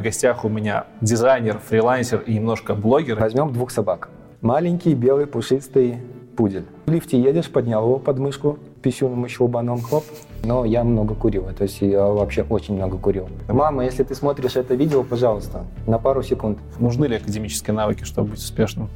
В 0.00 0.04
гостях 0.04 0.44
у 0.44 0.48
меня 0.48 0.86
дизайнер, 1.00 1.58
фрилансер 1.58 2.20
и 2.20 2.34
немножко 2.34 2.76
блогер. 2.76 3.18
Возьмем 3.18 3.52
двух 3.52 3.72
собак. 3.72 4.10
Маленький, 4.42 4.94
белый, 4.94 5.26
пушистый 5.26 5.98
пудель. 6.36 6.66
В 6.86 6.90
лифте 6.92 7.20
едешь, 7.20 7.50
поднял 7.50 7.82
его 7.82 7.98
под 7.98 8.20
мышку, 8.20 8.60
писюном 8.80 9.26
щелбаном, 9.26 9.82
хоп. 9.82 10.04
Но 10.44 10.64
я 10.64 10.84
много 10.84 11.16
курил, 11.16 11.48
то 11.52 11.64
есть 11.64 11.80
я 11.80 12.06
вообще 12.06 12.46
очень 12.48 12.76
много 12.76 12.96
курил. 12.96 13.28
Мама, 13.48 13.86
если 13.86 14.04
ты 14.04 14.14
смотришь 14.14 14.54
это 14.54 14.76
видео, 14.76 15.02
пожалуйста, 15.02 15.64
на 15.88 15.98
пару 15.98 16.22
секунд. 16.22 16.60
Нужны 16.78 17.06
ли 17.06 17.16
академические 17.16 17.74
навыки, 17.74 18.04
чтобы 18.04 18.28
быть 18.30 18.38
успешным? 18.38 18.90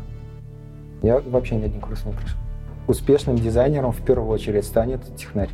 Я 1.03 1.19
вообще 1.19 1.57
ни 1.57 1.64
один 1.64 1.80
курс 1.80 2.05
не 2.05 2.12
прошел. 2.12 2.39
Успешным 2.87 3.34
дизайнером 3.34 3.91
в 3.91 4.05
первую 4.05 4.30
очередь 4.30 4.64
станет 4.64 5.00
технарь. 5.16 5.50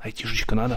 Айтишечка 0.00 0.56
надо. 0.56 0.74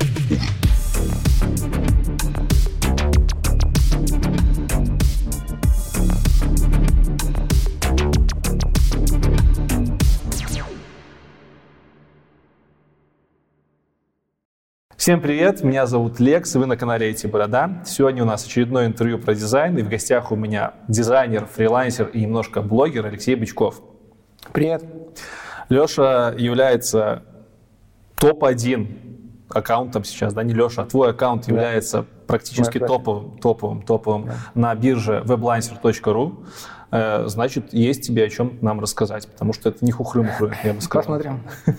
Всем 15.05 15.21
привет, 15.21 15.63
меня 15.63 15.85
зовут 15.85 16.19
Лекс, 16.19 16.55
и 16.55 16.57
вы 16.57 16.65
на 16.65 16.77
канале 16.77 17.11
IT 17.11 17.27
Борода. 17.27 17.83
Сегодня 17.85 18.23
у 18.23 18.25
нас 18.25 18.43
очередное 18.43 18.87
интервью 18.87 19.19
про 19.19 19.35
дизайн, 19.35 19.77
и 19.77 19.83
в 19.83 19.87
гостях 19.87 20.31
у 20.31 20.35
меня 20.35 20.73
дизайнер, 20.87 21.45
фрилансер 21.45 22.07
и 22.07 22.21
немножко 22.21 22.63
блогер 22.63 23.05
Алексей 23.05 23.35
Бычков. 23.35 23.83
Привет. 24.51 24.83
Леша 25.69 26.33
является 26.35 27.21
топ-1 28.15 29.45
аккаунтом 29.49 30.05
сейчас, 30.05 30.33
да, 30.33 30.41
не 30.41 30.55
Леша, 30.55 30.81
а 30.81 30.85
твой 30.85 31.11
аккаунт 31.11 31.45
да. 31.45 31.51
является 31.51 32.07
практически 32.25 32.79
топовым, 32.79 33.37
топовым, 33.37 33.83
топовым 33.83 34.25
да. 34.25 34.35
на 34.55 34.73
бирже 34.73 35.21
weblancer.ru. 35.23 36.47
Э, 36.89 37.27
значит, 37.27 37.73
есть 37.75 38.07
тебе 38.07 38.23
о 38.23 38.29
чем 38.29 38.57
нам 38.61 38.79
рассказать, 38.79 39.27
потому 39.27 39.53
что 39.53 39.69
это 39.69 39.85
не 39.85 39.91
хухры-мухры, 39.91 40.55
я 40.63 40.73
бы 40.73 40.81
сказал. 40.81 41.03
Посмотрим. 41.03 41.43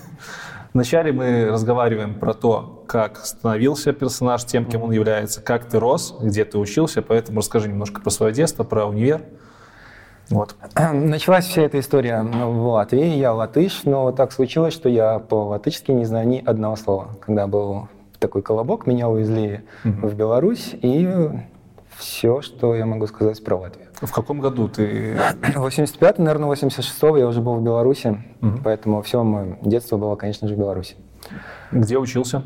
Вначале 0.77 1.11
мы 1.11 1.47
разговариваем 1.47 2.13
про 2.13 2.35
то, 2.35 2.85
как 2.87 3.25
становился 3.25 3.95
персонаж 3.95 4.45
тем, 4.45 4.67
кем 4.67 4.83
он 4.83 4.91
является, 4.91 5.41
как 5.41 5.65
ты 5.65 5.81
рос, 5.81 6.15
где 6.21 6.45
ты 6.45 6.59
учился, 6.59 7.01
поэтому 7.01 7.39
расскажи 7.39 7.71
немножко 7.71 8.03
про 8.03 8.11
свое 8.11 8.35
детство, 8.35 8.63
про 8.63 8.85
универ. 8.85 9.23
Вот. 10.29 10.55
Началась 10.93 11.47
вся 11.47 11.63
эта 11.63 11.81
история 11.81 12.21
в 12.23 12.67
Латвии, 12.67 13.07
я 13.07 13.33
латыш, 13.33 13.85
но 13.85 14.13
так 14.13 14.33
случилось, 14.33 14.75
что 14.75 14.91
я 14.91 15.19
по-латышски 15.19 15.93
не 15.93 16.05
знаю 16.05 16.29
ни 16.29 16.43
одного 16.45 16.77
слова. 16.77 17.09
Когда 17.25 17.47
был 17.47 17.89
такой 18.19 18.43
колобок, 18.43 18.87
меня 18.87 19.09
увезли 19.09 19.63
угу. 19.83 20.09
в 20.09 20.15
Беларусь, 20.15 20.75
и 20.75 21.09
все, 21.97 22.43
что 22.43 22.75
я 22.75 22.85
могу 22.85 23.07
сказать 23.07 23.43
про 23.43 23.57
Латвию. 23.57 23.86
В 24.01 24.13
каком 24.13 24.41
году 24.41 24.69
ты? 24.69 25.17
85 25.55 26.19
наверное, 26.19 26.47
86 26.47 27.03
я 27.03 27.27
уже 27.27 27.41
был 27.41 27.55
в 27.55 27.63
Беларуси, 27.63 28.23
угу. 28.43 28.59
поэтому 28.63 29.03
все 29.03 29.23
мое 29.23 29.59
детство 29.63 29.97
было, 29.97 30.17
конечно 30.17 30.49
же, 30.49 30.55
в 30.55 30.59
Беларуси. 30.59 30.97
Где 31.73 31.99
учился? 31.99 32.43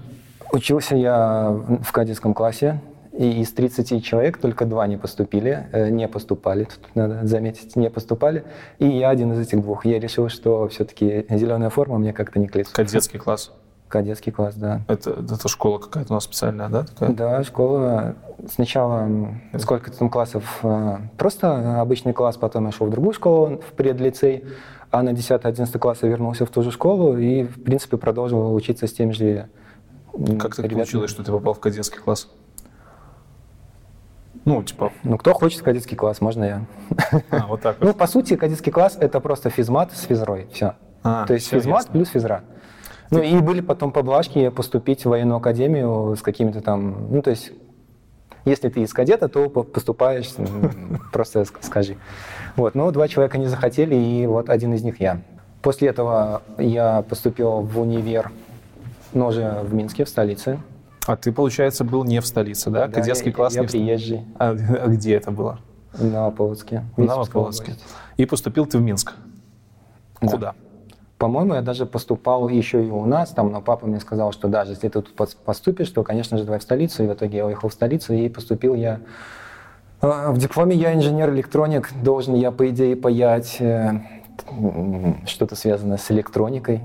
Учился 0.52 0.96
я 0.96 1.50
в 1.82 1.92
кадетском 1.92 2.34
классе, 2.34 2.80
и 3.12 3.40
из 3.40 3.52
30 3.52 4.04
человек 4.04 4.38
только 4.38 4.64
два 4.64 4.86
не 4.86 4.96
поступили, 4.96 5.68
э, 5.72 5.90
не 5.90 6.08
поступали, 6.08 6.64
тут 6.64 6.94
надо 6.94 7.26
заметить, 7.26 7.76
не 7.76 7.90
поступали. 7.90 8.44
И 8.78 8.86
я 8.86 9.10
один 9.10 9.32
из 9.32 9.40
этих 9.40 9.60
двух. 9.60 9.84
Я 9.84 9.98
решил, 9.98 10.28
что 10.28 10.68
все-таки 10.68 11.26
зеленая 11.28 11.70
форма 11.70 11.98
мне 11.98 12.12
как-то 12.12 12.38
не 12.38 12.46
клеится. 12.46 12.74
Кадетский 12.74 13.18
класс? 13.18 13.52
Кадетский 13.90 14.30
класс, 14.30 14.54
да. 14.54 14.82
Это, 14.86 15.10
это 15.10 15.48
школа 15.48 15.78
какая-то 15.78 16.12
у 16.12 16.14
нас 16.14 16.24
специальная, 16.24 16.68
да? 16.68 16.84
Такая? 16.84 17.10
Да, 17.10 17.42
школа. 17.42 18.14
Сначала 18.48 19.34
сколько-то 19.58 19.98
там 19.98 20.08
классов, 20.08 20.60
э, 20.62 20.98
просто 21.18 21.80
обычный 21.80 22.12
класс, 22.12 22.36
потом 22.36 22.66
я 22.66 22.72
шел 22.72 22.86
в 22.86 22.90
другую 22.90 23.12
школу, 23.12 23.58
в 23.58 23.72
предлицей, 23.72 24.44
а 24.92 25.02
на 25.02 25.10
10-11 25.10 25.76
класс 25.80 25.98
я 26.02 26.08
вернулся 26.08 26.46
в 26.46 26.50
ту 26.50 26.62
же 26.62 26.70
школу 26.70 27.18
и, 27.18 27.42
в 27.42 27.64
принципе, 27.64 27.96
продолжил 27.96 28.54
учиться 28.54 28.86
с 28.86 28.92
теми 28.92 29.10
же 29.10 29.48
Как 30.38 30.54
так 30.54 30.70
получилось, 30.70 31.10
что 31.10 31.24
ты 31.24 31.32
попал 31.32 31.54
в 31.54 31.58
кадетский 31.58 31.98
класс? 31.98 32.28
Ну, 34.44 34.62
типа... 34.62 34.92
Ну, 35.02 35.18
кто 35.18 35.34
хочет 35.34 35.62
кадетский 35.62 35.96
класс, 35.96 36.20
можно 36.20 36.44
я. 36.44 36.66
А, 37.30 37.46
вот 37.48 37.60
так 37.60 37.76
вот. 37.80 37.86
Ну, 37.86 37.92
по 37.92 38.06
сути, 38.06 38.36
кадетский 38.36 38.70
класс— 38.70 38.96
это 39.00 39.18
просто 39.18 39.50
физмат 39.50 39.92
с 39.92 40.02
физрой, 40.02 40.48
все. 40.52 40.76
А, 41.02 41.26
То 41.26 41.34
есть 41.34 41.48
физмат 41.48 41.80
ясно. 41.80 41.92
плюс 41.92 42.08
физра. 42.08 42.44
Ну 43.10 43.22
и 43.22 43.40
были 43.40 43.60
потом 43.60 43.92
поблажки 43.92 44.50
поступить 44.50 45.04
в 45.04 45.08
военную 45.08 45.38
академию 45.38 46.16
с 46.16 46.22
какими-то 46.22 46.60
там, 46.60 47.08
ну 47.10 47.22
то 47.22 47.30
есть 47.30 47.52
если 48.44 48.68
ты 48.68 48.82
из 48.82 48.92
кадета, 48.92 49.28
то 49.28 49.48
поступаешь, 49.48 50.30
просто 51.12 51.44
скажи. 51.60 51.96
Вот, 52.56 52.74
но 52.74 52.90
два 52.90 53.08
человека 53.08 53.38
не 53.38 53.46
захотели, 53.46 53.94
и 53.94 54.26
вот 54.26 54.48
один 54.48 54.72
из 54.74 54.82
них 54.82 55.00
я. 55.00 55.20
После 55.62 55.88
этого 55.88 56.42
я 56.56 57.02
поступил 57.02 57.60
в 57.60 57.78
универ, 57.80 58.32
но 59.12 59.28
уже 59.28 59.60
в 59.62 59.74
Минске, 59.74 60.04
в 60.04 60.08
столице. 60.08 60.58
А 61.06 61.16
ты, 61.16 61.32
получается, 61.32 61.84
был 61.84 62.04
не 62.04 62.20
в 62.20 62.26
столице, 62.26 62.70
да? 62.70 62.86
да 62.86 62.92
Кадетский 62.94 63.30
я, 63.30 63.36
класс 63.36 63.54
я 63.54 63.62
не 63.62 63.66
приезжий. 63.66 64.24
А, 64.38 64.50
а 64.82 64.88
где 64.88 65.14
это 65.14 65.30
было? 65.30 65.58
На 65.98 66.30
Полоцке. 66.30 66.84
На 66.96 67.24
Полоцке. 67.24 67.74
И 68.16 68.24
поступил 68.24 68.66
ты 68.66 68.78
в 68.78 68.82
Минск. 68.82 69.12
Да. 70.20 70.28
Куда? 70.28 70.54
По-моему, 71.20 71.52
я 71.52 71.60
даже 71.60 71.84
поступал 71.84 72.48
еще 72.48 72.82
и 72.82 72.88
у 72.88 73.04
нас, 73.04 73.28
там, 73.32 73.52
но 73.52 73.60
папа 73.60 73.86
мне 73.86 74.00
сказал, 74.00 74.32
что 74.32 74.48
даже 74.48 74.72
если 74.72 74.88
ты 74.88 75.02
тут 75.02 75.14
поступишь, 75.44 75.90
то, 75.90 76.02
конечно 76.02 76.38
же, 76.38 76.44
давай 76.44 76.60
в 76.60 76.62
столицу. 76.62 77.04
И 77.04 77.06
в 77.06 77.12
итоге 77.12 77.36
я 77.36 77.46
уехал 77.46 77.68
в 77.68 77.74
столицу 77.74 78.14
и 78.14 78.30
поступил 78.30 78.74
я... 78.74 79.00
А, 80.00 80.32
в 80.32 80.38
дипломе 80.38 80.74
я 80.74 80.94
инженер-электроник, 80.94 81.90
должен 82.02 82.36
я, 82.36 82.50
по 82.50 82.66
идее, 82.70 82.96
паять 82.96 83.58
э, 83.60 84.00
что-то 85.26 85.56
связанное 85.56 85.98
с 85.98 86.10
электроникой, 86.10 86.80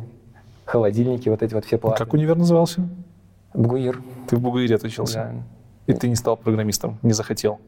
холодильники, 0.66 1.30
вот 1.30 1.42
эти 1.42 1.54
вот 1.54 1.64
все 1.64 1.78
платы. 1.78 2.04
Как 2.04 2.14
универ 2.14 2.36
назывался? 2.36 2.86
Бугуир. 3.54 4.02
Ты 4.28 4.36
в 4.36 4.42
Бугуире 4.42 4.76
отучился? 4.76 5.32
Да. 5.88 5.94
И 5.94 5.98
ты 5.98 6.10
не 6.10 6.16
стал 6.16 6.36
программистом, 6.36 7.00
не 7.04 7.14
захотел? 7.14 7.62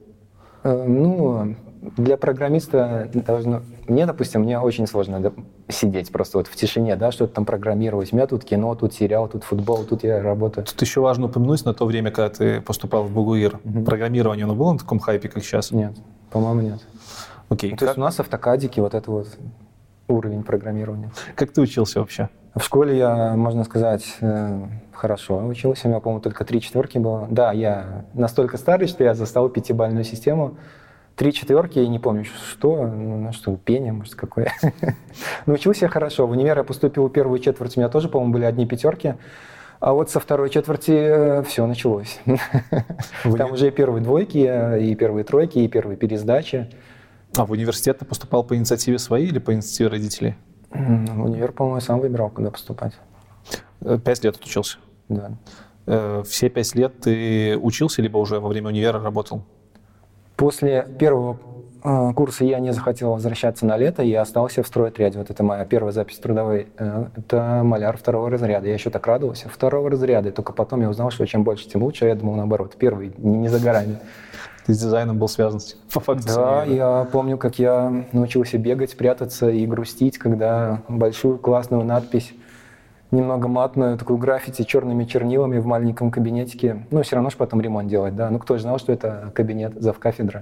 Э, 0.63 0.83
ну, 0.87 1.55
для 1.95 2.17
программиста 2.17 3.09
должно... 3.13 3.61
Мне, 3.87 4.05
допустим, 4.05 4.41
мне 4.41 4.59
очень 4.59 4.87
сложно 4.87 5.33
сидеть 5.69 6.11
просто 6.11 6.39
вот 6.39 6.47
в 6.47 6.55
тишине, 6.55 6.95
да, 6.95 7.11
что-то 7.11 7.35
там 7.35 7.45
программировать. 7.45 8.11
У 8.11 8.15
меня 8.15 8.27
тут 8.27 8.43
кино, 8.43 8.75
тут 8.75 8.93
сериал, 8.93 9.27
тут 9.27 9.43
футбол, 9.43 9.83
тут 9.83 10.03
я 10.03 10.21
работаю. 10.21 10.65
Тут 10.65 10.81
еще 10.81 11.01
важно 11.01 11.27
упомянуть 11.27 11.65
на 11.65 11.73
то 11.73 11.85
время, 11.85 12.11
когда 12.11 12.29
ты 12.29 12.61
поступал 12.61 13.03
в 13.03 13.11
Бугуир. 13.11 13.59
Угу. 13.63 13.83
Программирование, 13.83 14.45
оно 14.45 14.55
было 14.55 14.73
на 14.73 14.79
таком 14.79 14.99
хайпе, 14.99 15.29
как 15.29 15.43
сейчас? 15.43 15.71
Нет, 15.71 15.93
по-моему, 16.31 16.61
нет. 16.61 16.87
Окей. 17.49 17.71
Ну, 17.71 17.77
то 17.77 17.85
есть 17.85 17.97
у 17.97 18.01
нас 18.01 18.19
автокадики, 18.19 18.79
вот 18.79 18.93
это 18.93 19.09
вот 19.09 19.27
уровень 20.07 20.43
программирования. 20.43 21.11
Как 21.35 21.51
ты 21.51 21.61
учился 21.61 21.99
вообще? 21.99 22.29
В 22.55 22.63
школе 22.63 22.97
я, 22.97 23.35
можно 23.35 23.63
сказать, 23.63 24.17
э, 24.19 24.65
хорошо 24.97 25.45
учился. 25.45 25.87
У 25.87 25.91
меня, 25.91 25.99
по-моему, 25.99 26.21
только 26.21 26.43
три 26.43 26.61
четверки 26.61 26.97
было. 26.97 27.27
Да, 27.29 27.51
я 27.51 28.05
настолько 28.13 28.57
старый, 28.57 28.87
что 28.87 29.03
я 29.03 29.13
застал 29.13 29.49
пятибальную 29.49 30.03
систему. 30.03 30.57
Три 31.15 31.33
четверки, 31.33 31.79
я 31.79 31.87
не 31.87 31.97
помню, 31.97 32.25
что, 32.25 32.85
ну, 32.85 33.31
что, 33.31 33.55
пение, 33.55 33.91
может, 33.91 34.15
какое. 34.15 34.51
Научился 35.45 35.85
я 35.85 35.89
хорошо. 35.89 36.27
В 36.27 36.31
универ 36.31 36.57
я 36.57 36.63
поступил 36.63 37.07
в 37.07 37.11
первую 37.11 37.39
четверть, 37.39 37.75
у 37.75 37.79
меня 37.79 37.89
тоже, 37.89 38.07
по-моему, 38.07 38.33
были 38.33 38.45
одни 38.45 38.67
пятерки. 38.67 39.15
А 39.79 39.93
вот 39.93 40.09
со 40.09 40.19
второй 40.19 40.49
четверти 40.49 40.91
э, 40.91 41.43
все 41.43 41.65
началось. 41.67 42.19
Там 43.23 43.51
уже 43.51 43.67
и 43.67 43.71
первые 43.71 44.03
двойки, 44.03 44.37
и 44.79 44.95
первые 44.95 45.23
тройки, 45.23 45.59
и 45.59 45.67
первые 45.67 45.97
пересдачи. 45.97 46.69
А 47.35 47.45
в 47.45 47.51
университет 47.51 47.99
ты 47.99 48.05
поступал 48.05 48.43
по 48.43 48.55
инициативе 48.55 48.97
своей 48.97 49.27
или 49.27 49.39
по 49.39 49.53
инициативе 49.53 49.89
родителей? 49.89 50.35
В 50.71 51.23
универ, 51.23 51.51
по-моему, 51.51 51.79
сам 51.79 51.99
выбирал, 51.99 52.29
куда 52.29 52.49
поступать. 52.49 52.93
Э, 53.81 53.99
пять 54.03 54.23
лет 54.23 54.35
отучился? 54.35 54.77
Да. 55.09 55.31
Э, 55.87 56.23
все 56.27 56.49
пять 56.49 56.75
лет 56.75 56.99
ты 56.99 57.57
учился, 57.57 58.01
либо 58.01 58.17
уже 58.17 58.39
во 58.39 58.49
время 58.49 58.67
универа 58.67 59.01
работал? 59.01 59.43
После 60.35 60.87
первого 60.99 61.37
э, 61.83 62.13
курса 62.13 62.43
я 62.43 62.59
не 62.59 62.73
захотел 62.73 63.13
возвращаться 63.13 63.65
на 63.65 63.77
лето 63.77 64.03
и 64.03 64.13
остался 64.13 64.63
в 64.63 64.67
стройотряде. 64.67 65.17
Вот 65.17 65.29
это 65.29 65.43
моя 65.43 65.65
первая 65.65 65.93
запись 65.93 66.17
трудовой. 66.17 66.67
Э, 66.77 67.05
это 67.15 67.61
маляр 67.63 67.97
второго 67.97 68.29
разряда. 68.29 68.67
Я 68.67 68.73
еще 68.73 68.89
так 68.89 69.07
радовался. 69.07 69.49
Второго 69.49 69.89
разряда. 69.89 70.29
И 70.29 70.31
только 70.31 70.51
потом 70.53 70.81
я 70.81 70.89
узнал, 70.89 71.09
что 71.09 71.25
чем 71.25 71.43
больше, 71.43 71.69
тем 71.69 71.83
лучше. 71.83 72.05
Я 72.05 72.15
думал 72.15 72.35
наоборот. 72.35 72.75
Первый, 72.77 73.13
не, 73.17 73.37
не 73.37 73.47
за 73.47 73.59
горами. 73.59 73.97
Ты 74.65 74.73
с 74.73 74.79
дизайном 74.79 75.17
был 75.17 75.29
связан 75.29 75.61
по 75.93 76.01
факту? 76.01 76.27
Да, 76.35 76.65
я 76.65 77.07
помню, 77.09 77.37
как 77.37 77.57
я 77.57 78.05
научился 78.11 78.57
бегать, 78.57 78.97
прятаться 78.97 79.49
и 79.49 79.65
грустить, 79.65 80.17
когда 80.17 80.81
большую 80.89 81.37
классную 81.37 81.85
надпись 81.85 82.33
немного 83.11 83.47
матную, 83.47 83.97
такую 83.97 84.17
граффити 84.17 84.63
черными 84.63 85.05
чернилами 85.05 85.59
в 85.59 85.65
маленьком 85.65 86.11
кабинетике. 86.11 86.85
Ну, 86.91 87.01
все 87.03 87.15
равно 87.15 87.29
же 87.29 87.37
потом 87.37 87.61
ремонт 87.61 87.87
делать, 87.87 88.15
да. 88.15 88.29
Ну, 88.29 88.39
кто 88.39 88.57
же 88.57 88.63
знал, 88.63 88.79
что 88.79 88.91
это 88.91 89.31
кабинет 89.33 89.73
завкафедра. 89.81 90.41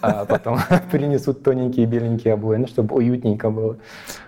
А 0.00 0.24
потом 0.24 0.58
принесут 0.90 1.42
тоненькие 1.42 1.86
беленькие 1.86 2.34
обои, 2.34 2.56
ну, 2.56 2.66
чтобы 2.66 2.94
уютненько 2.96 3.50
было. 3.50 3.76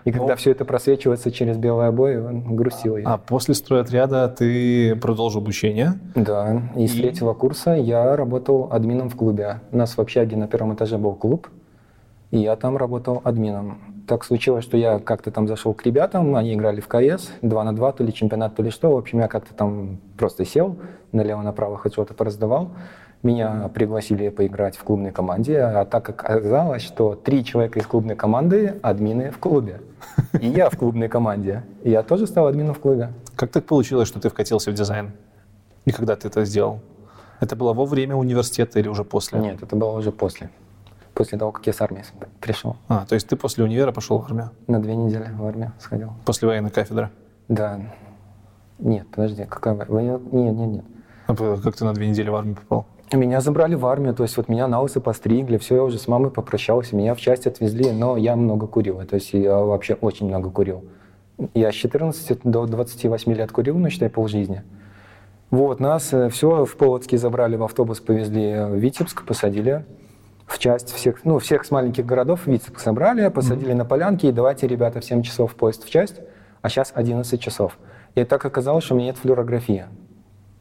И 0.04 0.10
когда 0.10 0.28
ну, 0.28 0.36
все 0.36 0.50
это 0.50 0.64
просвечивается 0.64 1.30
через 1.30 1.56
белые 1.56 1.88
обои, 1.88 2.16
он 2.16 2.56
грустил. 2.56 2.96
А 3.04 3.18
после 3.18 3.54
стройотряда 3.54 4.28
ты 4.28 4.96
продолжил 4.96 5.40
обучение? 5.40 5.94
Да, 6.14 6.62
и 6.76 6.86
с 6.86 6.92
третьего 6.92 7.34
курса 7.34 7.72
я 7.72 8.16
работал 8.16 8.68
админом 8.72 9.10
в 9.10 9.16
клубе. 9.16 9.60
У 9.70 9.76
нас 9.76 9.96
в 9.96 10.00
общаге 10.00 10.36
на 10.36 10.48
первом 10.48 10.74
этаже 10.74 10.98
был 10.98 11.14
клуб, 11.14 11.48
и 12.30 12.38
я 12.38 12.56
там 12.56 12.76
работал 12.76 13.20
админом 13.24 13.95
так 14.06 14.24
случилось, 14.24 14.64
что 14.64 14.76
я 14.76 14.98
как-то 14.98 15.30
там 15.30 15.48
зашел 15.48 15.74
к 15.74 15.84
ребятам, 15.84 16.36
они 16.36 16.54
играли 16.54 16.80
в 16.80 16.88
КС, 16.88 17.30
2 17.42 17.64
на 17.64 17.74
2, 17.74 17.92
то 17.92 18.04
ли 18.04 18.12
чемпионат, 18.12 18.54
то 18.54 18.62
ли 18.62 18.70
что. 18.70 18.92
В 18.92 18.96
общем, 18.96 19.18
я 19.18 19.28
как-то 19.28 19.54
там 19.54 19.98
просто 20.16 20.44
сел, 20.44 20.76
налево-направо 21.12 21.76
хоть 21.76 21.92
что-то 21.92 22.14
пораздавал. 22.14 22.70
Меня 23.22 23.70
пригласили 23.74 24.28
поиграть 24.28 24.76
в 24.76 24.84
клубной 24.84 25.10
команде, 25.10 25.60
а 25.60 25.84
так 25.84 26.04
как 26.04 26.24
оказалось, 26.24 26.82
что 26.82 27.14
три 27.14 27.44
человека 27.44 27.80
из 27.80 27.86
клубной 27.86 28.14
команды— 28.14 28.78
админы 28.82 29.30
в 29.30 29.38
клубе. 29.38 29.80
И 30.40 30.46
я 30.46 30.70
в 30.70 30.76
клубной 30.76 31.08
команде. 31.08 31.64
И 31.82 31.90
я 31.90 32.02
тоже 32.02 32.26
стал 32.26 32.46
админом 32.46 32.74
в 32.74 32.78
клубе. 32.78 33.12
Как 33.34 33.50
так 33.50 33.64
получилось, 33.64 34.08
что 34.08 34.20
ты 34.20 34.28
вкатился 34.28 34.70
в 34.70 34.74
дизайн? 34.74 35.12
И 35.86 35.92
когда 35.92 36.14
ты 36.14 36.28
это 36.28 36.44
сделал? 36.44 36.80
Это 37.40 37.56
было 37.56 37.72
во 37.72 37.84
время 37.84 38.14
университета 38.14 38.78
или 38.78 38.88
уже 38.88 39.02
после? 39.02 39.40
Нет, 39.40 39.62
это 39.62 39.74
было 39.74 39.98
уже 39.98 40.12
после 40.12 40.50
после 41.16 41.38
того, 41.38 41.50
как 41.50 41.66
я 41.66 41.72
с 41.72 41.80
армии 41.80 42.04
пришел. 42.40 42.76
А, 42.88 43.06
то 43.06 43.14
есть 43.14 43.26
ты 43.26 43.36
после 43.36 43.64
универа 43.64 43.90
пошел 43.90 44.18
в 44.18 44.24
армию? 44.26 44.50
На 44.66 44.80
две 44.80 44.94
недели 44.94 45.26
в 45.32 45.44
армию 45.46 45.72
сходил. 45.80 46.12
После 46.26 46.46
военной 46.46 46.70
кафедры? 46.70 47.10
Да. 47.48 47.80
Нет, 48.78 49.06
подожди, 49.10 49.44
какая 49.44 49.74
военная? 49.74 50.20
Нет, 50.30 50.54
нет, 50.54 50.68
нет. 50.68 50.84
А 51.26 51.34
как 51.34 51.74
ты 51.74 51.84
на 51.84 51.94
две 51.94 52.08
недели 52.08 52.28
в 52.28 52.36
армию 52.36 52.56
попал? 52.56 52.86
Меня 53.12 53.40
забрали 53.40 53.74
в 53.76 53.86
армию, 53.86 54.14
то 54.14 54.24
есть 54.24 54.36
вот 54.36 54.48
меня 54.48 54.68
на 54.68 54.80
лысо 54.80 55.00
постригли, 55.00 55.56
все, 55.58 55.76
я 55.76 55.84
уже 55.84 55.98
с 55.98 56.06
мамой 56.06 56.30
попрощался, 56.30 56.94
меня 56.94 57.14
в 57.14 57.20
часть 57.20 57.46
отвезли, 57.46 57.92
но 57.92 58.16
я 58.16 58.36
много 58.36 58.66
курил, 58.66 59.00
то 59.06 59.14
есть 59.14 59.32
я 59.32 59.56
вообще 59.58 59.94
очень 59.94 60.26
много 60.26 60.50
курил. 60.50 60.84
Я 61.54 61.70
с 61.70 61.74
14 61.74 62.40
до 62.42 62.66
28 62.66 63.32
лет 63.32 63.52
курил, 63.52 63.78
ну, 63.78 63.88
считай, 63.90 64.10
полжизни. 64.10 64.64
Вот, 65.50 65.78
нас 65.78 66.12
э, 66.12 66.28
все 66.30 66.64
в 66.64 66.76
Полоцке 66.76 67.16
забрали 67.16 67.54
в 67.54 67.62
автобус, 67.62 68.00
повезли 68.00 68.54
в 68.64 68.74
Витебск, 68.74 69.24
посадили 69.24 69.84
в 70.46 70.58
часть 70.58 70.92
всех, 70.92 71.24
ну, 71.24 71.38
всех 71.38 71.64
с 71.64 71.70
маленьких 71.70 72.06
городов 72.06 72.46
Вицепск 72.46 72.80
собрали, 72.80 73.28
посадили 73.28 73.72
mm-hmm. 73.72 73.76
на 73.76 73.84
полянки, 73.84 74.26
и 74.26 74.32
давайте, 74.32 74.66
ребята, 74.66 75.00
в 75.00 75.04
7 75.04 75.22
часов 75.22 75.54
поезд 75.54 75.84
в 75.84 75.90
часть, 75.90 76.20
а 76.62 76.68
сейчас 76.68 76.92
11 76.94 77.40
часов. 77.40 77.78
И 78.14 78.24
так 78.24 78.44
оказалось, 78.44 78.84
что 78.84 78.94
у 78.94 78.98
меня 78.98 79.08
нет 79.08 79.18
флюорографии. 79.18 79.86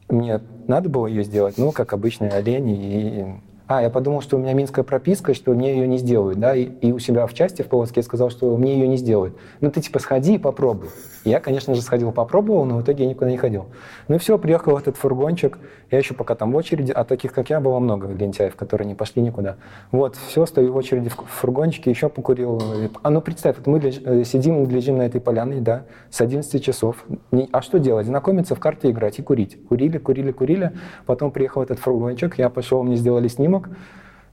Мне 0.08 0.40
надо 0.66 0.88
было 0.88 1.06
ее 1.06 1.22
сделать, 1.24 1.56
ну, 1.58 1.72
как 1.72 1.92
обычный 1.92 2.28
олень 2.28 2.68
и 2.68 3.24
а, 3.68 3.82
я 3.82 3.90
подумал, 3.90 4.20
что 4.20 4.36
у 4.36 4.38
меня 4.38 4.52
минская 4.52 4.84
прописка, 4.84 5.34
что 5.34 5.52
мне 5.52 5.74
ее 5.74 5.88
не 5.88 5.98
сделают, 5.98 6.38
да, 6.38 6.54
и, 6.54 6.64
и 6.64 6.92
у 6.92 7.00
себя 7.00 7.26
в 7.26 7.34
части 7.34 7.62
в 7.62 7.66
Полоцке 7.66 7.98
я 8.00 8.04
сказал, 8.04 8.30
что 8.30 8.56
мне 8.56 8.74
ее 8.74 8.86
не 8.86 8.96
сделают. 8.96 9.36
Ну, 9.60 9.72
ты 9.72 9.80
типа 9.80 9.98
сходи 9.98 10.36
и 10.36 10.38
попробуй. 10.38 10.88
Я, 11.26 11.40
конечно 11.40 11.74
же, 11.74 11.82
сходил, 11.82 12.12
попробовал, 12.12 12.64
но 12.64 12.76
в 12.76 12.82
итоге 12.82 13.02
я 13.02 13.10
никуда 13.10 13.28
не 13.28 13.36
ходил. 13.36 13.66
Ну 14.06 14.14
и 14.14 14.18
все, 14.18 14.38
приехал 14.38 14.78
этот 14.78 14.96
фургончик, 14.96 15.58
я 15.90 15.98
еще 15.98 16.14
пока 16.14 16.36
там 16.36 16.52
в 16.52 16.56
очереди, 16.56 16.92
а 16.92 17.02
таких, 17.02 17.32
как 17.32 17.50
я, 17.50 17.58
было 17.60 17.80
много 17.80 18.06
лентяев, 18.06 18.54
которые 18.54 18.86
не 18.86 18.94
пошли 18.94 19.22
никуда. 19.22 19.56
Вот, 19.90 20.14
все, 20.14 20.46
стою 20.46 20.72
в 20.72 20.76
очереди 20.76 21.08
в 21.08 21.14
фургончике, 21.14 21.90
еще 21.90 22.08
покурил. 22.08 22.62
А 23.02 23.10
ну 23.10 23.20
представь, 23.20 23.56
вот 23.56 23.66
мы 23.66 23.80
леж, 23.80 24.00
э, 24.04 24.22
сидим, 24.22 24.68
лежим 24.68 24.98
на 24.98 25.02
этой 25.02 25.20
поляне, 25.20 25.60
да, 25.60 25.82
с 26.10 26.20
11 26.20 26.62
часов. 26.62 27.04
А 27.50 27.60
что 27.60 27.80
делать? 27.80 28.06
Знакомиться, 28.06 28.54
в 28.54 28.60
карты 28.60 28.90
играть 28.90 29.18
и 29.18 29.22
курить. 29.22 29.58
Курили, 29.68 29.98
курили, 29.98 30.30
курили. 30.30 30.74
Потом 31.06 31.32
приехал 31.32 31.60
этот 31.60 31.80
фургончик, 31.80 32.38
я 32.38 32.50
пошел, 32.50 32.84
мне 32.84 32.94
сделали 32.94 33.26
снимок, 33.26 33.68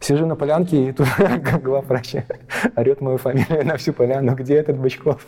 сижу 0.04 0.26
на 0.26 0.36
полянке, 0.36 0.90
и 0.90 0.92
тут 0.92 1.08
главврач 1.64 2.16
орет 2.76 3.02
мою 3.02 3.18
фамилию 3.18 3.66
на 3.66 3.78
всю 3.78 3.94
поляну. 3.94 4.36
Где 4.36 4.56
этот 4.56 4.78
Бычков? 4.78 5.26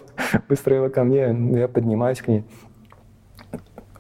Быстро 0.48 0.76
его 0.76 0.90
ко 0.90 1.04
мне, 1.04 1.36
я 1.60 1.68
поднимаюсь 1.68 2.22
к 2.22 2.28
ней. 2.28 2.44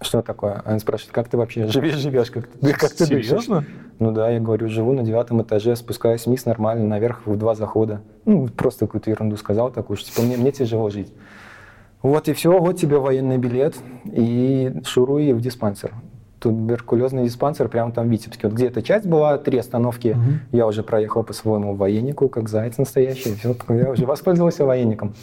Что 0.01 0.21
такое? 0.21 0.61
Он 0.65 0.79
спрашивает, 0.79 1.13
как 1.13 1.29
ты 1.29 1.37
вообще 1.37 1.67
живешь, 1.67 1.95
живешь? 1.95 2.29
Как, 2.29 2.47
ты, 2.47 2.73
как 2.73 2.91
ты 2.91 3.05
Серьезно? 3.05 3.61
дышишь? 3.61 3.73
Ну 3.97 4.11
да, 4.11 4.29
я 4.29 4.39
говорю, 4.39 4.67
живу 4.67 4.93
на 4.93 5.03
девятом 5.03 5.41
этаже, 5.41 5.75
спускаюсь 5.75 6.25
вниз 6.25 6.45
нормально, 6.45 6.85
наверх 6.85 7.25
в 7.25 7.37
два 7.37 7.55
захода. 7.55 8.01
Ну, 8.25 8.47
просто 8.47 8.85
какую-то 8.85 9.09
ерунду 9.09 9.37
сказал 9.37 9.71
такую, 9.71 9.97
что 9.97 10.11
типа 10.11 10.21
мне, 10.25 10.37
мне 10.37 10.51
тяжело 10.51 10.89
жить. 10.89 11.13
Вот 12.01 12.27
и 12.27 12.33
все, 12.33 12.59
вот 12.59 12.73
тебе 12.77 12.99
военный 12.99 13.37
билет, 13.37 13.75
и 14.03 14.73
шуруй 14.83 15.33
в 15.33 15.41
диспансер 15.41 15.91
туберкулезный 16.45 17.23
диспансер 17.23 17.67
прямо 17.69 17.91
там 17.91 18.07
в 18.07 18.11
Витебске. 18.11 18.47
Вот 18.47 18.55
где 18.55 18.67
эта 18.67 18.83
часть 18.83 19.07
была, 19.07 19.39
три 19.39 19.57
остановки, 19.57 20.09
угу. 20.09 20.21
я 20.51 20.67
уже 20.67 20.83
проехал 20.83 21.23
по 21.23 21.33
своему 21.33 21.73
военнику, 21.73 22.29
как 22.29 22.49
заяц 22.49 22.77
настоящий, 22.77 23.35
я 23.69 23.89
уже 23.89 24.05
воспользовался 24.05 24.63
военником. 24.63 25.15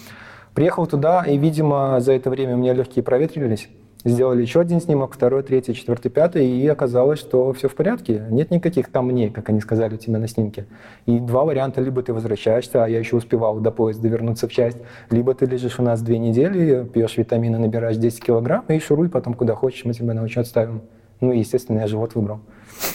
Приехал 0.52 0.88
туда, 0.88 1.22
и, 1.22 1.38
видимо, 1.38 2.00
за 2.00 2.14
это 2.14 2.28
время 2.28 2.56
у 2.56 2.58
меня 2.58 2.74
легкие 2.74 3.04
проветрились. 3.04 3.68
Сделали 4.04 4.42
еще 4.42 4.60
один 4.60 4.80
снимок, 4.80 5.14
второй, 5.14 5.44
третий, 5.44 5.74
четвертый, 5.74 6.08
пятый, 6.08 6.44
и 6.44 6.66
оказалось, 6.66 7.20
что 7.20 7.52
все 7.52 7.68
в 7.68 7.76
порядке. 7.76 8.24
Нет 8.30 8.50
никаких 8.50 8.90
камней, 8.90 9.30
как 9.30 9.48
они 9.48 9.60
сказали 9.60 9.94
у 9.94 9.96
тебя 9.96 10.18
на 10.18 10.26
снимке. 10.26 10.66
И 11.06 11.20
два 11.20 11.44
варианта. 11.44 11.80
Либо 11.80 12.02
ты 12.02 12.12
возвращаешься, 12.12 12.84
а 12.84 12.88
я 12.88 12.98
еще 12.98 13.14
успевал 13.14 13.60
до 13.60 13.70
поезда 13.70 14.08
вернуться 14.08 14.48
в 14.48 14.52
часть, 14.52 14.78
либо 15.10 15.34
ты 15.34 15.46
лежишь 15.46 15.78
у 15.78 15.84
нас 15.84 16.02
две 16.02 16.18
недели, 16.18 16.84
пьешь 16.84 17.16
витамины, 17.16 17.58
набираешь 17.58 17.96
10 17.96 18.24
килограмм 18.24 18.64
и 18.66 18.80
шуруй 18.80 19.08
потом 19.08 19.34
куда 19.34 19.54
хочешь, 19.54 19.84
мы 19.84 19.94
тебя 19.94 20.14
на 20.14 20.24
учет 20.24 20.48
ставим. 20.48 20.82
Ну, 21.22 21.30
естественно, 21.32 21.78
я 21.78 21.86
живот 21.86 22.16
выбрал. 22.16 22.40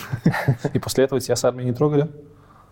И 0.73 0.79
после 0.79 1.05
этого 1.05 1.19
тебя 1.21 1.37
с 1.37 1.45
армией 1.45 1.65
не 1.65 1.73
трогали? 1.73 2.09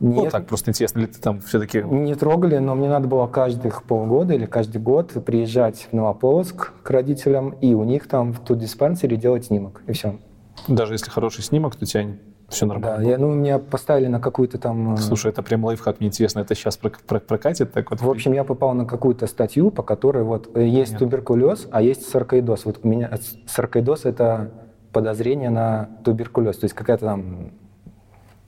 Нет. 0.01 0.25
Ну, 0.25 0.29
так, 0.29 0.47
просто 0.47 0.71
интересно, 0.71 0.99
ли 0.99 1.07
ты 1.07 1.21
там 1.21 1.39
все-таки... 1.39 1.81
Не 1.81 2.13
трогали, 2.15 2.57
но 2.57 2.75
мне 2.75 2.89
надо 2.89 3.07
было 3.07 3.27
каждых 3.27 3.83
полгода 3.83 4.33
или 4.33 4.45
каждый 4.45 4.81
год 4.81 5.13
приезжать 5.25 5.87
в 5.89 5.93
Новополоцк 5.93 6.73
к 6.83 6.89
родителям, 6.89 7.51
и 7.61 7.73
у 7.73 7.85
них 7.85 8.09
там 8.09 8.33
в 8.33 8.41
тот 8.41 8.59
диспансере 8.59 9.15
делать 9.15 9.45
снимок, 9.45 9.81
и 9.87 9.93
все. 9.93 10.19
Даже 10.67 10.93
если 10.93 11.09
хороший 11.09 11.41
снимок, 11.43 11.77
то 11.77 11.85
тебя 11.85 12.17
все 12.49 12.65
нормально? 12.65 12.97
Да, 12.97 13.09
я, 13.09 13.17
ну, 13.17 13.33
меня 13.33 13.57
поставили 13.57 14.07
на 14.07 14.19
какую-то 14.19 14.57
там... 14.57 14.95
Э, 14.95 14.97
Слушай, 14.97 15.31
это 15.31 15.41
прям 15.41 15.63
лайфхак, 15.63 16.01
мне 16.01 16.09
интересно, 16.09 16.39
это 16.39 16.53
сейчас 16.55 16.75
прокатит? 16.75 17.71
Так 17.71 17.91
вот? 17.91 18.01
В 18.01 18.09
общем, 18.09 18.33
я 18.33 18.43
попал 18.43 18.73
на 18.73 18.85
какую-то 18.85 19.27
статью, 19.27 19.71
по 19.71 19.83
которой 19.83 20.25
вот 20.25 20.49
э, 20.57 20.67
есть 20.67 20.91
Нет. 20.91 20.99
туберкулез, 20.99 21.69
а 21.71 21.81
есть 21.81 22.09
саркоидоз. 22.09 22.65
Вот 22.65 22.81
у 22.83 22.87
меня 22.89 23.09
саркоидоз– 23.47 24.03
это 24.03 24.51
подозрение 24.95 25.49
на 25.49 25.89
туберкулез, 26.05 26.57
то 26.57 26.63
есть 26.63 26.73
какая-то 26.73 27.05
там 27.05 27.51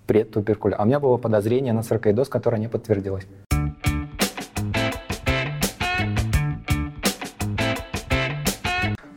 предтуберкулез. 0.05 0.77
А 0.79 0.83
у 0.83 0.85
меня 0.85 1.01
было 1.01 1.17
подозрение 1.17 1.73
на 1.73 1.83
саркоидоз, 1.83 2.29
которое 2.29 2.57
не 2.57 2.69
подтвердилось. 2.69 3.27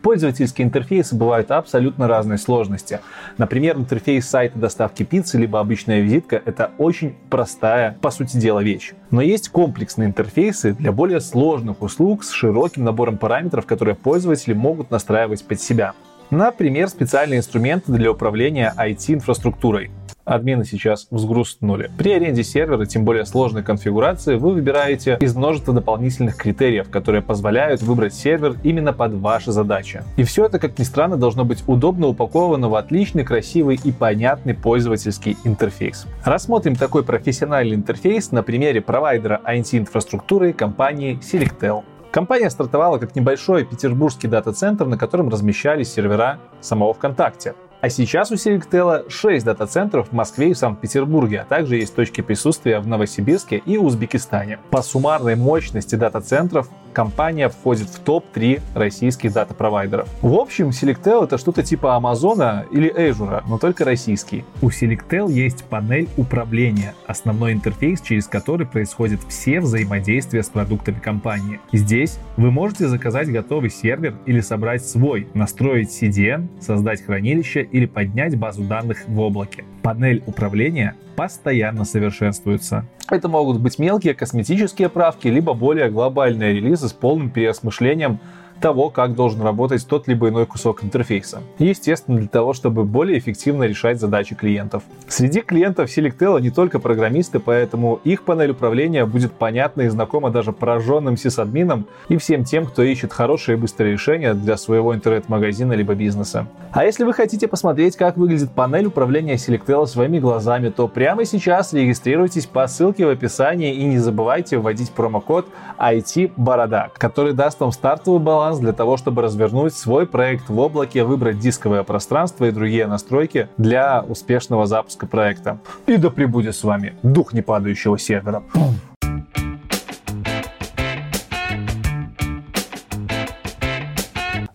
Пользовательские 0.03 0.67
интерфейсы 0.67 1.15
бывают 1.15 1.53
абсолютно 1.53 2.09
разной 2.09 2.37
сложности. 2.37 2.99
Например, 3.39 3.77
интерфейс 3.77 4.29
сайта 4.29 4.59
доставки 4.59 5.05
пиццы 5.05 5.39
либо 5.39 5.61
обычная 5.61 6.01
визитка— 6.01 6.43
это 6.45 6.73
очень 6.79 7.15
простая, 7.29 7.97
по 8.01 8.11
сути 8.11 8.39
дела, 8.39 8.61
вещь. 8.61 8.93
Но 9.13 9.23
есть 9.23 9.51
комплексные 9.51 10.09
интерфейсы 10.09 10.73
для 10.73 10.91
более 10.91 11.21
сложных 11.21 11.81
услуг 11.81 12.25
с 12.25 12.31
широким 12.33 12.83
набором 12.83 13.19
параметров, 13.19 13.67
которые 13.67 13.95
пользователи 13.95 14.53
могут 14.53 14.91
настраивать 14.91 15.45
под 15.45 15.61
себя. 15.61 15.95
Например, 16.31 16.89
специальные 16.89 17.39
инструменты 17.39 17.91
для 17.91 18.13
управления 18.13 18.73
IT-инфраструктурой. 18.77 19.91
Админы 20.25 20.65
сейчас 20.65 21.09
взгрустнули. 21.11 21.91
При 21.99 22.13
аренде 22.13 22.45
сервера, 22.45 22.85
тем 22.87 23.05
более 23.05 23.27
сложной 23.27 23.65
конфигурации, 23.65 24.37
вы 24.37 24.53
выбираете 24.53 25.19
из 25.21 25.35
множества 25.35 25.75
дополнительных 25.75 26.37
критериев, 26.37 26.89
которые 26.89 27.21
позволяют 27.21 27.83
выбрать 27.83 28.15
сервер 28.15 28.55
именно 28.63 28.93
под 28.93 29.15
ваши 29.15 29.51
задачи. 29.51 30.05
И 30.17 30.23
все 30.23 30.47
это, 30.47 30.61
как 30.61 30.79
ни 30.79 30.85
странно, 30.85 31.17
должно 31.17 31.45
быть 31.45 31.65
удобно 31.67 32.07
упаковано 32.07 32.69
в 32.69 32.77
отличный, 32.77 33.25
красивый 33.25 33.81
и 33.83 33.91
понятный 33.91 34.55
пользовательский 34.55 35.37
интерфейс. 35.43 36.07
Рассмотрим 36.25 36.77
такой 36.77 37.03
профессиональный 37.03 37.75
интерфейс 37.75 38.31
на 38.31 38.45
примере 38.45 38.81
провайдера 38.81 39.41
IT-инфраструктуры 39.45 40.53
компании 40.53 41.19
Selectel. 41.21 41.83
Компания 42.11 42.51
стартовала 42.51 42.99
как 42.99 43.15
небольшой 43.15 43.65
петербургский 43.65 44.27
дата-центр, 44.27 44.85
на 44.85 44.99
котором 44.99 45.29
размещались 45.29 45.93
сервера 45.93 46.41
самого 46.61 46.93
ВКонтакте. 46.93 47.55
А 47.81 47.89
сейчас 47.89 48.33
у 48.33 48.35
Selectel 48.35 49.09
6 49.09 49.45
дата-центров 49.45 50.09
в 50.09 50.13
Москве 50.13 50.51
и 50.51 50.55
Санкт-Петербурге, 50.55 51.43
а 51.43 51.45
также 51.45 51.77
есть 51.77 51.95
точки 51.95 52.21
присутствия 52.21 52.81
в 52.81 52.87
Новосибирске 52.89 53.63
и 53.65 53.79
Узбекистане. 53.79 54.59
По 54.71 54.83
суммарной 54.83 55.37
мощности 55.37 55.95
дата-центров 55.95 56.69
компания 56.93 57.49
входит 57.49 57.89
в 57.89 57.99
топ-3 58.01 58.61
российских 58.75 59.33
дата-провайдеров. 59.33 60.09
В 60.23 60.35
общем, 60.35 60.69
Selectel 60.71 61.25
это 61.25 61.39
что-то 61.39 61.63
типа 61.63 61.97
Амазона 61.97 62.67
или 62.71 62.93
Azure, 62.93 63.43
но 63.49 63.59
только 63.59 63.85
российский. 63.85 64.45
У 64.63 64.69
Selectel 64.69 65.31
есть 65.31 65.65
панель 65.65 66.09
управления, 66.17 66.95
основной 67.07 67.53
интерфейс, 67.53 68.01
через 68.01 68.27
который 68.27 68.67
происходят 68.67 69.21
все 69.29 69.61
взаимодействия 69.61 70.43
с 70.43 70.49
продуктами 70.49 70.99
компании. 70.99 71.61
Здесь 71.73 72.19
вы 72.37 72.51
можете 72.51 72.89
заказать 72.89 73.31
готовый 73.31 73.71
сервер 73.71 74.17
или 74.27 74.41
собрать 74.41 74.85
свой, 74.85 75.29
настроить 75.35 75.91
CDN, 75.91 76.49
создать 76.61 77.05
хранилище 77.05 77.63
или 77.63 77.87
поднять 77.87 78.37
базу 78.37 78.63
данных 78.65 78.99
в 79.07 79.21
облаке. 79.21 79.65
Панель 79.83 80.23
управления 80.27 80.95
постоянно 81.17 81.85
совершенствуется. 81.85 82.87
Это 83.11 83.29
могут 83.29 83.61
быть 83.61 83.79
мелкие 83.79 84.15
косметические 84.15 84.89
правки, 84.89 85.29
либо 85.29 85.53
более 85.55 85.91
глобальные 85.91 86.55
релизы 86.55 86.89
с 86.89 86.93
полным 86.93 87.31
переосмыслением 87.31 88.21
того, 88.61 88.91
как 88.91 89.15
должен 89.15 89.43
работать 89.43 89.87
тот 89.87 90.07
либо 90.07 90.29
иной 90.29 90.47
кусок 90.47 90.85
интерфейса. 90.85 91.43
естественно, 91.59 92.19
для 92.19 92.29
того, 92.29 92.53
чтобы 92.53 92.85
более 92.85 93.19
эффективно 93.19 93.65
решать 93.65 93.99
задачи 93.99 94.35
клиентов. 94.35 94.83
Среди 95.09 95.41
клиентов 95.41 95.91
Selectel 95.91 96.41
не 96.41 96.51
только 96.51 96.79
программисты, 96.79 97.41
поэтому 97.41 98.01
их 98.05 98.23
панель 98.23 98.51
управления 98.51 99.07
будет 99.07 99.33
понятна 99.33 99.83
и 99.83 99.89
знакома 99.89 100.31
даже 100.31 100.53
пораженным 100.53 101.17
сисадминам 101.17 101.87
и 102.09 102.17
всем 102.17 102.45
тем, 102.45 102.67
кто 102.67 102.83
ищет 102.83 103.13
хорошие 103.13 103.57
и 103.57 103.61
быстрые 103.61 103.93
решения 103.93 104.35
для 104.35 104.57
своего 104.57 104.95
интернет-магазина 104.95 105.73
либо 105.73 105.95
бизнеса. 105.95 106.47
А 106.73 106.85
если 106.85 107.05
вы 107.05 107.13
хотите 107.13 107.49
посмотреть, 107.49 107.97
как 107.97 108.17
выглядит 108.17 108.53
панель 108.53 108.87
управления 108.87 109.35
Selectel 109.35 109.87
своими 109.87 110.19
глазами, 110.19 110.69
то 110.69 110.87
прямо 110.87 111.25
сейчас 111.25 111.73
регистрируйтесь 111.73 112.47
по 112.47 112.67
ссылке 112.67 113.07
в 113.07 113.09
описании 113.09 113.75
и 113.75 113.85
не 113.85 113.99
забывайте 113.99 114.59
вводить 114.59 114.91
промокод 114.91 115.47
IT-борода, 115.79 116.91
который 116.97 117.33
даст 117.33 117.59
вам 117.61 117.73
стартовый 117.73 118.21
баланс 118.21 118.50
баланс 118.51 118.61
для 118.61 118.73
того, 118.73 118.97
чтобы 118.97 119.23
развернуть 119.23 119.75
свой 119.75 120.07
проект 120.07 120.49
в 120.49 120.59
облаке, 120.59 121.05
выбрать 121.05 121.39
дисковое 121.39 121.85
пространство 121.85 122.47
и 122.47 122.51
другие 122.51 122.87
настройки 122.87 123.49
для 123.57 124.03
успешного 124.03 124.67
запуска 124.67 125.07
проекта. 125.07 125.59
И 125.87 125.97
да 125.97 126.11
пребудет 126.11 126.57
с 126.57 126.65
вами 126.65 126.95
дух 127.03 127.33
непадающего 127.33 127.99
сервера. 127.99 128.43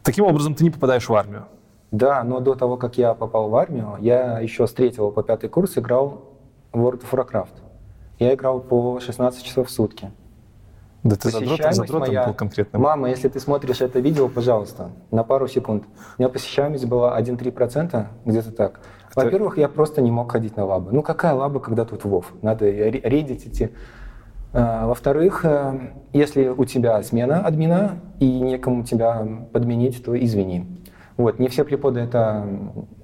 Таким 0.03 0.25
образом, 0.25 0.55
ты 0.55 0.63
не 0.63 0.69
попадаешь 0.69 1.07
в 1.07 1.13
армию. 1.13 1.45
Да, 1.91 2.23
но 2.23 2.39
до 2.39 2.55
того, 2.55 2.77
как 2.77 2.97
я 2.97 3.13
попал 3.13 3.49
в 3.49 3.55
армию, 3.55 3.97
я 4.01 4.39
еще 4.39 4.67
с 4.67 4.73
третьего 4.73 5.09
по 5.11 5.23
пятый 5.23 5.49
курс 5.49 5.77
играл 5.77 6.33
в 6.73 6.85
World 6.85 7.01
of 7.01 7.11
Warcraft. 7.11 7.61
Я 8.19 8.33
играл 8.33 8.59
по 8.59 8.99
16 8.99 9.43
часов 9.43 9.67
в 9.67 9.71
сутки. 9.71 10.11
Да 11.05 11.15
ты 11.15 11.29
задротом, 11.29 11.71
задротом 11.71 12.07
моя... 12.07 12.25
был 12.25 12.33
конкретно. 12.33 12.79
Мама, 12.79 13.09
если 13.11 13.29
ты 13.29 13.39
смотришь 13.39 13.79
это 13.79 13.99
видео, 13.99 14.27
пожалуйста, 14.27 14.89
на 15.11 15.23
пару 15.23 15.47
секунд. 15.47 15.83
У 16.17 16.21
меня 16.21 16.29
посещаемость 16.29 16.85
была 16.85 17.19
1-3%, 17.19 18.07
где-то 18.25 18.51
так. 18.51 18.79
Это... 19.11 19.23
Во-первых, 19.23 19.59
я 19.59 19.69
просто 19.69 20.01
не 20.01 20.09
мог 20.09 20.31
ходить 20.31 20.57
на 20.57 20.65
лабы. 20.65 20.91
Ну 20.91 21.03
какая 21.03 21.35
лаба, 21.35 21.59
когда 21.59 21.85
тут 21.85 22.05
Вов? 22.05 22.33
Надо 22.41 22.67
рейдить 22.67 23.45
идти. 23.45 23.69
А, 24.51 24.87
во-вторых, 24.87 25.45
э, 25.45 25.91
если 26.11 26.47
у 26.47 26.65
тебя 26.65 27.03
смена 27.03 27.41
админа 27.41 27.99
и 28.19 28.39
некому 28.39 28.83
тебя 28.83 29.27
подменить, 29.53 30.03
то 30.03 30.17
извини. 30.17 30.65
Вот, 31.17 31.39
не 31.39 31.47
все 31.47 31.63
преподы 31.63 32.01
это 32.01 32.45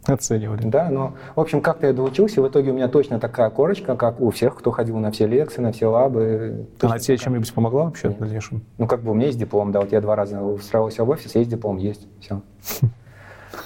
оценивали. 0.06 0.64
Да, 0.66 0.90
но, 0.90 1.14
в 1.36 1.40
общем, 1.40 1.62
как-то 1.62 1.88
я 1.88 1.94
доучился, 1.94 2.42
в 2.42 2.48
итоге 2.48 2.72
у 2.72 2.74
меня 2.74 2.90
точно 2.90 3.20
такая 3.20 3.50
корочка, 3.50 3.96
как 3.96 4.20
у 4.20 4.32
всех, 4.32 4.56
кто 4.58 4.72
ходил 4.72 4.98
на 4.98 5.12
все 5.12 5.28
лекции, 5.28 5.62
на 5.62 5.72
все 5.72 5.88
лабы. 5.88 6.68
Она 6.82 7.00
тебе 7.00 7.18
чем-нибудь 7.18 7.54
помогла 7.54 7.86
вообще 7.86 8.10
Нет. 8.10 8.18
в 8.18 8.20
дальнейшем? 8.20 8.64
Ну, 8.78 8.88
как 8.88 9.02
бы 9.02 9.12
у 9.12 9.14
меня 9.14 9.28
есть 9.28 9.40
диплом, 9.40 9.72
да, 9.72 9.80
вот 9.80 9.92
я 9.94 10.02
два 10.02 10.16
раза 10.16 10.42
устраивался 10.42 11.06
в 11.06 11.10
офис, 11.10 11.36
есть 11.36 11.50
диплом, 11.50 11.78
есть, 11.78 12.08
все. 12.20 12.42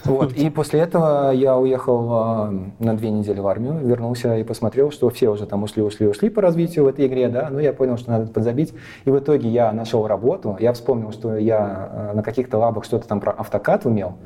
Вот. 0.06 0.34
И 0.34 0.50
после 0.50 0.82
этого 0.82 1.32
я 1.32 1.58
уехал 1.58 2.14
а, 2.14 2.54
на 2.80 2.96
две 2.96 3.10
недели 3.10 3.40
в 3.40 3.48
армию, 3.48 3.80
вернулся 3.80 4.38
и 4.38 4.44
посмотрел, 4.44 4.92
что 4.92 5.10
все 5.10 5.30
уже 5.30 5.46
там 5.46 5.64
ушли, 5.64 5.82
ушли, 5.82 6.08
ушли 6.08 6.30
по 6.30 6.42
развитию 6.42 6.86
в 6.86 6.88
этой 6.88 7.08
игре, 7.08 7.28
да, 7.28 7.50
но 7.50 7.60
я 7.60 7.74
понял, 7.74 7.98
что 7.98 8.12
надо 8.12 8.28
подзабить. 8.32 8.74
И 9.06 9.10
в 9.10 9.18
итоге 9.18 9.50
я 9.50 9.72
нашел 9.72 10.06
работу, 10.08 10.58
я 10.60 10.74
вспомнил, 10.74 11.12
что 11.12 11.38
я 11.38 11.58
а, 11.60 12.14
на 12.14 12.24
каких-то 12.24 12.58
лабах 12.58 12.86
что-то 12.86 13.08
там 13.08 13.20
про 13.20 13.32
автокад 13.32 13.86
умел, 13.86 14.18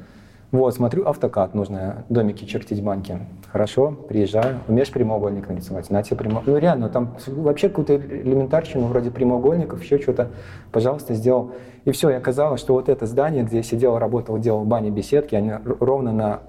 вот, 0.51 0.73
смотрю, 0.73 1.05
автокад 1.05 1.53
нужно, 1.53 2.05
домики 2.09 2.45
чертить 2.45 2.83
банки. 2.83 3.19
Хорошо, 3.51 3.91
приезжаю, 3.91 4.59
умеешь 4.67 4.91
прямоугольник 4.91 5.47
нарисовать? 5.47 5.89
На 5.91 6.01
тебе 6.01 6.17
прямо... 6.17 6.41
Ну, 6.43 6.57
реально, 6.57 6.89
там 6.89 7.15
вообще 7.27 7.69
какую-то 7.69 7.97
элементарщину, 7.97 8.87
вроде 8.87 9.11
прямоугольников, 9.11 9.83
еще 9.83 9.99
что-то, 9.99 10.29
пожалуйста, 10.71 11.13
сделал. 11.13 11.51
И 11.85 11.91
все, 11.91 12.09
и 12.09 12.13
оказалось, 12.13 12.61
что 12.61 12.73
вот 12.73 12.89
это 12.89 13.05
здание, 13.05 13.43
где 13.43 13.57
я 13.57 13.63
сидел, 13.63 13.99
работал, 13.99 14.39
делал 14.39 14.65
бани, 14.65 14.89
беседки, 14.89 15.35
они 15.35 15.53
ровно 15.79 16.11
на 16.11 16.39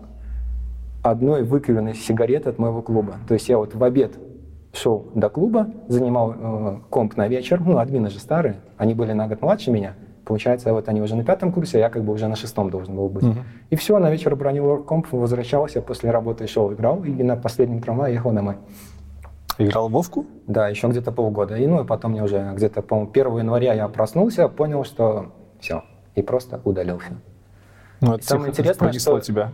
одной 1.03 1.43
выкуренной 1.43 1.95
сигареты 1.95 2.49
от 2.49 2.59
моего 2.59 2.81
клуба. 2.81 3.17
То 3.29 3.35
есть 3.35 3.51
я 3.51 3.59
вот 3.59 3.75
в 3.75 3.85
обед 3.85 4.13
шел 4.73 5.09
до 5.15 5.29
клуба, 5.29 5.69
занимал 5.89 6.35
э, 6.39 6.77
комп 6.89 7.17
на 7.17 7.29
вечер, 7.29 7.61
ну, 7.61 7.79
админы 7.79 8.09
же 8.09 8.19
старые, 8.19 8.57
они 8.79 8.95
были 8.95 9.13
на 9.13 9.29
год 9.29 9.43
младше 9.43 9.71
меня, 9.71 9.95
Получается, 10.31 10.73
вот 10.73 10.89
они 10.89 11.03
уже 11.03 11.17
на 11.17 11.25
пятом 11.25 11.51
курсе, 11.51 11.79
а 11.79 11.81
я 11.81 11.91
как 11.91 12.05
бы 12.05 12.13
уже 12.13 12.29
на 12.29 12.37
шестом 12.37 12.71
должен 12.71 12.95
был 12.95 13.09
быть. 13.09 13.25
Угу. 13.25 13.39
И 13.71 13.75
все, 13.75 13.99
на 13.99 14.13
вечер 14.13 14.37
бронил 14.37 14.81
комп, 14.85 15.09
возвращался, 15.11 15.83
после 15.83 16.13
работы 16.13 16.47
шел, 16.47 16.73
играл, 16.73 17.03
и 17.03 17.11
на 17.25 17.35
последнем 17.35 17.83
трамвае 17.83 18.15
ехал 18.15 18.31
домой. 18.31 18.55
Играл 19.59 19.89
в 19.89 19.91
Вовку? 19.91 20.27
Да, 20.47 20.69
еще 20.69 20.87
где-то 20.87 21.11
полгода. 21.11 21.57
И 21.57 21.67
ну 21.67 21.83
и 21.83 21.85
потом 21.85 22.13
мне 22.13 22.23
уже 22.23 22.53
где-то, 22.55 22.81
по-моему, 22.81 23.11
1 23.11 23.39
января 23.39 23.75
я 23.75 23.89
проснулся, 23.89 24.47
понял, 24.47 24.85
что 24.85 25.33
все, 25.59 25.83
и 26.15 26.23
просто 26.23 26.61
удалился. 26.63 27.11
Ну, 28.01 28.15
это 28.15 28.25
самое 28.25 28.51
интересное, 28.51 28.93
что... 28.93 29.19
тебя. 29.19 29.51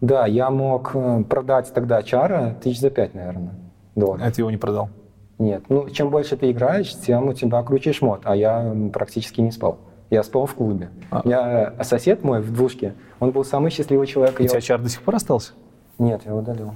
Да, 0.00 0.26
я 0.26 0.50
мог 0.50 0.92
э, 0.94 1.24
продать 1.28 1.74
тогда 1.74 2.04
чара 2.04 2.54
тысяч 2.62 2.78
за 2.78 2.90
пять, 2.90 3.14
наверное, 3.14 3.54
долларов. 3.96 4.22
А 4.24 4.30
ты 4.30 4.42
его 4.42 4.52
не 4.52 4.58
продал? 4.58 4.90
Нет. 5.40 5.64
Ну, 5.68 5.90
чем 5.90 6.10
больше 6.10 6.36
ты 6.36 6.52
играешь, 6.52 6.94
тем 6.94 7.30
у 7.30 7.32
тебя 7.32 7.60
круче 7.64 7.92
шмот, 7.92 8.20
а 8.22 8.36
я 8.36 8.72
практически 8.92 9.40
не 9.40 9.50
спал. 9.50 9.80
Я 10.10 10.24
спал 10.24 10.46
в 10.46 10.54
клубе. 10.54 10.90
А. 11.10 11.22
У 11.24 11.28
меня 11.28 11.72
сосед 11.82 12.24
мой 12.24 12.40
в 12.40 12.52
двушке, 12.52 12.94
он 13.20 13.30
был 13.30 13.44
самый 13.44 13.70
счастливый 13.70 14.06
человек. 14.06 14.38
У 14.40 14.44
тебя 14.44 14.60
чар 14.60 14.80
до 14.80 14.88
сих 14.88 15.02
пор 15.02 15.14
остался? 15.14 15.52
Нет, 15.98 16.22
я 16.26 16.34
удалил. 16.34 16.74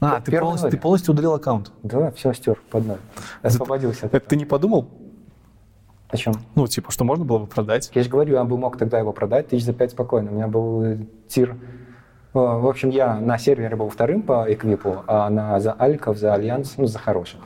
А, 0.00 0.20
ты 0.20 0.38
полностью, 0.38 0.70
ты 0.70 0.76
полностью 0.76 1.14
удалил 1.14 1.34
аккаунт? 1.34 1.72
Да, 1.82 2.10
все 2.12 2.32
стер 2.32 2.60
под 2.70 2.86
ноль. 2.86 2.98
Освободился. 3.42 4.06
Это, 4.06 4.18
это 4.18 4.28
ты 4.28 4.36
не 4.36 4.44
подумал? 4.44 4.86
О 6.08 6.16
чем? 6.16 6.34
Ну, 6.54 6.66
типа, 6.66 6.92
что 6.92 7.04
можно 7.04 7.24
было 7.24 7.38
бы 7.38 7.46
продать? 7.46 7.90
Я 7.94 8.02
же 8.02 8.10
говорю, 8.10 8.34
я 8.34 8.44
бы 8.44 8.56
мог 8.58 8.76
тогда 8.76 8.98
его 8.98 9.12
продать 9.12 9.48
тысяч 9.48 9.64
за 9.64 9.72
пять 9.72 9.92
спокойно. 9.92 10.30
У 10.30 10.34
меня 10.34 10.46
был 10.46 10.82
э, 10.82 10.98
тир. 11.26 11.56
В 12.34 12.68
общем, 12.68 12.90
я 12.90 13.18
на 13.18 13.38
сервере 13.38 13.74
был 13.76 13.88
вторым 13.88 14.22
по 14.22 14.44
эквипу, 14.52 15.04
а 15.06 15.30
на 15.30 15.58
за 15.60 15.72
Альков, 15.72 16.18
за 16.18 16.34
Альянс, 16.34 16.74
ну, 16.76 16.86
за 16.86 16.98
хороших. 16.98 17.40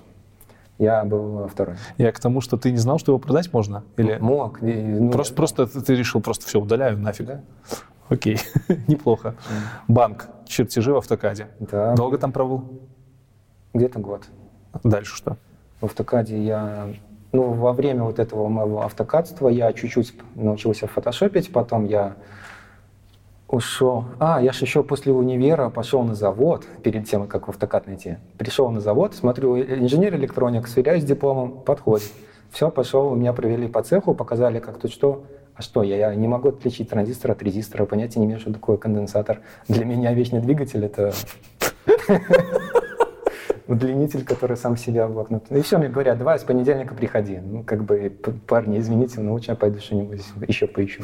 Я 0.78 1.04
был 1.04 1.48
второй. 1.48 1.76
Я 1.96 2.12
к 2.12 2.20
тому, 2.20 2.40
что 2.40 2.56
ты 2.56 2.70
не 2.70 2.76
знал, 2.76 2.98
что 2.98 3.12
его 3.12 3.18
продать 3.18 3.52
можно? 3.52 3.82
Или... 3.96 4.16
Мог. 4.18 4.62
И, 4.62 4.72
ну, 4.72 5.10
просто, 5.10 5.34
просто 5.34 5.66
ты 5.66 5.94
решил, 5.96 6.20
просто 6.20 6.46
все, 6.46 6.60
удаляю 6.60 6.98
нафиг. 6.98 7.26
Да. 7.26 7.40
Окей, 8.08 8.38
неплохо. 8.86 9.34
Банк, 9.88 10.28
чертежи 10.46 10.92
в 10.92 10.96
автокаде. 10.96 11.48
Да. 11.58 11.94
Долго 11.94 12.16
там 12.16 12.32
пробыл? 12.32 12.64
Где-то 13.74 13.98
год. 13.98 14.22
Дальше 14.84 15.16
что? 15.16 15.36
В 15.80 15.86
автокаде 15.86 16.42
я... 16.42 16.88
Ну, 17.32 17.52
во 17.52 17.72
время 17.72 18.04
вот 18.04 18.18
этого 18.18 18.48
моего 18.48 18.82
автокадства 18.82 19.48
я 19.48 19.72
чуть-чуть 19.72 20.14
научился 20.34 20.86
фотошопить, 20.86 21.52
потом 21.52 21.84
я 21.84 22.16
ушел. 23.48 24.04
А, 24.18 24.40
я 24.42 24.52
же 24.52 24.64
еще 24.64 24.82
после 24.82 25.12
универа 25.12 25.70
пошел 25.70 26.02
на 26.02 26.14
завод, 26.14 26.64
перед 26.82 27.08
тем, 27.08 27.26
как 27.26 27.46
в 27.46 27.50
автокад 27.50 27.86
найти. 27.86 28.18
Пришел 28.36 28.70
на 28.70 28.80
завод, 28.80 29.14
смотрю, 29.14 29.58
инженер-электроник, 29.58 30.68
сверяюсь 30.68 31.02
с 31.02 31.06
дипломом, 31.06 31.60
подходит. 31.62 32.10
Все, 32.50 32.70
пошел, 32.70 33.14
меня 33.14 33.32
провели 33.32 33.68
по 33.68 33.82
цеху, 33.82 34.14
показали, 34.14 34.58
как 34.58 34.78
тут 34.78 34.92
что. 34.92 35.24
А 35.54 35.62
что, 35.62 35.82
я, 35.82 35.96
я 35.96 36.14
не 36.14 36.28
могу 36.28 36.50
отличить 36.50 36.88
транзистор 36.90 37.32
от 37.32 37.42
резистора, 37.42 37.84
понятия 37.84 38.20
не 38.20 38.26
имею, 38.26 38.38
что 38.38 38.52
такое 38.52 38.76
конденсатор. 38.76 39.40
Для 39.66 39.84
меня 39.84 40.12
вечный 40.14 40.40
двигатель— 40.40 40.84
это 40.86 41.12
удлинитель, 43.66 44.24
который 44.24 44.56
сам 44.56 44.76
себя 44.76 45.08
вогнут. 45.08 45.50
И 45.50 45.60
все, 45.62 45.78
мне 45.78 45.88
говорят, 45.88 46.16
давай 46.16 46.38
с 46.38 46.44
понедельника 46.44 46.94
приходи. 46.94 47.38
Ну, 47.38 47.64
как 47.64 47.82
бы, 47.82 48.12
парни, 48.46 48.78
извините, 48.78 49.20
но 49.20 49.32
лучше 49.32 49.50
я 49.50 49.56
пойду 49.56 49.80
что-нибудь 49.80 50.22
еще 50.46 50.68
поищу. 50.68 51.02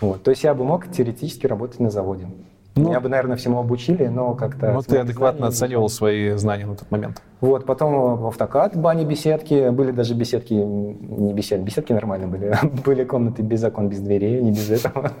Вот. 0.00 0.22
То 0.22 0.30
есть 0.30 0.44
я 0.44 0.54
бы 0.54 0.64
мог 0.64 0.90
теоретически 0.90 1.46
работать 1.46 1.80
на 1.80 1.90
заводе. 1.90 2.26
Ну, 2.76 2.88
Меня 2.88 3.00
бы, 3.00 3.08
наверное, 3.08 3.36
всему 3.36 3.58
обучили, 3.58 4.06
но 4.06 4.34
как-то... 4.34 4.72
Ну, 4.72 4.82
ты 4.82 4.98
адекватно 4.98 5.48
оценивал 5.48 5.88
свои 5.88 6.30
знания 6.36 6.66
на 6.66 6.76
тот 6.76 6.90
момент. 6.90 7.20
Вот, 7.40 7.66
потом 7.66 8.16
в 8.16 8.26
автокад, 8.26 8.76
бани, 8.76 9.04
беседки. 9.04 9.70
Были 9.70 9.90
даже 9.90 10.14
беседки, 10.14 10.54
не 10.54 11.34
беседки, 11.34 11.64
беседки 11.64 11.92
нормально 11.92 12.28
были. 12.28 12.54
были 12.84 13.04
комнаты 13.04 13.42
без 13.42 13.64
окон, 13.64 13.88
без 13.88 14.00
дверей, 14.00 14.40
не 14.40 14.52
без 14.52 14.70
этого. 14.70 15.12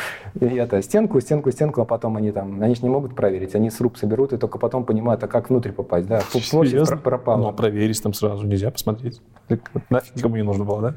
И 0.40 0.44
это, 0.44 0.82
стенку, 0.82 1.20
стенку, 1.20 1.50
стенку, 1.50 1.80
а 1.80 1.84
потом 1.84 2.16
они 2.16 2.32
там, 2.32 2.62
они 2.62 2.74
же 2.74 2.82
не 2.82 2.88
могут 2.88 3.14
проверить, 3.14 3.54
они 3.54 3.70
с 3.70 3.80
рук 3.80 3.98
соберут 3.98 4.32
и 4.32 4.36
только 4.36 4.58
потом 4.58 4.84
понимают, 4.84 5.22
а 5.24 5.28
как 5.28 5.50
внутрь 5.50 5.72
попасть, 5.72 6.06
да, 6.06 6.20
площадь 6.50 7.02
пропала. 7.02 7.42
Ну, 7.42 7.52
проверить 7.52 8.02
там 8.02 8.12
сразу 8.12 8.46
нельзя 8.46 8.70
посмотреть. 8.70 9.20
Нафиг 9.90 10.16
никому 10.16 10.36
не 10.36 10.42
нужно 10.42 10.64
было, 10.64 10.80
да? 10.80 10.94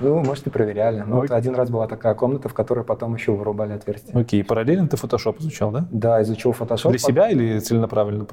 Ну, 0.00 0.22
может, 0.22 0.46
и 0.46 0.50
проверяли. 0.50 1.02
Но 1.06 1.20
вот 1.20 1.30
один 1.30 1.54
раз 1.54 1.70
была 1.70 1.86
такая 1.86 2.14
комната, 2.14 2.48
в 2.48 2.54
которой 2.54 2.84
потом 2.84 3.14
еще 3.14 3.32
вырубали 3.32 3.72
отверстие. 3.72 4.18
Окей, 4.18 4.44
параллельно 4.44 4.88
ты 4.88 4.96
Photoshop 4.96 5.40
изучал, 5.40 5.70
да? 5.70 5.86
Да, 5.90 6.22
изучил 6.22 6.50
Photoshop. 6.52 6.90
Для 6.90 6.98
себя 6.98 7.30
или 7.30 7.58
целенаправленно? 7.60 8.26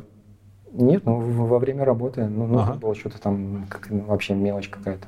Нет, 0.73 1.05
ну, 1.05 1.19
во 1.19 1.59
время 1.59 1.85
работы. 1.85 2.25
Ну, 2.25 2.45
нужно 2.47 2.63
ага. 2.63 2.73
было 2.73 2.95
что-то 2.95 3.19
там, 3.19 3.65
как, 3.69 3.89
ну, 3.89 4.03
вообще 4.03 4.35
мелочь 4.35 4.69
какая-то. 4.69 5.07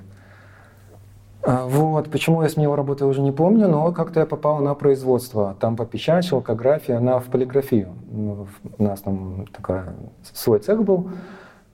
А, 1.42 1.66
вот, 1.66 2.10
почему 2.10 2.42
я 2.44 2.50
сменил 2.50 2.76
работу, 2.76 3.06
я 3.06 3.10
уже 3.10 3.22
не 3.22 3.32
помню, 3.32 3.68
но 3.68 3.92
как-то 3.92 4.20
я 4.20 4.26
попал 4.26 4.60
на 4.60 4.74
производство. 4.74 5.56
Там 5.60 5.76
по 5.76 5.86
печать, 5.86 6.26
шелкография, 6.26 7.00
на 7.00 7.20
в 7.20 7.26
полиграфию. 7.26 7.90
Ну, 8.12 8.48
у 8.78 8.84
нас 8.84 9.02
там 9.02 9.46
такая, 9.54 9.96
свой 10.34 10.60
цех 10.60 10.84
был 10.84 11.10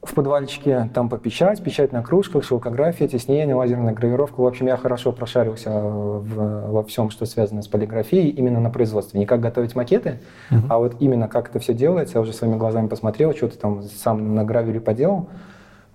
в 0.06 0.14
подвальчике, 0.14 0.90
там 0.94 1.10
по 1.10 1.18
печать, 1.18 1.64
печать 1.64 1.92
на 1.92 2.04
кружках, 2.04 2.44
шелкография, 2.44 3.08
теснение, 3.08 3.56
лазерная 3.56 3.94
гравировка. 3.94 4.40
В 4.40 4.46
общем, 4.46 4.68
я 4.68 4.78
хорошо 4.78 5.12
прошарился 5.12 5.72
в, 5.72 6.72
во 6.72 6.84
всем, 6.84 7.10
что 7.10 7.26
связано 7.26 7.64
с 7.64 7.68
полиграфией, 7.68 8.30
именно 8.30 8.60
на 8.60 8.70
производстве. 8.70 9.20
Не 9.20 9.26
как 9.26 9.40
готовить 9.40 9.76
макеты, 9.76 10.20
uh-huh. 10.52 10.58
а 10.70 10.78
вот 10.78 10.98
именно 11.00 11.28
как 11.28 11.50
это 11.50 11.58
все 11.58 11.74
делается. 11.74 12.18
Я 12.18 12.22
уже 12.22 12.34
своими 12.34 12.56
глазами 12.56 12.88
посмотрел, 12.88 13.34
что-то 13.34 13.58
там 13.58 13.82
сам 13.82 14.36
на 14.36 14.44
гравюре 14.44 14.80
поделал. 14.80 15.28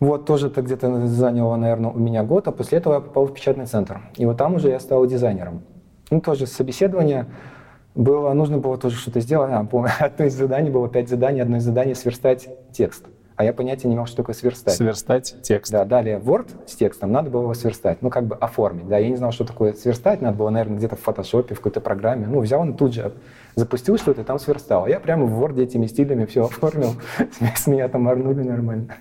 Вот 0.00 0.24
тоже 0.24 0.48
это 0.48 0.62
где-то 0.62 1.06
заняло, 1.06 1.56
наверное, 1.56 1.90
у 1.90 1.98
меня 1.98 2.24
год, 2.24 2.48
а 2.48 2.52
после 2.52 2.78
этого 2.78 2.94
я 2.94 3.00
попал 3.00 3.26
в 3.26 3.34
печатный 3.34 3.66
центр. 3.66 4.00
И 4.16 4.24
вот 4.26 4.38
там 4.38 4.54
уже 4.54 4.70
я 4.70 4.80
стал 4.80 5.06
дизайнером. 5.06 5.62
Ну, 6.10 6.20
тоже 6.20 6.46
собеседование 6.46 7.26
было, 7.94 8.32
нужно 8.32 8.58
было 8.58 8.78
тоже 8.78 8.96
что-то 8.96 9.20
сделать. 9.20 9.50
А, 9.52 9.60
одно 10.00 10.24
из 10.24 10.34
заданий 10.34 10.70
было 10.70 10.88
пять 10.88 11.08
заданий, 11.08 11.40
одно 11.40 11.58
из 11.58 11.64
заданий 11.64 11.94
сверстать 11.94 12.48
текст 12.72 13.06
а 13.40 13.42
я 13.42 13.54
понятия 13.54 13.88
не 13.88 13.94
имел, 13.94 14.04
что 14.04 14.18
такое 14.18 14.34
сверстать. 14.34 14.74
Сверстать 14.74 15.34
текст. 15.40 15.72
Да, 15.72 15.86
далее 15.86 16.18
Word 16.18 16.50
с 16.66 16.74
текстом, 16.74 17.10
надо 17.10 17.30
было 17.30 17.44
его 17.44 17.54
сверстать, 17.54 18.02
ну, 18.02 18.10
как 18.10 18.26
бы 18.26 18.36
оформить, 18.36 18.86
да, 18.86 18.98
я 18.98 19.08
не 19.08 19.16
знал, 19.16 19.32
что 19.32 19.46
такое 19.46 19.72
сверстать, 19.72 20.20
надо 20.20 20.36
было, 20.36 20.50
наверное, 20.50 20.76
где-то 20.76 20.96
в 20.96 21.00
фотошопе, 21.00 21.54
в 21.54 21.56
какой-то 21.56 21.80
программе, 21.80 22.26
ну, 22.26 22.40
взял 22.40 22.60
он 22.60 22.74
тут 22.74 22.92
же, 22.92 23.14
запустил 23.54 23.96
что-то 23.96 24.20
и 24.20 24.24
там 24.24 24.38
сверстал. 24.38 24.86
Я 24.86 25.00
прямо 25.00 25.24
в 25.24 25.42
Word 25.42 25.58
этими 25.58 25.86
стилями 25.86 26.26
все 26.26 26.44
оформил, 26.44 26.96
с 27.56 27.66
меня 27.66 27.88
там 27.88 28.08
орнули 28.08 28.42
нормально. 28.42 28.94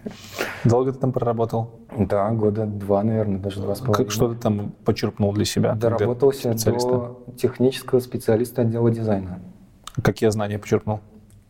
Долго 0.63 0.93
ты 0.93 0.99
там 0.99 1.11
проработал? 1.11 1.71
Да, 1.97 2.29
года 2.29 2.65
два, 2.65 3.03
наверное, 3.03 3.39
даже 3.39 3.59
два 3.59 3.75
с 3.75 3.79
половиной. 3.79 4.09
Что 4.09 4.33
ты 4.33 4.39
там 4.39 4.71
почерпнул 4.85 5.33
для 5.33 5.43
себя? 5.43 5.73
Доработался 5.75 6.53
до 6.53 7.25
технического 7.35 7.99
специалиста 7.99 8.61
отдела 8.61 8.89
дизайна. 8.89 9.41
Какие 10.01 10.29
знания 10.29 10.59
почерпнул? 10.59 11.01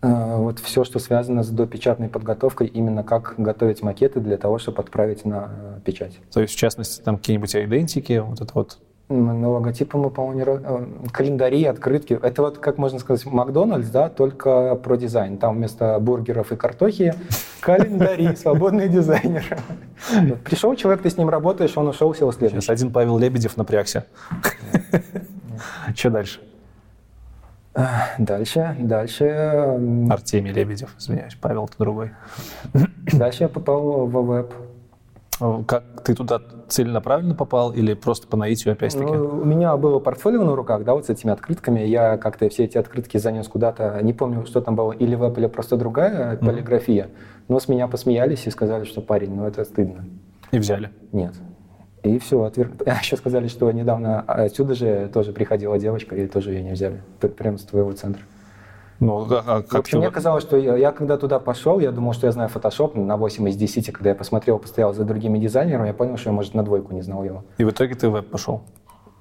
Э, 0.02 0.38
вот 0.38 0.60
все, 0.60 0.84
что 0.84 1.00
связано 1.00 1.44
с 1.44 1.50
допечатной 1.50 2.08
подготовкой, 2.08 2.68
именно 2.68 3.04
как 3.04 3.36
готовить 3.38 3.82
макеты 3.82 4.22
для 4.22 4.38
того, 4.38 4.58
чтобы 4.58 4.82
отправить 4.82 5.26
на 5.26 5.50
э, 5.52 5.80
печать. 5.84 6.20
То 6.32 6.40
есть, 6.40 6.54
в 6.54 6.58
частности, 6.58 7.02
там 7.02 7.18
какие-нибудь 7.18 7.54
идентики, 7.56 8.20
вот 8.20 8.40
это 8.40 8.52
вот 8.54 8.80
на 9.10 9.50
логотипы 9.50 9.98
мы, 9.98 10.12
по-моему, 10.12 10.38
не... 10.38 10.44
Э, 10.46 11.10
календари, 11.12 11.66
открытки. 11.66 12.18
Это 12.22 12.44
вот, 12.44 12.60
как 12.60 12.78
можно 12.78 13.00
сказать, 13.00 13.26
Макдональдс, 13.26 13.90
да, 13.90 14.08
только 14.08 14.76
про 14.76 14.96
дизайн. 14.96 15.38
Там 15.38 15.58
вместо 15.58 16.00
бургеров 16.00 16.52
и 16.52 16.56
картохи 16.56 17.14
календари, 17.60 18.36
свободный 18.36 18.88
дизайнер. 18.88 19.58
Пришел 20.46 20.76
человек, 20.76 21.02
ты 21.02 21.10
с 21.10 21.18
ним 21.18 21.28
работаешь, 21.28 21.76
он 21.76 21.88
ушел, 21.88 22.14
сел 22.14 22.32
следующий. 22.32 22.62
Сейчас 22.62 22.70
один 22.70 22.94
Павел 22.94 23.18
Лебедев 23.18 23.58
напрягся. 23.58 24.06
Что 25.96 26.10
дальше? 26.12 26.40
Дальше, 28.18 28.76
дальше... 28.80 29.26
Артемий 30.10 30.52
Лебедев, 30.52 30.96
извиняюсь, 30.98 31.36
Павел, 31.36 31.68
ты 31.68 31.76
другой. 31.78 32.12
Дальше 33.14 33.44
я 33.44 33.50
попал 33.50 34.06
в 34.06 34.26
веб. 34.26 34.54
Как 35.68 35.84
ты 36.04 36.16
туда 36.16 36.42
целенаправленно 36.68 37.34
попал 37.34 37.72
или 37.72 37.94
просто 37.94 38.28
по 38.28 38.36
наитию 38.36 38.74
опять-таки? 38.74 39.06
Ну, 39.06 39.40
у 39.42 39.46
меня 39.46 39.78
было 39.78 40.00
портфолио 40.00 40.44
на 40.44 40.54
руках, 40.54 40.84
да, 40.84 40.94
вот 40.94 41.06
с 41.06 41.10
этими 41.10 41.32
открытками. 41.32 41.80
Я 41.80 42.18
как-то 42.18 42.50
все 42.50 42.66
эти 42.66 42.78
открытки 42.78 43.18
занес 43.18 43.48
куда-то, 43.48 44.00
не 44.02 44.12
помню, 44.12 44.46
что 44.46 44.60
там 44.60 44.76
было, 44.76 44.92
или 44.92 45.16
веб, 45.16 45.38
или 45.38 45.48
просто 45.48 45.78
другая 45.78 46.34
mm-hmm. 46.34 46.46
полиграфия. 46.46 47.08
Но 47.48 47.60
с 47.60 47.70
меня 47.70 47.88
посмеялись 47.88 48.46
и 48.48 48.50
сказали, 48.50 48.84
что 48.84 49.02
парень, 49.02 49.34
ну 49.34 49.46
это 49.46 49.64
стыдно. 49.64 50.06
И 50.52 50.60
взяли? 50.60 50.90
Нет. 51.14 51.34
И 52.04 52.18
все, 52.20 52.44
отвер... 52.44 52.72
еще 53.02 53.18
сказали, 53.18 53.48
что 53.48 53.72
недавно 53.72 54.22
отсюда 54.22 54.76
же 54.76 55.10
тоже 55.14 55.34
приходила 55.34 55.78
девочка, 55.78 56.16
и 56.16 56.28
тоже 56.28 56.54
ее 56.54 56.64
не 56.64 56.72
взяли, 56.72 57.02
прямо 57.38 57.58
с 57.58 57.64
твоего 57.64 57.92
центра. 57.92 58.24
Ну, 59.00 59.26
а, 59.32 59.44
а 59.46 59.62
как 59.62 59.72
в 59.72 59.76
общем, 59.78 59.92
ты... 59.92 59.98
мне 60.00 60.12
казалось, 60.12 60.44
что 60.44 60.58
я, 60.58 60.76
я 60.76 60.92
когда 60.92 61.18
туда 61.18 61.40
пошел, 61.40 61.80
я 61.80 61.92
думал, 61.92 62.14
что 62.14 62.28
я 62.28 62.34
знаю 62.34 62.50
Photoshop 62.54 63.00
на 63.00 63.16
8 63.16 63.48
из 63.48 63.56
10, 63.56 63.92
когда 63.92 64.10
я 64.10 64.16
посмотрел, 64.16 64.60
постоял 64.60 64.94
за 64.94 65.06
другими 65.06 65.40
дизайнерами, 65.40 65.88
я 65.88 65.94
понял, 65.94 66.18
что 66.18 66.30
я, 66.30 66.34
может, 66.34 66.54
на 66.54 66.64
двойку 66.64 66.94
не 66.94 67.02
знал 67.02 67.24
его. 67.24 67.46
И 67.58 67.64
в 67.64 67.70
итоге 67.70 67.96
ты 67.96 68.10
в 68.10 68.12
веб 68.12 68.30
пошел? 68.30 68.62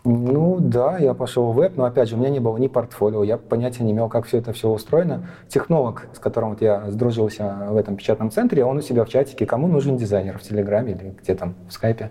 Ну 0.04 0.56
да, 0.58 0.98
я 0.98 1.12
пошел 1.14 1.52
в 1.52 1.56
веб, 1.56 1.76
но 1.76 1.84
опять 1.84 2.08
же, 2.08 2.16
у 2.16 2.18
меня 2.18 2.30
не 2.30 2.40
было 2.40 2.56
ни 2.56 2.66
портфолио, 2.66 3.22
я 3.24 3.36
понятия 3.36 3.84
не 3.84 3.92
имел, 3.92 4.08
как 4.08 4.26
все 4.26 4.38
это 4.38 4.52
все 4.52 4.68
устроено. 4.68 5.26
Технолог, 5.48 6.06
с 6.12 6.18
которым 6.18 6.50
вот 6.50 6.62
я 6.62 6.90
сдружился 6.90 7.66
в 7.68 7.76
этом 7.76 7.96
печатном 7.96 8.30
центре, 8.30 8.64
он 8.64 8.78
у 8.78 8.80
себя 8.80 9.04
в 9.04 9.08
чатике, 9.08 9.44
кому 9.44 9.68
нужен 9.68 9.96
дизайнер 9.96 10.38
в 10.38 10.42
Телеграме 10.42 10.92
или 10.92 11.14
где 11.20 11.34
там, 11.34 11.54
в 11.68 11.72
Скайпе. 11.72 12.10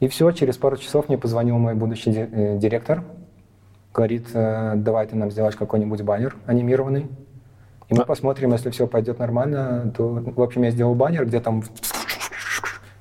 И 0.00 0.08
все, 0.08 0.30
через 0.32 0.56
пару 0.56 0.76
часов 0.76 1.08
мне 1.08 1.18
позвонил 1.18 1.58
мой 1.58 1.74
будущий 1.74 2.10
э, 2.10 2.58
директор, 2.58 3.04
говорит, 3.94 4.28
«Э, 4.32 4.72
давай 4.76 5.06
ты 5.06 5.14
нам 5.14 5.30
сделаешь 5.30 5.56
какой-нибудь 5.56 6.02
баннер 6.02 6.36
анимированный, 6.46 7.08
и 7.88 7.94
мы 7.94 8.04
посмотрим, 8.04 8.52
если 8.52 8.70
все 8.70 8.86
пойдет 8.86 9.18
нормально, 9.18 9.92
то, 9.96 10.08
в 10.08 10.40
общем, 10.40 10.62
я 10.62 10.70
сделал 10.70 10.94
баннер, 10.94 11.26
где 11.26 11.40
там 11.40 11.64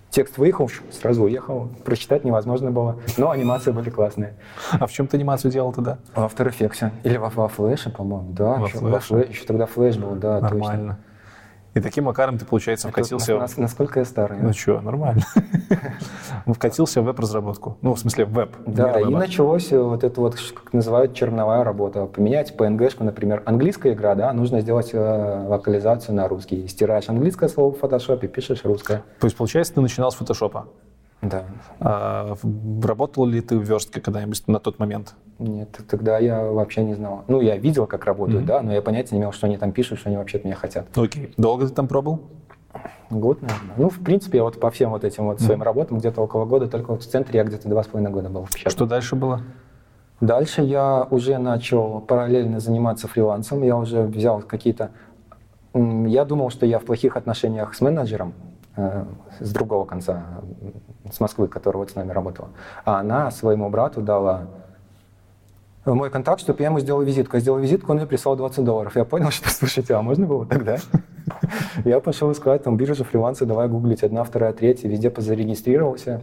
текст 0.10 0.38
выехал, 0.40 0.70
сразу 0.92 1.24
уехал, 1.24 1.70
прочитать 1.86 2.26
невозможно 2.26 2.72
было, 2.72 2.98
но 3.16 3.30
анимации 3.30 3.72
были 3.72 3.92
классные. 3.92 4.34
А 4.72 4.88
в 4.88 4.92
чем 4.92 5.08
ты 5.08 5.18
анимацию 5.18 5.52
делал 5.52 5.72
тогда? 5.72 6.00
В 6.16 6.18
After 6.18 6.50
Effects. 6.50 6.92
Или 7.04 7.18
во, 7.18 7.30
во 7.30 7.46
Flash, 7.46 7.92
по-моему, 7.92 8.32
да. 8.34 8.56
Во 8.56 8.66
еще, 8.68 8.78
Flash? 8.80 9.04
Во 9.10 9.20
еще 9.20 9.46
тогда 9.46 9.66
Flash 9.66 10.00
был, 10.00 10.16
да, 10.16 10.42
Нормально. 10.42 10.98
Точно. 10.98 11.09
И 11.76 11.80
таким 11.82 12.06
макаром 12.06 12.38
ты, 12.38 12.46
получается, 12.46 12.90
вкатился... 12.90 13.34
Это, 13.34 13.62
насколько 13.62 14.00
я 14.00 14.06
старый. 14.06 14.40
Ну 14.42 14.54
что, 14.54 14.82
нормально. 14.82 15.22
Вкатился 16.48 17.02
в 17.02 17.06
веб-разработку. 17.06 17.78
Ну, 17.82 17.94
в 17.94 18.00
смысле, 18.00 18.26
в 18.26 18.34
веб. 18.34 18.56
Да, 18.66 19.00
и 19.00 19.06
началось 19.06 19.72
вот 19.72 20.04
это 20.04 20.20
вот, 20.20 20.36
как 20.36 20.74
называют, 20.74 21.14
черновая 21.14 21.64
работа. 21.64 22.06
Поменять 22.06 22.56
PNG-шку, 22.56 23.04
например, 23.04 23.44
английская 23.46 23.94
игра, 23.94 24.16
да, 24.16 24.34
нужно 24.34 24.62
сделать 24.62 24.90
э, 24.94 25.46
локализацию 25.48 26.16
на 26.16 26.28
русский. 26.28 26.68
Стираешь 26.68 27.08
английское 27.08 27.50
слово 27.50 27.74
в 27.74 27.78
фотошопе, 27.78 28.28
пишешь 28.28 28.64
русское. 28.64 29.04
То 29.20 29.28
есть, 29.28 29.38
получается, 29.38 29.76
ты 29.76 29.82
начинал 29.82 30.12
с 30.12 30.16
фотошопа? 30.16 30.68
Да. 31.22 31.46
А, 31.80 32.36
работал 32.82 33.26
ли 33.26 33.42
ты 33.42 33.58
в 33.58 33.64
верстке 33.64 34.00
когда-нибудь 34.00 34.48
на 34.48 34.60
тот 34.60 34.80
момент? 34.80 35.16
Нет, 35.38 35.80
тогда 35.90 36.18
я 36.18 36.44
вообще 36.44 36.84
не 36.84 36.94
знал. 36.94 37.24
Ну, 37.28 37.42
я 37.42 37.58
видел, 37.58 37.88
как 37.88 38.06
работают, 38.06 38.44
mm-hmm. 38.44 38.48
да, 38.48 38.62
но 38.62 38.74
я 38.74 38.82
понятия 38.82 39.16
не 39.16 39.22
имел, 39.22 39.32
что 39.32 39.48
они 39.48 39.58
там 39.58 39.72
пишут, 39.72 40.00
что 40.00 40.10
они 40.10 40.18
вообще 40.18 40.38
от 40.38 40.46
меня 40.46 40.56
хотят. 40.56 40.86
Окей. 40.98 41.34
Долго 41.38 41.68
ты 41.68 41.74
там 41.74 41.88
пробовал? 41.88 42.22
Год, 43.10 43.42
наверное. 43.42 43.76
Ну, 43.78 43.90
в 43.90 44.00
принципе, 44.00 44.42
вот 44.42 44.60
по 44.60 44.70
всем 44.72 44.92
вот 44.92 45.04
этим 45.04 45.26
вот 45.26 45.40
mm-hmm. 45.40 45.44
своим 45.44 45.64
работам 45.64 45.98
где-то 46.00 46.22
около 46.22 46.46
года, 46.46 46.68
только 46.68 46.92
вот 46.92 47.04
в 47.04 47.10
центре 47.10 47.40
я 47.40 47.44
где-то 47.44 47.68
два 47.68 47.84
с 47.84 47.88
половиной 47.88 48.12
года 48.12 48.30
был 48.30 48.46
печатном. 48.46 48.72
Что 48.72 48.86
дальше 48.86 49.16
было? 49.16 49.42
Дальше 50.22 50.62
я 50.62 51.08
уже 51.10 51.38
начал 51.38 52.02
параллельно 52.02 52.60
заниматься 52.60 53.08
фрилансом. 53.08 53.64
Я 53.64 53.78
уже 53.78 54.04
взял 54.04 54.42
какие-то... 54.42 54.92
Я 55.74 56.26
думал, 56.26 56.50
что 56.50 56.66
я 56.66 56.80
в 56.80 56.86
плохих 56.86 57.16
отношениях 57.16 57.74
с 57.74 57.82
менеджером, 57.82 58.34
с 59.40 59.52
другого 59.52 59.86
конца, 59.86 60.42
с 61.12 61.20
Москвы, 61.20 61.48
которая 61.48 61.80
вот 61.80 61.92
с 61.92 61.96
нами 61.96 62.12
работала. 62.12 62.50
А 62.86 63.00
она 63.00 63.32
своему 63.32 63.70
брату 63.70 64.02
дала 64.02 64.48
мой 65.86 66.10
контакт, 66.10 66.42
чтобы 66.42 66.60
я 66.60 66.68
ему 66.68 66.80
сделал 66.80 67.02
визитку. 67.02 67.38
Я 67.38 67.42
сделал 67.42 67.60
визитку, 67.60 67.92
он 67.92 67.98
мне 67.98 68.06
прислал 68.06 68.36
20 68.36 68.64
долларов. 68.64 68.96
Я 68.96 69.06
понял, 69.06 69.32
что, 69.32 69.50
слушайте, 69.50 69.94
а 69.94 70.02
можно 70.02 70.26
было 70.26 70.46
тогда? 70.46 70.78
Я 71.86 72.00
пошел 72.00 72.32
искать, 72.32 72.64
там, 72.64 72.76
биржа, 72.76 73.04
фрилансы, 73.04 73.46
давай 73.46 73.68
гуглить, 73.68 74.04
одна, 74.04 74.24
вторая, 74.24 74.52
третья, 74.52 74.90
везде 74.90 75.10
позарегистрировался 75.10 76.22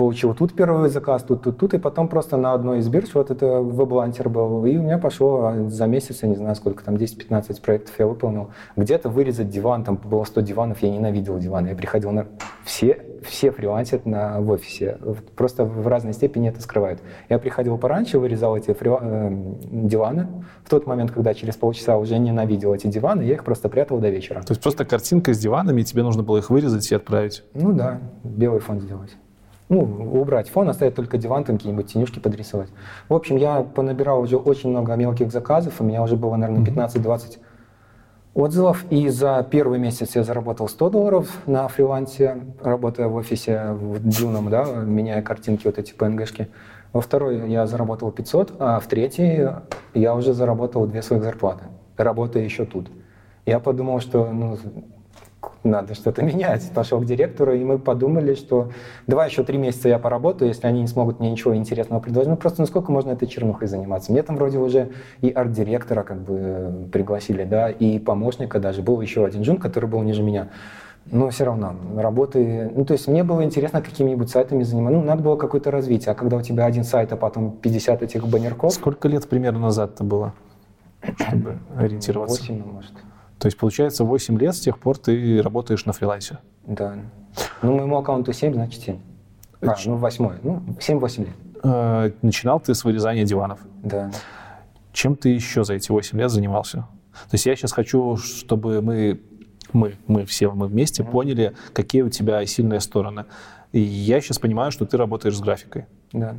получил 0.00 0.34
тут 0.34 0.54
первый 0.54 0.88
заказ, 0.88 1.22
тут, 1.22 1.42
тут, 1.42 1.58
тут, 1.58 1.74
и 1.74 1.78
потом 1.78 2.08
просто 2.08 2.38
на 2.38 2.54
одной 2.54 2.78
из 2.78 2.88
бирж, 2.88 3.10
вот 3.12 3.30
это 3.30 3.60
веб-лантер 3.60 4.30
был, 4.30 4.64
и 4.64 4.78
у 4.78 4.82
меня 4.82 4.96
пошло 4.96 5.44
а, 5.44 5.68
за 5.68 5.86
месяц, 5.86 6.22
я 6.22 6.28
не 6.30 6.36
знаю 6.36 6.56
сколько, 6.56 6.82
там 6.82 6.94
10-15 6.94 7.60
проектов 7.60 7.94
я 7.98 8.06
выполнил. 8.06 8.48
Где-то 8.76 9.10
вырезать 9.10 9.50
диван, 9.50 9.84
там 9.84 9.96
было 9.96 10.24
100 10.24 10.40
диванов, 10.40 10.82
я 10.82 10.88
ненавидел 10.90 11.38
диваны, 11.38 11.68
я 11.68 11.74
приходил 11.74 12.12
на... 12.12 12.28
Все, 12.64 12.98
все 13.22 13.50
фрилансят 13.50 14.06
на, 14.06 14.40
в 14.40 14.48
офисе, 14.48 14.96
просто 15.36 15.66
в 15.66 15.86
разной 15.86 16.14
степени 16.14 16.48
это 16.48 16.62
скрывают. 16.62 17.02
Я 17.28 17.38
приходил 17.38 17.76
пораньше, 17.76 18.18
вырезал 18.18 18.56
эти 18.56 18.72
фри... 18.72 18.90
э, 18.98 19.30
диваны, 19.70 20.28
в 20.64 20.70
тот 20.70 20.86
момент, 20.86 21.10
когда 21.10 21.34
через 21.34 21.56
полчаса 21.56 21.98
уже 21.98 22.16
ненавидел 22.16 22.72
эти 22.72 22.86
диваны, 22.86 23.20
я 23.20 23.34
их 23.34 23.44
просто 23.44 23.68
прятал 23.68 23.98
до 23.98 24.08
вечера. 24.08 24.40
То 24.40 24.52
есть 24.52 24.62
просто 24.62 24.86
картинка 24.86 25.34
с 25.34 25.38
диванами, 25.38 25.82
и 25.82 25.84
тебе 25.84 26.02
нужно 26.02 26.22
было 26.22 26.38
их 26.38 26.48
вырезать 26.48 26.90
и 26.90 26.94
отправить? 26.94 27.44
Ну 27.52 27.74
да, 27.74 28.00
белый 28.24 28.60
фон 28.60 28.80
сделать. 28.80 29.14
Ну, 29.70 30.20
убрать 30.20 30.50
фон, 30.50 30.68
оставить 30.68 30.96
только 30.96 31.16
диван, 31.16 31.44
там 31.44 31.56
какие-нибудь 31.56 31.92
тенюшки 31.92 32.18
подрисовать. 32.18 32.68
В 33.08 33.14
общем, 33.14 33.36
я 33.36 33.62
понабирал 33.62 34.20
уже 34.20 34.36
очень 34.36 34.70
много 34.70 34.94
мелких 34.96 35.30
заказов, 35.30 35.80
у 35.80 35.84
меня 35.84 36.02
уже 36.02 36.16
было, 36.16 36.36
наверное, 36.36 36.66
15-20 36.66 37.38
отзывов, 38.34 38.84
и 38.90 39.08
за 39.08 39.46
первый 39.48 39.78
месяц 39.78 40.16
я 40.16 40.24
заработал 40.24 40.68
100 40.68 40.90
долларов 40.90 41.38
на 41.46 41.68
фрилансе, 41.68 42.42
работая 42.60 43.06
в 43.06 43.14
офисе 43.14 43.72
в 43.72 44.06
Дюном, 44.06 44.50
да, 44.50 44.64
меняя 44.64 45.22
картинки, 45.22 45.66
вот 45.66 45.78
эти 45.78 45.94
PNG-шки. 45.94 46.48
Во 46.92 47.00
второй 47.00 47.48
я 47.48 47.68
заработал 47.68 48.10
500, 48.10 48.56
а 48.58 48.80
в 48.80 48.86
третий 48.88 49.48
я 49.94 50.14
уже 50.16 50.32
заработал 50.32 50.86
две 50.86 51.02
своих 51.02 51.22
зарплаты, 51.22 51.64
работая 51.96 52.42
еще 52.42 52.64
тут. 52.64 52.90
Я 53.46 53.60
подумал, 53.60 54.00
что 54.00 54.26
ну, 54.32 54.58
надо 55.64 55.94
что-то 55.94 56.22
менять. 56.24 56.70
Пошел 56.74 57.00
к 57.00 57.04
директору, 57.04 57.54
и 57.54 57.64
мы 57.64 57.78
подумали, 57.78 58.34
что 58.34 58.70
давай 59.06 59.28
еще 59.28 59.44
три 59.44 59.58
месяца 59.58 59.88
я 59.88 59.98
поработаю, 59.98 60.48
если 60.48 60.66
они 60.66 60.82
не 60.82 60.86
смогут 60.86 61.20
мне 61.20 61.30
ничего 61.30 61.54
интересного 61.54 62.00
предложить. 62.00 62.30
Ну 62.30 62.36
просто 62.36 62.60
насколько 62.60 62.92
можно 62.92 63.10
этой 63.10 63.28
чернухой 63.28 63.68
заниматься? 63.68 64.12
Мне 64.12 64.22
там 64.22 64.36
вроде 64.36 64.58
уже 64.58 64.90
и 65.20 65.30
арт-директора 65.30 66.02
как 66.02 66.20
бы 66.22 66.88
пригласили, 66.92 67.44
да, 67.44 67.70
и 67.70 67.98
помощника 67.98 68.58
даже. 68.58 68.82
Был 68.82 69.00
еще 69.00 69.24
один 69.24 69.42
джун, 69.42 69.58
который 69.58 69.88
был 69.88 70.02
ниже 70.02 70.22
меня. 70.22 70.48
Но 71.06 71.30
все 71.30 71.44
равно, 71.44 71.74
работы... 71.96 72.70
Ну, 72.74 72.84
то 72.84 72.92
есть 72.92 73.08
мне 73.08 73.24
было 73.24 73.42
интересно 73.42 73.80
какими-нибудь 73.80 74.28
сайтами 74.28 74.62
заниматься. 74.62 74.98
Ну, 74.98 75.04
надо 75.04 75.22
было 75.22 75.36
какое-то 75.36 75.70
развитие. 75.70 76.12
А 76.12 76.14
когда 76.14 76.36
у 76.36 76.42
тебя 76.42 76.66
один 76.66 76.84
сайт, 76.84 77.12
а 77.12 77.16
потом 77.16 77.52
50 77.52 78.02
этих 78.02 78.28
баннерков... 78.28 78.74
Сколько 78.74 79.08
лет 79.08 79.26
примерно 79.28 79.60
назад 79.60 79.94
это 79.94 80.04
было, 80.04 80.34
чтобы 81.16 81.58
ориентироваться? 81.76 82.40
8, 82.42 82.62
может. 82.64 82.92
То 83.40 83.46
есть, 83.46 83.56
получается, 83.56 84.04
8 84.04 84.38
лет 84.38 84.54
с 84.54 84.60
тех 84.60 84.78
пор 84.78 84.98
ты 84.98 85.40
работаешь 85.40 85.86
на 85.86 85.94
фрилансе? 85.94 86.38
Да. 86.66 86.96
Ну, 87.62 87.74
моему 87.74 87.96
аккаунту 87.96 88.34
7, 88.34 88.52
значит 88.52 88.82
7. 88.82 88.98
А, 89.62 89.74
ну, 89.86 89.96
8. 89.96 90.30
Ну, 90.42 90.62
7-8 90.78 91.20
лет. 91.20 91.34
Э, 91.62 92.12
начинал 92.20 92.60
ты 92.60 92.74
с 92.74 92.84
вырезания 92.84 93.24
диванов? 93.24 93.60
Да. 93.82 94.10
Чем 94.92 95.16
ты 95.16 95.30
еще 95.30 95.64
за 95.64 95.74
эти 95.74 95.90
8 95.90 96.18
лет 96.18 96.30
занимался? 96.30 96.86
То 97.12 97.32
есть 97.32 97.46
я 97.46 97.56
сейчас 97.56 97.72
хочу, 97.72 98.18
чтобы 98.18 98.82
мы, 98.82 99.20
мы, 99.72 99.94
мы 100.06 100.26
все 100.26 100.50
мы 100.50 100.66
вместе 100.66 101.02
mm-hmm. 101.02 101.10
поняли, 101.10 101.54
какие 101.72 102.02
у 102.02 102.10
тебя 102.10 102.44
сильные 102.44 102.80
стороны. 102.80 103.24
И 103.72 103.80
я 103.80 104.20
сейчас 104.20 104.38
понимаю, 104.38 104.70
что 104.70 104.84
ты 104.84 104.98
работаешь 104.98 105.36
с 105.36 105.40
графикой. 105.40 105.86
Да. 106.12 106.34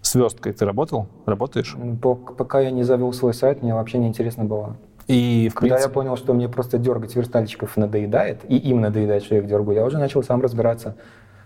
С 0.00 0.14
версткой 0.14 0.54
ты 0.54 0.64
работал? 0.64 1.06
Работаешь? 1.26 1.76
Пока 2.00 2.60
я 2.60 2.70
не 2.70 2.82
завел 2.82 3.12
свой 3.12 3.34
сайт, 3.34 3.62
мне 3.62 3.74
вообще 3.74 3.98
не 3.98 4.08
интересно 4.08 4.44
было. 4.44 4.76
И, 5.10 5.48
в 5.48 5.54
Когда 5.54 5.74
принципе... 5.74 5.90
я 5.90 5.94
понял, 5.94 6.16
что 6.16 6.34
мне 6.34 6.48
просто 6.48 6.78
дергать 6.78 7.16
верстальщиков 7.16 7.76
надоедает, 7.76 8.38
и 8.48 8.56
им 8.56 8.80
надоедает, 8.80 9.24
что 9.24 9.34
я 9.34 9.40
их 9.40 9.48
дергаю, 9.48 9.78
я 9.78 9.84
уже 9.84 9.98
начал 9.98 10.22
сам 10.22 10.40
разбираться. 10.40 10.94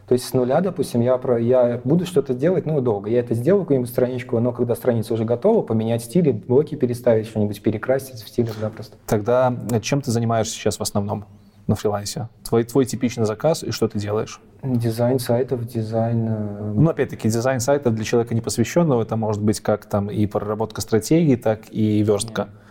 То 0.06 0.12
есть 0.12 0.26
с 0.26 0.34
нуля, 0.34 0.60
допустим, 0.60 1.00
я, 1.00 1.16
про, 1.16 1.40
я 1.40 1.80
буду 1.82 2.04
что-то 2.04 2.34
делать, 2.34 2.66
ну, 2.66 2.82
долго. 2.82 3.08
Я 3.08 3.20
это 3.20 3.34
сделаю, 3.34 3.62
какую-нибудь 3.62 3.88
страничку, 3.88 4.38
но 4.38 4.52
когда 4.52 4.74
страница 4.74 5.14
уже 5.14 5.24
готова, 5.24 5.62
поменять 5.62 6.04
стили, 6.04 6.30
блоки 6.30 6.74
переставить, 6.74 7.26
что-нибудь 7.26 7.62
перекрасить 7.62 8.22
в 8.22 8.28
стиле, 8.28 8.50
да, 8.60 8.68
просто. 8.68 8.98
Тогда 9.06 9.56
э, 9.70 9.80
чем 9.80 10.02
ты 10.02 10.10
занимаешься 10.10 10.52
сейчас 10.52 10.76
в 10.76 10.82
основном 10.82 11.24
на 11.66 11.74
фрилансе? 11.74 12.28
Твой, 12.46 12.64
твой 12.64 12.84
типичный 12.84 13.24
заказ 13.24 13.64
и 13.64 13.70
что 13.70 13.88
ты 13.88 13.98
делаешь? 13.98 14.42
Дизайн 14.62 15.18
сайтов, 15.18 15.66
дизайн... 15.66 16.26
Э, 16.28 16.72
ну, 16.74 16.90
опять-таки, 16.90 17.30
дизайн 17.30 17.60
сайтов 17.60 17.94
для 17.94 18.04
человека 18.04 18.34
непосвященного, 18.34 19.00
это 19.00 19.16
может 19.16 19.40
быть 19.40 19.60
как 19.60 19.86
там 19.86 20.10
и 20.10 20.26
проработка 20.26 20.82
стратегии, 20.82 21.36
так 21.36 21.60
и 21.70 22.02
верстка. 22.02 22.42
Нет. 22.42 22.63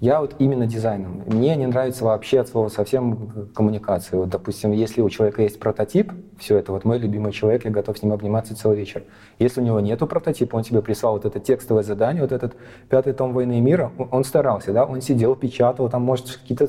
Я 0.00 0.20
вот 0.20 0.34
именно 0.38 0.66
дизайном. 0.66 1.22
Мне 1.26 1.56
не 1.56 1.66
нравится 1.66 2.04
вообще 2.04 2.40
от 2.40 2.48
слова 2.48 2.68
совсем 2.68 3.48
коммуникация. 3.54 4.18
Вот, 4.18 4.28
допустим, 4.28 4.72
если 4.72 5.00
у 5.00 5.08
человека 5.08 5.42
есть 5.42 5.58
прототип, 5.58 6.12
все 6.38 6.58
это 6.58 6.72
вот 6.72 6.84
мой 6.84 6.98
любимый 6.98 7.32
человек, 7.32 7.64
я 7.64 7.70
готов 7.70 7.96
с 7.96 8.02
ним 8.02 8.12
обниматься 8.12 8.56
целый 8.56 8.76
вечер. 8.76 9.04
Если 9.38 9.60
у 9.60 9.64
него 9.64 9.80
нету 9.80 10.06
прототипа, 10.06 10.56
он 10.56 10.62
тебе 10.62 10.82
прислал 10.82 11.14
вот 11.14 11.24
это 11.24 11.38
текстовое 11.40 11.84
задание, 11.84 12.22
вот 12.22 12.32
этот 12.32 12.54
пятый 12.90 13.12
том 13.12 13.32
«Войны 13.32 13.58
и 13.58 13.60
мира», 13.60 13.92
он 14.10 14.24
старался, 14.24 14.72
да, 14.72 14.84
он 14.84 15.00
сидел, 15.00 15.36
печатал, 15.36 15.88
там, 15.88 16.02
может, 16.02 16.38
какие-то 16.38 16.68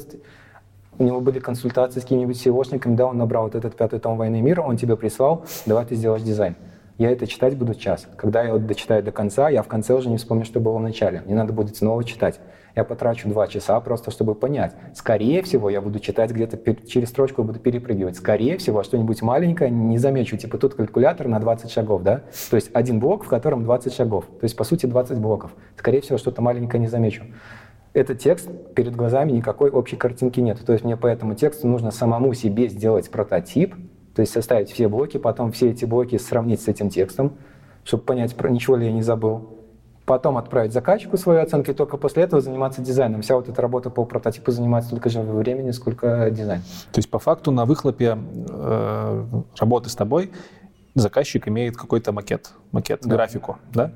у 0.98 1.04
него 1.04 1.20
были 1.20 1.40
консультации 1.40 2.00
с 2.00 2.04
какими-нибудь 2.04 2.38
SEOшниками, 2.38 2.96
да, 2.96 3.08
он 3.08 3.18
набрал 3.18 3.44
вот 3.46 3.56
этот 3.56 3.76
пятый 3.76 4.00
том 4.00 4.18
«Войны 4.18 4.38
и 4.38 4.42
мира», 4.42 4.62
он 4.62 4.78
тебе 4.78 4.96
прислал, 4.96 5.46
давай 5.66 5.86
ты 5.86 5.96
сделаешь 5.96 6.22
дизайн. 6.22 6.56
Я 6.98 7.12
это 7.12 7.28
читать 7.28 7.58
буду 7.58 7.76
час. 7.76 8.08
Когда 8.16 8.44
я 8.44 8.54
вот 8.54 8.66
дочитаю 8.66 9.04
до 9.04 9.12
конца, 9.12 9.50
я 9.50 9.62
в 9.62 9.68
конце 9.68 9.94
уже 9.94 10.08
не 10.08 10.16
вспомню, 10.16 10.46
что 10.46 10.62
было 10.62 10.78
в 10.78 10.82
начале. 10.82 11.24
Мне 11.26 11.36
надо 11.36 11.52
будет 11.52 11.76
снова 11.76 12.06
читать 12.06 12.40
я 12.76 12.84
потрачу 12.84 13.30
два 13.30 13.48
часа 13.48 13.80
просто, 13.80 14.12
чтобы 14.12 14.36
понять. 14.36 14.76
Скорее 14.94 15.42
всего, 15.44 15.70
я 15.70 15.80
буду 15.82 16.00
читать 16.00 16.32
где-то 16.32 16.58
через 16.86 17.10
строчку, 17.10 17.44
буду 17.44 17.60
перепрыгивать. 17.60 18.18
Скорее 18.18 18.58
всего, 18.58 18.84
что-нибудь 18.84 19.22
маленькое 19.22 19.72
не 19.72 19.98
замечу. 19.98 20.36
Типа 20.38 20.58
тут 20.58 20.76
калькулятор 20.76 21.28
на 21.30 21.40
20 21.40 21.72
шагов, 21.72 22.04
да? 22.04 22.24
То 22.50 22.56
есть 22.58 22.70
один 22.74 23.00
блок, 23.00 23.24
в 23.24 23.30
котором 23.30 23.64
20 23.64 23.94
шагов. 23.94 24.26
То 24.26 24.44
есть, 24.44 24.58
по 24.58 24.66
сути, 24.66 24.88
20 24.88 25.20
блоков. 25.20 25.52
Скорее 25.78 26.02
всего, 26.02 26.18
что-то 26.18 26.42
маленькое 26.42 26.82
не 26.82 26.88
замечу. 26.88 27.24
Этот 27.94 28.20
текст 28.20 28.50
перед 28.76 28.94
глазами 28.94 29.32
никакой 29.32 29.70
общей 29.70 29.96
картинки 29.96 30.42
нет. 30.42 30.60
То 30.66 30.74
есть 30.74 30.84
мне 30.84 30.98
по 30.98 31.08
этому 31.08 31.34
тексту 31.34 31.68
нужно 31.68 31.92
самому 31.92 32.34
себе 32.34 32.68
сделать 32.68 33.10
прототип, 33.10 33.74
то 34.14 34.20
есть 34.20 34.34
составить 34.34 34.70
все 34.70 34.90
блоки, 34.90 35.18
потом 35.18 35.54
все 35.54 35.72
эти 35.72 35.86
блоки 35.86 36.18
сравнить 36.18 36.62
с 36.62 36.68
этим 36.68 36.90
текстом, 36.90 37.38
чтобы 37.86 38.04
понять, 38.04 38.36
про 38.36 38.50
ничего 38.50 38.76
ли 38.76 38.88
я 38.88 38.92
не 38.92 39.02
забыл 39.02 39.55
потом 40.06 40.38
отправить 40.38 40.72
заказчику 40.72 41.18
свои 41.18 41.40
оценки, 41.40 41.72
и 41.72 41.74
только 41.74 41.98
после 41.98 42.24
этого 42.24 42.42
заниматься 42.42 42.82
дизайном. 42.82 43.22
Вся 43.22 43.36
вот 43.36 43.50
эта 43.50 43.62
работа 43.62 43.90
по 43.90 44.06
прототипу 44.06 44.52
занимает 44.52 44.86
столько 44.86 45.10
же 45.10 45.22
времени, 45.22 45.72
сколько 45.72 46.30
дизайн. 46.32 46.62
То 46.92 47.00
есть 47.00 47.10
по 47.10 47.20
факту 47.20 47.52
на 47.52 47.66
выхлопе 47.66 48.18
э, 48.50 49.26
работы 49.60 49.90
с 49.90 49.96
тобой 49.96 50.32
заказчик 50.94 51.48
имеет 51.48 51.76
какой-то 51.76 52.12
макет, 52.12 52.52
макет, 52.72 53.02
да. 53.04 53.16
графику, 53.16 53.58
да? 53.74 53.92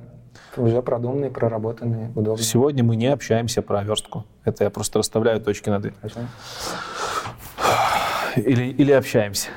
Уже 0.58 0.82
продуманный, 0.82 1.30
проработанный, 1.30 2.10
удобный. 2.16 2.44
Сегодня 2.44 2.84
мы 2.84 2.96
не 2.96 3.08
общаемся 3.08 3.62
про 3.62 3.84
верстку. 3.84 4.26
Это 4.44 4.64
я 4.64 4.70
просто 4.70 5.00
расставляю 5.00 5.40
точки 5.42 5.70
над 5.70 5.86
«и». 5.86 5.94
Или, 8.36 8.66
или 8.66 8.92
общаемся. 8.92 9.50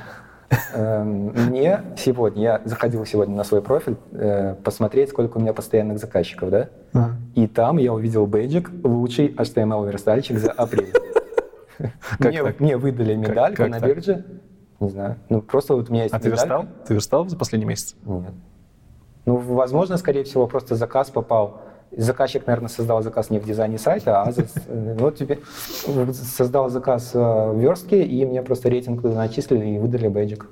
Эм, 0.73 1.33
мне 1.49 1.81
сегодня, 1.97 2.41
я 2.41 2.61
заходил 2.65 3.05
сегодня 3.05 3.35
на 3.35 3.43
свой 3.43 3.61
профиль, 3.61 3.97
э, 4.11 4.55
посмотреть, 4.63 5.09
сколько 5.09 5.37
у 5.37 5.41
меня 5.41 5.53
постоянных 5.53 5.99
заказчиков, 5.99 6.49
да? 6.49 6.69
И 7.35 7.47
там 7.47 7.77
я 7.77 7.93
увидел 7.93 8.25
бейджик 8.27 8.69
«Лучший 8.83 9.29
HTML-верстальщик 9.29 10.37
за 10.37 10.51
апрель». 10.51 10.93
Мне, 12.19 12.43
мне 12.59 12.77
выдали 12.77 13.15
медальку 13.15 13.65
на 13.65 13.79
бирже. 13.79 14.23
Не 14.79 14.89
знаю. 14.89 15.15
Ну, 15.29 15.41
просто 15.41 15.75
вот 15.75 15.89
у 15.89 15.91
меня 15.91 16.03
есть 16.03 16.13
А 16.13 16.19
ты 16.19 16.29
верстал? 16.29 16.65
Ты 16.87 16.93
верстал 16.93 17.27
за 17.27 17.35
последний 17.35 17.65
месяц? 17.65 17.95
Нет. 18.05 18.33
Ну, 19.25 19.37
возможно, 19.37 19.97
скорее 19.97 20.23
всего, 20.23 20.47
просто 20.47 20.75
заказ 20.75 21.09
попал 21.09 21.61
Заказчик, 21.95 22.47
наверное, 22.47 22.69
создал 22.69 23.03
заказ 23.03 23.29
не 23.29 23.39
в 23.39 23.45
дизайне 23.45 23.77
сайта, 23.77 24.23
а 24.23 24.31
э, 24.31 24.95
вот 24.97 25.15
тебе 25.15 25.39
создал 25.85 26.69
заказ 26.69 27.11
э, 27.13 27.19
в 27.19 27.59
верстке, 27.59 28.03
и 28.03 28.25
мне 28.25 28.41
просто 28.41 28.69
рейтинг 28.69 29.03
начислили 29.03 29.75
и 29.75 29.77
выдали 29.77 30.07
бейджик. 30.07 30.47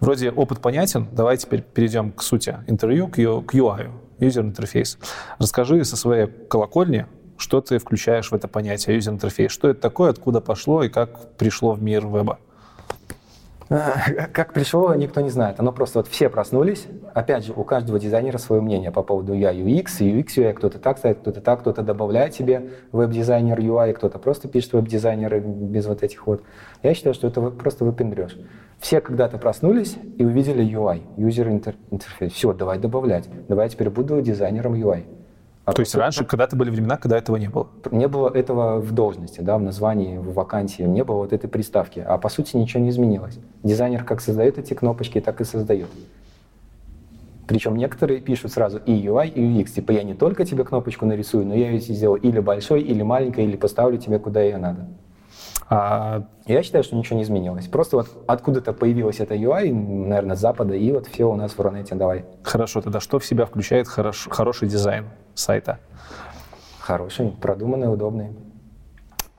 Вроде 0.00 0.30
опыт 0.30 0.60
понятен, 0.60 1.08
давай 1.12 1.36
теперь 1.36 1.62
перейдем 1.62 2.12
к 2.12 2.22
сути 2.22 2.58
интервью, 2.66 3.08
к 3.08 3.18
UI, 3.18 3.90
user 4.18 4.52
interface. 4.52 4.98
Расскажи 5.38 5.84
со 5.84 5.96
своей 5.96 6.26
колокольни, 6.26 7.06
что 7.38 7.60
ты 7.60 7.78
включаешь 7.78 8.30
в 8.30 8.34
это 8.34 8.48
понятие 8.48 8.98
interface, 8.98 9.48
что 9.48 9.68
это 9.68 9.80
такое, 9.80 10.10
откуда 10.10 10.40
пошло 10.40 10.82
и 10.82 10.88
как 10.88 11.36
пришло 11.36 11.72
в 11.72 11.82
мир 11.82 12.06
веба. 12.06 12.38
Как 13.68 14.52
пришло, 14.52 14.94
никто 14.94 15.20
не 15.20 15.30
знает. 15.30 15.58
Оно 15.58 15.72
просто 15.72 16.00
вот 16.00 16.08
все 16.08 16.28
проснулись. 16.28 16.86
Опять 17.14 17.46
же, 17.46 17.52
у 17.54 17.64
каждого 17.64 17.98
дизайнера 17.98 18.38
свое 18.38 18.60
мнение 18.60 18.90
по 18.90 19.02
поводу 19.02 19.34
UI, 19.34 19.54
UX, 19.64 20.00
UX, 20.00 20.26
UI. 20.36 20.52
Кто-то 20.52 20.78
так 20.78 20.98
ставит, 20.98 21.18
кто-то 21.20 21.40
так, 21.40 21.60
кто-то 21.60 21.82
добавляет 21.82 22.34
себе 22.34 22.70
веб-дизайнер 22.92 23.58
UI, 23.58 23.94
кто-то 23.94 24.18
просто 24.18 24.48
пишет 24.48 24.74
веб-дизайнеры 24.74 25.40
без 25.40 25.86
вот 25.86 26.02
этих 26.02 26.26
вот. 26.26 26.42
Я 26.82 26.94
считаю, 26.94 27.14
что 27.14 27.28
это 27.28 27.40
просто 27.50 27.84
выпендрешь. 27.84 28.36
Все 28.78 29.00
когда-то 29.00 29.38
проснулись 29.38 29.96
и 30.18 30.24
увидели 30.24 30.62
UI, 30.64 31.02
User 31.16 31.78
Interface. 31.90 32.28
Все, 32.30 32.52
давай 32.52 32.78
добавлять. 32.78 33.28
Давай 33.48 33.68
теперь 33.70 33.88
буду 33.88 34.20
дизайнером 34.20 34.74
UI. 34.74 35.04
А 35.64 35.72
То 35.72 35.80
есть 35.80 35.94
раньше 35.94 36.24
когда-то 36.24 36.56
были 36.56 36.68
времена, 36.68 36.98
когда 36.98 37.16
этого 37.16 37.36
не 37.36 37.48
было? 37.48 37.68
Не 37.90 38.06
было 38.06 38.28
этого 38.28 38.80
в 38.80 38.92
должности, 38.92 39.40
да, 39.40 39.56
в 39.56 39.62
названии, 39.62 40.18
в 40.18 40.34
вакансии, 40.34 40.82
не 40.82 41.02
было 41.04 41.16
вот 41.16 41.32
этой 41.32 41.48
приставки. 41.48 42.04
А 42.06 42.18
по 42.18 42.28
сути 42.28 42.56
ничего 42.56 42.82
не 42.82 42.90
изменилось. 42.90 43.38
Дизайнер 43.62 44.04
как 44.04 44.20
создает 44.20 44.58
эти 44.58 44.74
кнопочки, 44.74 45.20
так 45.20 45.40
и 45.40 45.44
создает. 45.44 45.88
Причем 47.46 47.76
некоторые 47.76 48.20
пишут 48.20 48.52
сразу 48.52 48.78
и 48.78 48.92
UI, 48.92 49.28
и 49.28 49.40
UX. 49.40 49.72
Типа 49.72 49.92
я 49.92 50.02
не 50.02 50.14
только 50.14 50.44
тебе 50.44 50.64
кнопочку 50.64 51.06
нарисую, 51.06 51.46
но 51.46 51.54
я 51.54 51.70
ее 51.70 51.80
сделаю 51.80 52.20
или 52.20 52.40
большой, 52.40 52.82
или 52.82 53.02
маленькой, 53.02 53.44
или 53.44 53.56
поставлю 53.56 53.96
тебе, 53.96 54.18
куда 54.18 54.42
ее 54.42 54.58
надо. 54.58 54.86
А... 55.70 56.26
Я 56.46 56.62
считаю, 56.62 56.84
что 56.84 56.94
ничего 56.94 57.16
не 57.16 57.22
изменилось. 57.22 57.68
Просто 57.68 57.96
вот 57.96 58.08
откуда-то 58.26 58.74
появилась 58.74 59.18
эта 59.18 59.34
UI, 59.34 59.72
наверное, 59.72 60.36
с 60.36 60.40
запада, 60.40 60.74
и 60.74 60.92
вот 60.92 61.06
все 61.06 61.24
у 61.24 61.36
нас 61.36 61.52
в 61.52 61.60
Рунете 61.60 61.94
давай. 61.94 62.26
Хорошо, 62.42 62.82
тогда 62.82 63.00
что 63.00 63.18
в 63.18 63.24
себя 63.24 63.46
включает 63.46 63.88
хорош, 63.88 64.28
хороший 64.30 64.68
дизайн 64.68 65.06
сайта? 65.34 65.78
Хороший, 66.80 67.30
продуманный, 67.30 67.92
удобный. 67.92 68.30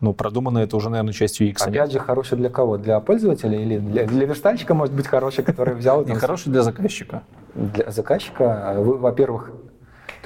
Ну, 0.01 0.13
продумано 0.13 0.59
это 0.59 0.75
уже, 0.75 0.89
наверное, 0.89 1.13
частью 1.13 1.49
UX. 1.49 1.67
Опять 1.67 1.91
же, 1.91 1.99
хороший 1.99 2.37
для 2.37 2.49
кого? 2.49 2.77
Для 2.77 2.99
пользователя 2.99 3.57
или 3.57 3.77
для, 3.77 4.05
для 4.05 4.25
верстальщика, 4.25 4.73
может 4.73 4.93
быть, 4.93 5.07
хороший, 5.07 5.43
который 5.43 5.75
взял... 5.75 6.03
Не, 6.05 6.15
хороший 6.15 6.51
для 6.51 6.63
заказчика. 6.63 7.23
Для 7.53 7.91
заказчика, 7.91 8.75
во-первых, 8.77 9.51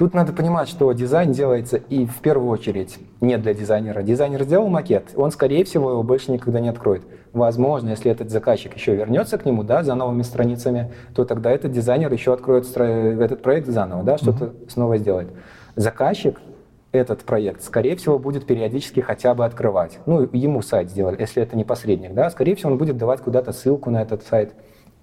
Тут 0.00 0.14
надо 0.14 0.32
понимать, 0.32 0.66
что 0.66 0.90
дизайн 0.92 1.32
делается 1.32 1.76
и 1.76 2.06
в 2.06 2.20
первую 2.20 2.48
очередь 2.48 2.98
не 3.20 3.36
для 3.36 3.52
дизайнера. 3.52 4.02
Дизайнер 4.02 4.44
сделал 4.44 4.66
макет, 4.68 5.10
он, 5.14 5.30
скорее 5.30 5.62
всего, 5.64 5.90
его 5.90 6.02
больше 6.02 6.32
никогда 6.32 6.58
не 6.58 6.70
откроет. 6.70 7.02
Возможно, 7.34 7.90
если 7.90 8.10
этот 8.10 8.30
заказчик 8.30 8.74
еще 8.74 8.96
вернется 8.96 9.36
к 9.36 9.44
нему, 9.44 9.62
да, 9.62 9.82
за 9.82 9.94
новыми 9.94 10.22
страницами, 10.22 10.90
то 11.14 11.26
тогда 11.26 11.50
этот 11.50 11.72
дизайнер 11.72 12.10
еще 12.10 12.32
откроет 12.32 12.64
этот 12.74 13.42
проект 13.42 13.68
заново, 13.68 14.02
да, 14.02 14.16
что-то 14.16 14.46
mm-hmm. 14.46 14.70
снова 14.70 14.96
сделает. 14.96 15.28
Заказчик 15.76 16.40
этот 16.92 17.22
проект, 17.22 17.62
скорее 17.62 17.96
всего, 17.96 18.18
будет 18.18 18.46
периодически 18.46 19.00
хотя 19.00 19.34
бы 19.34 19.44
открывать. 19.44 19.98
Ну, 20.06 20.28
ему 20.32 20.62
сайт 20.62 20.90
сделали, 20.90 21.20
если 21.20 21.42
это 21.42 21.56
не 21.56 21.64
посредник, 21.64 22.14
да, 22.14 22.30
скорее 22.30 22.56
всего, 22.56 22.72
он 22.72 22.78
будет 22.78 22.96
давать 22.96 23.20
куда-то 23.20 23.52
ссылку 23.52 23.90
на 23.90 24.02
этот 24.02 24.24
сайт. 24.24 24.54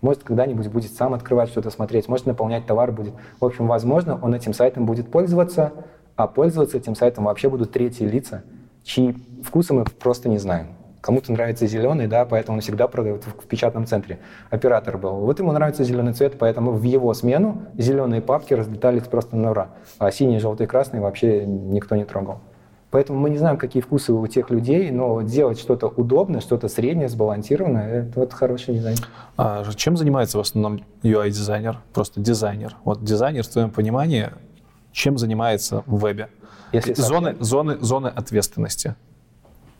Может, 0.01 0.23
когда-нибудь 0.23 0.67
будет 0.67 0.91
сам 0.91 1.13
открывать 1.13 1.49
что-то, 1.49 1.69
смотреть, 1.71 2.07
может, 2.07 2.25
наполнять 2.25 2.65
товар 2.65 2.91
будет. 2.91 3.13
В 3.39 3.45
общем, 3.45 3.67
возможно, 3.67 4.19
он 4.21 4.35
этим 4.35 4.53
сайтом 4.53 4.85
будет 4.85 5.09
пользоваться, 5.09 5.73
а 6.15 6.27
пользоваться 6.27 6.77
этим 6.77 6.93
сайтом 6.93 7.25
вообще 7.25 7.49
будут 7.49 7.71
третьи 7.71 8.05
лица, 8.05 8.43
чьи 8.83 9.15
вкусы 9.43 9.73
мы 9.73 9.85
просто 9.85 10.29
не 10.29 10.37
знаем. 10.37 10.76
Кому-то 11.07 11.31
нравится 11.31 11.65
зеленый, 11.67 12.05
да, 12.07 12.25
поэтому 12.25 12.57
он 12.57 12.61
всегда 12.61 12.89
продает 12.89 13.23
в, 13.23 13.47
печатном 13.47 13.85
центре. 13.85 14.19
Оператор 14.49 14.97
был. 14.97 15.19
Вот 15.19 15.39
ему 15.39 15.53
нравится 15.53 15.85
зеленый 15.85 16.11
цвет, 16.11 16.37
поэтому 16.37 16.73
в 16.73 16.83
его 16.83 17.13
смену 17.13 17.61
зеленые 17.77 18.21
папки 18.21 18.53
разлетались 18.53 19.03
просто 19.03 19.37
на 19.37 19.51
ура. 19.51 19.69
А 19.99 20.11
синий, 20.11 20.39
желтый, 20.39 20.67
красный 20.67 20.99
вообще 20.99 21.45
никто 21.45 21.95
не 21.95 22.03
трогал. 22.03 22.41
Поэтому 22.91 23.19
мы 23.19 23.29
не 23.29 23.37
знаем, 23.37 23.55
какие 23.55 23.81
вкусы 23.81 24.11
у 24.11 24.27
тех 24.27 24.49
людей, 24.49 24.91
но 24.91 25.21
делать 25.21 25.59
что-то 25.59 25.87
удобное, 25.87 26.41
что-то 26.41 26.67
среднее, 26.67 27.07
сбалансированное, 27.07 28.01
это 28.01 28.19
вот 28.19 28.33
хороший 28.33 28.75
дизайн. 28.75 28.97
А 29.37 29.63
чем 29.77 29.95
занимается 29.95 30.39
в 30.39 30.41
основном 30.41 30.81
UI-дизайнер? 31.03 31.77
Просто 31.93 32.19
дизайнер. 32.19 32.75
Вот 32.83 33.01
дизайнер, 33.01 33.43
в 33.43 33.47
твоем 33.47 33.69
понимании, 33.69 34.27
чем 34.91 35.17
занимается 35.17 35.83
в 35.85 36.01
вебе? 36.01 36.27
Если 36.73 36.91
зоны, 36.95 37.37
зоны, 37.39 37.77
зоны 37.79 38.07
ответственности. 38.07 38.95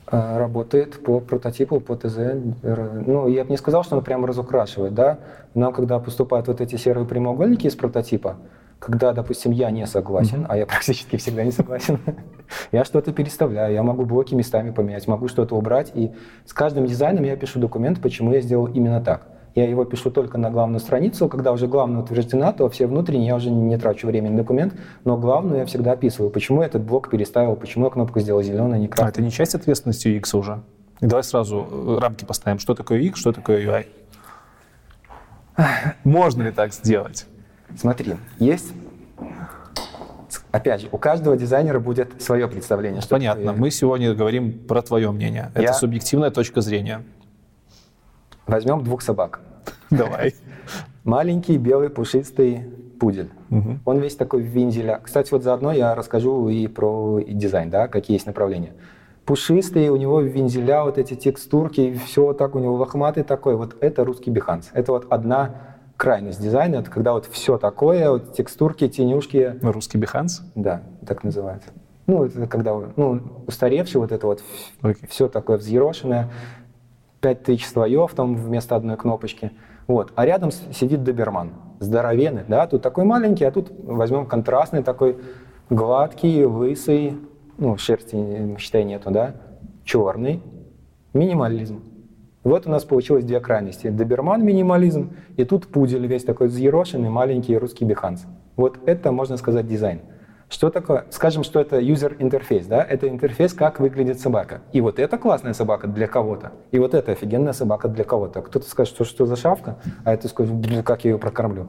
А, 0.10 0.40
работает 0.40 1.04
по 1.04 1.20
прототипу, 1.20 1.82
по 1.82 1.98
ТЗ. 1.98 2.18
Ну, 2.64 3.28
я 3.28 3.44
бы 3.44 3.50
не 3.50 3.58
сказал, 3.58 3.84
что 3.84 3.98
он 3.98 4.04
прямо 4.04 4.26
разукрашивает, 4.26 4.94
да. 4.94 5.20
Нам, 5.54 5.74
когда 5.74 6.00
поступают 6.00 6.48
вот 6.48 6.62
эти 6.62 6.78
серые 6.78 7.06
прямоугольники 7.06 7.68
из 7.68 7.76
прототипа, 7.76 8.38
когда, 8.80 9.12
допустим, 9.12 9.52
я 9.52 9.70
не 9.70 9.86
согласен, 9.86 10.44
mm-hmm. 10.44 10.48
а 10.48 10.58
я 10.58 10.66
практически 10.66 11.18
всегда 11.18 11.44
не 11.44 11.52
согласен, 11.52 12.00
я 12.72 12.86
что-то 12.86 13.12
переставляю, 13.12 13.74
я 13.74 13.84
могу 13.84 14.06
блоки 14.06 14.34
местами 14.34 14.72
поменять, 14.72 15.08
могу 15.08 15.28
что-то 15.28 15.56
убрать, 15.56 15.92
и 15.94 16.14
с 16.46 16.54
каждым 16.54 16.86
дизайном 16.86 17.26
я 17.26 17.36
пишу 17.36 17.60
документ, 17.60 18.00
почему 18.02 18.32
я 18.32 18.40
сделал 18.40 18.68
именно 18.68 19.02
так. 19.02 19.28
Я 19.58 19.68
его 19.68 19.86
пишу 19.86 20.12
только 20.12 20.38
на 20.38 20.52
главную 20.52 20.80
страницу, 20.80 21.28
когда 21.28 21.52
уже 21.52 21.66
главная 21.66 22.04
утверждена, 22.04 22.54
то 22.54 22.70
все 22.70 22.86
внутренние 22.86 23.30
я 23.30 23.36
уже 23.36 23.50
не 23.50 23.76
трачу 23.76 24.06
время 24.06 24.30
на 24.30 24.38
документ, 24.38 24.76
но 25.04 25.18
главную 25.18 25.62
я 25.62 25.66
всегда 25.66 25.94
описываю, 25.94 26.30
почему 26.30 26.62
этот 26.62 26.84
блок 26.84 27.10
переставил, 27.10 27.56
почему 27.56 27.86
я 27.86 27.90
кнопку 27.90 28.20
сделал 28.20 28.44
зеленой, 28.44 28.76
а 28.76 28.80
не 28.80 28.88
красной. 28.88 29.08
А 29.08 29.10
это 29.10 29.24
не 29.24 29.32
часть 29.32 29.56
ответственности 29.56 30.10
UX 30.10 30.38
уже? 30.38 30.62
давай 31.02 31.24
сразу 31.24 31.68
э, 31.72 31.98
рамки 32.00 32.24
поставим, 32.24 32.60
что 32.60 32.76
такое 32.76 33.02
UX, 33.02 33.16
что 33.16 33.32
такое 33.32 33.66
UI. 33.66 33.88
Можно 36.04 36.44
ли 36.44 36.52
так 36.52 36.72
сделать? 36.72 37.26
Смотри, 37.76 38.14
есть 38.38 38.72
Опять 40.52 40.82
же, 40.82 40.90
у 40.92 41.00
каждого 41.00 41.36
дизайнера 41.36 41.80
будет 41.80 42.22
свое 42.22 42.48
представление. 42.48 43.02
Что 43.02 43.16
Понятно. 43.16 43.46
Такое... 43.46 43.60
Мы 43.60 43.72
сегодня 43.72 44.14
говорим 44.14 44.54
про 44.54 44.84
твое 44.84 45.12
мнение. 45.12 45.52
Это 45.56 45.64
Я... 45.64 45.74
субъективная 45.74 46.30
точка 46.30 46.62
зрения. 46.62 47.04
Возьмем 48.48 48.84
двух 48.84 49.02
собак. 49.02 49.42
Давай. 49.90 50.34
Маленький 51.04 51.58
белый 51.58 51.90
пушистый 51.90 52.64
пудель. 53.00 53.30
Угу. 53.52 53.80
Он 53.86 54.00
весь 54.00 54.16
такой 54.16 54.42
в 54.42 54.46
вензеля. 54.46 55.00
Кстати, 55.04 55.32
вот 55.32 55.44
заодно 55.44 55.72
я 55.72 55.96
расскажу 55.96 56.50
и 56.50 56.68
про 56.68 57.22
дизайн, 57.22 57.70
да, 57.70 57.88
какие 57.88 58.16
есть 58.16 58.26
направления. 58.26 58.74
Пушистый, 59.26 59.90
у 59.90 59.98
него 59.98 60.22
вензеля, 60.22 60.84
вот 60.84 60.98
эти 60.98 61.16
текстурки, 61.16 62.00
все 62.06 62.34
так 62.34 62.56
у 62.56 62.60
него 62.60 62.76
лохматый 62.76 63.24
такой. 63.24 63.56
Вот 63.56 63.76
это 63.82 64.06
русский 64.06 64.32
биханс. 64.32 64.70
Это 64.74 64.94
вот 64.94 65.08
одна 65.10 65.78
крайность 65.98 66.42
дизайна, 66.42 66.78
это 66.78 66.90
когда 66.90 67.14
вот 67.14 67.26
все 67.26 67.58
такое, 67.58 68.10
вот 68.10 68.34
текстурки, 68.34 68.88
тенюшки. 68.88 69.58
Русский 69.62 69.98
биханс? 69.98 70.44
Да, 70.56 70.84
так 71.06 71.24
называется. 71.24 71.70
Ну, 72.06 72.24
это 72.24 72.48
когда 72.48 72.74
ну, 72.96 73.22
устаревший, 73.48 74.00
вот 74.00 74.14
это 74.14 74.28
вот 74.28 74.42
okay. 74.82 75.06
все 75.10 75.28
такое 75.28 75.58
взъерошенное, 75.58 76.30
пять 77.22 77.44
тысяч 77.44 77.68
слоев 77.68 78.14
там 78.14 78.36
вместо 78.36 78.76
одной 78.76 78.98
кнопочки. 78.98 79.52
Вот. 79.88 80.12
А 80.16 80.26
рядом 80.26 80.52
сидит 80.52 81.04
доберман, 81.04 81.52
здоровенный, 81.80 82.44
да, 82.48 82.68
тут 82.68 82.82
такой 82.82 83.06
маленький, 83.06 83.46
а 83.46 83.52
тут 83.52 83.72
возьмем 83.84 84.26
контрастный 84.26 84.84
такой, 84.84 85.18
гладкий, 85.70 86.44
лысый, 86.44 87.18
ну, 87.58 87.78
шерсти, 87.78 88.56
считай, 88.60 88.84
нету, 88.84 89.12
да, 89.12 89.36
черный, 89.84 90.42
минимализм. 91.14 91.82
Вот 92.44 92.66
у 92.66 92.70
нас 92.70 92.86
получилось 92.86 93.26
две 93.26 93.40
крайности. 93.40 93.90
Доберман 93.90 94.46
минимализм, 94.46 95.12
и 95.36 95.44
тут 95.44 95.68
пудель 95.68 96.06
весь 96.08 96.24
такой 96.24 96.48
взъерошенный, 96.48 97.10
маленький 97.10 97.58
русский 97.58 97.84
биханс. 97.84 98.26
Вот 98.56 98.78
это, 98.86 99.12
можно 99.12 99.38
сказать, 99.38 99.68
дизайн. 99.68 100.02
Что 100.50 100.70
такое? 100.70 101.06
Скажем, 101.10 101.44
что 101.44 101.60
это 101.60 101.80
user 101.80 102.16
интерфейс, 102.20 102.68
да? 102.68 102.82
Это 102.82 103.10
интерфейс, 103.10 103.54
как 103.54 103.82
выглядит 103.82 104.22
собака. 104.22 104.62
И 104.72 104.80
вот 104.80 104.98
это 104.98 105.18
классная 105.18 105.54
собака 105.54 105.88
для 105.88 106.08
кого-то. 106.08 106.54
И 106.72 106.80
вот 106.80 106.94
это 106.94 107.12
офигенная 107.12 107.52
собака 107.52 107.90
для 107.90 108.06
кого-то. 108.06 108.42
Кто-то 108.42 108.66
скажет, 108.66 108.94
что 108.94 109.04
что 109.04 109.26
за 109.26 109.36
шавка, 109.36 109.78
а 110.06 110.14
это 110.14 110.30
скажет, 110.30 110.54
как 110.86 111.04
я 111.04 111.12
ее 111.12 111.18
прокормлю. 111.18 111.68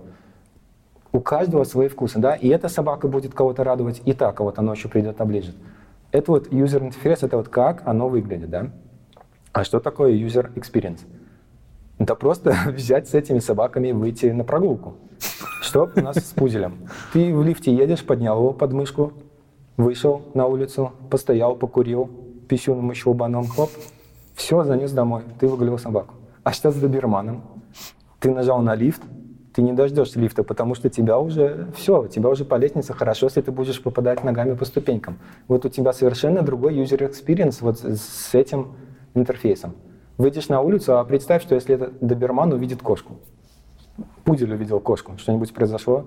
У 1.10 1.20
каждого 1.20 1.64
свои 1.64 1.88
вкусы, 1.88 2.20
да? 2.20 2.34
И 2.34 2.48
эта 2.48 2.68
собака 2.68 3.08
будет 3.08 3.34
кого-то 3.34 3.64
радовать, 3.64 4.00
и 4.04 4.12
та 4.12 4.32
кого-то 4.32 4.62
ночью 4.62 4.90
придет 4.90 5.20
оближет. 5.20 5.56
Это 6.12 6.30
вот 6.30 6.48
user 6.48 6.84
интерфейс, 6.84 7.24
это 7.24 7.36
вот 7.36 7.48
как 7.48 7.82
оно 7.84 8.08
выглядит, 8.08 8.48
да? 8.48 8.70
А 9.52 9.64
что 9.64 9.80
такое 9.80 10.12
user 10.12 10.54
experience? 10.54 11.00
Это 11.98 12.14
просто 12.14 12.54
взять 12.66 13.08
с 13.08 13.14
этими 13.14 13.40
собаками 13.40 13.88
и 13.88 13.92
выйти 13.92 14.26
на 14.26 14.44
прогулку. 14.44 14.98
Что 15.60 15.90
у 15.94 16.00
нас 16.00 16.16
с 16.16 16.32
пузелем? 16.32 16.88
Ты 17.12 17.34
в 17.34 17.42
лифте 17.42 17.74
едешь, 17.74 18.04
поднял 18.04 18.38
его 18.38 18.52
под 18.52 18.72
мышку, 18.72 19.12
вышел 19.76 20.22
на 20.34 20.46
улицу, 20.46 20.92
постоял, 21.10 21.56
покурил, 21.56 22.10
писюном 22.48 22.90
еще 22.90 23.12
баном, 23.12 23.46
хлоп, 23.46 23.70
все, 24.34 24.64
занес 24.64 24.92
домой, 24.92 25.22
ты 25.38 25.46
выгулил 25.46 25.78
собаку. 25.78 26.14
А 26.44 26.52
что 26.52 26.70
с 26.70 26.76
доберманом? 26.76 27.42
Ты 28.20 28.30
нажал 28.30 28.60
на 28.62 28.74
лифт, 28.74 29.02
ты 29.52 29.62
не 29.62 29.72
дождешься 29.72 30.20
лифта, 30.20 30.44
потому 30.44 30.74
что 30.74 30.88
тебя 30.88 31.18
уже 31.18 31.68
все, 31.76 32.06
тебя 32.06 32.28
уже 32.28 32.44
по 32.44 32.54
лестнице 32.54 32.92
хорошо, 32.92 33.26
если 33.26 33.40
ты 33.40 33.50
будешь 33.50 33.82
попадать 33.82 34.22
ногами 34.24 34.54
по 34.54 34.64
ступенькам. 34.64 35.18
Вот 35.48 35.64
у 35.64 35.68
тебя 35.68 35.92
совершенно 35.92 36.42
другой 36.42 36.74
user 36.76 37.10
experience 37.10 37.58
вот 37.60 37.80
с 37.80 38.34
этим 38.34 38.76
интерфейсом. 39.14 39.74
Выйдешь 40.16 40.48
на 40.48 40.60
улицу, 40.60 40.98
а 40.98 41.04
представь, 41.04 41.42
что 41.42 41.54
если 41.54 41.74
этот 41.74 41.98
доберман 42.00 42.52
увидит 42.52 42.82
кошку. 42.82 43.18
Пудель 44.28 44.52
увидел 44.52 44.78
кошку. 44.78 45.16
Что-нибудь 45.16 45.54
произошло? 45.54 46.04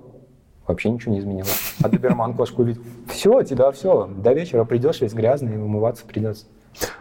Вообще 0.67 0.91
ничего 0.91 1.11
не 1.11 1.19
изменилось. 1.21 1.73
А 1.83 1.89
доберман 1.89 2.35
кошку 2.35 2.61
увидел. 2.61 2.83
Все, 3.07 3.41
тебя 3.41 3.71
все. 3.71 4.05
До 4.05 4.31
вечера 4.33 4.63
придешь 4.63 5.01
весь 5.01 5.13
грязный, 5.13 5.55
и 5.55 5.57
умываться 5.57 6.05
придется. 6.05 6.45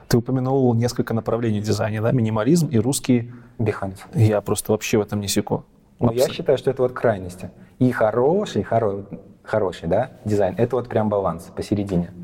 Ты 0.09 0.16
упомянул 0.16 0.72
несколько 0.72 1.12
направлений 1.12 1.61
дизайна, 1.61 2.00
да? 2.00 2.12
Минимализм 2.12 2.68
и 2.68 2.78
русский... 2.78 3.30
Биханец. 3.59 3.98
Я 4.14 4.40
просто 4.40 4.72
вообще 4.72 4.96
в 4.96 5.02
этом 5.02 5.20
не 5.20 5.28
секу. 5.28 5.66
Ну, 5.98 6.11
я 6.11 6.26
считаю, 6.26 6.56
что 6.56 6.70
это 6.70 6.80
вот 6.80 6.92
крайности. 6.92 7.50
И 7.78 7.90
хороший, 7.90 8.62
хоро... 8.62 9.04
хороший, 9.42 9.90
да, 9.90 10.12
дизайн, 10.24 10.54
это 10.56 10.76
вот 10.76 10.88
прям 10.88 11.11
баланс 11.11 11.52
посередине. 11.54 12.14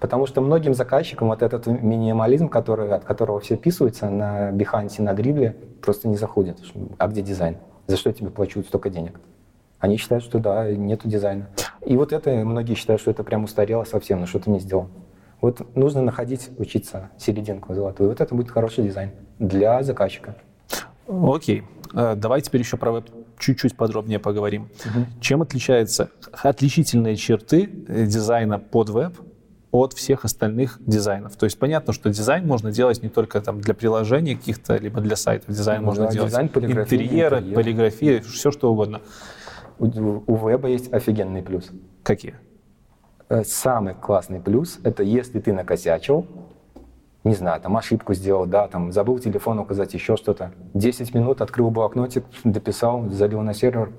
Потому 0.00 0.24
что 0.24 0.40
многим 0.40 0.72
заказчикам 0.72 1.28
вот 1.28 1.42
этот 1.42 1.66
минимализм, 1.66 2.48
который, 2.48 2.90
от 2.90 3.04
которого 3.04 3.38
все 3.38 3.58
писаются 3.58 4.08
на 4.08 4.50
Behance, 4.50 5.02
на 5.02 5.12
Дрибле, 5.12 5.54
просто 5.82 6.08
не 6.08 6.16
заходит. 6.16 6.58
А 6.96 7.06
где 7.06 7.20
дизайн? 7.20 7.58
За 7.86 7.96
что 7.96 8.10
я 8.10 8.14
тебе 8.14 8.30
плачу 8.30 8.62
столько 8.62 8.90
денег? 8.90 9.20
Они 9.78 9.96
считают, 9.96 10.24
что 10.24 10.38
да, 10.38 10.70
нету 10.72 11.08
дизайна. 11.08 11.48
И 11.84 11.96
вот 11.96 12.12
это 12.12 12.30
многие 12.44 12.74
считают, 12.74 13.00
что 13.00 13.10
это 13.10 13.22
прям 13.22 13.44
устарело 13.44 13.84
совсем, 13.84 14.20
но 14.20 14.26
что 14.26 14.38
ты 14.40 14.50
не 14.50 14.58
сделал. 14.58 14.88
Вот 15.40 15.76
нужно 15.76 16.02
находить, 16.02 16.50
учиться 16.58 17.10
серединку 17.18 17.74
золотую. 17.74 18.08
Вот 18.08 18.20
это 18.20 18.34
будет 18.34 18.50
хороший 18.50 18.84
дизайн 18.84 19.10
для 19.38 19.82
заказчика. 19.82 20.36
Окей. 21.06 21.62
Э, 21.92 22.14
давай 22.16 22.40
теперь 22.40 22.62
еще 22.62 22.76
про 22.76 22.90
веб 22.90 23.10
чуть-чуть 23.38 23.76
подробнее 23.76 24.18
поговорим. 24.18 24.62
Угу. 24.84 25.20
Чем 25.20 25.42
отличаются 25.42 26.10
отличительные 26.42 27.16
черты 27.16 27.70
э, 27.86 28.06
дизайна 28.06 28.58
под 28.58 28.88
веб 28.88 29.14
от 29.76 29.92
всех 29.92 30.24
остальных 30.24 30.78
дизайнов. 30.80 31.36
То 31.36 31.44
есть 31.44 31.58
понятно, 31.58 31.92
что 31.92 32.10
дизайн 32.10 32.46
можно 32.46 32.72
делать 32.72 33.02
не 33.02 33.08
только 33.08 33.40
там 33.40 33.60
для 33.60 33.74
приложений 33.74 34.36
каких-то, 34.36 34.76
либо 34.76 35.00
для 35.00 35.16
сайтов. 35.16 35.54
Дизайн 35.54 35.80
ну, 35.82 35.86
можно 35.86 36.06
да, 36.06 36.12
делать 36.12 36.30
дизайн, 36.30 36.46
интерьеры, 36.46 37.38
интерьер. 37.38 37.54
полиграфия, 37.54 38.20
все 38.20 38.50
что 38.50 38.72
угодно. 38.72 39.00
У, 39.78 39.86
у 40.26 40.48
веба 40.48 40.68
есть 40.68 40.92
офигенный 40.92 41.42
плюс. 41.42 41.70
Какие? 42.02 42.34
Э, 43.28 43.42
самый 43.44 43.94
классный 43.94 44.40
плюс— 44.40 44.78
это 44.84 45.02
если 45.02 45.40
ты 45.40 45.52
накосячил, 45.52 46.26
не 47.24 47.34
знаю, 47.34 47.60
там 47.60 47.76
ошибку 47.76 48.14
сделал, 48.14 48.46
да, 48.46 48.68
там 48.68 48.92
забыл 48.92 49.18
телефон 49.18 49.58
указать, 49.58 49.92
еще 49.94 50.16
что-то. 50.16 50.52
10 50.74 51.12
минут, 51.12 51.40
открыл 51.40 51.70
блокнотик, 51.70 52.24
дописал, 52.44 53.08
залил 53.10 53.42
на 53.42 53.52
сервер, 53.52 53.90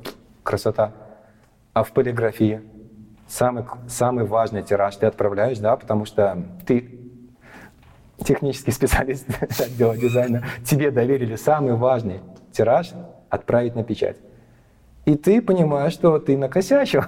красота. 0.44 0.94
А 1.74 1.84
в 1.84 1.92
полиграфии 1.92 2.62
самый, 3.28 3.66
самый 3.88 4.26
важный 4.26 4.64
тираж 4.64 4.96
ты 4.96 5.06
отправляешь, 5.06 5.60
да, 5.60 5.76
потому 5.76 6.06
что 6.06 6.44
ты 6.66 7.00
технический 8.24 8.72
специалист 8.72 9.26
отдела 9.60 9.98
дизайна, 9.98 10.44
тебе 10.66 10.92
доверили 10.92 11.36
самый 11.36 11.76
важный 11.76 12.22
тираж 12.52 12.92
отправить 13.30 13.76
на 13.76 13.84
печать. 13.84 14.18
И 15.06 15.16
ты 15.16 15.42
понимаешь, 15.42 15.94
что 15.94 16.20
ты 16.20 16.38
накосячил, 16.38 17.04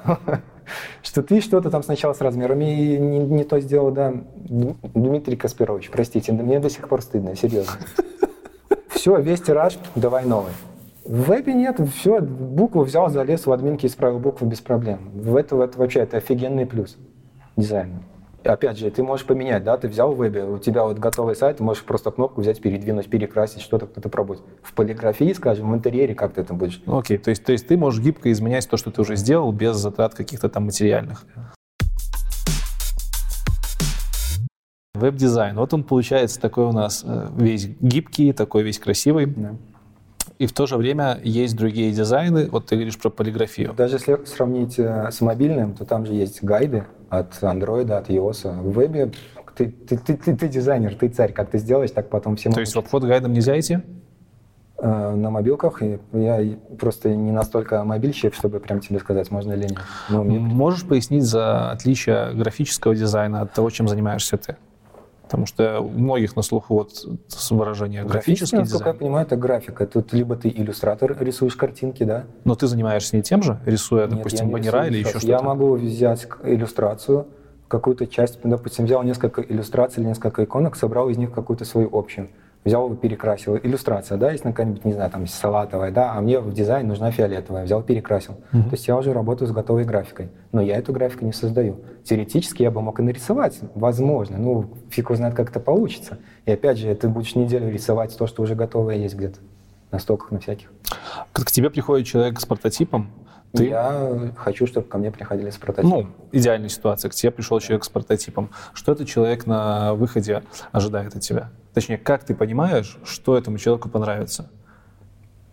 что 1.03 1.21
ты 1.21 1.41
что-то 1.41 1.69
там 1.69 1.83
сначала 1.83 2.13
с 2.13 2.21
размерами 2.21 2.63
не, 2.63 3.19
не 3.19 3.43
то 3.43 3.59
сделал, 3.59 3.91
да. 3.91 4.13
Дмитрий 4.35 5.35
Каспирович, 5.35 5.89
простите, 5.89 6.31
мне 6.31 6.59
до 6.59 6.69
сих 6.69 6.87
пор 6.87 7.01
стыдно, 7.01 7.35
серьезно. 7.35 7.73
Все, 8.87 9.17
весь 9.17 9.41
тираж, 9.41 9.77
давай 9.95 10.25
новый. 10.25 10.51
В 11.05 11.29
вебе 11.29 11.53
нет, 11.53 11.79
все, 11.95 12.21
букву 12.21 12.83
взял, 12.83 13.09
залез 13.09 13.45
в 13.45 13.51
админки, 13.51 13.85
исправил 13.85 14.19
букву 14.19 14.47
без 14.47 14.59
проблем. 14.61 15.11
В 15.13 15.35
это, 15.35 15.61
это 15.61 15.79
вообще 15.79 16.01
это 16.01 16.17
офигенный 16.17 16.65
плюс 16.65 16.97
дизайна 17.55 18.01
опять 18.43 18.77
же, 18.77 18.89
ты 18.89 19.03
можешь 19.03 19.25
поменять, 19.25 19.63
да, 19.63 19.77
ты 19.77 19.87
взял 19.87 20.13
в 20.13 20.17
вебе, 20.17 20.43
у 20.45 20.57
тебя 20.57 20.83
вот 20.83 20.97
готовый 20.99 21.35
сайт, 21.35 21.57
ты 21.57 21.63
можешь 21.63 21.83
просто 21.83 22.11
кнопку 22.11 22.41
взять, 22.41 22.61
передвинуть, 22.61 23.09
перекрасить, 23.09 23.61
что-то 23.61 23.87
кто-то 23.87 24.09
пробовать. 24.09 24.41
В 24.61 24.73
полиграфии, 24.73 25.33
скажем, 25.33 25.71
в 25.71 25.75
интерьере 25.75 26.15
как 26.15 26.33
ты 26.33 26.41
это 26.41 26.53
будешь? 26.53 26.81
Ну, 26.85 26.97
окей, 26.97 27.17
то 27.17 27.29
есть, 27.29 27.43
то 27.43 27.51
есть 27.51 27.67
ты 27.67 27.77
можешь 27.77 28.01
гибко 28.01 28.31
изменять 28.31 28.67
то, 28.69 28.77
что 28.77 28.91
ты 28.91 29.01
уже 29.01 29.15
сделал, 29.15 29.51
без 29.51 29.75
затрат 29.75 30.15
каких-то 30.15 30.49
там 30.49 30.65
материальных. 30.65 31.25
Веб-дизайн. 34.93 35.55
Вот 35.55 35.73
он 35.73 35.83
получается 35.83 36.41
такой 36.41 36.65
у 36.65 36.73
нас 36.73 37.05
э, 37.07 37.27
весь 37.37 37.67
гибкий, 37.79 38.33
такой 38.33 38.63
весь 38.63 38.79
красивый. 38.79 39.27
Да. 39.27 39.55
И 40.39 40.47
в 40.47 40.53
то 40.53 40.65
же 40.67 40.77
время 40.77 41.19
есть 41.21 41.57
другие 41.57 41.91
дизайны. 41.91 42.47
Вот 42.49 42.67
ты 42.67 42.75
говоришь 42.75 42.97
про 42.97 43.09
полиграфию. 43.09 43.73
Даже 43.73 43.97
если 43.97 44.23
сравнить 44.23 44.79
э, 44.79 45.11
с 45.11 45.19
мобильным, 45.19 45.73
то 45.73 45.83
там 45.83 46.05
же 46.05 46.13
есть 46.13 46.41
гайды, 46.41 46.85
от 47.09 47.33
Android, 47.41 47.91
от 47.91 48.09
iOS. 48.09 48.61
В 48.61 48.71
вебе 48.71 49.11
ты, 49.57 49.67
ты, 49.67 49.97
ты, 49.97 50.15
ты, 50.15 50.37
ты 50.37 50.47
дизайнер, 50.47 50.95
ты 50.95 51.09
царь. 51.09 51.33
Как 51.33 51.49
ты 51.49 51.57
сделаешь, 51.57 51.91
так 51.91 52.09
потом 52.09 52.37
всем... 52.37 52.53
То 52.53 52.61
есть 52.61 52.73
в 52.73 52.79
обход 52.79 53.03
гайдом 53.03 53.33
нельзя 53.33 53.59
идти? 53.59 53.79
Э, 54.77 55.13
на 55.13 55.29
мобилках 55.29 55.81
я 56.13 56.57
просто 56.79 57.13
не 57.13 57.33
настолько 57.33 57.83
мобильщик, 57.83 58.33
чтобы 58.33 58.61
прям 58.61 58.79
тебе 58.79 58.99
сказать, 58.99 59.29
можно 59.31 59.51
или 59.51 59.63
нет. 59.63 59.79
Но 60.07 60.23
мне... 60.23 60.39
Можешь 60.39 60.85
пояснить 60.85 61.23
за 61.23 61.71
отличие 61.71 62.33
графического 62.33 62.95
дизайна 62.95 63.41
от 63.41 63.51
того, 63.51 63.69
чем 63.71 63.89
занимаешься 63.89 64.37
ты? 64.37 64.55
Потому 65.29 65.45
что 65.45 65.79
у 65.79 65.89
многих 65.89 66.35
на 66.35 66.41
слуху 66.41 66.73
вот 66.73 67.05
выражение 67.51 68.03
графический 68.03 68.57
дизайн. 68.57 68.63
Насколько 68.63 68.89
я 68.89 68.93
понимаю, 68.95 69.25
это 69.27 69.35
графика. 69.35 69.85
Тут 69.85 70.11
либо 70.11 70.35
ты 70.35 70.49
иллюстратор, 70.49 71.15
рисуешь 71.19 71.55
картинки, 71.55 72.03
да? 72.03 72.23
Но 72.45 72.55
ты 72.55 72.65
занимаешься 72.65 73.15
не 73.15 73.21
тем 73.21 73.43
же, 73.43 73.59
рисуя, 73.63 74.07
Нет, 74.07 74.17
допустим, 74.17 74.49
баннера 74.49 74.87
или 74.87 74.97
еще 74.97 75.09
что-то? 75.09 75.27
Я 75.27 75.41
могу 75.41 75.75
взять 75.75 76.27
иллюстрацию, 76.43 77.27
какую-то 77.67 78.07
часть, 78.07 78.39
допустим, 78.43 78.85
взял 78.85 79.03
несколько 79.03 79.43
иллюстраций 79.43 80.01
или 80.01 80.09
несколько 80.09 80.43
иконок, 80.43 80.75
собрал 80.75 81.09
из 81.09 81.17
них 81.17 81.31
какую-то 81.31 81.63
свою 81.63 81.95
общую 81.95 82.29
взял 82.65 82.85
его, 82.85 82.95
перекрасил. 82.95 83.57
Иллюстрация, 83.57 84.17
да, 84.17 84.31
если 84.31 84.43
какая-нибудь, 84.43 84.85
не 84.85 84.93
знаю, 84.93 85.09
там 85.11 85.27
салатовая, 85.27 85.91
да, 85.91 86.13
а 86.13 86.21
мне 86.21 86.39
в 86.39 86.53
дизайн 86.53 86.87
нужна 86.87 87.11
фиолетовая, 87.11 87.63
взял, 87.63 87.81
перекрасил. 87.81 88.35
Mm-hmm. 88.51 88.63
То 88.63 88.71
есть 88.71 88.87
я 88.87 88.97
уже 88.97 89.13
работаю 89.13 89.47
с 89.47 89.51
готовой 89.51 89.85
графикой, 89.85 90.29
но 90.51 90.61
я 90.61 90.77
эту 90.77 90.93
графику 90.93 91.25
не 91.25 91.33
создаю. 91.33 91.77
Теоретически 92.03 92.63
я 92.63 92.71
бы 92.71 92.81
мог 92.81 92.99
и 92.99 93.03
нарисовать, 93.03 93.59
возможно, 93.75 94.37
ну, 94.37 94.69
фиг 94.89 95.05
его 95.05 95.15
знает, 95.15 95.35
как 95.35 95.49
это 95.49 95.59
получится. 95.59 96.17
И 96.45 96.51
опять 96.51 96.77
же, 96.77 96.93
ты 96.95 97.07
будешь 97.07 97.35
неделю 97.35 97.71
рисовать 97.71 98.17
то, 98.17 98.27
что 98.27 98.43
уже 98.43 98.55
готовое 98.55 98.95
есть 98.95 99.15
где-то 99.15 99.39
на 99.91 99.99
стоках, 99.99 100.31
на 100.31 100.39
всяких. 100.39 100.71
К 101.31 101.51
тебе 101.51 101.69
приходит 101.69 102.07
человек 102.07 102.39
с 102.39 102.45
прототипом, 102.45 103.09
ты... 103.53 103.65
Я 103.65 104.31
хочу, 104.37 104.67
чтобы 104.67 104.87
ко 104.87 104.97
мне 104.97 105.11
приходили 105.11 105.49
с 105.49 105.57
прототипом. 105.57 105.89
Ну, 105.89 106.07
идеальная 106.31 106.69
ситуация. 106.69 107.09
К 107.09 107.15
тебе 107.15 107.31
пришел 107.31 107.59
человек 107.59 107.83
с 107.83 107.89
прототипом. 107.89 108.51
Что 108.73 108.91
этот 108.91 109.07
человек 109.07 109.45
на 109.45 109.93
выходе 109.95 110.43
ожидает 110.71 111.15
от 111.15 111.21
тебя? 111.21 111.49
Точнее, 111.73 111.97
как 111.97 112.23
ты 112.23 112.35
понимаешь, 112.35 112.97
что 113.03 113.37
этому 113.37 113.57
человеку 113.57 113.89
понравится? 113.89 114.49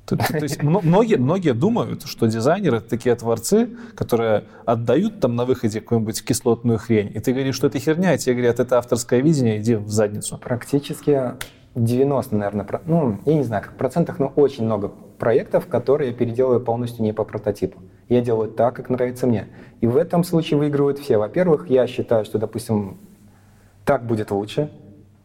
То, 0.07 0.17
то, 0.17 0.25
то 0.25 0.43
есть 0.43 0.63
многие, 0.63 1.17
многие 1.17 1.53
думают, 1.53 2.05
что 2.07 2.27
дизайнеры 2.27 2.77
это 2.77 2.89
такие 2.89 3.15
творцы, 3.17 3.71
которые 3.97 4.45
отдают 4.65 5.19
там 5.19 5.35
на 5.35 5.45
выходе 5.45 5.81
какую-нибудь 5.81 6.25
кислотную 6.25 6.79
хрень, 6.79 7.11
и 7.13 7.19
ты 7.19 7.33
говоришь, 7.33 7.57
что 7.57 7.67
это 7.67 7.81
херня, 7.81 8.15
и 8.15 8.19
тебе 8.19 8.37
говорят, 8.37 8.61
это 8.61 8.79
авторское 8.79 9.21
видение, 9.21 9.59
иди 9.59 9.75
в 9.75 9.89
задницу. 9.89 10.39
Практически 10.39 11.33
90, 11.77 12.35
наверное, 12.35 12.67
ну, 12.87 13.19
я 13.27 13.35
не 13.35 13.43
знаю, 13.43 13.63
как 13.63 13.75
в 13.75 13.77
процентах, 13.77 14.19
но 14.19 14.33
очень 14.35 14.65
много 14.65 14.89
проектов, 14.89 15.67
которые 15.67 16.11
я 16.11 16.17
переделываю 16.17 16.61
полностью 16.61 17.05
не 17.05 17.13
по 17.13 17.25
прототипу. 17.25 17.81
Я 18.09 18.23
делаю 18.23 18.51
так, 18.51 18.75
как 18.75 18.89
нравится 18.89 19.27
мне. 19.27 19.49
И 19.81 19.87
в 19.87 19.97
этом 19.97 20.25
случае 20.25 20.59
выигрывают 20.59 20.99
все. 20.99 21.19
Во-первых, 21.19 21.69
я 21.69 21.87
считаю, 21.87 22.25
что, 22.25 22.39
допустим, 22.39 22.99
так 23.85 24.07
будет 24.07 24.31
лучше, 24.31 24.71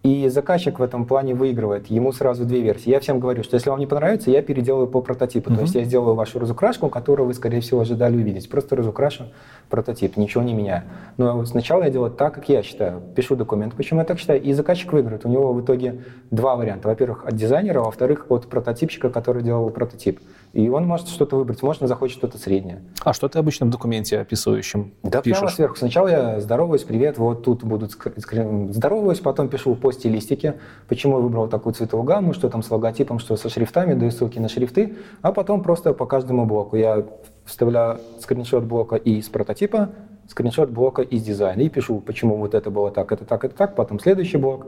и 0.04 0.28
заказчик 0.30 0.80
в 0.80 0.84
этом 0.84 1.06
плане 1.06 1.36
выигрывает. 1.36 1.88
Ему 1.88 2.12
сразу 2.12 2.44
две 2.44 2.62
версии. 2.62 2.90
Я 2.90 3.00
всем 3.00 3.20
говорю, 3.20 3.44
что 3.44 3.56
если 3.56 3.70
вам 3.70 3.80
не 3.80 3.86
понравится, 3.86 4.32
я 4.32 4.42
переделаю 4.42 4.88
по 4.88 5.02
прототипу. 5.02 5.52
Mm-hmm. 5.52 5.56
То 5.56 5.62
есть 5.62 5.76
я 5.76 5.84
сделаю 5.84 6.16
вашу 6.16 6.40
разукрашку, 6.40 6.90
которую 6.90 7.28
вы, 7.28 7.34
скорее 7.36 7.62
всего, 7.62 7.82
ожидали 7.82 8.16
увидеть. 8.16 8.50
Просто 8.50 8.76
разукрашу 8.76 9.26
прототип, 9.70 10.18
ничего 10.18 10.44
не 10.44 10.54
меняю. 10.54 10.84
Но 11.18 11.46
сначала 11.46 11.84
я 11.84 11.92
делаю 11.92 12.12
так, 12.12 12.34
как 12.34 12.50
я 12.50 12.64
считаю. 12.64 13.02
Пишу 13.16 13.36
документ, 13.36 13.76
почему 13.76 14.00
я 14.00 14.06
так 14.06 14.18
считаю, 14.18 14.42
и 14.42 14.54
заказчик 14.54 14.92
выиграет. 14.92 15.26
У 15.26 15.30
него 15.30 15.54
в 15.54 15.62
итоге 15.62 16.02
два 16.32 16.56
варианта. 16.56 16.88
Во-первых, 16.88 17.26
от 17.26 17.36
дизайнера, 17.36 17.82
во-вторых, 17.82 18.26
от 18.30 18.48
прототипщика, 18.48 19.10
который 19.12 19.44
делал 19.44 19.70
прототип. 19.70 20.20
И 20.54 20.68
он 20.68 20.86
может 20.86 21.08
что-то 21.08 21.38
выбрать, 21.38 21.64
может, 21.64 21.82
он 21.82 21.88
захочет 21.88 22.18
что-то 22.18 22.38
среднее. 22.38 22.82
А 23.04 23.14
что 23.14 23.30
ты 23.30 23.40
обычно 23.40 23.66
в 23.66 23.70
документе 23.70 24.20
описывающем 24.20 24.94
Да 25.02 25.22
пишешь? 25.22 25.40
прямо 25.40 25.52
сверху. 25.52 25.76
Сначала 25.78 26.08
я 26.10 26.42
здороваюсь, 26.42 26.84
привет, 26.84 27.18
вот 27.18 27.44
тут 27.44 27.64
будут 27.64 27.92
здороваюсь, 27.94 29.20
потом 29.20 29.48
пишу 29.48 29.76
по 29.76 29.94
стилистике, 29.94 30.56
почему 30.90 31.18
я 31.18 31.24
выбрал 31.24 31.48
такую 31.48 31.74
цветовую 31.74 32.06
гамму, 32.06 32.34
что 32.34 32.50
там 32.50 32.64
с 32.64 32.70
логотипом, 32.70 33.20
что 33.20 33.38
со 33.38 33.48
шрифтами, 33.48 33.94
даю 33.94 34.12
ссылки 34.12 34.40
на 34.40 34.50
шрифты, 34.50 34.98
а 35.22 35.32
потом 35.32 35.64
просто 35.64 35.94
по 35.94 36.06
каждому 36.06 36.46
блоку 36.46 36.76
я 36.76 37.06
вставляю 37.46 38.00
скриншот 38.20 38.66
блока 38.66 38.98
из 38.98 39.30
прототипа, 39.30 39.92
скриншот 40.28 40.70
блока 40.70 41.02
из 41.02 41.24
дизайна 41.24 41.62
и 41.62 41.70
пишу, 41.70 42.02
почему 42.02 42.36
вот 42.36 42.56
это 42.56 42.70
было 42.70 42.92
так, 42.92 43.14
это 43.14 43.24
так, 43.24 43.46
это 43.46 43.56
так, 43.56 43.76
потом 43.76 44.02
следующий 44.02 44.38
блок, 44.38 44.68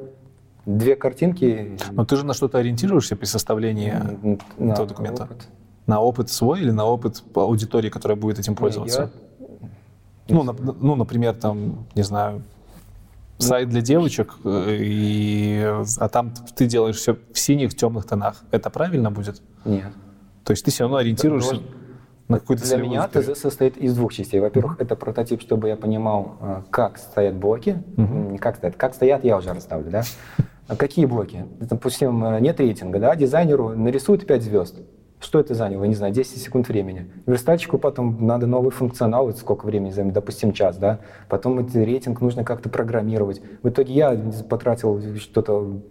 две 0.65 0.95
картинки. 0.95 1.77
Но 1.91 2.05
ты 2.05 2.15
же 2.15 2.25
на 2.25 2.33
что-то 2.33 2.59
ориентируешься 2.59 3.17
при 3.17 3.25
составлении 3.25 3.93
на 4.57 4.71
этого 4.71 4.87
документа? 4.87 5.23
Опыт. 5.23 5.47
На 5.85 5.99
опыт 5.99 6.29
свой 6.29 6.61
или 6.61 6.71
на 6.71 6.85
опыт 6.85 7.23
аудитории, 7.35 7.89
которая 7.89 8.17
будет 8.17 8.39
этим 8.39 8.55
пользоваться? 8.55 9.11
Я... 9.39 10.35
Ну, 10.35 10.43
на, 10.43 10.53
ну, 10.53 10.95
например, 10.95 11.35
там, 11.35 11.85
не 11.95 12.03
знаю, 12.03 12.43
сайт 13.37 13.69
для 13.69 13.81
девочек, 13.81 14.35
э, 14.45 14.77
и, 14.79 15.61
а 15.97 16.09
там 16.09 16.33
ты 16.55 16.65
делаешь 16.65 16.95
все 16.95 17.17
в 17.33 17.37
синих, 17.37 17.75
темных 17.75 18.05
тонах. 18.05 18.43
Это 18.51 18.69
правильно 18.69 19.11
будет? 19.11 19.41
Нет. 19.65 19.91
То 20.43 20.51
есть 20.51 20.63
ты 20.65 20.71
все 20.71 20.83
равно 20.83 20.97
ориентируешься 20.97 21.61
на 22.27 22.39
какую-то 22.39 22.65
Для 22.65 22.77
меня 22.77 23.07
ТЗ 23.07 23.37
состоит 23.37 23.77
из 23.77 23.95
двух 23.95 24.13
частей. 24.13 24.39
Во-первых, 24.39 24.77
это 24.79 24.95
прототип, 24.95 25.41
чтобы 25.41 25.67
я 25.67 25.75
понимал, 25.75 26.37
э, 26.41 26.61
как 26.69 26.97
стоят 26.97 27.35
блоки. 27.35 27.83
Mm-hmm. 27.97 28.31
Не 28.31 28.37
как 28.37 28.57
стоят, 28.57 28.75
как 28.75 28.93
стоят, 28.93 29.23
я 29.23 29.37
уже 29.37 29.53
расставлю, 29.53 29.91
да? 29.91 30.03
А 30.67 30.75
какие 30.75 31.05
блоки? 31.05 31.45
Допустим, 31.59 32.23
э, 32.23 32.39
нет 32.39 32.59
рейтинга, 32.59 32.99
да? 32.99 33.15
Дизайнеру 33.15 33.69
нарисуют 33.69 34.25
5 34.25 34.41
звезд. 34.41 34.79
Что 35.23 35.39
это 35.39 35.53
заняло? 35.53 35.85
Не 35.85 35.95
знаю, 35.95 36.13
10 36.13 36.41
секунд 36.41 36.67
времени. 36.67 37.09
Верстальщику 37.25 37.77
потом 37.77 38.27
надо 38.27 38.45
новый 38.45 38.71
функционал, 38.71 39.27
вот 39.27 39.37
сколько 39.37 39.65
времени 39.65 39.89
займет, 39.89 40.13
допустим, 40.13 40.51
час, 40.51 40.77
да. 40.77 40.99
Потом 41.29 41.59
этот 41.59 41.75
рейтинг 41.75 42.19
нужно 42.19 42.43
как-то 42.43 42.67
программировать. 42.67 43.41
В 43.63 43.69
итоге 43.69 43.93
я 43.93 44.21
потратил 44.49 45.01
что-то 45.17 45.81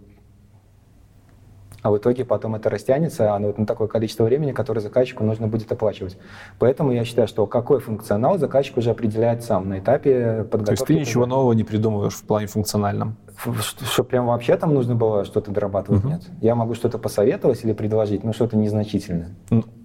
а 1.81 1.91
в 1.91 1.97
итоге 1.97 2.23
потом 2.23 2.55
это 2.55 2.69
растянется 2.69 3.35
а 3.35 3.39
вот 3.39 3.57
на 3.57 3.65
такое 3.65 3.89
количество 3.89 4.23
времени, 4.23 4.53
которое 4.53 4.79
заказчику 4.79 5.25
нужно 5.25 5.47
будет 5.47 5.69
оплачивать. 5.69 6.17
Поэтому 6.57 6.93
я 6.93 7.03
считаю, 7.03 7.27
что 7.27 7.45
какой 7.45 7.81
функционал 7.81 8.37
заказчик 8.37 8.77
уже 8.77 8.91
определяет 8.91 9.43
сам 9.43 9.67
на 9.67 9.79
этапе 9.79 10.45
подготовки. 10.49 10.65
То 10.65 10.71
есть 10.71 10.85
ты 10.85 10.93
ничего 10.93 11.25
нового 11.25 11.51
не 11.51 11.65
придумываешь 11.65 12.13
в 12.13 12.23
плане 12.23 12.47
функциональном? 12.47 13.17
Что, 13.37 14.03
прям 14.03 14.27
вообще 14.27 14.55
там 14.57 14.73
нужно 14.73 14.95
было 14.95 15.25
что-то 15.25 15.51
дорабатывать? 15.51 16.01
Угу. 16.01 16.09
Нет. 16.09 16.21
Я 16.41 16.55
могу 16.55 16.75
что-то 16.75 16.97
посоветовать 16.97 17.63
или 17.63 17.73
предложить, 17.73 18.23
но 18.23 18.33
что-то 18.33 18.57
незначительное. 18.57 19.29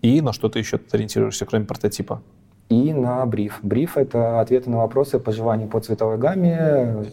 И 0.03 0.21
на 0.21 0.33
что 0.33 0.49
ты 0.49 0.59
еще 0.59 0.81
ориентируешься, 0.93 1.47
кроме 1.47 1.65
прототипа? 1.65 2.23
И 2.69 2.93
на 2.93 3.25
бриф. 3.25 3.61
Бриф— 3.63 3.97
это 3.97 4.41
ответы 4.41 4.69
на 4.69 4.79
вопросы 4.79 5.19
по 5.19 5.33
желанию 5.33 5.69
по 5.69 5.81
цветовой 5.81 6.19
гамме, 6.19 7.05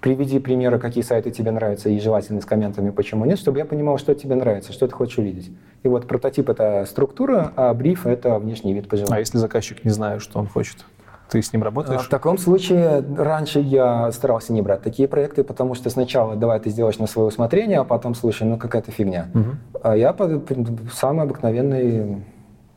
приведи 0.00 0.38
примеры, 0.38 0.78
какие 0.78 1.04
сайты 1.04 1.30
тебе 1.30 1.50
нравятся, 1.50 1.90
и 1.90 1.98
желательно 1.98 2.40
с 2.40 2.44
комментами, 2.44 2.90
почему 2.90 3.24
нет, 3.24 3.38
чтобы 3.38 3.58
я 3.58 3.64
понимал, 3.64 3.98
что 3.98 4.14
тебе 4.14 4.34
нравится, 4.34 4.72
что 4.72 4.86
ты 4.86 4.94
хочешь 4.94 5.18
увидеть. 5.18 5.50
И 5.82 5.88
вот 5.88 6.06
прототип— 6.06 6.48
это 6.50 6.86
структура, 6.88 7.52
а 7.56 7.74
бриф— 7.74 8.06
это 8.06 8.38
внешний 8.38 8.72
вид 8.72 8.88
по 8.88 8.96
А 9.10 9.18
если 9.18 9.38
заказчик 9.38 9.84
не 9.84 9.90
знает, 9.90 10.22
что 10.22 10.38
он 10.38 10.46
хочет? 10.46 10.84
Ты 11.30 11.42
с 11.42 11.52
ним 11.52 11.62
работаешь? 11.62 12.00
В 12.00 12.08
таком 12.08 12.38
случае 12.38 13.04
раньше 13.16 13.60
я 13.60 14.10
старался 14.12 14.52
не 14.52 14.62
брать 14.62 14.82
такие 14.82 15.08
проекты, 15.08 15.44
потому 15.44 15.74
что 15.74 15.90
сначала 15.90 16.36
давай 16.36 16.58
ты 16.60 16.70
сделаешь 16.70 16.98
на 16.98 17.06
свое 17.06 17.28
усмотрение, 17.28 17.80
а 17.80 17.84
потом, 17.84 18.14
слушай, 18.14 18.44
ну 18.44 18.56
какая-то 18.56 18.90
фигня. 18.90 19.28
Угу. 19.34 19.80
А 19.82 19.96
я 19.96 20.16
самый 20.92 21.24
обыкновенный 21.24 22.24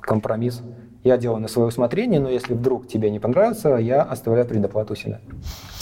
компромисс. 0.02 0.62
Я 1.04 1.18
делаю 1.18 1.42
на 1.42 1.48
свое 1.48 1.70
усмотрение, 1.70 2.20
но 2.20 2.30
если 2.30 2.54
вдруг 2.54 2.88
тебе 2.88 3.10
не 3.10 3.20
понравится, 3.20 3.76
я 3.78 4.04
оставляю 4.04 4.48
предоплату 4.48 4.96
себе. 4.96 5.20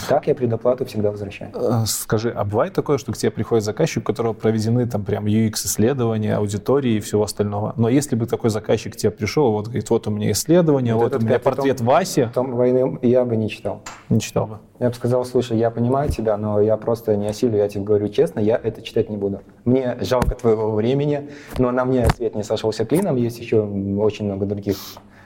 Так 0.07 0.28
я 0.28 0.36
предоплату 0.36 0.86
всегда 0.86 1.11
возвращаю. 1.11 1.51
Э, 1.53 1.84
скажи, 1.86 2.32
а 2.32 2.45
бывает 2.45 2.74
такое, 2.74 2.97
что 2.97 3.11
к 3.11 3.17
тебе 3.17 3.30
приходит 3.30 3.65
заказчик, 3.65 4.03
у 4.03 4.05
которого 4.05 4.32
проведены 4.32 4.88
там 4.88 5.03
прям 5.03 5.26
UX-исследования, 5.26 6.36
аудитории 6.36 6.93
и 6.93 6.99
всего 7.01 7.24
остального? 7.24 7.74
Но 7.76 7.89
если 7.89 8.15
бы 8.15 8.28
такой 8.28 8.49
заказчик 8.49 8.93
к 8.93 8.95
тебе 8.95 9.11
пришел, 9.11 9.51
вот 9.51 9.65
говорит, 9.65 9.89
вот 9.89 10.07
у 10.07 10.11
меня 10.11 10.32
исследование, 10.32 10.95
вот, 10.95 11.11
вот 11.11 11.22
у 11.22 11.26
меня 11.26 11.38
портрет 11.38 11.80
том, 11.80 11.88
Васи. 11.88 12.30
Том 12.34 12.55
войны 12.55 12.97
я 13.01 13.26
бы 13.26 13.36
не 13.36 13.49
читал. 13.49 13.82
Не 14.07 14.22
читал 14.22 14.47
бы? 14.47 14.59
Я 14.80 14.88
бы 14.88 14.95
сказал, 14.95 15.26
слушай, 15.26 15.57
я 15.57 15.70
понимаю 15.70 16.09
тебя, 16.09 16.38
но 16.38 16.61
я 16.61 16.78
просто 16.78 17.17
не 17.17 17.28
осилю, 17.28 17.57
я 17.57 17.67
тебе 17.67 17.84
говорю 17.84 18.07
честно, 18.07 18.39
я 18.39 18.55
это 18.55 18.82
читать 18.82 19.09
не 19.09 19.17
буду. 19.17 19.41
Мне 19.65 19.97
жалко 19.99 20.36
твоего 20.36 20.72
времени, 20.72 21.30
но 21.57 21.72
на 21.72 21.84
мне 21.84 22.07
цвет 22.07 22.36
не 22.36 22.43
сошелся 22.43 22.86
клином, 22.86 23.17
есть 23.17 23.39
еще 23.39 23.63
очень 23.63 24.26
много 24.26 24.45
других 24.45 24.78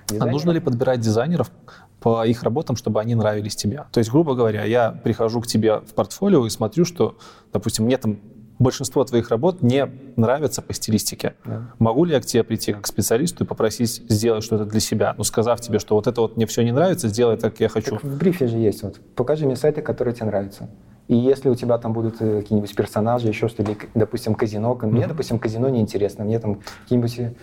дизайнеров. 0.08 0.30
А 0.30 0.32
нужно 0.32 0.52
ли 0.52 0.60
подбирать 0.60 1.00
дизайнеров 1.00 1.52
по 2.00 2.26
их 2.26 2.44
работам, 2.44 2.76
чтобы 2.76 3.00
они 3.02 3.16
нравились 3.16 3.56
тебе? 3.56 3.86
То 3.92 4.00
есть, 4.00 4.12
грубо 4.12 4.36
говоря, 4.36 4.64
я 4.64 4.92
прихожу 4.92 5.42
к 5.42 5.48
тебе 5.48 5.80
в 5.80 5.94
портфолио 5.94 6.46
и 6.46 6.50
смотрю, 6.50 6.86
что, 6.86 7.18
допустим, 7.52 7.86
мне 7.86 7.98
там 7.98 8.20
большинство 8.60 9.04
твоих 9.04 9.30
работ 9.30 9.62
не 9.62 9.88
нравятся 10.16 10.62
по 10.62 10.74
стилистике. 10.74 11.36
Да. 11.46 11.72
Могу 11.80 12.06
ли 12.06 12.14
я 12.14 12.22
к 12.22 12.26
тебе 12.26 12.44
прийти 12.44 12.74
как 12.74 12.88
специалисту 12.88 13.44
и 13.44 13.48
попросить 13.48 14.04
сделать 14.10 14.44
что-то 14.44 14.66
для 14.66 14.80
себя, 14.80 15.14
ну, 15.18 15.24
сказав 15.24 15.62
тебе, 15.62 15.80
что 15.80 15.96
вот 15.96 16.08
это 16.08 16.22
вот 16.22 16.38
мне 16.38 16.46
все 16.46 16.64
не 16.64 16.72
нравится, 16.72 17.08
сделай 17.08 17.38
так, 17.38 17.54
как 17.54 17.60
я 17.62 17.70
хочу? 17.70 17.92
Так 17.92 18.04
в 18.04 18.18
брифе 18.18 18.48
же 18.48 18.58
есть. 18.58 18.84
Вот. 18.84 19.00
Покажи 19.16 19.46
мне 19.46 19.56
сайты, 19.56 19.82
которые 19.82 20.14
тебе 20.14 20.28
нравятся. 20.28 20.70
И 21.08 21.16
если 21.16 21.50
у 21.50 21.56
тебя 21.56 21.78
там 21.78 21.92
будут 21.92 22.22
э, 22.22 22.42
какие-нибудь 22.42 22.74
персонажи, 22.76 23.28
еще 23.28 23.50
что-то, 23.50 23.72
или, 23.72 23.78
допустим, 23.94 24.36
казино, 24.36 24.74
mm-hmm. 24.74 24.88
мне, 24.88 25.08
допустим, 25.08 25.38
казино 25.38 25.68
неинтересно, 25.68 26.24
мне 26.24 26.40
там 26.40 26.62
какие-нибудь 26.84 27.20
э, 27.20 27.34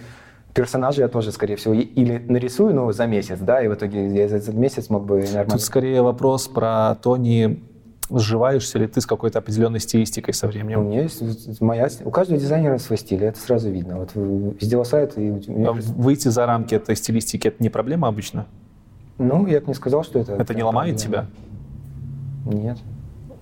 персонажа 0.55 1.03
я 1.03 1.09
тоже, 1.09 1.33
скорее 1.33 1.57
всего, 1.57 1.75
или 1.75 2.19
нарисую, 2.19 2.75
но 2.75 2.91
за 2.93 3.07
месяц, 3.07 3.39
да, 3.39 3.63
и 3.63 3.69
в 3.69 3.75
итоге 3.75 4.09
я 4.15 4.29
за 4.29 4.37
этот 4.37 4.55
месяц 4.55 4.91
мог 4.91 5.05
бы 5.05 5.21
нормально... 5.21 5.51
Тут 5.51 5.63
скорее 5.63 6.03
вопрос 6.03 6.49
про 6.49 6.97
то, 6.97 7.17
не 7.17 7.61
сживаешься 8.11 8.79
ли 8.79 8.87
ты 8.87 9.01
с 9.01 9.07
какой-то 9.07 9.39
определенной 9.39 9.81
стилистикой 9.81 10.35
со 10.35 10.49
временем? 10.49 10.81
У 10.81 10.83
меня 10.83 11.03
есть 11.03 11.61
моя... 11.61 11.89
У 12.05 12.11
каждого 12.11 12.39
дизайнера 12.39 12.79
свой 12.79 12.99
стиль, 12.99 13.25
это 13.25 13.39
сразу 13.39 13.71
видно. 13.71 13.99
Вот 13.99 14.11
сделал 14.61 14.85
сайт 14.85 15.17
и... 15.17 15.31
А 15.67 15.73
выйти 15.73 16.29
за 16.29 16.47
рамки 16.47 16.75
этой 16.75 16.97
стилистики, 16.97 17.49
это 17.49 17.63
не 17.63 17.69
проблема 17.69 18.09
обычно? 18.09 18.47
Ну, 19.19 19.47
я 19.47 19.61
бы 19.61 19.69
не 19.69 19.75
сказал, 19.75 20.03
что 20.03 20.19
это... 20.19 20.33
Это 20.33 20.55
не 20.55 20.63
ломает 20.63 21.01
проблема. 21.01 21.29
тебя? 22.45 22.59
Нет. 22.59 22.79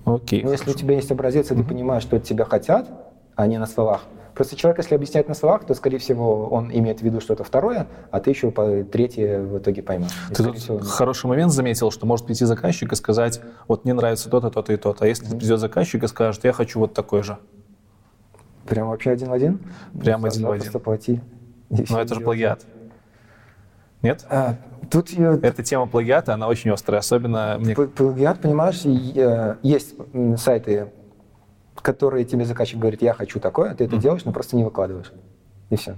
Окей. 0.05 0.43
Но 0.43 0.51
если 0.51 0.71
у 0.71 0.73
тебя 0.73 0.95
есть 0.95 1.11
образец, 1.11 1.51
и 1.51 1.55
ты 1.55 1.63
понимаешь, 1.63 2.03
что 2.03 2.17
от 2.17 2.23
тебя 2.23 2.45
хотят, 2.45 2.89
а 3.35 3.47
не 3.47 3.57
на 3.57 3.65
словах, 3.65 4.03
Просто 4.39 4.55
человек, 4.55 4.77
если 4.77 4.95
объясняет 4.95 5.27
на 5.27 5.33
словах, 5.33 5.65
то, 5.65 5.73
скорее 5.73 5.97
всего, 5.97 6.47
он 6.47 6.71
имеет 6.71 7.01
в 7.01 7.03
виду 7.03 7.19
что-то 7.19 7.43
второе, 7.43 7.87
а 8.09 8.21
ты 8.21 8.29
еще 8.29 8.51
по 8.51 8.85
третье 8.85 9.41
в 9.41 9.57
итоге 9.57 9.83
поймешь. 9.83 10.11
ты 10.33 10.45
тут 10.45 10.57
всего, 10.57 10.79
хороший 10.79 11.25
момент 11.27 11.51
заметил, 11.51 11.91
что 11.91 12.05
может 12.05 12.25
прийти 12.25 12.45
заказчик 12.45 12.93
и 12.93 12.95
сказать, 12.95 13.41
вот 13.67 13.83
мне 13.83 13.93
нравится 13.93 14.29
то-то, 14.29 14.49
то-то 14.49 14.71
и 14.71 14.77
то-то. 14.77 15.03
А 15.03 15.07
если 15.09 15.27
mm-hmm. 15.27 15.37
придет 15.39 15.59
заказчик 15.59 16.03
и 16.03 16.07
скажет, 16.07 16.41
я 16.45 16.53
хочу 16.53 16.79
вот 16.79 16.93
такой 16.93 17.21
же. 17.21 17.37
Прям 18.65 18.87
вообще 18.87 19.11
один 19.11 19.27
в 19.27 19.33
один? 19.33 19.59
Прям 19.99 20.23
один 20.23 20.47
в 20.47 20.51
один. 20.51 20.71
плати. 20.71 21.19
Но 21.69 21.99
это 21.99 22.15
же 22.15 22.21
плагиат. 22.21 22.65
Нет? 24.01 24.25
А, 24.29 24.55
тут 24.89 25.09
я... 25.09 25.33
Эта 25.33 25.63
тема 25.63 25.85
плагиата, 25.85 26.33
она 26.33 26.47
очень 26.47 26.71
острая, 26.71 27.01
особенно... 27.01 27.57
Мне... 27.59 27.75
Плагиат, 27.75 28.39
понимаешь, 28.39 28.83
есть 29.63 29.95
сайты 30.37 30.93
которые 31.81 32.25
тебе 32.25 32.45
заказчик 32.45 32.79
говорит, 32.79 33.01
я 33.01 33.13
хочу 33.13 33.39
такое, 33.39 33.73
ты 33.75 33.85
это 33.85 33.97
делаешь, 33.97 34.25
но 34.25 34.31
просто 34.31 34.55
не 34.55 34.63
выкладываешь. 34.63 35.11
И 35.69 35.75
все. 35.75 35.95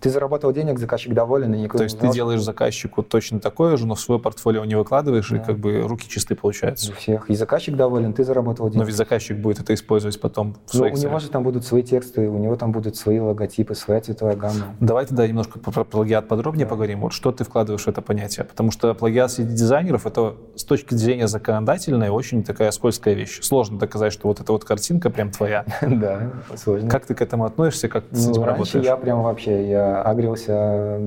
Ты 0.00 0.10
заработал 0.10 0.52
денег, 0.52 0.78
заказчик 0.78 1.12
доволен, 1.12 1.54
и 1.54 1.58
никто 1.62 1.78
То 1.78 1.84
есть 1.84 2.00
не 2.00 2.08
ты 2.08 2.14
делаешь 2.14 2.40
заказчику 2.40 3.02
точно 3.02 3.40
такое 3.40 3.76
же, 3.76 3.86
но 3.86 3.96
в 3.96 4.00
свое 4.00 4.20
портфолио 4.20 4.64
не 4.64 4.76
выкладываешь, 4.76 5.28
да. 5.30 5.36
и 5.36 5.40
как 5.44 5.58
бы 5.58 5.80
руки 5.80 6.08
чистые 6.08 6.38
получаются. 6.38 6.92
У 6.92 6.94
всех. 6.94 7.28
И 7.28 7.34
заказчик 7.34 7.74
доволен, 7.74 8.12
ты 8.12 8.22
заработал 8.22 8.66
денег. 8.68 8.78
Но 8.78 8.84
ведь 8.84 8.94
заказчик 8.94 9.36
будет 9.36 9.58
это 9.58 9.74
использовать 9.74 10.20
потом 10.20 10.56
в 10.66 10.76
своих 10.76 10.94
Ну, 10.94 11.00
у 11.00 11.02
него 11.02 11.18
же 11.18 11.28
там 11.30 11.42
будут 11.42 11.64
свои 11.66 11.82
тексты, 11.82 12.28
у 12.28 12.38
него 12.38 12.54
там 12.54 12.70
будут 12.70 12.96
свои 12.96 13.18
логотипы, 13.18 13.74
своя 13.74 14.00
цветовая 14.00 14.36
гамма. 14.36 14.76
Давай 14.78 15.04
тогда 15.04 15.26
немножко 15.26 15.58
про 15.58 15.82
плагиат 15.82 16.28
подробнее 16.28 16.66
да. 16.66 16.70
поговорим. 16.70 17.00
Вот 17.00 17.12
что 17.12 17.32
ты 17.32 17.42
вкладываешь 17.42 17.82
в 17.82 17.88
это 17.88 18.00
понятие? 18.00 18.44
Потому 18.44 18.70
что 18.70 18.94
плагиат 18.94 19.32
среди 19.32 19.52
дизайнеров— 19.52 20.06
это 20.06 20.36
с 20.54 20.62
точки 20.62 20.94
зрения 20.94 21.26
законодательной 21.26 22.10
очень 22.10 22.44
такая 22.44 22.70
скользкая 22.70 23.14
вещь. 23.14 23.40
Сложно 23.42 23.80
доказать, 23.80 24.12
что 24.12 24.28
вот 24.28 24.40
эта 24.40 24.52
вот 24.52 24.64
картинка 24.64 25.10
прям 25.10 25.30
твоя. 25.32 25.64
Да, 25.88 26.30
сложно. 26.54 26.88
Как 26.88 27.06
ты 27.06 27.14
к 27.14 27.22
этому 27.22 27.44
относишься, 27.44 27.88
как 27.88 28.04
ты 28.04 28.16
с 28.16 28.26
ну, 28.26 28.32
этим 28.32 28.44
работаешь? 28.44 28.84
я 28.84 28.96
прям 28.96 29.22
вообще, 29.22 29.68
я 29.68 29.87
агрился 30.02 31.00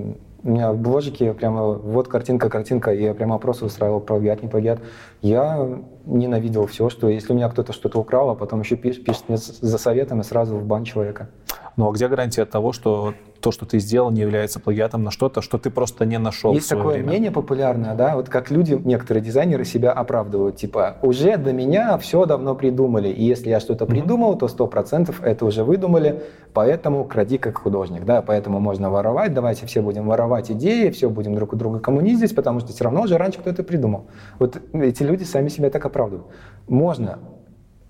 у 0.44 0.50
меня 0.50 0.72
в 0.72 0.78
бложике 0.78 1.34
прямо 1.34 1.74
вот 1.74 2.08
картинка, 2.08 2.50
картинка, 2.50 2.92
и 2.94 3.04
я 3.04 3.14
прямо 3.14 3.36
опрос 3.36 3.62
устраивал, 3.62 4.00
плагиат, 4.00 4.42
не 4.42 4.50
плагиат. 4.50 4.80
Я 5.22 5.68
ненавидел 6.06 6.66
все, 6.66 6.90
что 6.90 7.10
если 7.10 7.34
у 7.34 7.36
меня 7.36 7.48
кто-то 7.50 7.74
что-то 7.74 8.00
украл, 8.00 8.32
а 8.32 8.36
потом 8.36 8.62
еще 8.62 8.76
пишет, 8.76 9.04
пишет 9.04 9.30
мне 9.30 9.38
за 9.38 9.78
советом 9.78 10.22
и 10.22 10.24
сразу 10.24 10.58
в 10.58 10.66
бан 10.66 10.84
человека. 10.84 11.30
Ну 11.78 11.88
а 11.88 11.92
где 11.92 12.08
гарантия 12.08 12.46
того, 12.46 12.72
что 12.72 13.14
то, 13.42 13.52
что 13.52 13.66
ты 13.66 13.80
сделал, 13.80 14.12
не 14.12 14.22
является 14.22 14.60
плагиатом 14.60 15.04
на 15.04 15.12
что-то, 15.12 15.42
что 15.42 15.58
ты 15.58 15.70
просто 15.70 16.06
не 16.06 16.18
нашел 16.18 16.54
Есть 16.54 16.70
такое 16.70 16.94
время. 16.94 17.10
мнение 17.10 17.32
популярное, 17.32 17.96
да, 17.96 18.16
вот 18.16 18.30
как 18.30 18.52
люди, 18.52 18.74
некоторые 18.74 19.24
дизайнеры 19.24 19.66
себя 19.66 19.92
оправдывают, 19.92 20.56
типа, 20.56 20.98
уже 21.02 21.38
до 21.38 21.52
меня 21.52 21.98
все 21.98 22.26
давно 22.26 22.56
придумали, 22.56 23.10
и 23.10 23.24
если 23.24 23.50
я 23.50 23.60
что-то 23.60 23.86
mm-hmm. 23.86 23.90
придумал, 23.90 24.38
то 24.38 24.48
сто 24.48 24.68
процентов 24.68 25.22
это 25.24 25.46
уже 25.46 25.64
выдумали, 25.64 26.24
поэтому 26.54 27.04
кради 27.04 27.38
как 27.38 27.58
художник, 27.58 28.06
да, 28.06 28.22
поэтому 28.22 28.60
можно 28.60 28.90
воровать, 28.90 29.34
давайте 29.34 29.66
все 29.66 29.82
будем 29.82 30.08
воровать 30.08 30.52
идеи, 30.52 30.90
все 30.90 31.10
будем 31.10 31.36
друг 31.36 31.54
у 31.54 31.56
друга 31.56 31.80
коммунизить, 31.80 32.36
потому 32.36 32.60
что 32.60 32.72
все 32.72 32.84
равно 32.84 33.02
уже 33.02 33.18
раньше 33.18 33.40
кто-то 33.40 33.64
придумал. 33.64 34.06
Вот 34.40 34.62
эти 34.74 35.04
люди 35.04 35.24
сами 35.24 35.50
себя 35.50 35.70
так 35.70 35.86
оправдывают. 35.86 36.28
Можно 36.68 37.20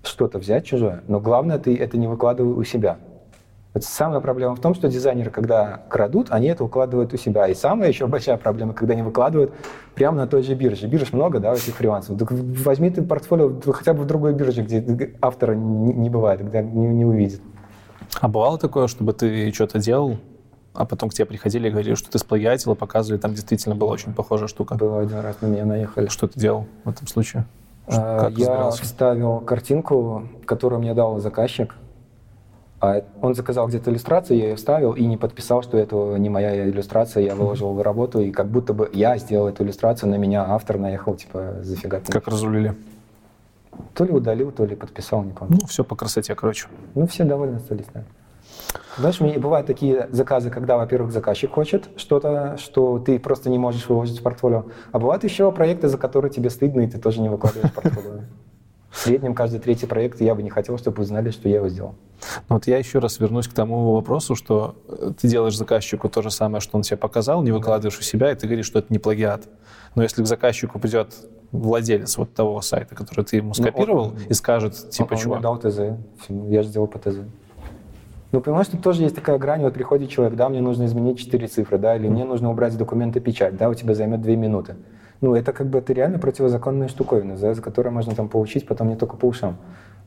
что-то 0.02 0.38
взять 0.38 0.64
чужое, 0.64 1.02
но 1.06 1.20
главное, 1.20 1.58
ты 1.58 1.76
это 1.76 1.96
не 1.96 2.08
выкладывай 2.08 2.54
у 2.54 2.64
себя. 2.64 2.98
Вот 3.74 3.84
самая 3.84 4.20
проблема 4.20 4.54
в 4.54 4.60
том, 4.60 4.74
что 4.74 4.88
дизайнеры, 4.88 5.30
когда 5.30 5.82
крадут, 5.88 6.26
они 6.30 6.48
это 6.48 6.62
укладывают 6.62 7.14
у 7.14 7.16
себя. 7.16 7.48
И 7.48 7.54
самая 7.54 7.88
еще 7.88 8.06
большая 8.06 8.36
проблема, 8.36 8.74
когда 8.74 8.92
они 8.92 9.02
выкладывают 9.02 9.52
прямо 9.94 10.18
на 10.18 10.26
той 10.26 10.42
же 10.42 10.54
бирже. 10.54 10.86
Бирж 10.86 11.12
много, 11.12 11.40
да, 11.40 11.54
этих 11.54 11.74
фрилансов. 11.74 12.18
Так 12.18 12.28
возьми 12.30 12.90
ты 12.90 13.02
портфолио 13.02 13.50
хотя 13.72 13.94
бы 13.94 14.02
в 14.02 14.06
другой 14.06 14.34
бирже, 14.34 14.62
где 14.62 15.16
автора 15.22 15.54
не 15.54 16.10
бывает, 16.10 16.46
где 16.46 16.62
не, 16.62 16.88
не 16.88 17.04
увидит. 17.06 17.40
А 18.20 18.28
бывало 18.28 18.58
такое, 18.58 18.88
чтобы 18.88 19.14
ты 19.14 19.50
что-то 19.52 19.78
делал, 19.78 20.18
а 20.74 20.84
потом 20.84 21.08
к 21.08 21.14
тебе 21.14 21.24
приходили 21.24 21.68
и 21.68 21.70
говорили, 21.70 21.94
что 21.94 22.10
ты 22.10 22.18
сплагиатил, 22.18 22.72
и 22.72 22.76
показывали, 22.76 23.18
там 23.18 23.32
действительно 23.32 23.74
была 23.74 23.92
очень 23.92 24.12
похожая 24.12 24.48
штука. 24.48 24.74
Было 24.74 25.00
один 25.00 25.20
раз 25.20 25.40
на 25.40 25.46
меня 25.46 25.64
наехали. 25.64 26.08
Что 26.08 26.28
ты 26.28 26.38
делал 26.38 26.66
в 26.84 26.90
этом 26.90 27.06
случае? 27.06 27.46
А, 27.86 28.28
я 28.28 28.70
вставил 28.70 29.40
картинку, 29.40 30.28
которую 30.44 30.80
мне 30.80 30.92
дал 30.92 31.20
заказчик, 31.20 31.74
а 32.82 33.04
он 33.20 33.36
заказал 33.36 33.68
где-то 33.68 33.92
иллюстрацию, 33.92 34.36
я 34.36 34.48
ее 34.48 34.56
вставил 34.56 34.92
и 34.94 35.06
не 35.06 35.16
подписал, 35.16 35.62
что 35.62 35.78
это 35.78 35.94
не 36.18 36.28
моя 36.28 36.68
иллюстрация, 36.68 37.22
я 37.22 37.36
выложил 37.36 37.72
в 37.74 37.80
работу, 37.80 38.20
и 38.20 38.32
как 38.32 38.48
будто 38.48 38.74
бы 38.74 38.90
я 38.92 39.16
сделал 39.18 39.46
эту 39.46 39.62
иллюстрацию, 39.62 40.10
на 40.10 40.16
меня 40.16 40.44
автор 40.48 40.78
наехал, 40.78 41.14
типа, 41.14 41.58
зафига 41.62 42.00
ты. 42.00 42.10
Как 42.10 42.26
разрулили? 42.26 42.74
То 43.94 44.04
ли 44.04 44.10
удалил, 44.10 44.50
то 44.50 44.64
ли 44.64 44.74
подписал, 44.74 45.22
не 45.22 45.30
помню. 45.30 45.58
Ну, 45.60 45.66
все 45.68 45.84
по 45.84 45.94
красоте, 45.94 46.34
короче. 46.34 46.66
Ну, 46.96 47.06
все 47.06 47.22
довольны 47.22 47.56
остались, 47.56 47.86
да. 47.94 48.02
Знаешь, 48.98 49.20
у 49.20 49.24
меня 49.24 49.38
бывают 49.38 49.68
такие 49.68 50.08
заказы, 50.10 50.50
когда, 50.50 50.76
во-первых, 50.76 51.12
заказчик 51.12 51.52
хочет 51.52 51.88
что-то, 51.96 52.56
что 52.58 52.98
ты 52.98 53.20
просто 53.20 53.48
не 53.48 53.58
можешь 53.58 53.88
выложить 53.88 54.18
в 54.18 54.22
портфолио, 54.24 54.64
а 54.90 54.98
бывают 54.98 55.22
еще 55.22 55.52
проекты, 55.52 55.86
за 55.86 55.98
которые 55.98 56.32
тебе 56.32 56.50
стыдно, 56.50 56.80
и 56.80 56.88
ты 56.88 56.98
тоже 56.98 57.20
не 57.20 57.28
выкладываешь 57.28 57.70
в 57.70 57.74
портфолио. 57.74 58.21
В 58.92 58.98
среднем 58.98 59.34
каждый 59.34 59.58
третий 59.58 59.86
проект 59.86 60.20
я 60.20 60.34
бы 60.34 60.42
не 60.42 60.50
хотел, 60.50 60.76
чтобы 60.76 61.02
узнали, 61.02 61.30
что 61.30 61.48
я 61.48 61.56
его 61.56 61.68
сделал. 61.68 61.94
Ну 62.50 62.56
вот 62.56 62.66
я 62.66 62.76
еще 62.76 62.98
раз 62.98 63.18
вернусь 63.18 63.48
к 63.48 63.54
тому 63.54 63.94
вопросу, 63.94 64.36
что 64.36 64.76
э, 64.86 65.12
ты 65.18 65.28
делаешь 65.28 65.56
заказчику 65.56 66.10
то 66.10 66.20
же 66.20 66.30
самое, 66.30 66.60
что 66.60 66.76
он 66.76 66.82
тебе 66.82 66.98
показал, 66.98 67.42
не 67.42 67.52
выкладываешь 67.52 67.98
у 67.98 68.02
себя, 68.02 68.30
и 68.30 68.34
ты 68.34 68.46
говоришь, 68.46 68.66
что 68.66 68.80
это 68.80 68.92
не 68.92 68.98
плагиат. 68.98 69.48
Но 69.94 70.02
если 70.02 70.22
к 70.22 70.26
заказчику 70.26 70.78
придет 70.78 71.14
владелец 71.52 72.18
вот 72.18 72.34
того 72.34 72.60
сайта, 72.60 72.94
который 72.94 73.24
ты 73.24 73.36
ему 73.36 73.48
ну, 73.48 73.54
скопировал, 73.54 74.08
он, 74.08 74.18
и 74.28 74.34
скажет, 74.34 74.90
типа, 74.90 75.14
он, 75.14 75.18
чувак... 75.18 75.36
Он 75.38 75.42
дал 75.42 75.58
ТЗ, 75.58 75.78
я 76.28 76.62
же 76.62 76.68
сделал 76.68 76.86
по 76.86 76.98
ТЗ. 76.98 77.20
Ну, 78.30 78.40
понимаешь, 78.42 78.68
тут 78.68 78.82
тоже 78.82 79.02
есть 79.02 79.14
такая 79.14 79.38
грань, 79.38 79.62
вот 79.62 79.72
приходит 79.72 80.10
человек, 80.10 80.36
да, 80.36 80.50
мне 80.50 80.60
нужно 80.60 80.84
изменить 80.84 81.18
четыре 81.18 81.48
цифры, 81.48 81.78
да, 81.78 81.96
или 81.96 82.08
мне 82.08 82.24
нужно 82.24 82.50
убрать 82.50 82.74
с 82.74 82.76
документа 82.76 83.20
печать, 83.20 83.56
да, 83.56 83.70
у 83.70 83.74
тебя 83.74 83.94
займет 83.94 84.20
две 84.20 84.36
минуты. 84.36 84.76
Ну, 85.22 85.36
это 85.36 85.52
как 85.52 85.68
бы 85.68 85.78
это 85.78 85.92
реально 85.92 86.18
противозаконная 86.18 86.88
штуковина, 86.88 87.36
за, 87.36 87.54
за 87.54 87.62
которую 87.62 87.94
можно 87.94 88.14
там 88.14 88.28
получить 88.28 88.66
потом 88.66 88.88
не 88.88 88.96
только 88.96 89.16
по 89.16 89.26
ушам 89.26 89.56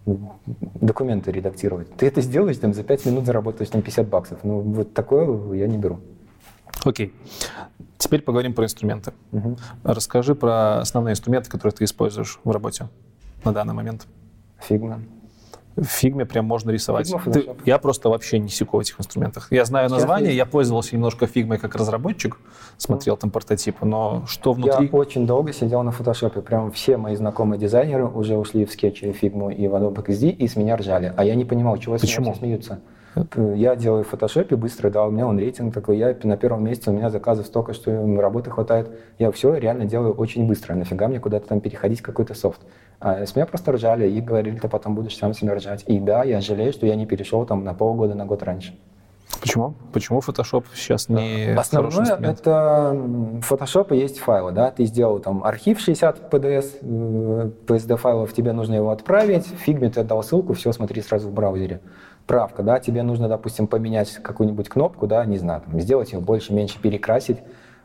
документы 0.05 1.31
редактировать. 1.31 1.89
Ты 1.95 2.05
это 2.05 2.21
сделаешь, 2.21 2.57
там, 2.57 2.73
за 2.73 2.83
5 2.83 3.05
минут 3.07 3.25
заработаешь 3.25 3.69
там 3.69 3.81
50 3.81 4.07
баксов. 4.07 4.39
Ну, 4.43 4.59
вот 4.59 4.93
такое 4.93 5.55
я 5.55 5.67
не 5.67 5.77
беру. 5.77 5.99
Окей. 6.83 7.13
Теперь 7.97 8.21
поговорим 8.21 8.53
про 8.53 8.65
инструменты. 8.65 9.13
Угу. 9.31 9.57
Расскажи 9.83 10.35
про 10.35 10.79
основные 10.79 11.13
инструменты, 11.13 11.49
которые 11.49 11.73
ты 11.73 11.85
используешь 11.85 12.39
в 12.43 12.51
работе 12.51 12.89
на 13.43 13.53
данный 13.53 13.73
момент. 13.73 14.05
Фигма. 14.59 15.01
В 15.75 15.83
фигме 15.83 16.25
прям 16.25 16.45
можно 16.45 16.71
рисовать. 16.71 17.13
Ты, 17.31 17.49
я 17.65 17.77
просто 17.79 18.09
вообще 18.09 18.39
не 18.39 18.49
секу 18.49 18.77
в 18.77 18.79
этих 18.79 18.97
инструментах. 18.99 19.47
Я 19.51 19.65
знаю 19.65 19.89
Сейчас 19.89 19.99
название, 20.01 20.27
есть. 20.29 20.37
я 20.37 20.45
пользовался 20.45 20.95
немножко 20.95 21.27
фигмой 21.27 21.57
как 21.57 21.75
разработчик, 21.75 22.37
смотрел 22.77 23.17
там 23.17 23.29
прототипы, 23.29 23.85
но 23.85 24.23
что 24.25 24.53
внутри... 24.53 24.85
Я 24.85 24.97
очень 24.97 25.27
долго 25.27 25.51
сидел 25.51 25.83
на 25.83 25.91
фотошопе. 25.91 26.41
Прям 26.41 26.71
все 26.71 26.95
мои 26.95 27.15
знакомые 27.15 27.59
дизайнеры 27.59 28.05
уже 28.05 28.37
ушли 28.37 28.65
в 28.65 28.71
скетчи, 28.71 29.11
фигму 29.11 29.49
и 29.49 29.67
в 29.67 29.75
Adobe 29.75 30.05
XD 30.05 30.29
и 30.29 30.47
с 30.47 30.55
меня 30.55 30.77
ржали. 30.77 31.13
А 31.17 31.25
я 31.25 31.35
не 31.35 31.43
понимал, 31.43 31.77
чего 31.77 31.97
Почему? 31.97 32.25
с 32.25 32.27
меня 32.27 32.35
смеются. 32.35 32.79
Я 33.35 33.75
делаю 33.75 34.03
в 34.03 34.09
фотошопе 34.09 34.55
быстро, 34.55 34.89
да, 34.89 35.05
у 35.05 35.11
меня 35.11 35.25
он 35.27 35.39
рейтинг 35.39 35.73
такой, 35.73 35.97
я 35.97 36.15
на 36.23 36.35
первом 36.35 36.63
месте, 36.63 36.89
у 36.89 36.93
меня 36.93 37.09
заказов 37.09 37.45
столько, 37.45 37.73
что 37.73 37.91
работы 38.19 38.51
хватает. 38.51 38.89
Я 39.17 39.31
все 39.31 39.55
реально 39.55 39.85
делаю 39.85 40.13
очень 40.13 40.47
быстро. 40.47 40.75
Нафига 40.75 41.07
мне 41.07 41.19
куда-то 41.19 41.47
там 41.47 41.61
переходить 41.61 42.01
какой-то 42.01 42.33
софт? 42.33 42.61
А 42.99 43.25
с 43.25 43.35
меня 43.35 43.45
просто 43.45 43.71
ржали 43.71 44.09
и 44.09 44.19
говорили, 44.19 44.57
ты 44.57 44.67
потом 44.67 44.95
будешь 44.95 45.17
сам 45.17 45.33
себя 45.33 45.55
ржать. 45.55 45.83
И 45.87 45.99
да, 45.99 46.23
я 46.23 46.41
жалею, 46.41 46.73
что 46.73 46.85
я 46.85 46.95
не 46.95 47.05
перешел 47.05 47.45
там 47.45 47.63
на 47.63 47.73
полгода, 47.73 48.15
на 48.15 48.25
год 48.25 48.43
раньше. 48.43 48.77
Почему? 49.41 49.75
Почему 49.91 50.19
Photoshop 50.19 50.65
сейчас 50.73 51.09
не 51.09 51.55
Основное 51.57 52.17
это 52.17 52.95
Photoshop 53.47 53.95
есть 53.95 54.19
файлы, 54.19 54.51
да, 54.51 54.71
ты 54.71 54.85
сделал 54.85 55.19
там 55.19 55.43
архив 55.43 55.79
60 55.79 56.33
PDS, 56.33 57.55
PSD 57.67 57.97
файлов, 57.97 58.33
тебе 58.33 58.53
нужно 58.53 58.75
его 58.75 58.91
отправить, 58.91 59.45
в 59.45 59.57
фигме 59.57 59.89
ты 59.89 60.01
отдал 60.01 60.23
ссылку, 60.23 60.53
все, 60.53 60.71
смотри 60.71 61.01
сразу 61.01 61.29
в 61.29 61.33
браузере 61.33 61.81
правка, 62.27 62.63
да, 62.63 62.79
тебе 62.79 63.03
нужно, 63.03 63.27
допустим, 63.27 63.67
поменять 63.67 64.11
какую-нибудь 64.21 64.69
кнопку, 64.69 65.07
да, 65.07 65.25
не 65.25 65.37
знаю, 65.37 65.61
там, 65.61 65.79
сделать 65.79 66.11
ее 66.13 66.19
больше, 66.19 66.53
меньше, 66.53 66.79
перекрасить, 66.81 67.37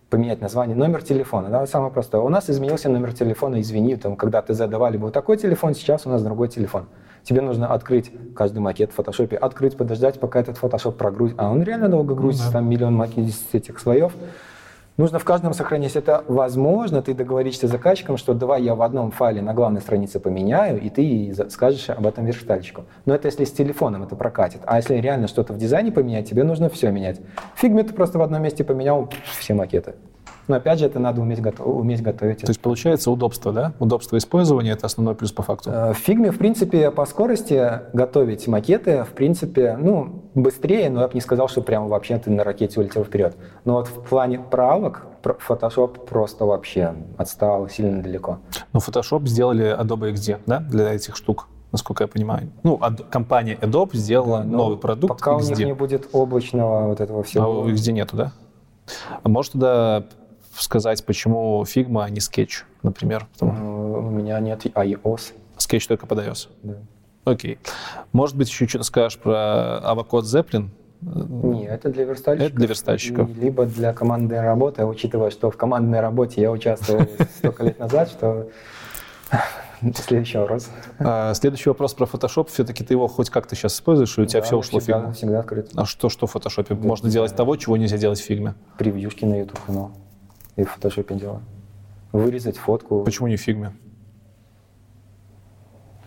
поменять 0.09 0.41
название, 0.41 0.77
номер 0.77 1.03
телефона, 1.03 1.49
да, 1.49 1.67
самое 1.67 1.93
простое. 1.93 2.21
У 2.21 2.29
нас 2.29 2.51
изменился 2.51 2.89
номер 2.89 3.13
телефона, 3.13 3.61
извини, 3.61 3.97
там, 3.97 4.17
когда 4.17 4.43
ты 4.43 4.55
задавали 4.55 4.97
был 4.97 5.11
такой 5.11 5.37
телефон, 5.37 5.75
сейчас 5.75 6.07
у 6.07 6.11
нас 6.11 6.23
другой 6.23 6.49
телефон. 6.49 6.87
Тебе 7.23 7.43
нужно 7.43 7.69
открыть 7.69 8.11
каждый 8.35 8.61
макет 8.61 8.93
в 8.93 8.95
фотошопе, 8.95 9.37
открыть, 9.37 9.77
подождать, 9.77 10.19
пока 10.19 10.41
этот 10.41 10.57
фотошоп 10.57 10.97
прогрузит. 10.97 11.37
А 11.39 11.51
он 11.51 11.63
реально 11.63 11.89
долго 11.89 12.15
грузится, 12.15 12.47
ну, 12.47 12.53
да. 12.53 12.59
там 12.59 12.69
миллион 12.69 12.95
макет 12.95 13.27
этих 13.53 13.79
слоев. 13.79 14.13
Нужно 14.97 15.19
в 15.19 15.25
каждом 15.25 15.55
сохранить. 15.55 15.97
Это 15.97 16.25
возможно, 16.29 17.01
ты 17.01 17.15
договоришься 17.15 17.69
с 17.69 17.71
заказчиком, 17.71 18.17
что 18.17 18.35
давай 18.35 18.63
я 18.63 18.75
в 18.75 18.83
одном 18.83 19.11
файле 19.11 19.41
на 19.41 19.55
главной 19.55 19.81
странице 19.81 20.21
поменяю, 20.21 20.81
и 20.81 20.91
ты 20.91 21.35
скажешь 21.49 21.89
об 21.89 22.07
этом 22.07 22.27
верстальщику. 22.27 22.85
Но 23.07 23.15
это 23.15 23.29
если 23.29 23.45
с 23.45 23.53
телефоном 23.53 24.03
это 24.03 24.15
прокатит. 24.17 24.61
А 24.67 24.77
если 24.77 24.97
реально 24.97 25.27
что-то 25.27 25.53
в 25.53 25.59
дизайне 25.59 25.91
поменять, 25.91 26.29
тебе 26.29 26.45
нужно 26.45 26.69
все 26.69 26.91
менять. 26.91 27.21
Фигме 27.57 27.83
ты 27.83 27.95
просто 27.95 28.19
в 28.19 28.23
одном 28.23 28.43
месте 28.43 28.63
поменял 28.63 29.09
все 29.25 29.55
макеты. 29.55 29.95
Но 30.51 30.57
опять 30.57 30.81
же, 30.81 30.87
это 30.87 30.99
надо 30.99 31.21
уметь, 31.21 31.41
готов, 31.41 31.65
уметь 31.65 32.03
готовить. 32.03 32.41
То 32.41 32.51
есть 32.51 32.61
получается 32.61 33.13
удобство, 33.13 33.53
да? 33.53 33.73
Удобство 33.79 34.17
использования— 34.17 34.71
это 34.73 34.87
основной 34.87 35.15
плюс 35.15 35.31
по 35.31 35.45
факту. 35.45 35.71
Э, 35.71 35.93
в 35.93 35.97
фигме, 35.97 36.33
в 36.33 36.39
принципе, 36.39 36.91
по 36.91 37.07
скорости 37.07 37.83
готовить 37.93 38.49
макеты, 38.49 39.05
в 39.05 39.11
принципе, 39.11 39.77
ну, 39.81 40.25
быстрее, 40.35 40.91
но 40.91 41.03
я 41.03 41.07
бы 41.07 41.15
не 41.15 41.21
сказал, 41.21 41.47
что 41.47 41.63
прямо 41.63 41.87
вообще 41.87 42.19
ты 42.19 42.33
на 42.33 42.43
ракете 42.43 42.81
улетел 42.81 43.05
вперед. 43.05 43.37
Но 43.65 43.75
вот 43.75 43.87
в 43.87 44.09
плане 44.09 44.41
правок 44.41 45.07
Photoshop 45.23 46.05
просто 46.05 46.45
вообще 46.45 46.95
отстал 47.17 47.69
сильно 47.69 48.03
далеко. 48.03 48.39
Но 48.73 48.81
Photoshop 48.81 49.29
сделали 49.29 49.81
Adobe 49.81 50.13
XD, 50.13 50.41
да, 50.47 50.59
для 50.59 50.93
этих 50.93 51.15
штук? 51.17 51.47
насколько 51.71 52.03
я 52.03 52.09
понимаю. 52.09 52.51
Ну, 52.65 52.79
Ad, 52.79 53.09
компания 53.09 53.57
Adobe 53.61 53.95
сделала 53.95 54.39
да, 54.39 54.45
новый 54.45 54.77
продукт 54.77 55.17
Пока 55.21 55.37
XD. 55.37 55.45
у 55.45 55.49
них 55.51 55.59
не 55.59 55.75
будет 55.75 56.09
облачного 56.11 56.89
вот 56.89 57.01
этого 57.01 57.23
всего. 57.23 57.45
А 57.45 57.49
у 57.49 57.69
XD 57.69 57.93
нету, 57.93 58.17
да? 58.17 58.33
А 59.23 59.29
может 59.29 59.53
тогда 59.53 60.03
сказать, 60.57 61.05
почему 61.05 61.63
Figma, 61.63 62.05
а 62.05 62.11
не 62.11 62.19
Sketch, 62.19 62.65
например? 62.83 63.27
Потому... 63.33 63.53
Ну, 63.53 63.93
у 64.09 64.11
меня 64.11 64.39
нет 64.41 64.67
iOS. 64.67 65.33
Sketch 65.59 65.89
только 65.89 66.07
под 66.07 66.19
iOS? 66.19 66.49
Да. 66.63 66.75
Окей. 67.25 67.59
Может 68.13 68.37
быть, 68.37 68.49
еще 68.49 68.67
что-то 68.67 68.85
скажешь 68.85 69.19
про 69.19 69.81
Avocode 69.85 70.23
Zeppelin? 70.23 70.69
Нет, 71.03 71.71
это 71.71 71.89
для 71.89 72.05
верстальщиков. 72.05 72.49
Это 72.49 72.57
для 72.57 72.67
верстальщиков. 72.67 73.37
Либо 73.37 73.65
для 73.65 73.93
командной 73.93 74.41
работы, 74.41 74.85
учитывая, 74.85 75.31
что 75.31 75.51
в 75.51 75.57
командной 75.57 76.01
работе 76.01 76.41
я 76.43 76.51
участвовал 76.51 77.07
столько 77.39 77.65
лет 77.65 77.79
назад, 77.79 78.11
что 78.11 78.49
Следующий 79.95 80.39
вопрос. 80.39 80.69
А, 80.99 81.33
следующий 81.35 81.71
вопрос 81.71 81.95
про 81.95 82.05
Photoshop. 82.07 82.49
Все-таки 82.49 82.85
ты 82.85 82.95
его 82.95 83.07
хоть 83.07 83.31
как-то 83.31 83.55
сейчас 83.55 83.75
используешь, 83.75 84.17
или 84.19 84.25
у 84.25 84.29
тебя 84.29 84.41
да, 84.41 84.47
все 84.47 84.59
ушло 84.59 84.79
всегда, 84.79 84.99
в 84.99 85.01
фигму? 85.01 85.15
всегда 85.15 85.41
открыт. 85.41 85.71
А 85.75 85.87
что, 85.87 86.09
что 86.09 86.27
в 86.27 86.37
Photoshop? 86.37 86.67
Да, 86.69 86.75
Можно 86.75 87.09
делать 87.09 87.35
того, 87.35 87.57
чего 87.57 87.77
нельзя 87.77 87.97
делать 87.97 88.21
в 88.21 88.25
фигме? 88.25 88.55
Превьюшки 88.79 89.25
на 89.25 89.39
YouTube 89.41 89.61
канал. 89.65 89.93
И 90.61 90.65
в 90.65 90.77
Photoshop 90.77 91.19
делаю. 91.19 91.41
Вырезать 92.13 92.59
фотку. 92.59 93.03
Почему 93.03 93.29
не 93.29 93.37
в 93.37 93.41
фигме? 93.41 93.73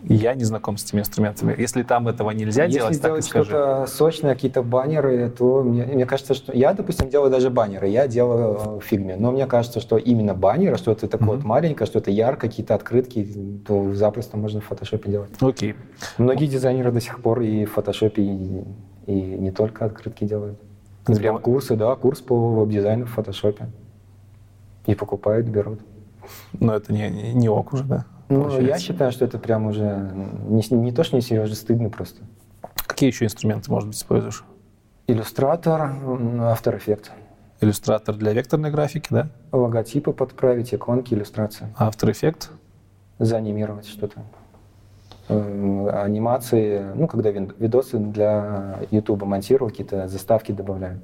Я 0.06 0.34
не 0.34 0.44
знаком 0.44 0.76
с 0.76 0.84
этими 0.84 1.00
инструментами. 1.00 1.56
Если 1.58 1.82
там 1.82 2.06
этого 2.06 2.30
нельзя 2.30 2.64
Если 2.64 2.78
делать, 2.78 3.00
так 3.00 3.18
и 3.18 3.22
скажи. 3.22 3.46
что-то 3.46 3.86
сочное, 3.86 4.34
какие-то 4.34 4.62
баннеры, 4.62 5.30
то 5.30 5.62
мне, 5.62 5.86
мне 5.86 6.06
кажется, 6.06 6.34
что... 6.34 6.52
Я, 6.52 6.74
допустим, 6.74 7.08
делаю 7.08 7.30
даже 7.30 7.50
баннеры, 7.50 7.88
я 7.88 8.06
делаю 8.06 8.78
в 8.78 8.84
фигме, 8.84 9.16
но 9.16 9.32
мне 9.32 9.46
кажется, 9.46 9.80
что 9.80 9.96
именно 9.96 10.34
баннеры, 10.34 10.76
что-то 10.76 11.08
такое 11.08 11.28
mm-hmm. 11.28 11.36
вот 11.36 11.44
маленькое, 11.44 11.86
что-то 11.86 12.10
яркое, 12.10 12.50
какие-то 12.50 12.74
открытки, 12.74 13.60
то 13.66 13.94
запросто 13.94 14.36
можно 14.36 14.60
в 14.60 14.64
фотошопе 14.66 15.10
делать. 15.10 15.30
Окей. 15.40 15.72
Окей. 15.72 15.76
Многие 16.18 16.46
дизайнеры 16.46 16.92
до 16.92 17.00
сих 17.00 17.22
пор 17.22 17.40
и 17.40 17.64
в 17.64 17.72
фотошопе, 17.72 18.22
и, 18.22 18.64
и 19.06 19.14
не 19.14 19.50
только 19.50 19.86
открытки 19.86 20.24
делают. 20.24 20.60
Прям 21.06 21.38
курсы, 21.38 21.76
да, 21.76 21.96
курс 21.96 22.20
по 22.20 22.36
веб-дизайну 22.36 23.06
в 23.06 23.10
фотошопе. 23.10 23.68
И 24.86 24.94
покупают, 24.94 25.46
берут. 25.46 25.80
Но 26.52 26.74
это 26.74 26.92
не, 26.92 27.08
не, 27.10 27.34
не 27.34 27.48
ок 27.48 27.72
уже, 27.72 27.84
да? 27.84 28.06
Ну, 28.28 28.60
я 28.60 28.78
считаю, 28.78 29.12
что 29.12 29.24
это 29.24 29.38
прям 29.38 29.66
уже 29.66 30.10
не, 30.48 30.62
не 30.70 30.92
то, 30.92 31.04
что 31.04 31.16
не 31.16 31.22
серьезно, 31.22 31.54
стыдно 31.54 31.90
просто. 31.90 32.22
Какие 32.86 33.10
еще 33.10 33.24
инструменты, 33.24 33.70
может 33.70 33.88
быть, 33.88 33.98
используешь? 33.98 34.44
Иллюстратор, 35.06 35.80
After 35.82 36.78
Effects. 36.78 37.10
Иллюстратор 37.60 38.14
для 38.14 38.32
векторной 38.32 38.70
графики, 38.70 39.08
да? 39.10 39.28
Логотипы 39.52 40.12
подправить, 40.12 40.74
иконки, 40.74 41.14
иллюстрации. 41.14 41.66
After 41.78 42.10
Effects? 42.10 42.48
Заанимировать 43.18 43.86
что-то. 43.86 44.22
Анимации, 45.28 46.84
ну, 46.94 47.06
когда 47.06 47.30
видосы 47.30 47.98
для 47.98 48.80
YouTube 48.90 49.24
монтирую, 49.24 49.70
какие-то 49.70 50.08
заставки 50.08 50.52
добавляю. 50.52 51.00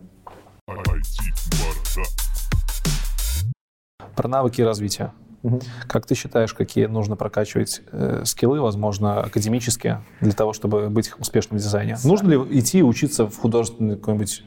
Про 4.17 4.29
навыки 4.29 4.63
развития. 4.63 5.13
Угу. 5.43 5.61
Как 5.89 6.07
ты 6.07 6.15
считаешь, 6.15 6.53
какие 6.53 6.87
нужно 6.87 7.17
прокачивать 7.17 7.83
э, 7.93 8.23
скиллы, 8.25 8.61
возможно, 8.61 9.21
академические, 9.21 10.03
для 10.21 10.33
того, 10.33 10.53
чтобы 10.53 10.91
быть 10.91 11.13
успешным 11.19 11.59
в 11.59 11.63
дизайне? 11.63 11.97
Сам. 11.97 12.11
Нужно 12.11 12.31
ли 12.31 12.59
идти 12.59 12.83
учиться 12.83 13.27
в 13.27 13.37
художественный 13.39 13.97
какой-нибудь... 13.97 14.45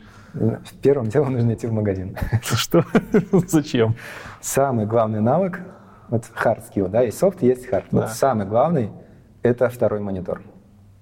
Первым 0.81 1.09
делом 1.09 1.33
нужно 1.33 1.53
идти 1.53 1.67
в 1.67 1.73
магазин. 1.73 2.17
Что? 2.43 2.85
Зачем? 3.47 3.95
Самый 4.41 4.85
главный 4.85 5.21
навык, 5.21 5.61
вот 6.09 6.25
hard 6.35 6.63
skill, 6.69 6.89
да, 6.89 7.01
есть 7.01 7.17
софт, 7.17 7.41
есть 7.41 7.67
hard. 7.67 7.85
Да. 7.91 8.01
Вот 8.01 8.09
самый 8.09 8.45
главный— 8.45 8.91
это 9.41 9.69
второй 9.69 9.99
монитор. 9.99 10.43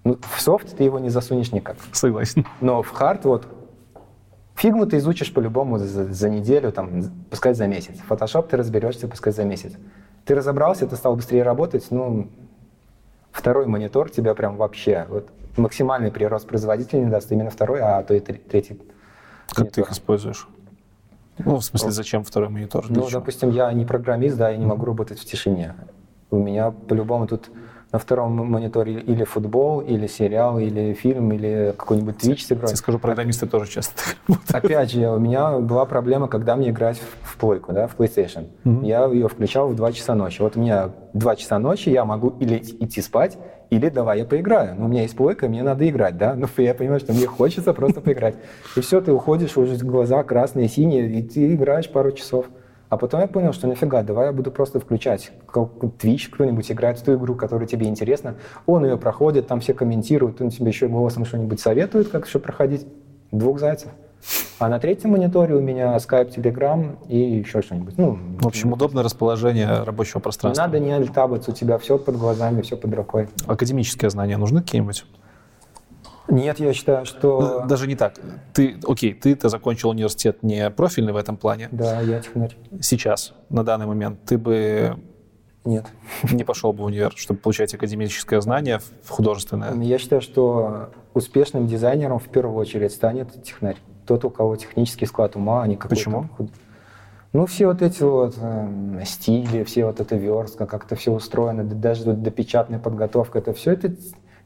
Ну, 0.04 0.18
в 0.36 0.42
софт 0.42 0.76
ты 0.76 0.84
его 0.84 1.00
не 1.00 1.10
засунешь 1.10 1.52
никак. 1.52 1.78
Согласен. 1.92 2.46
Но 2.60 2.82
в 2.82 2.90
хард 2.90 3.26
вот 3.26 3.48
Фигму 4.62 4.86
ты 4.86 4.98
изучишь 4.98 5.34
по-любому 5.34 5.80
за, 5.80 6.14
за 6.14 6.30
неделю, 6.30 6.72
там, 6.72 7.02
пускай 7.32 7.56
за 7.56 7.66
месяц. 7.66 7.98
Фотошоп 8.08 8.48
ты 8.48 8.58
разберешься, 8.58 9.08
пускай 9.08 9.34
за 9.34 9.44
месяц. 9.44 9.74
Ты 10.24 10.36
разобрался, 10.36 10.86
ты 10.86 10.96
стал 10.96 11.16
быстрее 11.16 11.42
работать, 11.42 11.88
ну, 11.90 12.28
второй 13.32 13.66
монитор 13.66 14.12
тебя 14.12 14.36
прям 14.36 14.58
вообще, 14.58 15.08
вот, 15.10 15.30
максимальный 15.58 16.12
прирост 16.12 16.48
производительности 16.48 17.10
даст 17.10 17.32
именно 17.32 17.50
второй, 17.50 17.80
а 17.82 18.04
то 18.04 18.14
и 18.14 18.20
третий. 18.20 18.80
Как 19.48 19.58
монитор. 19.58 19.74
ты 19.74 19.82
их 19.82 19.92
используешь? 19.92 20.48
Ну, 21.40 21.56
в 21.56 21.64
смысле, 21.64 21.90
зачем 21.90 22.24
второй 22.24 22.50
монитор? 22.50 22.86
Ну, 22.88 23.10
допустим, 23.10 23.50
я 23.50 23.74
не 23.74 23.88
программист, 23.88 24.38
да, 24.38 24.52
я 24.52 24.58
не 24.58 24.68
могу 24.68 24.86
работать 24.86 25.20
в 25.20 25.26
тишине. 25.26 25.74
У 26.30 26.38
меня 26.38 26.70
по-любому 26.70 27.26
тут 27.26 27.50
на 27.92 28.00
втором 28.00 28.32
мониторе 28.50 28.94
или 28.94 29.24
футбол, 29.26 29.82
или 29.82 30.08
сериал, 30.08 30.60
или 30.60 30.94
фильм, 30.94 31.32
или 31.34 31.74
какой-нибудь 31.78 32.16
Twitch 32.16 32.46
сыграть. 32.46 32.72
Я 32.72 32.78
скажу, 32.78 33.00
программисты 33.00 33.48
тоже 33.48 33.70
часто. 33.70 34.02
Опять 34.54 34.92
же, 34.92 35.10
у 35.10 35.20
меня 35.20 35.60
была 35.60 35.86
проблема, 35.86 36.28
когда 36.28 36.56
мне 36.56 36.70
играть 36.70 37.02
в 37.24 37.38
плойку, 37.38 37.74
да, 37.74 37.88
в 37.88 37.98
PlayStation. 37.98 38.48
Mm-hmm. 38.64 38.86
Я 38.86 39.06
ее 39.06 39.28
включал 39.28 39.68
в 39.68 39.76
2 39.76 39.92
часа 39.92 40.16
ночи. 40.16 40.42
Вот 40.42 40.56
у 40.56 40.62
меня 40.62 40.92
2 41.14 41.36
часа 41.36 41.60
ночи, 41.60 41.90
я 41.90 42.06
могу 42.06 42.30
или 42.40 42.58
идти 42.58 43.02
спать, 43.02 43.38
или 43.70 43.90
давай 43.90 44.20
я 44.20 44.26
поиграю. 44.26 44.76
Но 44.78 44.86
у 44.86 44.88
меня 44.88 45.02
есть 45.02 45.18
плойка, 45.18 45.50
мне 45.50 45.62
надо 45.62 45.88
играть, 45.90 46.18
да. 46.18 46.36
Ну, 46.42 46.48
я 46.58 46.74
понимаю, 46.74 47.02
что 47.02 47.12
мне 47.12 47.28
хочется 47.28 47.74
просто 47.74 48.00
поиграть. 48.00 48.36
И 48.78 48.82
все, 48.82 49.02
ты 49.02 49.12
уходишь, 49.12 49.58
уже 49.58 49.76
глаза 49.84 50.24
красные, 50.24 50.70
синие, 50.70 51.10
и 51.10 51.24
ты 51.24 51.56
играешь 51.56 51.90
пару 51.90 52.14
часов. 52.14 52.46
А 52.92 52.98
потом 52.98 53.22
я 53.22 53.28
понял, 53.28 53.54
что 53.54 53.68
нафига, 53.68 54.04
давай 54.04 54.26
я 54.28 54.32
буду 54.34 54.52
просто 54.52 54.82
включать 54.82 55.32
Twitch, 55.54 56.30
кто-нибудь 56.30 56.70
играет 56.74 57.00
в 57.00 57.04
ту 57.04 57.14
игру, 57.16 57.36
которая 57.36 57.66
тебе 57.66 57.88
интересна. 57.88 58.36
Он 58.66 58.84
ее 58.84 58.98
проходит, 58.98 59.48
там 59.48 59.62
все 59.62 59.74
комментируют, 59.74 60.42
он 60.42 60.50
тебе 60.50 60.68
еще 60.68 60.90
голосом 60.90 61.24
что-нибудь 61.24 61.62
советует, 61.62 62.10
как 62.10 62.28
еще 62.28 62.40
проходить. 62.40 62.86
Двух 63.32 63.60
зайцев. 63.62 63.92
А 64.60 64.68
на 64.68 64.78
третьем 64.78 65.12
мониторе 65.12 65.56
у 65.56 65.62
меня 65.62 65.96
Skype, 65.96 66.36
Telegram 66.36 66.98
и 67.08 67.18
еще 67.18 67.62
что-нибудь. 67.62 67.98
Ну, 67.98 68.20
В 68.42 68.48
общем, 68.48 68.74
удобное 68.74 69.04
расположение 69.04 69.84
рабочего 69.84 70.20
не 70.20 70.24
пространства. 70.24 70.62
надо 70.64 70.80
не 70.80 70.92
альтабаться, 70.92 71.52
у 71.52 71.54
тебя 71.54 71.78
все 71.78 71.98
под 71.98 72.18
глазами, 72.18 72.62
все 72.62 72.76
под 72.76 72.94
рукой. 72.94 73.30
Академические 73.48 74.10
знания 74.10 74.36
нужны 74.36 74.62
какие-нибудь? 74.62 75.06
Нет, 76.32 76.60
я 76.60 76.74
считаю, 76.74 77.06
что... 77.06 77.66
Даже 77.68 77.88
не 77.88 77.96
так. 77.96 78.16
Ты, 78.54 78.78
окей, 78.88 79.14
ты-то 79.14 79.50
закончил 79.50 79.90
университет 79.90 80.44
не 80.44 80.70
профильный 80.70 81.12
в 81.12 81.18
этом 81.18 81.36
плане. 81.36 81.68
Да, 81.72 82.00
я 82.02 82.22
технарь. 82.22 82.56
Сейчас, 82.80 83.34
на 83.50 83.64
данный 83.64 83.86
момент, 83.86 84.20
ты 84.26 84.38
бы 84.38 84.98
Нет. 85.66 85.86
не 86.32 86.46
пошел 86.46 86.72
бы 86.72 86.84
в 86.84 86.86
универ, 86.86 87.12
чтобы 87.18 87.42
получать 87.42 87.74
академическое 87.74 88.40
знание 88.40 88.80
в 89.04 89.10
художественное. 89.10 89.74
Я 89.76 89.98
считаю, 89.98 90.22
что 90.22 90.92
успешным 91.14 91.68
дизайнером 91.68 92.20
в 92.20 92.30
первую 92.30 92.58
очередь 92.58 92.94
станет 92.94 93.44
технарь. 93.44 93.78
Тот, 94.08 94.24
у 94.24 94.30
кого 94.30 94.56
технический 94.56 95.06
склад 95.06 95.36
ума, 95.36 95.64
а 95.64 95.68
не 95.68 95.76
какой-то... 95.76 95.96
Почему? 95.96 96.30
Ну, 97.34 97.46
все 97.46 97.68
вот 97.68 97.82
эти 97.82 98.04
вот 98.04 98.38
эм, 98.42 99.00
стили, 99.06 99.64
все 99.64 99.86
вот 99.86 100.02
эта 100.02 100.18
верстка, 100.18 100.66
как 100.66 100.86
это 100.86 100.96
все 100.96 101.12
устроено, 101.12 101.64
да 101.64 101.76
даже 101.76 102.04
вот 102.04 102.22
допечатная 102.22 102.80
подготовка, 102.80 103.40
это 103.40 103.54
все 103.54 103.72
это 103.72 103.96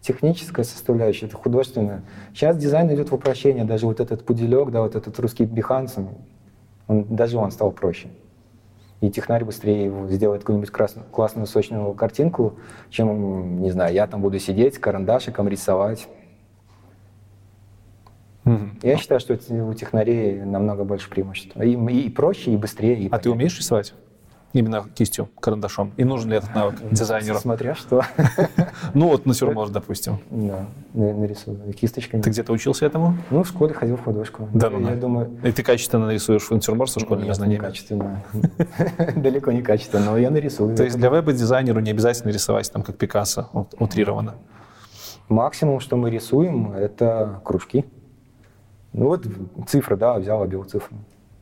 техническая 0.05 0.63
составляющая, 0.63 1.25
это 1.25 1.35
художественная. 1.35 2.03
Сейчас 2.33 2.57
дизайн 2.57 2.93
идет 2.93 3.09
в 3.09 3.15
упрощение, 3.15 3.65
даже 3.65 3.87
вот 3.87 3.99
этот 3.99 4.23
пуделек, 4.23 4.69
да, 4.69 4.81
вот 4.81 4.95
этот 4.95 5.17
русский 5.19 5.45
Behance, 5.45 6.07
он, 6.87 7.03
даже 7.15 7.37
он 7.37 7.51
стал 7.51 7.71
проще. 7.71 8.09
И 9.01 9.09
технарь 9.09 9.43
быстрее 9.43 9.91
сделает 10.09 10.41
какую-нибудь 10.41 10.69
крас- 10.69 10.97
классную 11.11 11.47
сочную 11.47 11.93
картинку, 11.93 12.53
чем, 12.89 13.61
не 13.61 13.71
знаю, 13.71 13.93
я 13.93 14.05
там 14.05 14.21
буду 14.21 14.37
сидеть 14.39 14.77
карандашиком 14.77 15.47
рисовать. 15.47 16.07
Мгм. 18.43 18.79
Я 18.83 18.97
считаю, 18.97 19.19
что 19.19 19.33
у 19.33 19.73
технарей 19.73 20.43
намного 20.43 20.83
больше 20.83 21.09
преимуществ. 21.09 21.57
И, 21.57 21.73
и 21.73 22.09
проще, 22.11 22.51
и 22.51 22.57
быстрее. 22.57 22.95
И 22.99 23.09
А 23.09 23.17
ты 23.17 23.31
умеешь 23.31 23.57
рисовать? 23.57 23.95
Именно 24.55 24.85
кистью, 24.95 25.27
карандашом? 25.41 25.91
И 25.97 26.05
нужен 26.05 26.29
ли 26.31 26.37
этот 26.37 26.55
навык 26.55 26.75
дизайнеру? 26.89 27.39
Смотря 27.39 27.75
что. 27.75 28.03
Ну 28.93 29.09
вот 29.09 29.25
натюрморт, 29.25 29.73
допустим. 29.73 30.19
Да, 30.31 30.65
на- 30.93 31.13
нарисую 31.13 31.73
кисточками. 31.73 32.21
Ты 32.21 32.29
где-то 32.29 32.53
учился 32.53 32.85
этому? 32.85 33.17
Ну, 33.31 33.43
в 33.43 33.47
школе 33.49 33.73
ходил 33.73 33.97
в 33.97 34.03
художку. 34.03 34.47
Да 34.53 34.69
ну 34.69 34.79
Я 34.89 34.95
думаю, 34.95 35.29
И 35.43 35.51
ты 35.51 35.61
качественно 35.61 36.05
нарисуешь 36.05 36.49
натюрморт 36.49 36.89
со 36.89 37.01
школьными 37.01 37.33
знаниями? 37.33 37.61
качественно. 37.63 38.23
Далеко 39.17 39.51
не 39.51 39.61
качественно, 39.61 40.05
но 40.11 40.17
я 40.17 40.29
нарисую. 40.31 40.73
То 40.77 40.83
есть 40.85 40.95
для 40.97 41.09
веб-дизайнеру 41.09 41.81
не 41.81 41.91
обязательно 41.91 42.31
рисовать 42.31 42.71
там 42.71 42.81
как 42.81 42.97
Пикассо, 42.97 43.49
утрированно. 43.77 44.35
Максимум, 45.27 45.81
что 45.81 45.97
мы 45.97 46.09
рисуем, 46.09 46.71
это 46.71 47.41
кружки. 47.43 47.83
Ну 48.93 49.07
вот 49.07 49.25
цифры, 49.67 49.97
да, 49.97 50.13
взял, 50.17 50.41
обвел 50.43 50.63
цифры, 50.63 50.95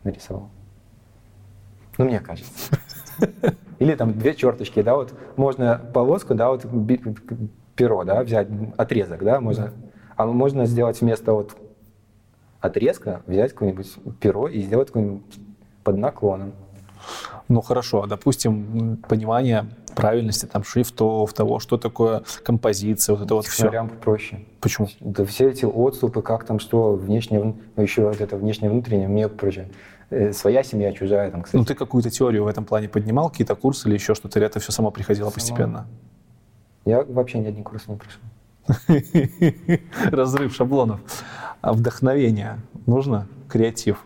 нарисовал. 0.03 0.49
Ну, 1.99 2.05
мне 2.05 2.19
кажется. 2.19 2.49
Или 3.79 3.95
там 3.95 4.13
две 4.17 4.33
черточки, 4.33 4.81
да, 4.81 4.95
вот 4.95 5.13
можно 5.35 5.81
полоску, 5.93 6.35
да, 6.35 6.49
вот 6.49 6.65
перо, 7.75 8.03
да, 8.03 8.23
взять, 8.23 8.47
отрезок, 8.77 9.23
да, 9.23 9.39
можно, 9.41 9.71
а 10.15 10.25
можно 10.25 10.65
сделать 10.65 11.01
вместо 11.01 11.33
вот 11.33 11.57
отрезка, 12.61 13.21
взять 13.27 13.51
какое-нибудь 13.53 13.93
перо 14.19 14.47
и 14.47 14.61
сделать 14.61 14.87
какой-нибудь 14.87 15.23
под 15.83 15.97
наклоном. 15.97 16.53
Ну 17.49 17.61
хорошо, 17.61 18.03
а 18.03 18.07
допустим, 18.07 18.97
понимание 19.09 19.65
правильности 19.95 20.45
там 20.45 20.63
шрифтов, 20.63 21.33
того, 21.33 21.59
что 21.59 21.77
такое 21.77 22.23
композиция, 22.43 23.15
вот 23.15 23.25
это 23.25 23.35
вот 23.35 23.45
все. 23.45 23.63
Технарям 23.63 23.89
проще. 23.89 24.45
Почему? 24.61 24.87
Да 25.01 25.25
все 25.25 25.49
эти 25.49 25.65
отступы, 25.65 26.21
как 26.21 26.45
там, 26.45 26.59
что 26.59 26.93
внешнее, 26.93 27.41
вн- 27.41 27.61
ну, 27.75 27.83
еще 27.83 28.07
вот 28.07 28.21
это 28.21 28.37
внешнее-внутреннее, 28.37 29.07
мне 29.09 29.27
проще. 29.27 29.67
Э, 30.13 30.31
Своя 30.31 30.63
семья, 30.63 30.91
чужая, 30.93 31.31
там, 31.31 31.41
кстати. 31.41 31.57
Ну 31.59 31.65
ты 31.65 31.73
какую-то 31.73 32.11
теорию 32.11 32.43
в 32.43 32.47
этом 32.47 32.65
плане 32.65 32.87
поднимал, 32.87 33.29
какие-то 33.31 33.55
курсы 33.55 33.87
или 33.87 33.95
еще 33.95 34.13
что-то, 34.13 34.37
или 34.37 34.45
это 34.45 34.59
все 34.59 34.71
само 34.71 34.91
приходило 34.91 35.31
постепенно? 35.31 35.87
Я 36.85 37.03
вообще 37.03 37.39
ни 37.39 37.47
один 37.47 37.63
курс 37.63 37.87
не 37.87 37.97
прошел. 37.97 38.21
Разрыв 40.11 40.53
шаблонов. 40.53 40.99
А 41.61 41.73
вдохновение 41.73 42.59
нужно? 42.85 43.27
Креатив? 43.49 44.05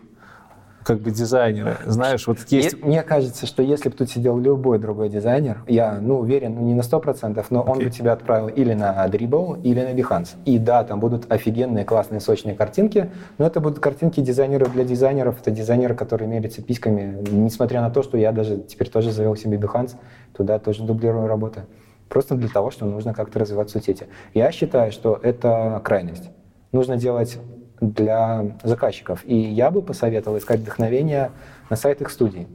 Как 0.88 1.00
бы 1.00 1.10
дизайнеры, 1.10 1.76
знаешь, 1.84 2.26
вот 2.26 2.38
есть... 2.48 2.78
Мне, 2.78 2.86
мне 2.86 3.02
кажется, 3.02 3.44
что 3.44 3.62
если 3.62 3.90
бы 3.90 3.94
тут 3.94 4.08
сидел 4.08 4.38
любой 4.38 4.78
другой 4.78 5.10
дизайнер, 5.10 5.62
я, 5.68 5.98
ну, 6.00 6.20
уверен, 6.20 6.54
ну, 6.54 6.62
не 6.62 6.72
на 6.72 6.80
100%, 6.80 7.44
но 7.50 7.60
он 7.60 7.72
Окей. 7.72 7.84
бы 7.84 7.90
тебя 7.90 8.12
отправил 8.14 8.48
или 8.48 8.72
на 8.72 9.06
Dribble, 9.06 9.60
или 9.60 9.82
на 9.82 9.92
Behance. 9.92 10.36
И 10.46 10.58
да, 10.58 10.84
там 10.84 10.98
будут 10.98 11.30
офигенные, 11.30 11.84
классные, 11.84 12.20
сочные 12.20 12.56
картинки, 12.56 13.10
но 13.36 13.46
это 13.46 13.60
будут 13.60 13.80
картинки 13.80 14.22
дизайнеров 14.22 14.72
для 14.72 14.84
дизайнеров. 14.84 15.38
Это 15.42 15.50
дизайнеры, 15.50 15.94
которые 15.94 16.26
мерятся 16.26 16.62
письками, 16.62 17.22
несмотря 17.30 17.82
на 17.82 17.90
то, 17.90 18.02
что 18.02 18.16
я 18.16 18.32
даже 18.32 18.56
теперь 18.56 18.88
тоже 18.88 19.12
завел 19.12 19.36
себе 19.36 19.58
Behance, 19.58 19.94
туда 20.34 20.58
тоже 20.58 20.84
дублирую 20.84 21.26
работы. 21.26 21.66
Просто 22.08 22.34
для 22.34 22.48
того, 22.48 22.70
что 22.70 22.86
нужно 22.86 23.12
как-то 23.12 23.40
развивать 23.40 23.68
соцсети. 23.68 24.06
Я 24.32 24.50
считаю, 24.52 24.90
что 24.90 25.20
это 25.22 25.82
крайность. 25.84 26.30
Нужно 26.72 26.96
делать 26.96 27.38
для 27.80 28.56
заказчиков. 28.62 29.22
И 29.24 29.36
я 29.36 29.70
бы 29.70 29.82
посоветовал 29.82 30.38
искать 30.38 30.60
вдохновение 30.60 31.30
на 31.70 31.76
сайтах 31.76 32.10
студий. 32.10 32.46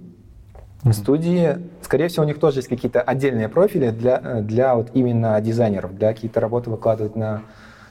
Студии, 0.91 1.59
скорее 1.81 2.09
всего, 2.09 2.25
у 2.25 2.27
них 2.27 2.39
тоже 2.39 2.59
есть 2.59 2.67
какие-то 2.67 3.01
отдельные 3.01 3.47
профили 3.47 3.89
для, 3.91 4.41
для 4.41 4.75
вот 4.75 4.89
именно 4.93 5.39
дизайнеров, 5.39 5.95
для 5.95 6.13
какие-то 6.13 6.41
работы 6.41 6.69
выкладывать 6.69 7.15
на 7.15 7.43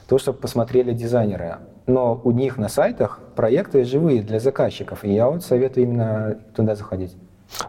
то, 0.07 0.19
чтобы 0.19 0.37
посмотрели 0.37 0.93
дизайнеры. 0.93 1.57
Но 1.87 2.21
у 2.23 2.29
них 2.29 2.57
на 2.57 2.69
сайтах 2.69 3.19
проекты 3.35 3.83
живые 3.83 4.21
для 4.21 4.39
заказчиков, 4.39 5.03
и 5.03 5.11
я 5.11 5.27
вот 5.27 5.43
советую 5.43 5.85
именно 5.85 6.37
туда 6.55 6.75
заходить. 6.75 7.17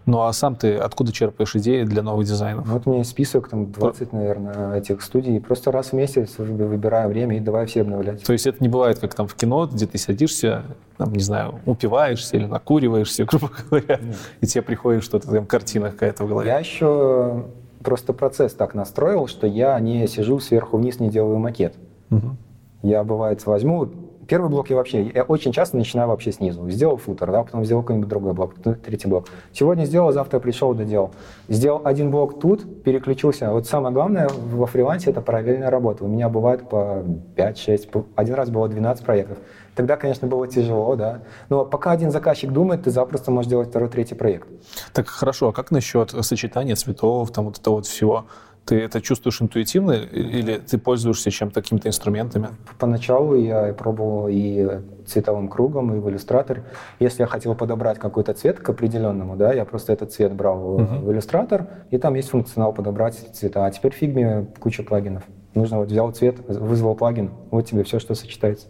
Ну 0.06 0.22
а 0.22 0.32
сам 0.32 0.56
ты 0.56 0.76
откуда 0.76 1.12
черпаешь 1.12 1.54
идеи 1.56 1.84
для 1.84 2.02
новых 2.02 2.26
дизайнов? 2.26 2.66
Вот 2.66 2.86
у 2.86 2.90
меня 2.90 2.98
есть 3.00 3.10
список, 3.10 3.48
там 3.48 3.70
20, 3.70 4.12
наверное, 4.12 4.78
этих 4.78 5.02
студий, 5.02 5.40
просто 5.40 5.70
раз 5.72 5.88
в 5.88 5.92
месяц 5.92 6.34
вы- 6.38 6.66
выбираю 6.66 7.08
время 7.08 7.36
и 7.36 7.40
давай 7.40 7.66
все 7.66 7.82
обновлять. 7.82 8.24
То 8.24 8.32
есть 8.32 8.46
это 8.46 8.58
не 8.60 8.68
бывает, 8.68 8.98
как 8.98 9.14
там 9.14 9.26
в 9.26 9.34
кино, 9.34 9.66
где 9.66 9.86
ты 9.86 9.98
садишься, 9.98 10.62
там, 10.96 11.12
не 11.12 11.22
знаю, 11.22 11.60
упиваешься 11.66 12.36
или 12.36 12.46
накуриваешься, 12.46 13.24
грубо 13.30 13.50
говоря, 13.70 14.00
и 14.40 14.46
тебе 14.46 14.62
приходит 14.62 15.04
что-то, 15.04 15.30
там, 15.30 15.46
картина 15.46 15.90
какая-то 15.90 16.24
в 16.24 16.28
голове. 16.28 16.48
Я 16.48 16.58
еще 16.58 17.44
просто 17.82 18.12
процесс 18.14 18.54
так 18.54 18.74
настроил, 18.74 19.26
что 19.26 19.46
я 19.46 19.78
не 19.80 20.06
сижу 20.06 20.40
сверху 20.40 20.78
вниз, 20.78 21.00
не 21.00 21.10
делаю 21.10 21.38
макет. 21.38 21.74
Мгм. 22.10 22.36
Я, 22.82 23.04
бывает, 23.04 23.44
возьму... 23.46 23.88
Первый 24.28 24.50
блок 24.50 24.70
я 24.70 24.76
вообще... 24.76 25.10
Я 25.14 25.22
очень 25.22 25.52
часто 25.52 25.76
начинаю 25.76 26.08
вообще 26.08 26.32
снизу. 26.32 26.68
Сделал 26.70 26.96
футер, 26.96 27.30
да, 27.30 27.42
потом 27.44 27.64
сделал 27.64 27.82
какой-нибудь 27.82 28.08
другой 28.08 28.32
блок, 28.32 28.54
третий 28.84 29.08
блок. 29.08 29.26
Сегодня 29.52 29.84
сделал, 29.84 30.12
завтра 30.12 30.40
пришел, 30.40 30.74
доделал. 30.74 31.10
Сделал 31.48 31.82
один 31.84 32.10
блок 32.10 32.40
тут, 32.40 32.82
переключился. 32.82 33.50
Вот 33.52 33.66
самое 33.66 33.92
главное 33.94 34.28
во 34.28 34.66
фрилансе— 34.66 35.10
это 35.12 35.20
параллельная 35.20 35.70
работа. 35.70 36.04
У 36.04 36.08
меня 36.08 36.28
бывает 36.28 36.68
по 36.68 37.04
5-6, 37.36 37.88
по- 37.90 38.06
один 38.14 38.34
раз 38.34 38.50
было 38.50 38.68
12 38.68 39.04
проектов. 39.04 39.38
Тогда, 39.74 39.96
конечно, 39.96 40.28
было 40.28 40.46
тяжело, 40.46 40.94
да. 40.94 41.22
Но 41.48 41.64
пока 41.64 41.90
один 41.90 42.10
заказчик 42.10 42.50
думает, 42.50 42.84
ты 42.84 42.90
запросто 42.90 43.30
можешь 43.30 43.50
делать 43.50 43.68
второй, 43.70 43.88
третий 43.88 44.14
проект. 44.14 44.48
Так 44.92 45.08
хорошо, 45.08 45.48
а 45.48 45.52
как 45.52 45.70
насчет 45.70 46.10
сочетания 46.10 46.76
цветов, 46.76 47.30
там 47.32 47.46
вот 47.46 47.58
этого 47.58 47.74
вот 47.76 47.86
всего? 47.86 48.26
Ты 48.66 48.80
это 48.80 49.02
чувствуешь 49.02 49.42
интуитивно 49.42 49.92
или 49.92 50.56
ты 50.56 50.78
пользуешься 50.78 51.30
чем-то, 51.30 51.60
какими-то 51.60 51.88
инструментами? 51.88 52.48
Поначалу 52.78 53.34
я 53.34 53.74
пробовал 53.74 54.28
и 54.30 54.80
цветовым 55.06 55.48
кругом, 55.48 55.94
и 55.94 55.98
в 55.98 56.08
иллюстратор. 56.08 56.62
Если 56.98 57.20
я 57.22 57.26
хотел 57.26 57.54
подобрать 57.54 57.98
какой-то 57.98 58.32
цвет 58.32 58.60
к 58.60 58.68
определенному, 58.70 59.36
да, 59.36 59.52
я 59.52 59.66
просто 59.66 59.92
этот 59.92 60.12
цвет 60.12 60.32
брал 60.32 60.78
в- 60.78 61.04
в 61.04 61.12
иллюстратор, 61.12 61.66
и 61.90 61.98
там 61.98 62.14
есть 62.14 62.30
функционал 62.30 62.72
подобрать 62.72 63.16
цвета. 63.34 63.66
А 63.66 63.70
теперь 63.70 63.92
в 63.92 63.96
фигме 63.96 64.46
куча 64.58 64.82
плагинов. 64.82 65.24
Нужно 65.54 65.78
вот 65.78 65.88
взял 65.88 66.10
цвет, 66.12 66.36
вызвал 66.48 66.94
плагин, 66.94 67.32
вот 67.50 67.66
тебе 67.66 67.84
все, 67.84 67.98
что 67.98 68.14
сочетается. 68.14 68.66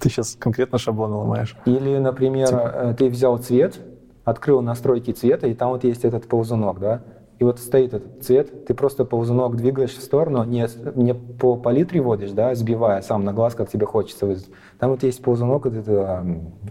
Ты 0.00 0.08
сейчас 0.10 0.34
конкретно 0.38 0.76
шаблоны 0.78 1.14
ломаешь. 1.14 1.56
Или, 1.66 1.98
например, 1.98 2.48
Типа? 2.48 2.72
э, 2.74 2.94
ты 2.98 3.08
взял 3.08 3.38
цвет, 3.38 3.78
открыл 4.24 4.60
настройки 4.60 5.12
цвета, 5.12 5.46
и 5.46 5.54
там 5.54 5.70
вот 5.70 5.84
есть 5.84 6.04
этот 6.04 6.26
ползунок, 6.28 6.80
да, 6.80 7.02
и 7.40 7.44
вот 7.44 7.58
стоит 7.58 7.94
этот 7.94 8.22
цвет, 8.22 8.66
ты 8.66 8.74
просто 8.74 9.06
ползунок 9.06 9.56
двигаешь 9.56 9.96
в 9.96 10.02
сторону, 10.02 10.44
не, 10.44 10.68
не 10.94 11.14
по 11.14 11.56
палитре 11.56 12.02
водишь, 12.02 12.32
да, 12.32 12.54
сбивая 12.54 13.00
сам 13.00 13.24
на 13.24 13.32
глаз, 13.32 13.54
как 13.54 13.70
тебе 13.70 13.86
хочется 13.86 14.26
вызвать. 14.26 14.50
Там 14.78 14.90
вот 14.90 15.02
есть 15.02 15.22
ползунок, 15.22 15.64
вот 15.64 15.72
это, 15.74 16.22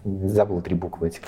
забыл 0.05 0.61
три 0.61 0.75
буквы 0.75 1.07
этих. 1.07 1.21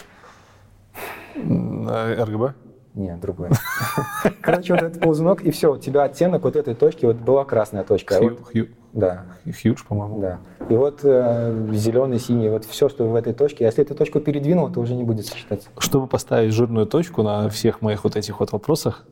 М, 1.33 1.89
э, 1.89 2.23
РГБ? 2.23 2.53
Нет, 2.93 3.19
другое. 3.19 3.49
Короче, 4.41 4.73
вот 4.73 4.83
этот 4.83 5.01
ползунок, 5.01 5.41
и 5.41 5.49
все, 5.49 5.73
у 5.73 5.77
тебя 5.79 6.03
оттенок 6.03 6.43
вот 6.43 6.55
этой 6.55 6.75
точки, 6.75 7.05
вот 7.05 7.15
была 7.15 7.43
красная 7.43 7.83
точка. 7.83 8.17
а 8.17 8.19
Хью, 8.19 8.29
вот- 8.29 8.51
хью, 8.51 8.67
да, 8.93 9.25
хьюдж, 9.45 9.79
по-моему. 9.87 10.19
да. 10.19 10.37
И 10.69 10.75
вот 10.75 10.99
э, 11.01 11.67
зеленый, 11.71 12.19
синий, 12.19 12.49
вот 12.49 12.65
все, 12.65 12.89
что 12.89 13.05
в 13.05 13.15
этой 13.15 13.33
точке. 13.33 13.63
Если 13.65 13.83
эту 13.83 13.95
точку 13.95 14.19
передвинул, 14.19 14.69
то 14.71 14.79
уже 14.81 14.93
не 14.93 15.03
будет 15.03 15.25
сочетаться. 15.25 15.69
Чтобы 15.79 16.05
поставить 16.05 16.53
жирную 16.53 16.85
точку 16.85 17.23
на 17.23 17.49
всех 17.49 17.81
моих 17.81 18.03
вот 18.03 18.15
этих 18.15 18.39
вот 18.39 18.51
вопросах, 18.51 19.07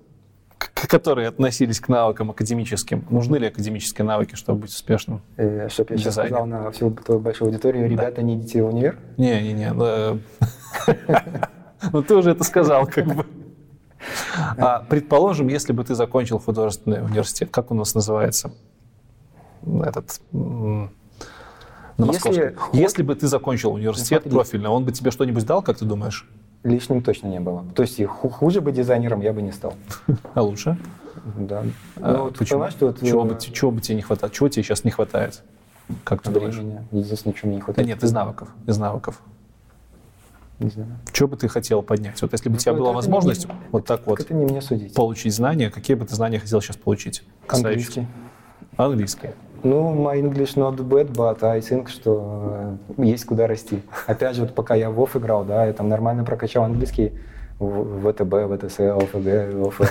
которые 0.87 1.27
относились 1.27 1.79
к 1.79 1.87
навыкам 1.89 2.31
академическим. 2.31 3.05
Нужны 3.09 3.37
ли 3.37 3.47
академические 3.47 4.05
навыки, 4.05 4.35
чтобы 4.35 4.61
быть 4.61 4.71
успешным? 4.71 5.21
Э, 5.37 5.67
Чтобы 5.69 5.93
я 5.93 5.97
сейчас 5.97 6.13
Дизайнер. 6.13 6.29
сказал 6.31 6.45
на 6.47 6.71
всю 6.71 6.91
твою 6.91 7.19
большую 7.19 7.47
аудиторию, 7.49 7.89
ребята, 7.89 8.21
не 8.21 8.35
идите 8.35 8.61
в 8.63 8.67
универ. 8.67 8.97
Не-не-не. 9.17 9.73
ну, 9.73 9.85
э, 9.85 10.17
Ну, 11.93 12.03
ты 12.03 12.15
уже 12.15 12.31
это 12.31 12.43
сказал, 12.43 12.85
как 12.87 13.05
бы. 13.07 13.25
А, 14.57 14.79
предположим, 14.89 15.47
если 15.47 15.73
бы 15.73 15.83
ты 15.83 15.95
закончил 15.95 16.39
художественный 16.39 17.01
университет, 17.03 17.49
как 17.51 17.71
у 17.71 17.73
нас 17.73 17.95
называется? 17.95 18.51
Этот... 19.65 20.21
На 20.31 20.89
Если 22.05 22.29
московском. 22.29 22.55
ход- 22.55 22.75
Если 22.75 23.03
бы 23.03 23.13
ты 23.15 23.27
закончил 23.27 23.73
университет 23.73 24.21
Смотри. 24.21 24.31
профильный, 24.31 24.69
он 24.69 24.85
бы 24.85 24.91
тебе 24.93 25.11
что-нибудь 25.11 25.45
дал, 25.45 25.61
как 25.61 25.77
ты 25.79 25.85
думаешь? 25.85 26.29
Лишним 26.63 27.01
точно 27.01 27.27
не 27.27 27.39
было. 27.39 27.65
То 27.75 27.83
есть 27.83 28.03
хуже 28.05 28.59
бы 28.61 28.71
дизайнером 28.71 29.21
я 29.21 29.31
бы 29.33 29.41
не 29.41 29.51
стал. 29.51 29.73
А 30.33 30.41
лучше? 30.41 30.77
Да. 31.37 31.63
А 31.97 32.13
Ну, 32.13 32.23
вот 32.25 32.37
почему? 32.37 32.57
понимаешь, 32.59 32.73
что 32.73 32.87
вот, 32.87 33.01
чего, 33.01 33.25
э, 33.25 33.29
бы, 33.29 33.35
те- 33.35 33.51
чего 33.51 33.71
бы 33.71 33.81
тебе 33.81 33.95
не 33.95 34.01
хватает? 34.01 34.33
Чего 34.33 34.49
тебе 34.49 34.63
сейчас 34.63 34.83
не 34.83 34.91
хватает? 34.91 35.41
Как 36.03 36.21
ты 36.21 36.31
времени. 36.31 36.81
Единственное, 36.91 37.33
чего 37.33 37.47
мне 37.47 37.55
не 37.55 37.59
Да 37.61 37.65
хватает. 37.65 37.87
нет, 37.87 38.03
из 38.03 38.11
навыков. 38.11 38.49
Из 38.67 38.77
навыков. 38.77 39.21
Не 40.59 40.69
знаю. 40.69 40.89
Что 41.13 41.27
бы 41.27 41.37
ты 41.37 41.47
хотел 41.47 41.81
поднять? 41.81 42.21
Вот 42.21 42.31
если 42.33 42.49
бы 42.49 42.55
у 42.55 42.57
тебя 42.57 42.73
Ну, 42.73 42.79
была 42.79 42.89
это 42.89 42.93
не 42.93 42.95
возможность 42.97 43.45
мне- 43.45 43.55
вот 43.71 43.85
так 43.85 44.05
вот 44.05 44.17
Так 44.17 44.25
это 44.25 44.33
не 44.35 44.45
мне 44.45 44.61
судить. 44.61 44.93
получить 44.93 45.33
знания, 45.33 45.69
какие 45.69 45.95
бы 45.95 46.05
ты 46.05 46.13
знания 46.15 46.39
хотел 46.39 46.61
сейчас 46.61 46.75
получить? 46.75 47.23
Английский. 47.47 48.07
Английский. 48.75 49.29
Ну, 49.63 49.93
my 49.93 50.19
English 50.19 50.55
not 50.55 50.77
bad, 50.77 51.11
but 51.11 51.43
I 51.43 51.59
think, 51.59 51.89
что 51.89 52.77
э, 52.97 53.03
есть 53.03 53.25
куда 53.25 53.47
расти. 53.47 53.81
Опять 54.07 54.35
же, 54.35 54.41
вот 54.41 54.55
пока 54.55 54.75
я 54.75 54.89
в 54.89 54.93
ВОФ 54.93 55.17
играл, 55.17 55.43
да, 55.43 55.65
я 55.65 55.73
там 55.73 55.89
нормально 55.89 56.23
прокачал 56.23 56.63
английский 56.63 57.13
в 57.59 58.09
ВТБ, 58.09 58.47
ВТС, 58.55 58.79
ЛФГ, 58.79 59.53
ЛФЛ. 59.53 59.83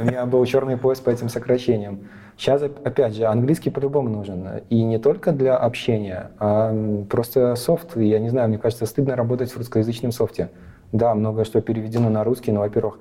У 0.00 0.04
меня 0.04 0.26
был 0.26 0.44
черный 0.44 0.76
пояс 0.76 1.00
по 1.00 1.08
этим 1.08 1.30
сокращениям. 1.30 2.00
Сейчас, 2.36 2.62
опять 2.62 3.14
же, 3.14 3.24
английский 3.24 3.70
по-любому 3.70 4.10
нужен. 4.10 4.46
И 4.68 4.82
не 4.82 4.98
только 4.98 5.32
для 5.32 5.56
общения, 5.56 6.30
а 6.38 6.74
просто 7.08 7.54
софт. 7.56 7.96
Я 7.96 8.18
не 8.18 8.28
знаю, 8.28 8.48
мне 8.48 8.58
кажется, 8.58 8.84
стыдно 8.84 9.16
работать 9.16 9.50
в 9.50 9.56
русскоязычном 9.56 10.12
софте. 10.12 10.50
Да, 10.92 11.14
многое 11.14 11.44
что 11.44 11.60
переведено 11.62 12.10
на 12.10 12.24
русский, 12.24 12.52
но, 12.52 12.60
во-первых, 12.60 12.98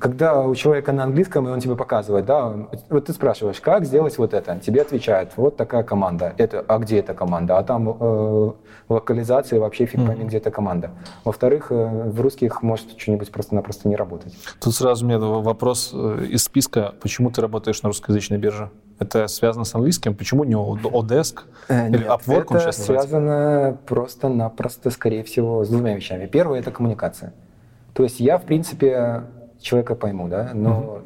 когда 0.00 0.42
у 0.42 0.54
человека 0.54 0.92
на 0.92 1.04
английском, 1.04 1.46
и 1.48 1.50
он 1.50 1.60
тебе 1.60 1.76
показывает, 1.76 2.26
да, 2.26 2.52
вот 2.88 3.06
ты 3.06 3.12
спрашиваешь, 3.12 3.60
как 3.60 3.84
сделать 3.84 4.18
вот 4.18 4.34
это, 4.34 4.58
тебе 4.58 4.82
отвечают, 4.82 5.30
вот 5.36 5.56
такая 5.56 5.82
команда, 5.82 6.34
это, 6.38 6.64
а 6.66 6.78
где 6.78 6.98
эта 6.98 7.14
команда, 7.14 7.58
а 7.58 7.62
там 7.62 7.96
э, 7.98 8.52
локализация 8.88 9.60
вообще 9.60 9.86
фиг 9.86 10.04
пойми, 10.04 10.24
где 10.24 10.38
эта 10.38 10.50
команда. 10.50 10.90
Во-вторых, 11.24 11.68
э, 11.70 12.10
в 12.10 12.20
русских 12.20 12.62
может 12.62 12.98
что-нибудь 12.98 13.30
просто-напросто 13.30 13.88
не 13.88 13.96
работать. 13.96 14.34
Тут 14.60 14.74
сразу 14.74 15.04
у 15.04 15.08
меня 15.08 15.18
вопрос 15.18 15.90
э, 15.92 16.26
из 16.30 16.44
списка. 16.44 16.94
Почему 17.00 17.30
ты 17.30 17.40
работаешь 17.40 17.82
на 17.82 17.88
русскоязычной 17.88 18.38
бирже? 18.38 18.70
Это 18.98 19.28
связано 19.28 19.64
с 19.64 19.74
английским? 19.74 20.14
Почему 20.14 20.44
не 20.44 20.54
Odesk? 20.54 21.40
Или 21.68 21.98
Нет, 21.98 22.06
Upwork 22.06 22.46
он 22.48 22.56
это 22.56 22.60
сейчас 22.72 22.84
связано 22.84 23.76
просто-напросто, 23.86 24.90
скорее 24.90 25.22
всего, 25.22 25.64
с 25.64 25.68
двумя 25.68 25.94
вещами. 25.94 26.26
Первое– 26.26 26.58
это 26.60 26.70
коммуникация. 26.70 27.34
То 27.92 28.02
есть 28.02 28.20
я, 28.20 28.38
в 28.38 28.44
принципе, 28.44 29.22
человека 29.60 29.94
пойму, 29.94 30.28
да, 30.28 30.50
но 30.54 31.00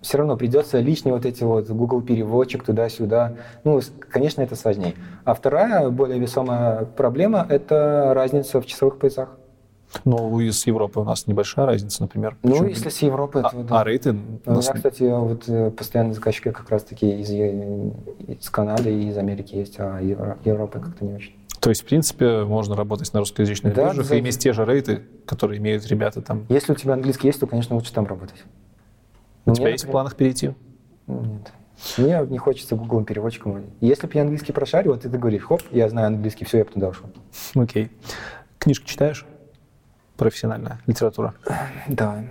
все 0.00 0.18
равно 0.18 0.36
придется 0.36 0.80
лишние 0.80 1.14
вот 1.14 1.24
эти 1.26 1.44
вот 1.44 1.68
Google 1.70 2.02
переводчик 2.02 2.64
туда-сюда. 2.64 3.34
Ну, 3.64 3.80
с- 3.80 3.92
конечно, 4.10 4.42
это 4.42 4.56
сложнее. 4.56 4.94
А 5.24 5.32
вторая, 5.34 5.88
более 5.90 6.18
весомая 6.18 6.84
проблема– 6.84 7.46
это 7.48 8.12
разница 8.14 8.60
в 8.60 8.66
часовых 8.66 8.98
поясах. 8.98 9.28
Ну, 10.06 10.40
из 10.40 10.66
Европы 10.66 11.00
у 11.00 11.04
нас 11.04 11.26
небольшая 11.26 11.66
разница, 11.66 12.02
например. 12.02 12.36
Ну, 12.42 12.50
Почему? 12.52 12.68
если 12.68 12.88
с 12.88 13.02
Европы, 13.02 13.42
А, 13.44 13.50
то 13.50 13.62
да. 13.62 13.80
а 13.80 13.84
рейты? 13.84 14.12
У 14.46 14.50
у 14.50 14.54
нас- 14.54 14.64
меня, 14.66 14.74
кстати, 14.74 15.02
вот 15.02 15.44
э, 15.48 15.70
постоянные 15.70 16.14
заказчики 16.14 16.50
как 16.50 16.68
раз-таки 16.70 17.20
из, 17.20 17.28
Е- 17.30 17.92
из 18.26 18.48
Канады 18.48 18.90
и 18.90 19.08
из 19.10 19.18
Америки 19.18 19.54
есть, 19.54 19.76
а 19.78 20.00
Евро- 20.00 20.38
Европы 20.46 20.80
как-то 20.80 21.04
не 21.04 21.14
очень. 21.14 21.34
То 21.62 21.68
есть, 21.70 21.82
в 21.82 21.84
принципе, 21.84 22.42
можно 22.42 22.74
работать 22.74 23.12
на 23.14 23.20
русскоязычных 23.20 23.72
Да, 23.72 23.90
биржах 23.90 24.06
за- 24.06 24.16
и 24.16 24.18
иметь 24.18 24.36
те 24.36 24.52
же 24.52 24.64
рейты, 24.64 25.04
которые 25.26 25.58
имеют 25.60 25.86
ребята 25.86 26.20
там. 26.20 26.44
Если 26.48 26.72
у 26.72 26.74
тебя 26.74 26.94
английский 26.94 27.28
есть, 27.28 27.38
то, 27.38 27.46
конечно, 27.46 27.76
лучше 27.76 27.92
там 27.92 28.04
работать. 28.04 28.42
У 29.44 29.50
Но 29.50 29.54
тебя 29.54 29.68
есть 29.68 29.84
в 29.84 29.88
планах 29.90 30.16
перейти? 30.16 30.54
Нет. 31.06 31.52
Мне 31.98 32.26
не 32.28 32.38
хочется 32.38 32.74
гугловым 32.74 33.04
переводчиком. 33.04 33.62
Если 33.80 34.08
бы 34.08 34.12
я 34.14 34.22
английский 34.22 34.52
прошарил, 34.52 34.90
вот 34.92 35.02
ты 35.02 35.08
говоришь, 35.08 35.42
хоп, 35.44 35.62
я 35.70 35.88
знаю 35.88 36.08
английский, 36.08 36.44
все, 36.44 36.58
я 36.58 36.64
бы 36.64 36.70
туда 36.72 36.88
ушел. 36.88 37.06
Окей. 37.54 37.92
Книжку 38.58 38.86
читаешь? 38.86 39.24
Профессиональная 40.16 40.80
литература. 40.88 41.32
Да. 41.86 42.24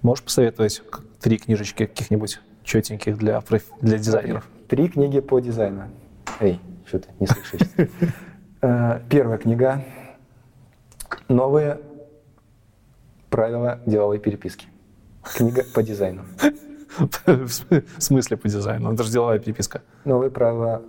Можешь 0.00 0.24
посоветовать 0.24 0.82
три 1.20 1.36
книжечки 1.36 1.84
каких-нибудь 1.84 2.40
четеньких 2.64 3.18
для, 3.18 3.42
для 3.82 3.98
дизайнеров? 3.98 4.48
Три 4.68 4.88
книги 4.88 5.20
по 5.20 5.40
дизайну. 5.40 5.90
Эй, 6.40 6.58
что 6.86 7.00
ты 7.00 7.08
не 7.20 7.26
слышишь? 7.26 7.68
Э, 8.62 9.00
Первая 9.08 9.38
книга. 9.38 9.82
Новые 11.28 11.80
правила 13.30 13.80
деловой 13.86 14.18
переписки. 14.18 14.66
Книга 15.34 15.62
по 15.74 15.82
дизайну. 15.82 16.22
В 17.26 17.48
см- 17.48 17.84
в 17.96 18.02
смысле 18.02 18.36
по 18.36 18.48
дизайну? 18.48 18.92
Это 18.92 19.02
же 19.02 19.10
деловая 19.10 19.38
переписка. 19.38 19.80
Новые 20.04 20.30
правила, 20.30 20.82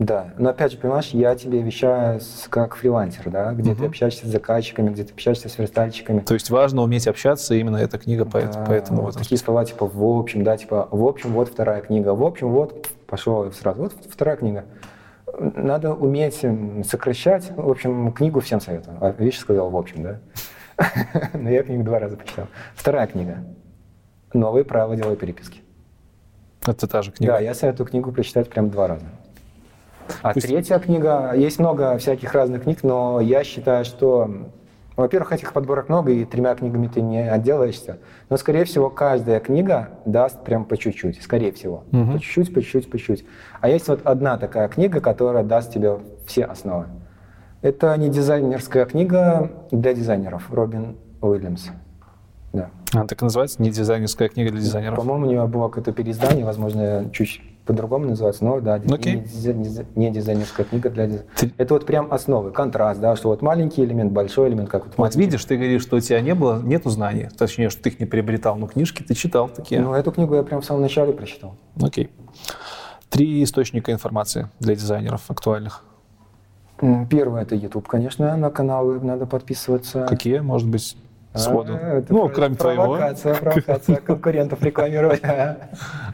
да. 0.00 0.34
Но 0.36 0.50
опять 0.50 0.72
же, 0.72 0.78
понимаешь, 0.78 1.10
я 1.10 1.36
тебе 1.36 1.62
вещаю 1.62 2.20
как 2.50 2.74
фрилансер, 2.74 3.30
да, 3.30 3.52
где 3.52 3.74
ты 3.74 3.86
общаешься 3.86 4.26
с 4.26 4.30
заказчиками, 4.30 4.90
где 4.90 5.04
ты 5.04 5.12
общаешься 5.12 5.48
с 5.48 5.56
верстальщиками. 5.58 6.20
То 6.20 6.34
есть 6.34 6.50
важно 6.50 6.82
уметь 6.82 7.06
общаться, 7.06 7.54
именно 7.54 7.76
эта 7.76 7.98
книга 7.98 8.24
поэт- 8.24 8.52
Да, 8.54 8.64
поэтому 8.66 9.02
вот 9.02 9.16
такие 9.16 9.38
слова 9.38 9.64
типа 9.64 9.86
в 9.86 10.02
общем, 10.04 10.42
да, 10.42 10.56
типа 10.56 10.88
в 10.90 11.04
общем 11.06 11.30
вот 11.32 11.48
вторая 11.48 11.82
книга, 11.82 12.14
в 12.14 12.24
общем 12.24 12.48
вот 12.50 12.88
пошел 13.06 13.50
сразу, 13.52 13.82
вот 13.82 13.94
вторая 14.10 14.36
книга. 14.36 14.64
Надо 15.38 15.94
уметь 15.94 16.44
сокращать. 16.86 17.50
В 17.56 17.70
общем, 17.70 18.12
книгу 18.12 18.40
всем 18.40 18.60
советую. 18.60 18.98
А 19.00 19.10
Видишь, 19.10 19.38
сказал 19.38 19.70
в 19.70 19.76
общем, 19.76 20.02
да? 20.02 20.18
Но 21.34 21.50
я 21.50 21.62
книгу 21.62 21.82
два 21.84 21.98
раза 21.98 22.16
прочитал. 22.16 22.46
Вторая 22.74 23.06
книга. 23.06 23.38
Новые 24.32 24.64
правила 24.64 24.96
деловой 24.96 25.16
переписки. 25.16 25.60
Это 26.66 26.86
та 26.86 27.02
же 27.02 27.12
книга. 27.12 27.34
Да, 27.34 27.40
я 27.40 27.54
советую 27.54 27.86
книгу 27.86 28.12
прочитать 28.12 28.48
прям 28.48 28.70
два 28.70 28.88
раза. 28.88 29.06
А 30.22 30.32
Пусть- 30.32 30.46
третья 30.46 30.78
книга, 30.78 31.32
есть 31.34 31.58
много 31.58 31.96
всяких 31.98 32.32
разных 32.34 32.64
книг, 32.64 32.82
но 32.82 33.20
я 33.20 33.44
считаю, 33.44 33.84
что, 33.84 34.30
во-первых, 34.96 35.32
этих 35.32 35.52
подборок 35.52 35.88
много, 35.88 36.12
и 36.12 36.24
тремя 36.24 36.54
книгами 36.54 36.86
ты 36.86 37.00
не 37.00 37.28
отделаешься. 37.28 37.98
Но, 38.28 38.36
скорее 38.36 38.64
всего, 38.64 38.90
каждая 38.90 39.40
книга 39.40 39.90
даст 40.04 40.42
прям 40.44 40.64
по 40.64 40.76
чуть-чуть, 40.76 41.22
скорее 41.22 41.52
всего. 41.52 41.84
Мгм. 41.90 42.12
По 42.12 42.18
чуть-чуть, 42.20 42.54
по 42.54 42.60
чуть-чуть, 42.60 42.90
по 42.90 42.98
чуть. 42.98 43.24
А 43.60 43.68
есть 43.68 43.88
вот 43.88 44.00
одна 44.04 44.36
такая 44.36 44.68
книга, 44.68 45.00
которая 45.00 45.44
даст 45.44 45.72
тебе 45.72 45.98
все 46.26 46.44
основы. 46.44 46.86
Это 47.62 47.96
не 47.96 48.08
дизайнерская 48.08 48.84
книга 48.86 49.50
для 49.70 49.94
дизайнеров, 49.94 50.52
Робин 50.52 50.96
Уильямс. 51.20 51.68
Да. 52.52 52.70
А, 52.92 53.06
так 53.06 53.22
и 53.22 53.24
называется? 53.24 53.62
Не 53.62 53.70
дизайнерская 53.70 54.28
книга 54.28 54.50
для 54.50 54.60
дизайнеров. 54.60 54.96
По-моему, 54.98 55.26
у 55.26 55.30
него 55.30 55.46
было 55.46 55.68
какое-то 55.68 55.92
переиздание, 55.92 56.44
возможно, 56.44 57.08
чуть 57.12 57.40
по-другому 57.64 58.06
называется, 58.06 58.44
но 58.44 58.60
да, 58.60 58.74
Окей. 58.74 59.14
не, 59.16 59.20
диз- 59.22 59.54
диз- 59.54 59.86
не 59.94 60.10
дизайнерская 60.10 60.66
книга 60.66 60.90
для 60.90 61.06
дизайнера. 61.06 61.28
Ты- 61.36 61.52
Это 61.58 61.74
вот 61.74 61.86
прям 61.86 62.12
основы, 62.12 62.50
контраст, 62.50 63.00
да, 63.00 63.14
что 63.16 63.28
вот 63.28 63.40
маленький 63.42 63.84
элемент, 63.84 64.10
большой 64.12 64.48
элемент, 64.48 64.68
как 64.68 64.86
вот, 64.86 64.94
Вот 64.98 65.14
видишь, 65.16 65.44
ты 65.44 65.56
говоришь, 65.56 65.82
что 65.82 65.96
у 65.96 66.00
тебя 66.00 66.20
не 66.20 66.34
было, 66.34 66.60
нету 66.60 66.90
знаний. 66.90 67.28
Точнее, 67.38 67.70
что 67.70 67.82
ты 67.82 67.90
их 67.90 68.00
не 68.00 68.06
приобретал, 68.06 68.56
но 68.56 68.66
книжки 68.66 69.02
ты 69.02 69.14
читал 69.14 69.48
такие. 69.48 69.80
Ну, 69.80 69.92
эту 69.94 70.10
книгу 70.12 70.34
я 70.34 70.42
прям 70.42 70.60
в 70.60 70.64
самом 70.64 70.82
начале 70.82 71.12
прочитал. 71.12 71.54
Окей. 71.80 72.10
Три 73.08 73.42
источника 73.44 73.92
информации 73.92 74.48
для 74.58 74.74
дизайнеров 74.74 75.30
актуальных. 75.30 75.84
Первое 77.10 77.42
это 77.42 77.54
YouTube, 77.54 77.86
конечно, 77.86 78.36
на 78.36 78.50
каналы 78.50 78.98
надо 79.00 79.26
подписываться. 79.26 80.04
Какие, 80.08 80.40
может 80.40 80.68
быть, 80.68 80.96
сходу? 81.32 81.74
А, 81.80 81.98
это 81.98 82.12
ну, 82.12 82.28
кроме 82.28 82.56
твоего, 82.56 82.84
Провокация, 82.96 83.34
провокация, 83.36 83.96
конкурентов 83.96 84.60
рекламировать. 84.64 85.22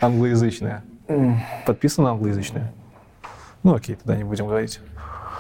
англоязычные. 0.03 0.82
М. 1.09 1.40
Подписан 1.66 2.04
на 2.04 2.11
англоязычные? 2.11 2.72
Ну, 3.62 3.74
окей, 3.74 3.96
тогда 3.96 4.16
не 4.16 4.24
будем 4.24 4.46
говорить. 4.46 4.80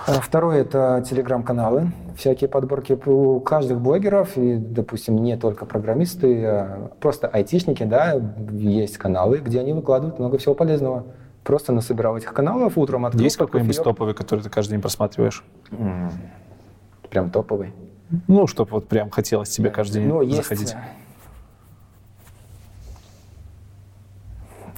А 0.06 0.20
Второе– 0.20 0.60
это 0.62 1.04
телеграм-каналы, 1.08 1.92
всякие 2.16 2.48
подборки 2.48 2.94
у 3.06 3.40
каждых 3.40 3.78
блогеров, 3.80 4.36
и, 4.38 4.56
допустим, 4.56 5.16
не 5.16 5.36
только 5.36 5.66
программисты, 5.66 6.44
а 6.46 6.90
просто 7.00 7.28
айтишники, 7.28 7.82
да, 7.82 8.14
есть 8.50 8.96
каналы, 8.96 9.38
где 9.38 9.60
они 9.60 9.74
выкладывают 9.74 10.18
много 10.18 10.38
всего 10.38 10.54
полезного. 10.54 11.04
Просто 11.44 11.72
насобирал 11.72 12.16
этих 12.16 12.32
каналов, 12.32 12.78
утром 12.78 13.04
открыл. 13.04 13.22
Есть 13.24 13.36
какой-нибудь 13.36 13.76
кофеек. 13.76 13.84
топовый, 13.84 14.14
который 14.14 14.40
ты 14.40 14.48
каждый 14.50 14.72
день 14.72 14.80
просматриваешь? 14.80 15.44
М, 15.70 16.10
Прям 17.10 17.30
топовый. 17.30 17.72
Ну, 18.26 18.46
чтобы 18.46 18.70
вот 18.72 18.88
прям 18.88 19.08
хотелось 19.10 19.48
тебе 19.50 19.70
каждый 19.70 20.00
день 20.00 20.08
Ну, 20.08 20.22
есть... 20.22 20.36
заходить. 20.38 20.74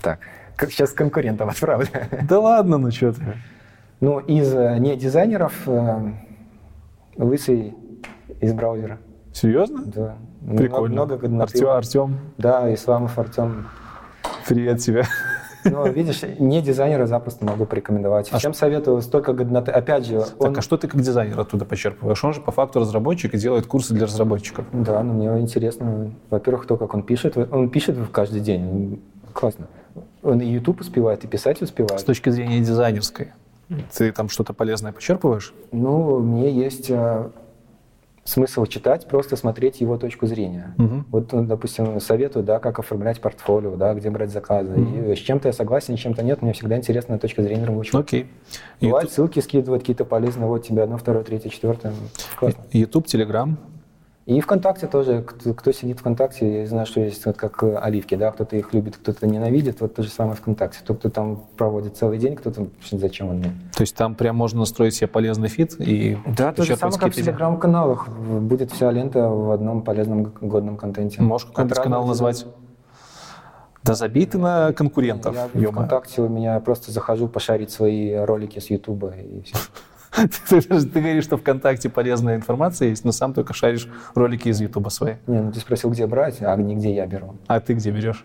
Так, 0.03 0.21
как 0.61 0.71
сейчас 0.71 0.91
конкурентов 0.93 1.51
отправлю. 1.51 1.89
Да 2.29 2.39
ладно, 2.39 2.77
ну 2.77 2.91
что 2.91 3.15
ты. 3.15 3.23
Ну, 4.01 4.19
из 4.19 4.55
э, 4.55 4.79
не 4.79 4.95
дизайнеров, 4.95 5.55
э, 5.67 6.13
лысый 7.17 7.75
из 8.41 8.53
браузера. 8.53 8.99
Серьезно? 9.33 9.83
Да. 9.87 10.17
Прикольно. 10.57 10.93
Много, 10.93 11.29
много 11.29 11.45
Артем, 11.45 11.69
Артем. 11.69 12.19
Да, 12.37 12.73
Исламов 12.75 13.19
Артем. 13.19 13.69
Привет 14.47 14.81
тебе. 14.81 15.05
Ну, 15.65 15.91
видишь, 15.91 16.23
не 16.39 16.63
дизайнера 16.63 17.07
запросто 17.07 17.45
могу 17.45 17.65
порекомендовать. 17.67 18.29
А 18.31 18.39
Всем 18.39 18.55
советую 18.55 19.01
столько 19.03 19.33
годноты. 19.33 19.71
Опять 19.71 20.07
же, 20.07 20.21
он... 20.39 20.49
Так, 20.49 20.59
а 20.59 20.63
что 20.63 20.77
ты 20.77 20.89
как 20.89 21.01
дизайнер 21.01 21.39
оттуда 21.39 21.65
почерпываешь? 21.65 22.23
Он 22.25 22.33
же 22.35 22.41
по 22.41 22.53
факту 22.53 22.81
разработчик 22.81 23.35
и 23.35 23.39
делает 23.39 23.67
курсы 23.67 23.95
для 23.95 24.07
разработчиков. 24.07 24.65
Да, 24.73 25.03
но 25.03 25.13
мне 25.13 25.41
интересно, 25.41 26.13
во-первых, 26.31 26.67
то, 26.67 26.77
как 26.77 26.95
он 26.95 27.03
пишет. 27.03 27.37
Он 27.37 27.69
пишет 27.69 27.97
каждый 28.13 28.41
день. 28.41 29.03
Классно. 29.35 29.67
Он 30.23 30.41
и 30.41 30.47
YouTube 30.47 30.81
успевает, 30.81 31.25
и 31.25 31.27
писать 31.27 31.63
успевает. 31.63 32.01
С 32.01 32.05
точки 32.05 32.31
зрения 32.31 32.61
дизайнерской. 32.61 33.29
Ты 33.97 34.13
там 34.13 34.29
что-то 34.29 34.53
полезное 34.53 34.93
почерпываешь? 34.93 35.55
Ну, 35.71 36.19
мне 36.19 36.51
есть 36.51 36.91
а, 36.91 37.31
смысл 38.25 38.67
читать, 38.67 39.07
просто 39.07 39.37
смотреть 39.37 39.81
его 39.81 39.97
точку 39.97 40.27
зрения. 40.27 40.75
Угу. 40.79 41.05
Вот, 41.11 41.33
ну, 41.33 41.45
допустим, 41.45 42.01
советую, 42.01 42.45
да, 42.45 42.59
как 42.59 42.79
оформлять 42.79 43.21
портфолио, 43.21 43.77
да, 43.77 43.95
где 43.95 44.11
брать 44.11 44.31
заказы. 44.31 44.73
Угу. 44.73 45.13
И 45.13 45.15
с 45.15 45.19
чем-то 45.19 45.49
я 45.49 45.53
согласен, 45.53 45.97
с 45.97 46.01
чем-то 46.01 46.23
нет. 46.23 46.43
Мне 46.43 46.53
всегда 46.53 46.77
интересна 46.77 47.19
точка 47.19 47.43
зрения 47.43 47.65
рабочего. 47.65 48.01
Окей. 48.01 48.27
Бывает, 48.81 49.05
YouTube... 49.05 49.15
ссылки 49.15 49.41
скидывают 49.41 49.83
какие-то 49.83 50.05
полезные. 50.05 50.49
Вот 50.49 50.67
тебе 50.67 50.83
одно, 50.83 50.99
второе, 50.99 51.25
третье, 51.25 51.49
четвертое. 51.49 51.93
Классно. 52.37 52.61
YouTube, 52.73 53.07
Telegram. 53.07 53.57
И 54.31 54.41
ВКонтакте 54.41 54.87
тоже, 54.87 55.23
кто, 55.23 55.53
кто 55.55 55.73
сидит 55.73 55.99
ВКонтакте, 55.99 56.61
я 56.61 56.67
знаю, 56.69 56.87
что 56.87 57.01
есть 57.01 57.27
вот 57.27 57.37
как 57.37 57.65
э, 57.65 57.75
оливки, 57.75 58.15
да, 58.15 58.31
кто-то 58.31 58.55
их 58.55 58.73
любит, 58.73 58.97
кто-то 58.97 59.27
ненавидит, 59.27 59.81
вот 59.81 59.97
то 59.97 60.05
же 60.05 60.09
самое 60.09 60.37
ВКонтакте. 60.37 60.79
Тот, 60.87 61.01
кто 61.01 61.11
там 61.11 61.49
проводит 61.57 61.97
целый 61.97 62.17
день, 62.17 62.37
кто-то, 62.37 62.69
зачем 62.93 63.31
он 63.31 63.39
мне. 63.39 63.53
То 63.75 63.81
есть 63.81 63.97
там 63.97 64.15
прям 64.15 64.37
можно 64.37 64.61
настроить 64.61 64.95
себе 64.95 65.09
полезный 65.09 65.49
фит 65.49 65.75
и... 65.81 66.17
Да, 66.37 66.53
то 66.53 66.63
же 66.63 66.77
самое, 66.77 66.97
как 66.97 67.13
в 67.13 67.17
телеграм-каналах. 67.17 68.09
Будет 68.09 68.71
вся 68.71 68.93
лента 68.93 69.29
в 69.29 69.51
одном 69.51 69.83
полезном 69.83 70.33
годном 70.41 70.77
контенте. 70.77 71.21
Можешь 71.23 71.49
какой-нибудь 71.49 71.79
канал 71.79 72.07
назвать? 72.07 72.47
Да 73.83 73.97
забей 73.97 74.27
ты 74.27 74.39
на 74.39 74.73
конкурентов. 74.73 75.35
Я 75.55 75.71
ВКонтакте 75.73 76.23
у 76.23 76.29
меня 76.29 76.61
просто 76.61 76.93
захожу 76.93 77.27
пошарить 77.27 77.73
свои 77.73 78.15
ролики 78.15 78.61
с 78.61 78.71
Ютуба 78.71 79.11
и 79.11 79.43
все. 79.43 79.57
Ты, 80.49 80.61
ты 80.61 81.01
говоришь, 81.01 81.25
что 81.25 81.37
ВКонтакте 81.37 81.89
полезная 81.89 82.37
информация 82.37 82.89
есть, 82.89 83.05
но 83.05 83.13
сам 83.13 83.33
только 83.33 83.55
шаришь 83.55 83.89
ролики 84.15 84.49
из 84.49 84.61
Ютуба 84.61 84.89
свои. 84.89 85.15
Не, 85.27 85.41
ну 85.41 85.53
ты 85.53 85.61
спросил, 85.61 85.91
где 85.91 86.07
брать, 86.07 86.39
а 86.41 86.57
не 86.57 86.75
где 86.75 86.93
я 86.93 87.07
беру. 87.07 87.37
А 87.47 87.61
ты 87.61 87.75
где 87.75 87.91
берешь? 87.91 88.25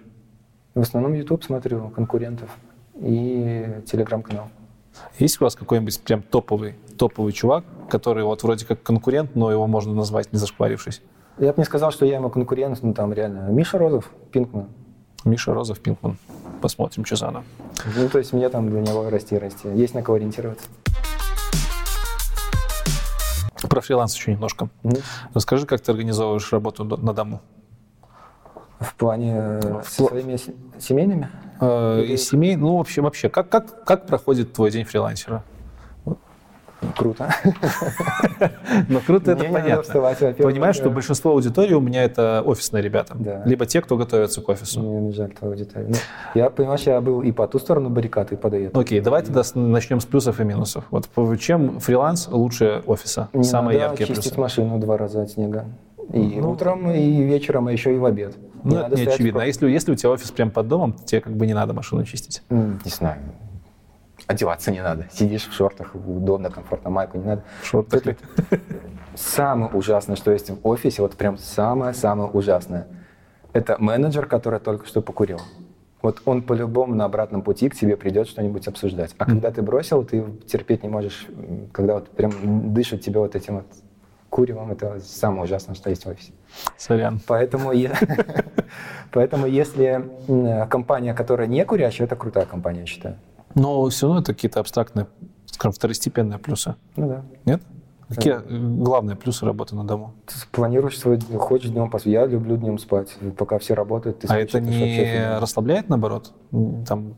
В 0.73 0.81
основном 0.81 1.13
Ютуб 1.13 1.43
смотрю, 1.43 1.89
конкурентов 1.89 2.49
и 2.95 3.81
Телеграм-канал. 3.85 4.49
Есть 5.19 5.39
у 5.39 5.43
вас 5.43 5.55
какой-нибудь 5.55 6.01
прям 6.01 6.21
топовый, 6.21 6.75
топовый 6.97 7.33
чувак, 7.33 7.65
который 7.89 8.23
вот 8.23 8.43
вроде 8.43 8.65
как 8.65 8.81
конкурент, 8.81 9.35
но 9.35 9.51
его 9.51 9.67
можно 9.67 9.93
назвать, 9.93 10.33
не 10.33 10.39
зашкварившись? 10.39 11.01
Я 11.37 11.51
бы 11.51 11.55
не 11.57 11.65
сказал, 11.65 11.91
что 11.91 12.05
я 12.05 12.15
ему 12.15 12.29
конкурент, 12.29 12.79
ну 12.81 12.93
там 12.93 13.13
реально. 13.13 13.49
Миша 13.49 13.77
Розов, 13.77 14.09
Пинкман. 14.31 14.67
Миша 15.25 15.53
Розов, 15.53 15.79
Пинкман. 15.79 16.17
Посмотрим, 16.61 17.05
что 17.05 17.15
за 17.17 17.27
она. 17.27 17.43
Ну, 17.97 18.09
то 18.09 18.19
есть 18.19 18.31
мне 18.31 18.47
там 18.49 18.69
для 18.69 18.81
него 18.81 19.09
расти, 19.09 19.37
расти. 19.37 19.67
Есть 19.67 19.93
на 19.93 20.01
кого 20.01 20.15
ориентироваться. 20.15 20.67
Про 23.69 23.81
фриланс 23.81 24.15
еще 24.15 24.31
немножко. 24.31 24.69
Mm-hmm. 24.83 25.03
Расскажи, 25.33 25.65
как 25.65 25.81
ты 25.81 25.91
организовываешь 25.91 26.51
работу 26.51 26.83
на 26.83 27.13
дому? 27.13 27.41
В 28.79 28.93
плане 28.95 29.33
э, 29.35 29.81
со 29.85 30.07
своими 30.07 30.37
семейными? 30.79 31.29
Э, 31.61 32.01
Или... 32.03 32.17
Семей, 32.17 32.55
ну 32.55 32.77
вообще, 32.77 33.01
вообще, 33.01 33.29
как, 33.29 33.49
как, 33.49 33.83
как 33.85 34.05
проходит 34.05 34.53
твой 34.53 34.71
день 34.71 34.83
фрилансера? 34.83 35.43
Круто. 36.97 37.29
Но 38.89 38.99
круто 38.99 39.31
это 39.31 39.43
понятно. 39.45 40.01
Понимаешь, 40.33 40.75
что 40.75 40.89
большинство 40.89 41.31
аудитории 41.31 41.73
у 41.73 41.81
меня 41.81 42.03
это 42.03 42.43
офисные 42.45 42.83
ребята. 42.83 43.15
Либо 43.45 43.65
те, 43.65 43.81
кто 43.81 43.97
готовится 43.97 44.41
к 44.41 44.49
офису. 44.49 44.81
Мне 44.81 45.01
не 45.01 45.11
жаль 45.11 45.31
твою 45.31 45.53
аудиторию. 45.53 45.89
Ну, 45.89 45.95
я, 46.35 46.49
понимаешь, 46.49 46.81
я 46.81 47.01
был 47.01 47.21
и 47.21 47.31
по 47.31 47.47
ту 47.47 47.59
сторону 47.59 47.89
баррикад, 47.89 48.31
и 48.31 48.35
по 48.35 48.47
эту. 48.47 48.77
Окей, 48.77 49.01
давай 49.01 49.23
тогда 49.23 49.43
начнем 49.55 49.99
с 49.99 50.05
плюсов 50.05 50.39
и 50.39 50.43
минусов. 50.43 50.85
Вот 50.91 51.09
чем 51.39 51.79
фриланс 51.79 52.27
лучше 52.27 52.83
офиса? 52.85 53.29
Самые 53.41 53.79
яркие 53.79 54.07
плюсы. 54.07 54.21
чистить 54.21 54.37
машину 54.37 54.79
два 54.79 54.97
раза 54.97 55.21
от 55.21 55.31
снега. 55.31 55.65
И 56.13 56.39
ну, 56.39 56.51
утром, 56.51 56.91
и 56.91 57.23
вечером, 57.23 57.67
а 57.67 57.71
еще 57.71 57.95
и 57.95 57.97
в 57.97 58.05
обед. 58.05 58.35
Ну, 58.63 58.77
это 58.77 58.95
не 58.95 59.03
очевидно. 59.03 59.41
А 59.41 59.45
если, 59.45 59.69
если 59.69 59.91
у 59.91 59.95
тебя 59.95 60.11
офис 60.11 60.31
прямо 60.31 60.51
под 60.51 60.67
домом, 60.67 60.93
тебе 61.05 61.21
как 61.21 61.35
бы 61.35 61.47
не 61.47 61.53
надо 61.53 61.73
машину 61.73 62.03
чистить? 62.03 62.43
Не 62.49 62.89
знаю 62.89 63.17
одеваться 64.27 64.71
не 64.71 64.81
надо. 64.81 65.07
Сидишь 65.11 65.47
в 65.47 65.53
шортах, 65.53 65.95
удобно, 65.95 66.49
комфортно, 66.49 66.89
майку 66.89 67.17
не 67.17 67.25
надо. 67.25 67.43
В 67.61 67.65
шортах. 67.65 68.03
Самое 69.15 69.71
ужасное, 69.71 70.15
что 70.15 70.31
есть 70.31 70.49
в 70.49 70.67
офисе, 70.67 71.01
вот 71.01 71.15
прям 71.15 71.37
самое-самое 71.37 72.29
ужасное, 72.29 72.87
это 73.53 73.77
менеджер, 73.79 74.25
который 74.25 74.59
только 74.59 74.85
что 74.85 75.01
покурил. 75.01 75.39
Вот 76.01 76.21
он 76.25 76.43
по-любому 76.43 76.93
на 76.93 77.05
обратном 77.05 77.41
пути 77.41 77.69
к 77.69 77.75
тебе 77.75 77.97
придет 77.97 78.27
что-нибудь 78.27 78.67
обсуждать. 78.67 79.15
А 79.17 79.25
когда 79.25 79.49
ты 79.49 79.61
бросил, 79.61 80.03
ты 80.03 80.23
терпеть 80.45 80.83
не 80.83 80.89
можешь, 80.89 81.25
когда 81.71 81.95
вот 81.95 82.09
прям 82.09 82.73
дышит 82.73 83.01
тебе 83.01 83.19
вот 83.19 83.35
этим 83.35 83.55
вот 83.55 83.65
куревом, 84.29 84.71
это 84.71 84.99
самое 84.99 85.43
ужасное, 85.43 85.75
что 85.75 85.89
есть 85.89 86.05
в 86.05 86.09
офисе. 86.09 86.33
Сорян. 86.77 87.21
Поэтому, 87.25 87.71
поэтому 89.11 89.47
если 89.47 90.05
компания, 90.69 91.13
которая 91.13 91.47
не 91.47 91.63
курящая, 91.63 92.05
это 92.05 92.15
крутая 92.15 92.45
компания, 92.45 92.81
я 92.81 92.85
считаю. 92.85 93.15
Но 93.55 93.89
все 93.89 94.07
равно 94.07 94.21
это 94.21 94.33
какие-то 94.33 94.59
абстрактные, 94.59 95.07
скажем, 95.47 95.73
второстепенные 95.73 96.39
плюсы. 96.39 96.75
Ну 96.95 97.07
да. 97.07 97.23
Нет? 97.45 97.61
Какие 98.07 98.33
да. 98.33 98.43
главные 98.47 99.15
плюсы 99.15 99.45
работы 99.45 99.75
на 99.75 99.83
дому? 99.83 100.13
Ты 100.27 100.33
планируешь 100.51 100.99
свой, 100.99 101.19
хочешь 101.19 101.71
днем 101.71 101.89
поспать. 101.89 102.13
Я 102.13 102.25
люблю 102.27 102.55
днем 102.55 102.77
спать. 102.77 103.15
Пока 103.35 103.57
все 103.57 103.73
работают, 103.73 104.19
ты 104.19 104.27
А 104.27 104.37
это 104.37 104.59
не 104.59 105.39
расслабляет, 105.39 105.89
наоборот? 105.89 106.31
Там 106.87 107.15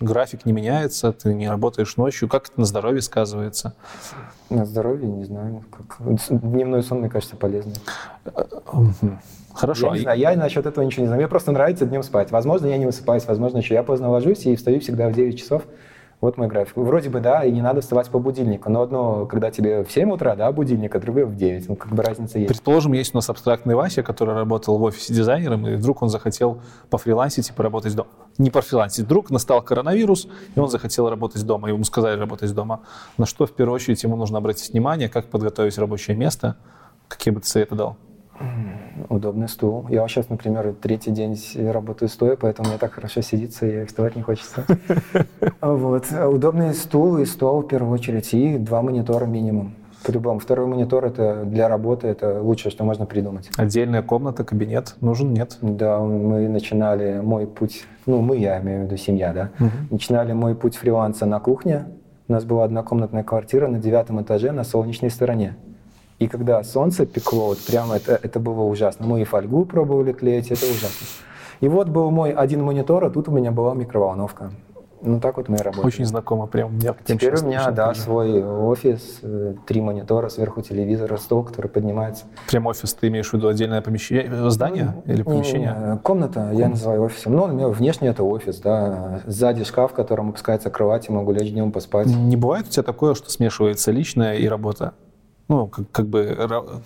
график 0.00 0.44
не 0.44 0.52
меняется, 0.52 1.12
ты 1.12 1.32
не 1.34 1.48
работаешь 1.48 1.96
ночью. 1.96 2.28
Как 2.28 2.48
это 2.48 2.58
на 2.58 2.66
здоровье 2.66 3.00
сказывается? 3.00 3.74
На 4.50 4.64
здоровье, 4.64 5.08
не 5.08 5.24
знаю. 5.24 5.64
Как... 5.70 5.98
Дневной 6.30 6.82
сон, 6.82 6.98
мне 6.98 7.08
кажется, 7.08 7.36
полезный. 7.36 7.76
Хорошо. 9.54 9.86
Я 9.86 9.92
не 9.92 9.98
знаю, 10.00 10.18
я 10.18 10.36
насчет 10.36 10.66
этого 10.66 10.84
ничего 10.84 11.02
не 11.02 11.06
знаю. 11.06 11.20
Мне 11.20 11.28
просто 11.28 11.52
нравится 11.52 11.86
днем 11.86 12.02
спать. 12.02 12.30
Возможно, 12.30 12.66
я 12.66 12.76
не 12.76 12.86
высыпаюсь, 12.86 13.24
возможно, 13.26 13.58
еще 13.58 13.74
я 13.74 13.82
поздно 13.82 14.10
ложусь 14.10 14.46
и 14.46 14.56
встаю 14.56 14.80
всегда 14.80 15.08
в 15.08 15.12
9 15.12 15.38
часов. 15.38 15.62
Вот 16.20 16.38
мой 16.38 16.48
график. 16.48 16.76
Вроде 16.76 17.10
бы, 17.10 17.20
да, 17.20 17.44
и 17.44 17.50
не 17.50 17.60
надо 17.60 17.82
вставать 17.82 18.08
по 18.08 18.18
будильнику, 18.18 18.70
но 18.70 18.82
одно, 18.82 19.26
когда 19.26 19.50
тебе 19.50 19.84
в 19.84 19.92
7 19.92 20.10
утра, 20.10 20.34
да, 20.36 20.50
будильник, 20.52 20.94
а 20.94 20.98
другое 20.98 21.26
в 21.26 21.36
9. 21.36 21.68
Ну, 21.68 21.76
как 21.76 21.92
бы 21.92 22.02
разница 22.02 22.38
есть. 22.38 22.48
Предположим, 22.48 22.94
есть 22.94 23.14
у 23.14 23.18
нас 23.18 23.28
абстрактный 23.28 23.74
Вася, 23.74 24.02
который 24.02 24.34
работал 24.34 24.78
в 24.78 24.82
офисе 24.84 25.12
дизайнером, 25.12 25.66
и 25.66 25.76
вдруг 25.76 26.02
он 26.02 26.08
захотел 26.08 26.62
пофрилансить 26.88 27.50
и 27.50 27.52
поработать 27.52 27.94
дома. 27.94 28.08
Не 28.38 28.50
пофрилансить, 28.50 29.04
вдруг 29.04 29.30
настал 29.30 29.60
коронавирус, 29.60 30.26
и 30.54 30.58
он 30.58 30.68
захотел 30.68 31.10
работать 31.10 31.44
дома, 31.44 31.68
ему 31.68 31.84
сказали 31.84 32.18
работать 32.18 32.54
дома. 32.54 32.80
На 33.18 33.26
что, 33.26 33.46
в 33.46 33.52
первую 33.52 33.74
очередь, 33.74 34.02
ему 34.02 34.16
нужно 34.16 34.38
обратить 34.38 34.72
внимание, 34.72 35.10
как 35.10 35.26
подготовить 35.26 35.76
рабочее 35.76 36.16
место, 36.16 36.56
какие 37.06 37.34
бы 37.34 37.40
ты 37.40 37.48
советы 37.48 37.74
дал? 37.74 37.98
Удобный 39.08 39.48
стул. 39.48 39.86
Я 39.88 40.06
сейчас, 40.08 40.28
например, 40.28 40.74
третий 40.80 41.10
день 41.10 41.36
работаю 41.70 42.08
стоя, 42.08 42.36
поэтому 42.36 42.68
мне 42.68 42.78
так 42.78 42.92
хорошо 42.92 43.20
сидится, 43.20 43.66
и 43.66 43.84
вставать 43.84 44.16
не 44.16 44.22
хочется. 44.22 44.64
Вот. 45.60 46.06
Удобный 46.12 46.74
стул 46.74 47.18
и 47.18 47.24
стол 47.24 47.62
в 47.62 47.68
первую 47.68 47.92
очередь, 47.92 48.32
и 48.34 48.58
два 48.58 48.82
монитора 48.82 49.24
минимум. 49.24 49.74
По-любому. 50.04 50.38
Второй 50.38 50.66
монитор 50.66 51.06
это 51.06 51.44
для 51.44 51.68
работы, 51.68 52.08
это 52.08 52.42
лучшее, 52.42 52.70
что 52.70 52.84
можно 52.84 53.06
придумать. 53.06 53.50
Отдельная 53.56 54.02
комната, 54.02 54.44
кабинет 54.44 54.96
нужен, 55.00 55.32
нет? 55.32 55.56
Да, 55.62 55.98
мы 56.00 56.46
начинали 56.48 57.20
мой 57.20 57.46
путь, 57.46 57.86
ну 58.04 58.20
мы, 58.20 58.36
я 58.36 58.60
имею 58.60 58.82
в 58.82 58.84
виду 58.84 58.96
семья, 58.98 59.32
да, 59.32 59.50
угу. 59.58 59.70
начинали 59.90 60.32
мой 60.32 60.54
путь 60.54 60.76
фриланса 60.76 61.24
на 61.24 61.40
кухне. 61.40 61.86
У 62.28 62.32
нас 62.32 62.44
была 62.44 62.64
однокомнатная 62.64 63.22
квартира 63.22 63.66
на 63.66 63.78
девятом 63.78 64.20
этаже 64.22 64.52
на 64.52 64.64
солнечной 64.64 65.10
стороне. 65.10 65.56
И 66.24 66.26
когда 66.26 66.64
солнце 66.64 67.04
пекло, 67.04 67.48
вот 67.48 67.58
прямо 67.58 67.96
это, 67.96 68.18
это 68.22 68.40
было 68.40 68.62
ужасно. 68.62 69.06
Мы 69.06 69.20
и 69.20 69.24
фольгу 69.24 69.66
пробовали 69.66 70.14
клеить, 70.14 70.50
это 70.50 70.64
ужасно. 70.64 71.06
И 71.60 71.68
вот 71.68 71.90
был 71.90 72.10
мой 72.10 72.32
один 72.32 72.62
монитор, 72.62 73.04
а 73.04 73.10
тут 73.10 73.28
у 73.28 73.30
меня 73.30 73.50
была 73.50 73.74
микроволновка. 73.74 74.50
Ну, 75.02 75.20
так 75.20 75.36
вот 75.36 75.50
мы 75.50 75.58
и 75.58 75.60
работаем. 75.60 75.86
Очень 75.86 76.06
знакомо, 76.06 76.46
прям. 76.46 76.78
Я 76.78 76.96
Теперь 77.04 77.38
у 77.38 77.44
меня, 77.44 77.70
да, 77.72 77.92
свой 77.92 78.42
офис, 78.42 79.18
э, 79.20 79.52
три 79.66 79.82
монитора, 79.82 80.30
сверху 80.30 80.62
телевизор, 80.62 81.18
стол, 81.18 81.44
который 81.44 81.66
поднимается. 81.66 82.24
Прям 82.48 82.64
офис, 82.64 82.94
ты 82.94 83.08
имеешь 83.08 83.28
в 83.28 83.34
виду 83.34 83.48
отдельное 83.48 83.82
помещение, 83.82 84.24
э, 84.26 84.48
здание 84.48 84.94
ну, 85.04 85.12
или 85.12 85.22
помещение? 85.22 85.76
Не, 85.78 85.90
не, 85.90 85.98
комната, 85.98 86.40
Комната, 86.40 86.58
я 86.58 86.70
называю 86.70 87.02
офисом. 87.02 87.36
Ну, 87.36 87.44
у 87.44 87.48
меня 87.48 87.68
внешне 87.68 88.08
это 88.08 88.24
офис, 88.24 88.60
да. 88.60 89.20
Сзади 89.26 89.64
шкаф, 89.64 89.92
в 89.92 89.94
котором 89.94 90.30
опускается 90.30 90.70
кровать, 90.70 91.10
и 91.10 91.12
могу 91.12 91.32
лечь 91.32 91.52
днем 91.52 91.70
поспать. 91.70 92.06
Не 92.06 92.36
бывает 92.36 92.68
у 92.68 92.70
тебя 92.70 92.82
такое, 92.82 93.12
что 93.12 93.30
смешивается 93.30 93.90
личное 93.90 94.36
и 94.36 94.48
работа? 94.48 94.94
Ну, 95.48 95.66
как, 95.66 95.90
как 95.90 96.06
бы... 96.06 96.36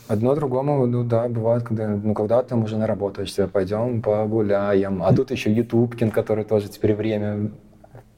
Одно 0.08 0.34
другому, 0.34 0.86
ну 0.86 1.04
да, 1.04 1.28
бывает, 1.28 1.62
когда, 1.62 1.88
ну, 1.88 2.12
когда 2.14 2.42
там 2.42 2.64
уже 2.64 2.76
наработаешься, 2.76 3.46
пойдем 3.46 4.02
погуляем. 4.02 5.02
А 5.02 5.14
тут 5.14 5.30
еще 5.30 5.52
Ютубкин, 5.52 6.10
который 6.10 6.44
тоже 6.44 6.68
теперь 6.68 6.94
время 6.94 7.52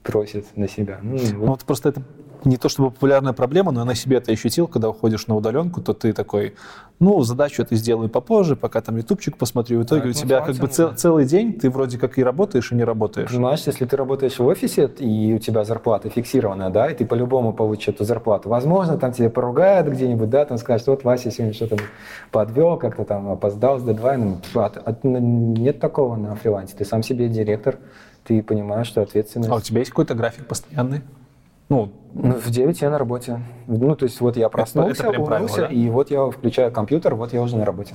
просит 0.03 0.47
на 0.57 0.66
себя. 0.66 0.99
Ну, 1.03 1.16
вот. 1.16 1.32
ну 1.32 1.47
вот 1.47 1.64
просто 1.64 1.91
это 1.91 2.03
не 2.45 2.57
то 2.57 2.68
чтобы 2.68 2.91
популярная 2.91 3.32
проблема, 3.32 3.72
но 3.72 3.80
я 3.80 3.86
на 3.86 3.95
себе 3.95 4.18
это 4.18 4.32
ощутил, 4.32 4.66
когда 4.66 4.88
уходишь 4.88 5.26
на 5.26 5.36
удаленку, 5.36 5.80
то 5.80 5.93
ты 5.95 6.12
такой, 6.12 6.55
ну, 6.99 7.22
задачу 7.22 7.62
это 7.62 7.74
сделаю 7.76 8.09
попозже, 8.09 8.57
пока 8.57 8.80
там 8.80 8.97
ютубчик 8.97 9.36
посмотрю. 9.36 9.80
В 9.80 9.84
итоге 9.84 10.03
да, 10.03 10.09
у 10.09 10.12
тебя 10.12 10.41
как 10.41 10.57
бы 10.57 10.66
цел, 10.66 10.93
целый 10.95 11.24
день 11.24 11.55
ты 11.55 11.70
вроде 11.70 11.99
как 11.99 12.18
и 12.18 12.24
работаешь, 12.24 12.72
и 12.72 12.74
не 12.74 12.84
работаешь. 12.84 13.30
Понимаешь, 13.30 13.62
если 13.66 13.84
ты 13.84 13.97
работаешь 13.97 14.38
в 14.38 14.45
офисе, 14.45 14.91
и 14.99 15.34
у 15.34 15.38
тебя 15.38 15.64
зарплата 15.64 16.11
фиксированная, 16.11 16.70
да, 16.70 16.91
и 16.91 16.95
ты 16.95 17.07
по-любому 17.07 17.53
получишь 17.53 17.88
эту 17.88 18.05
зарплату, 18.05 18.49
возможно, 18.49 18.99
там 18.99 19.12
тебе 19.12 19.30
поругают 19.30 19.88
где-нибудь, 19.88 20.30
да, 20.30 20.45
там 20.45 20.59
скажут, 20.59 20.86
вот 20.88 21.05
Вася 21.05 21.30
сегодня 21.30 21.55
что-то 21.55 21.76
подвел, 22.30 22.76
как-то 22.76 23.05
там 23.05 23.30
опоздал 23.30 23.78
с 23.78 23.82
дедлайном. 23.82 24.41
Нет 25.03 25.80
такого 25.80 26.16
на 26.16 26.34
фрилансе. 26.34 26.74
Ты 26.76 26.84
сам 26.84 27.03
себе 27.03 27.28
директор, 27.28 27.78
ты 28.24 28.43
понимаешь, 28.43 28.86
что 28.86 29.03
ответственность... 29.03 29.51
А 29.51 29.57
у 29.57 29.61
тебя 29.61 29.80
есть 29.80 29.91
какой-то 29.91 30.14
график 30.14 30.47
постоянный? 30.47 31.03
Ну, 31.71 31.93
ну, 32.14 32.33
в 32.35 32.51
9 32.51 32.83
я 32.83 32.91
на 32.91 32.99
работе. 32.99 33.41
Ну, 33.68 33.95
то 33.95 34.05
есть 34.05 34.21
вот 34.21 34.37
я 34.37 34.49
проснулся, 34.49 35.05
это, 35.05 35.12
это 35.12 35.23
умылся, 35.23 35.61
да? 35.62 35.66
и 35.68 35.89
вот 35.89 36.11
я 36.11 36.29
включаю 36.29 36.73
компьютер, 36.73 37.14
вот 37.14 37.33
я 37.33 37.41
уже 37.41 37.57
на 37.57 37.64
работе. 37.64 37.95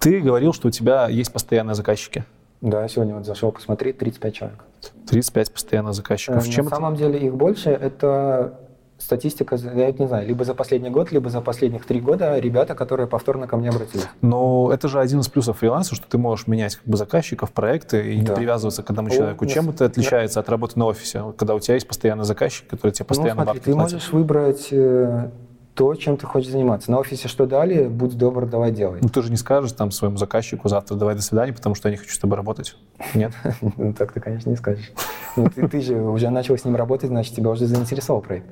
Ты 0.00 0.20
говорил, 0.20 0.52
что 0.52 0.68
у 0.68 0.70
тебя 0.72 1.08
есть 1.08 1.32
постоянные 1.32 1.76
заказчики. 1.76 2.24
Да, 2.60 2.86
сегодня 2.88 3.14
вот 3.14 3.24
зашел 3.24 3.52
посмотреть, 3.52 3.98
35 3.98 4.34
человек. 4.34 4.64
35 5.08 5.52
постоянных 5.52 5.94
заказчиков. 5.94 6.44
Э, 6.44 6.50
Чем 6.50 6.64
на 6.64 6.68
это? 6.68 6.76
самом 6.76 6.96
деле 6.96 7.18
их 7.20 7.34
больше, 7.34 7.70
это 7.70 8.58
статистика, 9.00 9.56
я 9.56 9.92
не 9.92 10.06
знаю, 10.06 10.26
либо 10.26 10.44
за 10.44 10.54
последний 10.54 10.90
год, 10.90 11.10
либо 11.12 11.30
за 11.30 11.40
последних 11.40 11.84
три 11.84 12.00
года 12.00 12.38
ребята, 12.38 12.74
которые 12.74 13.06
повторно 13.06 13.46
ко 13.46 13.56
мне 13.56 13.70
обратились. 13.70 14.06
Но 14.20 14.70
это 14.72 14.88
же 14.88 15.00
один 15.00 15.20
из 15.20 15.28
плюсов 15.28 15.58
фриланса, 15.58 15.94
что 15.94 16.06
ты 16.08 16.18
можешь 16.18 16.46
менять 16.46 16.76
как 16.76 16.86
бы 16.86 16.96
заказчиков, 16.96 17.50
проекты 17.52 18.14
и 18.14 18.20
да. 18.20 18.32
не 18.32 18.36
привязываться 18.36 18.82
к 18.82 18.90
одному 18.90 19.10
человеку. 19.10 19.46
Чем 19.46 19.70
это 19.70 19.86
отличается 19.86 20.36
да. 20.36 20.40
от 20.42 20.48
работы 20.48 20.78
на 20.78 20.86
офисе, 20.86 21.22
когда 21.36 21.54
у 21.54 21.60
тебя 21.60 21.74
есть 21.74 21.88
постоянный 21.88 22.24
заказчик, 22.24 22.68
который 22.68 22.92
тебе 22.92 23.04
ну, 23.04 23.08
постоянно 23.08 23.40
ну, 23.40 23.44
смотри, 23.44 23.60
ты 23.60 23.72
платит? 23.72 23.92
можешь 23.94 24.12
выбрать 24.12 24.68
э, 24.70 25.30
то, 25.74 25.94
чем 25.94 26.16
ты 26.16 26.26
хочешь 26.26 26.50
заниматься. 26.50 26.90
На 26.90 26.98
офисе 26.98 27.28
что 27.28 27.46
дали, 27.46 27.86
будь 27.86 28.16
добр, 28.16 28.46
давай 28.46 28.70
делай. 28.70 28.98
Ну, 29.02 29.08
ты 29.08 29.22
же 29.22 29.30
не 29.30 29.36
скажешь 29.36 29.72
там 29.72 29.90
своему 29.90 30.16
заказчику 30.18 30.68
завтра 30.68 30.94
давай 30.96 31.14
до 31.14 31.22
свидания, 31.22 31.52
потому 31.52 31.74
что 31.74 31.88
я 31.88 31.92
не 31.92 31.96
хочу 31.96 32.14
с 32.14 32.18
тобой 32.18 32.36
работать. 32.36 32.76
Нет? 33.14 33.32
Ну, 33.76 33.94
так 33.94 34.12
ты, 34.12 34.20
конечно, 34.20 34.50
не 34.50 34.56
скажешь. 34.56 34.92
Ну, 35.36 35.48
ты 35.48 35.80
же 35.80 36.00
уже 36.00 36.28
начал 36.30 36.58
с 36.58 36.64
ним 36.64 36.76
работать, 36.76 37.08
значит, 37.08 37.34
тебя 37.34 37.50
уже 37.50 37.66
заинтересовал 37.66 38.20
проект. 38.20 38.46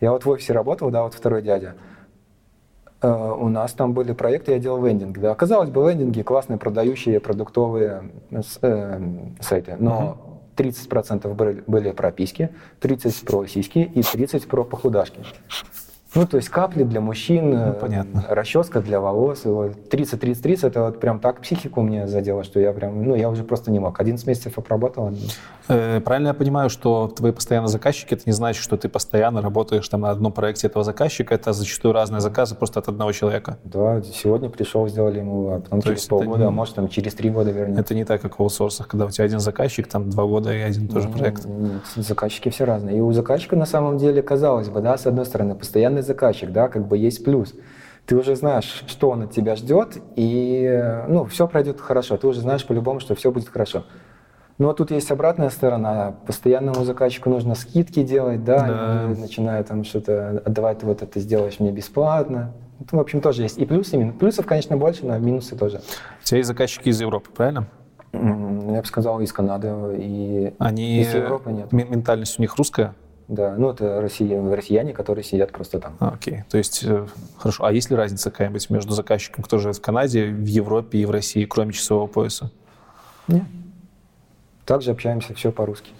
Я 0.00 0.12
вот 0.12 0.24
в 0.24 0.30
офисе 0.30 0.52
работал, 0.52 0.90
да, 0.90 1.02
вот 1.02 1.14
второй 1.14 1.42
дядя. 1.42 1.74
Uh, 3.00 3.34
у 3.34 3.48
нас 3.48 3.72
там 3.72 3.94
были 3.94 4.12
проекты, 4.12 4.52
я 4.52 4.58
делал 4.58 4.82
вендинг. 4.82 5.18
Да. 5.18 5.34
Казалось 5.34 5.70
бы, 5.70 5.88
вендинги 5.88 6.20
классные, 6.20 6.58
продающие 6.58 7.18
продуктовые 7.18 8.10
э, 8.30 8.42
сайты. 9.40 9.76
Но 9.78 10.18
uh-huh. 10.56 10.70
30% 10.70 11.32
были, 11.32 11.64
были 11.66 11.92
про 11.92 12.12
письки, 12.12 12.50
30% 12.82 13.24
про 13.24 13.46
сиськи 13.46 13.78
и 13.78 14.00
30% 14.00 14.46
про 14.46 14.64
похудашки. 14.64 15.20
Ну, 16.14 16.26
то 16.26 16.36
есть 16.38 16.48
капли 16.48 16.82
для 16.82 17.00
мужчин, 17.00 17.50
ну, 17.50 17.72
понятно. 17.74 18.24
расческа 18.28 18.80
для 18.80 19.00
волос. 19.00 19.44
30-30-30, 19.44 20.66
это 20.66 20.82
вот 20.82 21.00
прям 21.00 21.20
так 21.20 21.40
психику 21.40 21.82
мне 21.82 22.08
задело, 22.08 22.42
что 22.42 22.58
я 22.58 22.72
прям, 22.72 23.04
ну, 23.04 23.14
я 23.14 23.28
уже 23.30 23.44
просто 23.44 23.70
не 23.70 23.78
мог. 23.78 24.00
11 24.00 24.26
месяцев 24.26 24.58
обработал. 24.58 25.12
Э, 25.68 26.00
правильно 26.00 26.28
я 26.28 26.34
понимаю, 26.34 26.68
что 26.68 27.06
твои 27.06 27.30
постоянные 27.30 27.68
заказчики, 27.68 28.14
это 28.14 28.24
не 28.26 28.32
значит, 28.32 28.62
что 28.62 28.76
ты 28.76 28.88
постоянно 28.88 29.40
работаешь 29.40 29.88
там 29.88 30.00
на 30.00 30.10
одном 30.10 30.32
проекте 30.32 30.66
этого 30.66 30.84
заказчика, 30.84 31.34
это 31.34 31.52
зачастую 31.52 31.94
разные 31.94 32.20
заказы 32.20 32.56
просто 32.56 32.80
от 32.80 32.88
одного 32.88 33.12
человека? 33.12 33.58
Да, 33.62 34.02
сегодня 34.02 34.48
пришел, 34.48 34.88
сделали 34.88 35.18
ему, 35.18 35.48
а 35.50 35.60
потом 35.60 35.80
то 35.80 35.88
через 35.90 36.06
полгода, 36.06 36.40
не, 36.40 36.48
а 36.48 36.50
может 36.50 36.74
там 36.74 36.88
через 36.88 37.14
три 37.14 37.30
года 37.30 37.52
вернее. 37.52 37.80
Это 37.80 37.94
не 37.94 38.04
так, 38.04 38.20
как 38.20 38.40
в 38.40 38.42
аутсорсах, 38.42 38.88
когда 38.88 39.06
у 39.06 39.10
тебя 39.10 39.24
один 39.24 39.38
заказчик, 39.38 39.86
там 39.86 40.10
два 40.10 40.24
года 40.24 40.52
и 40.52 40.58
один 40.58 40.88
тоже 40.88 41.08
ну, 41.08 41.16
проект. 41.16 41.44
Нет, 41.44 41.82
заказчики 41.94 42.48
все 42.48 42.64
разные. 42.64 42.98
И 42.98 43.00
у 43.00 43.12
заказчика 43.12 43.54
на 43.54 43.66
самом 43.66 43.96
деле, 43.96 44.22
казалось 44.22 44.68
бы, 44.68 44.80
да, 44.80 44.98
с 44.98 45.06
одной 45.06 45.24
стороны, 45.24 45.54
постоянный 45.54 45.99
постоянный 46.00 46.02
заказчик, 46.02 46.50
да, 46.50 46.68
как 46.68 46.86
бы 46.86 46.96
есть 46.96 47.24
плюс. 47.24 47.54
Ты 48.06 48.16
уже 48.16 48.34
знаешь, 48.34 48.84
что 48.86 49.10
он 49.10 49.22
от 49.22 49.30
тебя 49.30 49.56
ждет, 49.56 49.98
и 50.16 51.04
ну, 51.08 51.24
все 51.24 51.46
пройдет 51.46 51.80
хорошо. 51.80 52.16
Ты 52.16 52.26
уже 52.26 52.40
знаешь 52.40 52.66
по-любому, 52.66 53.00
что 53.00 53.14
все 53.14 53.30
будет 53.30 53.48
хорошо. 53.48 53.84
Но 54.58 54.72
тут 54.72 54.90
есть 54.90 55.10
обратная 55.10 55.50
сторона. 55.50 56.14
Постоянному 56.26 56.84
заказчику 56.84 57.30
нужно 57.30 57.54
скидки 57.54 58.02
делать, 58.02 58.44
да, 58.44 58.66
да. 58.66 59.20
начинают 59.20 59.68
там 59.68 59.84
что-то 59.84 60.42
отдавать, 60.44 60.82
вот 60.82 61.02
это 61.02 61.20
сделаешь 61.20 61.60
мне 61.60 61.72
бесплатно. 61.72 62.52
Это, 62.80 62.96
в 62.96 63.00
общем, 63.00 63.20
тоже 63.20 63.42
есть 63.42 63.58
и 63.58 63.66
плюсы, 63.66 63.96
и 63.96 63.98
минусы. 63.98 64.18
Плюсов, 64.18 64.46
конечно, 64.46 64.76
больше, 64.76 65.06
но 65.06 65.18
минусы 65.18 65.56
тоже. 65.56 65.80
У 66.22 66.24
тебя 66.24 66.38
есть 66.38 66.48
заказчики 66.48 66.88
из 66.88 67.00
Европы, 67.00 67.30
правильно? 67.34 67.66
Я 68.12 68.80
бы 68.80 68.86
сказал, 68.86 69.20
из 69.20 69.32
Канады 69.32 69.68
и 69.98 70.52
Они, 70.58 71.00
из 71.00 71.14
Европы 71.14 71.52
нет. 71.52 71.72
Ментальность 71.72 72.38
у 72.38 72.42
них 72.42 72.56
русская? 72.56 72.94
Да, 73.30 73.54
ну 73.56 73.70
это 73.70 74.00
россияне, 74.00 74.52
россияне, 74.52 74.92
которые 74.92 75.22
сидят 75.22 75.52
просто 75.52 75.78
там. 75.78 75.96
А, 76.00 76.08
окей, 76.10 76.42
то 76.50 76.58
есть, 76.58 76.82
э, 76.82 77.06
хорошо. 77.36 77.64
А 77.64 77.72
есть 77.72 77.88
ли 77.88 77.94
разница 77.94 78.28
какая-нибудь 78.32 78.68
между 78.70 78.92
заказчиком, 78.92 79.44
кто 79.44 79.58
живет 79.58 79.76
в 79.76 79.80
Канаде, 79.80 80.26
в 80.26 80.46
Европе 80.46 80.98
и 80.98 81.04
в 81.04 81.12
России, 81.12 81.44
кроме 81.44 81.72
часового 81.72 82.08
пояса? 82.08 82.50
Нет. 83.28 83.44
Также 84.70 84.92
общаемся 84.92 85.34
все 85.34 85.50
по-русски. 85.50 85.90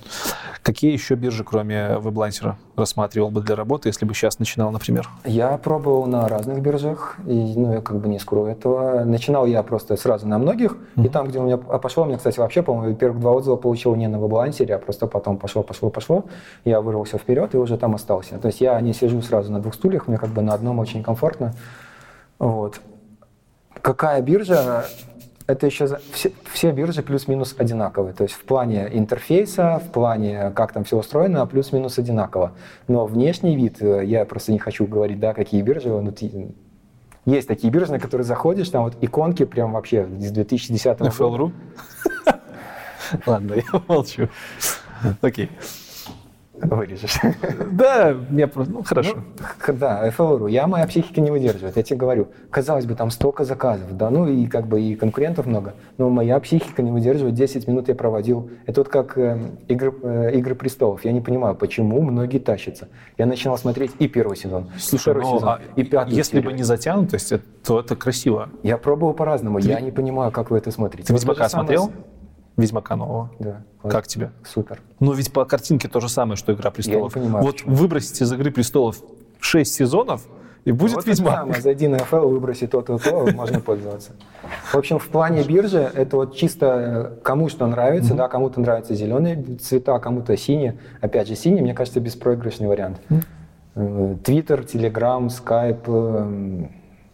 Какие 0.62 0.92
еще 0.92 1.16
биржи, 1.16 1.42
кроме 1.42 1.98
веблансера, 2.00 2.56
рассматривал 2.76 3.28
бы 3.32 3.40
для 3.40 3.56
работы, 3.56 3.88
если 3.88 4.04
бы 4.04 4.14
сейчас 4.14 4.38
начинал, 4.38 4.70
например? 4.70 5.08
Я 5.24 5.58
пробовал 5.58 6.06
на 6.06 6.28
разных 6.28 6.60
биржах, 6.60 7.16
и 7.26 7.54
ну, 7.56 7.72
я 7.72 7.80
как 7.80 7.98
бы 7.98 8.06
не 8.06 8.20
скрою 8.20 8.46
этого. 8.46 9.02
Начинал 9.02 9.44
я 9.46 9.64
просто 9.64 9.96
сразу 9.96 10.28
на 10.28 10.38
многих, 10.38 10.76
mm-hmm. 10.94 11.04
и 11.04 11.08
там, 11.08 11.26
где 11.26 11.40
у 11.40 11.42
меня 11.42 11.58
а 11.68 11.80
пошло, 11.80 12.04
мне, 12.04 12.16
кстати, 12.16 12.38
вообще, 12.38 12.62
по-моему, 12.62 12.94
первых 12.94 13.18
два 13.18 13.32
отзыва 13.32 13.56
получил 13.56 13.96
не 13.96 14.06
на 14.06 14.18
веблансере, 14.18 14.76
а 14.76 14.78
просто 14.78 15.08
потом 15.08 15.36
пошло, 15.36 15.64
пошло, 15.64 15.90
пошло. 15.90 16.26
Я 16.64 16.80
вырвался 16.80 17.18
вперед 17.18 17.52
и 17.56 17.58
уже 17.58 17.76
там 17.76 17.96
остался. 17.96 18.38
То 18.38 18.46
есть 18.46 18.60
я 18.60 18.80
не 18.80 18.92
сижу 18.92 19.20
сразу 19.20 19.50
на 19.50 19.58
двух 19.58 19.74
стульях, 19.74 20.06
мне 20.06 20.16
как 20.16 20.30
бы 20.30 20.42
на 20.42 20.54
одном 20.54 20.78
очень 20.78 21.02
комфортно. 21.02 21.54
Вот. 22.38 22.80
Какая 23.82 24.22
биржа? 24.22 24.84
Это 25.50 25.66
еще 25.66 25.98
все, 26.12 26.32
все 26.52 26.72
биржи 26.72 27.02
плюс-минус 27.02 27.54
одинаковые. 27.58 28.14
То 28.14 28.24
есть 28.24 28.34
в 28.34 28.44
плане 28.44 28.88
интерфейса, 28.92 29.80
в 29.84 29.90
плане 29.92 30.52
как 30.54 30.72
там 30.72 30.84
все 30.84 30.96
устроено, 30.98 31.46
плюс-минус 31.46 31.98
одинаково. 31.98 32.52
Но 32.88 33.06
внешний 33.06 33.56
вид, 33.56 33.82
э, 33.82 34.04
я 34.04 34.24
просто 34.24 34.52
не 34.52 34.58
хочу 34.58 34.86
говорить, 34.86 35.20
да, 35.20 35.34
какие 35.34 35.62
биржи, 35.62 35.88
ну, 35.88 36.12
есть 37.26 37.48
такие 37.48 37.70
биржи, 37.70 37.92
на 37.92 38.00
которые 38.00 38.24
заходишь, 38.24 38.68
там 38.70 38.84
вот 38.84 38.96
иконки 39.00 39.44
прям 39.44 39.72
вообще 39.72 40.06
с 40.18 40.30
2010 40.30 40.98
года. 40.98 41.10
FL.ru? 41.10 41.52
Ладно, 43.26 43.54
я 43.54 43.82
молчу. 43.86 44.28
Окей. 45.20 45.50
Вырежешь. 46.62 47.18
Да, 47.72 48.14
мне 48.28 48.46
просто, 48.46 48.72
ну 48.72 48.82
хорошо. 48.82 49.16
Ну, 49.16 49.74
да, 49.74 50.08
FLRU. 50.08 50.50
Я, 50.50 50.66
моя 50.66 50.86
психика 50.86 51.20
не 51.20 51.30
выдерживает, 51.30 51.76
я 51.76 51.82
тебе 51.82 51.98
говорю. 51.98 52.28
Казалось 52.50 52.86
бы, 52.86 52.94
там 52.94 53.10
столько 53.10 53.44
заказов, 53.44 53.96
да, 53.96 54.10
ну 54.10 54.28
и 54.28 54.46
как 54.46 54.66
бы 54.66 54.80
и 54.80 54.94
конкурентов 54.94 55.46
много, 55.46 55.74
но 55.98 56.10
моя 56.10 56.38
психика 56.40 56.82
не 56.82 56.90
выдерживает, 56.90 57.34
10 57.34 57.66
минут 57.68 57.88
я 57.88 57.94
проводил. 57.94 58.50
Это 58.66 58.80
вот 58.80 58.88
как 58.88 59.16
э, 59.16 59.38
игры, 59.68 59.94
э, 60.02 60.32
«Игры 60.34 60.54
престолов». 60.54 61.04
Я 61.04 61.12
не 61.12 61.20
понимаю, 61.20 61.54
почему 61.54 62.00
многие 62.02 62.38
тащатся. 62.38 62.88
Я 63.16 63.26
начинал 63.26 63.56
смотреть 63.56 63.92
и 63.98 64.08
первый 64.08 64.36
сезон, 64.36 64.70
Слушай, 64.78 64.94
и 64.94 65.02
второй 65.02 65.24
ну, 65.24 65.36
сезон, 65.36 65.48
а 65.48 65.60
и 65.76 65.84
пятый. 65.84 66.14
Если 66.14 66.36
серию. 66.36 66.50
бы 66.50 66.56
не 66.56 66.62
затянутость, 66.62 67.32
то 67.64 67.80
это 67.80 67.96
красиво. 67.96 68.50
Я 68.62 68.76
пробовал 68.76 69.14
по-разному, 69.14 69.58
я 69.58 69.80
не 69.80 69.90
понимаю, 69.90 70.32
как 70.32 70.50
вы 70.50 70.58
это 70.58 70.70
смотрите. 70.70 71.08
Ты 71.08 71.14
«Ведьмака» 71.14 71.48
смотрел? 71.48 71.90
Ведьмака 72.60 72.96
нового. 72.96 73.30
Да. 73.38 73.62
Как 73.82 74.06
тебе? 74.06 74.30
Супер. 74.44 74.80
Ну 74.98 75.12
ведь 75.12 75.32
по 75.32 75.44
картинке 75.44 75.88
то 75.88 76.00
же 76.00 76.08
самое, 76.08 76.36
что 76.36 76.52
Игра 76.52 76.70
престолов. 76.70 77.14
Я 77.14 77.20
не 77.20 77.26
понимаю. 77.26 77.44
Вот 77.44 77.56
почему. 77.56 77.74
выбросите 77.74 78.24
из 78.24 78.32
Игры 78.32 78.50
престолов 78.50 79.02
6 79.40 79.72
сезонов, 79.72 80.26
и 80.64 80.72
будет 80.72 80.96
вот 80.96 81.06
Ведьмак. 81.06 81.40
Самое. 81.40 81.60
Зайди 81.62 81.88
на 81.88 81.96
FL, 81.96 82.28
выброси 82.28 82.66
то-то, 82.66 82.98
то, 82.98 83.28
можно 83.34 83.60
пользоваться. 83.60 84.12
В 84.72 84.74
общем, 84.74 84.98
в 84.98 85.08
плане 85.08 85.42
биржи 85.42 85.90
это 85.94 86.16
вот 86.16 86.36
чисто 86.36 87.14
э, 87.16 87.22
кому 87.22 87.48
что 87.48 87.66
нравится, 87.66 88.12
mm-hmm. 88.12 88.18
да, 88.18 88.28
кому-то 88.28 88.60
нравятся 88.60 88.94
зеленые 88.94 89.42
цвета, 89.56 89.98
кому-то 89.98 90.36
синие. 90.36 90.78
Опять 91.00 91.28
же, 91.28 91.34
синий, 91.34 91.62
мне 91.62 91.74
кажется, 91.74 92.00
беспроигрышный 92.00 92.68
вариант. 92.68 93.00
Твиттер, 94.24 94.64
Телеграм, 94.64 95.30
Скайп, 95.30 95.88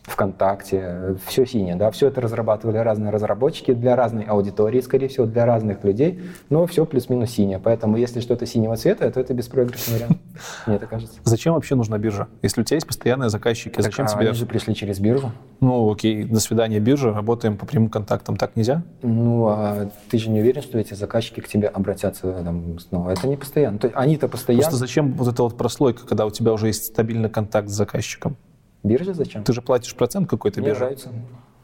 ВКонтакте, 0.06 1.16
все 1.26 1.44
синее, 1.46 1.76
да, 1.76 1.90
все 1.90 2.08
это 2.08 2.20
разрабатывали 2.20 2.78
разные 2.78 3.10
разработчики 3.10 3.74
для 3.74 3.96
разной 3.96 4.24
аудитории, 4.24 4.80
скорее 4.80 5.08
всего, 5.08 5.26
для 5.26 5.44
разных 5.46 5.84
людей, 5.84 6.20
но 6.48 6.66
все 6.66 6.86
плюс-минус 6.86 7.30
синее, 7.30 7.58
поэтому 7.58 7.96
если 7.96 8.20
что-то 8.20 8.46
синего 8.46 8.76
цвета, 8.76 9.10
то 9.10 9.20
это 9.20 9.34
беспроигрышный 9.34 9.94
вариант, 9.94 10.18
мне 10.66 10.76
это 10.76 10.86
кажется. 10.86 11.18
Зачем 11.24 11.54
вообще 11.54 11.74
нужна 11.74 11.98
биржа? 11.98 12.28
Если 12.42 12.60
у 12.60 12.64
тебя 12.64 12.76
есть 12.76 12.86
постоянные 12.86 13.30
заказчики, 13.30 13.74
так, 13.74 13.84
зачем 13.84 14.06
а 14.06 14.08
тебе... 14.08 14.28
они 14.28 14.36
же 14.36 14.46
пришли 14.46 14.74
через 14.74 15.00
биржу. 15.00 15.32
Ну, 15.60 15.90
окей, 15.90 16.24
до 16.24 16.40
свидания, 16.40 16.78
биржа, 16.78 17.12
работаем 17.12 17.56
по 17.56 17.66
прямым 17.66 17.90
контактам, 17.90 18.36
так 18.36 18.56
нельзя? 18.56 18.82
Ну, 19.02 19.48
а 19.48 19.90
ты 20.10 20.18
же 20.18 20.30
не 20.30 20.40
уверен, 20.40 20.62
что 20.62 20.78
эти 20.78 20.94
заказчики 20.94 21.40
к 21.40 21.48
тебе 21.48 21.68
обратятся 21.68 22.32
там, 22.44 22.78
снова? 22.78 23.10
Это 23.10 23.26
не 23.26 23.36
постоянно. 23.36 23.78
То 23.78 23.88
есть 23.88 23.96
они-то 23.96 24.28
постоянно... 24.28 24.62
Просто 24.62 24.78
зачем 24.78 25.14
вот 25.14 25.28
эта 25.28 25.42
вот 25.42 25.56
прослойка, 25.56 26.06
когда 26.06 26.26
у 26.26 26.30
тебя 26.30 26.52
уже 26.52 26.68
есть 26.68 26.84
стабильный 26.84 27.28
контакт 27.28 27.68
с 27.68 27.72
заказчиком? 27.72 28.36
Биржа 28.86 29.14
зачем? 29.14 29.42
Ты 29.44 29.52
же 29.52 29.62
платишь 29.62 29.94
процент 29.94 30.28
какой-то 30.28 30.60
бирже. 30.60 30.74
Мне 30.74 30.78
нравится, 30.80 31.08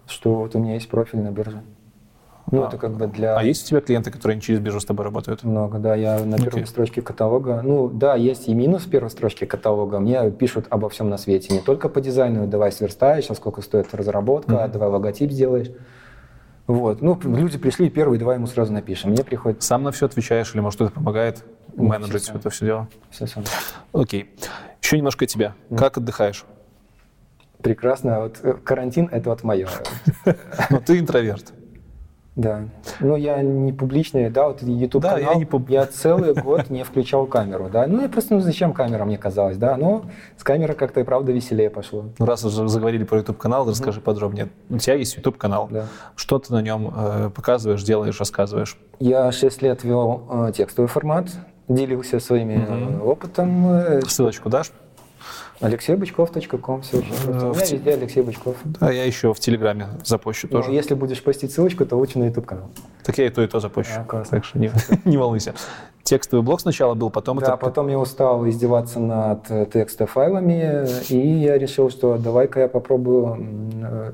что 0.07 0.35
вот 0.35 0.55
у 0.55 0.59
меня 0.59 0.75
есть 0.75 0.89
профиль 0.89 1.21
на 1.21 1.31
бирже. 1.31 1.63
Ну, 2.51 2.65
А. 2.65 2.67
это 2.69 2.77
как 2.77 2.97
бы 2.97 3.07
для... 3.07 3.37
А 3.39 3.43
есть 3.43 3.65
у 3.65 3.69
тебя 3.69 3.81
клиенты, 3.81 4.11
которые 4.11 4.35
не 4.37 4.43
через 4.43 4.59
биржу 4.59 4.81
с 4.81 4.85
тобой 4.85 5.05
работают? 5.05 5.45
Много, 5.45 5.79
да. 5.79 5.95
Я 5.95 6.19
на 6.25 6.37
первой 6.37 6.67
строчке 6.67 7.01
каталога. 7.01 7.63
Ну, 7.63 7.89
да, 7.89 8.17
есть 8.17 8.49
и 8.49 8.55
минус 8.55 8.85
первой 8.85 9.11
строчке 9.11 9.47
каталога. 9.47 10.01
Мне 10.01 10.31
пишут 10.33 10.67
обо 10.69 10.89
всем 10.89 11.09
на 11.09 11.17
свете. 11.19 11.55
Не 11.55 11.61
только 11.61 11.89
по 11.89 12.01
дизайну. 12.01 12.47
Давай 12.49 12.73
сверстаешь, 12.73 13.31
а 13.31 13.35
сколько 13.35 13.63
стоит 13.63 13.95
разработка, 13.95 14.55
Мгм. 14.55 14.73
давай 14.73 14.89
логотип 14.89 15.31
сделаешь. 15.31 15.71
Вот. 16.67 17.01
Ну, 17.01 17.19
люди 17.23 17.59
пришли 17.59 17.89
первые, 17.91 18.19
давай 18.19 18.37
ему 18.37 18.47
сразу 18.49 18.73
напишем. 18.73 19.11
Мне 19.13 19.25
приходит 19.25 19.63
Сам 19.63 19.85
на 19.85 19.93
все 19.93 20.07
отвечаешь 20.07 20.53
или, 20.55 20.61
может, 20.61 20.77
кто-то 20.79 20.93
помогает 20.93 21.45
менеджить 21.75 22.23
всё 22.23 22.33
все 22.33 22.39
это 22.39 22.51
все 22.51 22.65
дело? 22.67 22.89
все 23.11 23.27
сам. 23.27 23.45
Окей. 23.93 24.35
Еще 24.83 24.97
немножко 24.97 25.25
о 25.25 25.29
тебе. 25.29 25.55
Как 25.77 25.97
отдыхаешь? 25.97 26.45
Прекрасно. 27.63 28.21
Вот 28.21 28.39
э, 28.43 28.55
карантин— 28.55 29.09
это 29.13 29.31
вот 29.31 29.43
мое. 29.45 29.69
Ну, 30.71 30.81
ты 30.85 30.99
интроверт. 30.99 31.53
Да. 32.35 32.63
Ну, 33.01 33.15
я 33.17 33.43
не 33.43 33.75
публичный, 33.75 34.31
да, 34.31 34.49
вот 34.49 34.63
YouTube 34.63 35.03
Да, 35.03 35.17
канал. 35.17 35.33
я 35.33 35.39
не 35.39 35.45
пуб- 35.45 35.67
Я 35.71 35.85
целый 35.85 36.33
год 36.33 36.71
не 36.71 36.83
включал 36.83 37.27
камеру, 37.27 37.69
да. 37.71 37.87
Ну, 37.87 38.01
я 38.01 38.09
просто, 38.09 38.33
ну, 38.35 38.41
зачем 38.41 38.73
камера, 38.73 39.05
мне 39.05 39.19
казалось, 39.19 39.59
да. 39.59 39.77
Но 39.77 40.07
с 40.39 40.43
камерой 40.43 40.75
как-то 40.75 41.01
и 41.01 41.05
правда 41.05 41.31
веселее 41.31 41.69
пошло. 41.69 42.07
Ну, 42.19 42.25
раз 42.25 42.43
уже 42.43 42.67
заговорили 42.69 43.05
про 43.05 43.19
YouTube-канал, 43.19 43.69
расскажи 43.69 44.01
подробнее. 44.01 44.49
У 44.71 44.79
тебя 44.79 44.95
есть 44.95 45.15
YouTube-канал. 45.17 45.69
Да. 45.71 45.85
Что 46.17 46.39
ты 46.39 46.55
на 46.55 46.63
нем 46.63 46.91
э, 46.97 47.31
показываешь, 47.35 47.83
делаешь, 47.83 48.19
рассказываешь? 48.19 48.79
Я 48.99 49.31
6 49.31 49.61
лет 49.61 49.85
вел 49.85 50.27
э, 50.49 50.53
текстовый 50.57 50.89
формат, 50.89 51.27
делился 51.69 52.19
своими 52.19 52.65
э, 52.67 52.99
опытом. 53.03 53.67
э, 53.73 54.01
Ссылочку 54.07 54.49
дашь? 54.49 54.73
алексейбычков.ком, 55.61 56.83
все 56.83 56.99
очень 56.99 57.09
просто. 57.11 57.31
У 57.31 57.35
меня 57.35 57.53
в 57.53 57.71
везде 57.71 57.93
Алексей 57.93 58.23
Бычков. 58.23 58.57
Да, 58.65 58.91
я 58.91 59.05
еще 59.05 59.33
в 59.33 59.41
Телеграме 59.41 59.89
запущу 60.05 60.49
Но 60.51 60.59
тоже. 60.61 60.73
если 60.73 60.95
будешь 60.95 61.23
постить 61.23 61.53
ссылочку, 61.53 61.87
то 61.87 61.97
лучше 61.97 62.19
на 62.19 62.25
YouTube 62.25 62.47
канал. 62.47 62.71
Так 63.05 63.19
я 63.19 63.27
и 63.27 63.31
то, 63.31 63.43
и 63.43 63.47
то 63.47 63.61
запущу. 63.61 63.93
А, 63.97 64.05
классно. 64.05 64.39
так 64.39 64.45
что 64.45 64.59
не, 64.59 64.71
не 65.05 65.17
волнуйся. 65.17 65.55
Текстовый 66.03 66.45
блок 66.45 66.61
сначала 66.61 66.95
был, 66.95 67.11
потом 67.11 67.39
Да, 67.39 67.47
это... 67.49 67.57
потом 67.57 67.89
я 67.89 67.99
устал 67.99 68.49
издеваться 68.49 68.99
над 68.99 69.51
э, 69.51 69.67
текстофайлами, 69.73 70.87
и 71.09 71.17
я 71.17 71.59
решил, 71.59 71.91
что 71.91 72.19
давай-ка 72.19 72.61
я 72.61 72.69
попробую 72.69 73.71
э, 73.83 74.13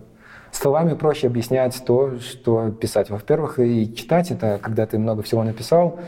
словами 0.53 0.95
проще 0.95 1.29
объяснять 1.29 1.83
то, 1.87 2.19
что 2.19 2.71
писать. 2.71 3.09
Во-первых, 3.11 3.59
и 3.59 3.95
читать 3.95 4.31
это, 4.31 4.59
когда 4.63 4.87
ты 4.87 4.99
много 4.99 5.23
всего 5.23 5.43
написал, 5.45 5.99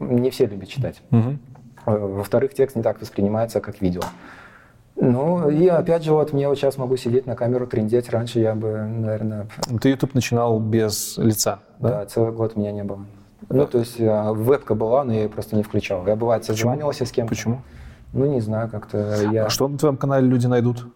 не 0.00 0.30
все 0.30 0.46
любят 0.46 0.68
читать. 0.68 1.02
Э, 1.12 1.36
Во-вторых, 1.86 2.54
текст 2.54 2.74
не 2.76 2.82
так 2.82 3.00
воспринимается, 3.00 3.60
как 3.60 3.80
видео. 3.80 4.02
Ну, 4.96 5.48
и 5.48 5.66
опять 5.66 6.04
же, 6.04 6.12
вот 6.12 6.32
мне 6.32 6.48
вот 6.48 6.58
сейчас 6.58 6.76
могу 6.76 6.96
сидеть 6.96 7.26
на 7.26 7.34
камеру, 7.34 7.66
трендеть. 7.66 8.10
Раньше 8.10 8.40
я 8.40 8.54
бы, 8.54 8.82
наверное, 8.82 9.46
Ты 9.80 9.90
YouTube 9.90 10.14
начинал 10.14 10.60
без 10.60 11.16
лица, 11.18 11.60
да? 11.78 11.88
да, 11.90 12.06
целый 12.06 12.32
год 12.32 12.56
меня 12.56 12.72
не 12.72 12.84
было. 12.84 13.04
Ну, 13.48 13.66
то 13.66 13.78
есть 13.78 13.98
э, 13.98 14.32
вебка 14.32 14.74
была, 14.74 15.02
но 15.04 15.12
я 15.12 15.22
ее 15.22 15.28
просто 15.28 15.56
не 15.56 15.62
включал. 15.62 16.06
Я, 16.06 16.14
бывает, 16.14 16.44
созванивался 16.44 17.04
с 17.06 17.10
кем-то. 17.10 17.30
Почему? 17.30 17.62
Ну, 18.12 18.26
не 18.26 18.40
знаю, 18.40 18.68
как-то 18.68 19.16
я... 19.32 19.46
А 19.46 19.50
что 19.50 19.66
на 19.68 19.78
твоем 19.78 19.96
канале 19.96 20.26
люди 20.26 20.46
найдут? 20.46 20.86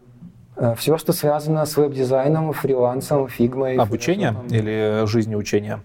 Все, 0.77 0.97
что 0.97 1.13
связано 1.13 1.67
с 1.67 1.77
веб-дизайном, 1.77 2.53
фрилансом, 2.53 3.29
фигмой. 3.29 3.77
Обучение 3.77 4.33
фотошопом. 4.33 4.57
или 4.57 5.03
жизнеучение? 5.07 5.81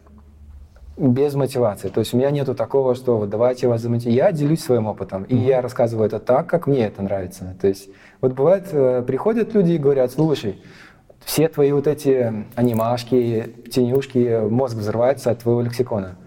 Без 0.98 1.34
мотивации. 1.36 1.90
То 1.90 2.02
есть 2.02 2.14
у 2.14 2.18
меня 2.18 2.32
нету 2.32 2.54
такого, 2.54 2.96
что 2.96 3.18
вот 3.18 3.30
давайте 3.30 3.68
вас 3.68 3.82
замотивируем. 3.82 4.26
Я 4.26 4.32
делюсь 4.32 4.62
своим 4.62 4.88
опытом, 4.88 5.24
и 5.24 5.36
я 5.36 5.62
рассказываю 5.62 6.06
это 6.06 6.20
так, 6.20 6.48
как 6.48 6.68
мне 6.68 6.86
это 6.86 7.02
нравится. 7.02 7.56
То 7.60 7.68
есть 7.68 7.90
вот 8.20 8.34
бывает, 8.34 8.68
э, 8.72 9.04
приходят 9.08 9.54
люди 9.54 9.72
и 9.72 9.78
говорят, 9.78 10.12
слушай, 10.12 10.62
все 11.26 11.48
твои 11.48 11.72
вот 11.72 11.88
эти 11.88 12.46
анимашки, 12.56 13.56
тенюшки, 13.72 14.48
мозг 14.50 14.76
взрывается 14.76 15.32
от 15.32 15.40
твоего 15.40 15.62
лексикона. 15.62 16.18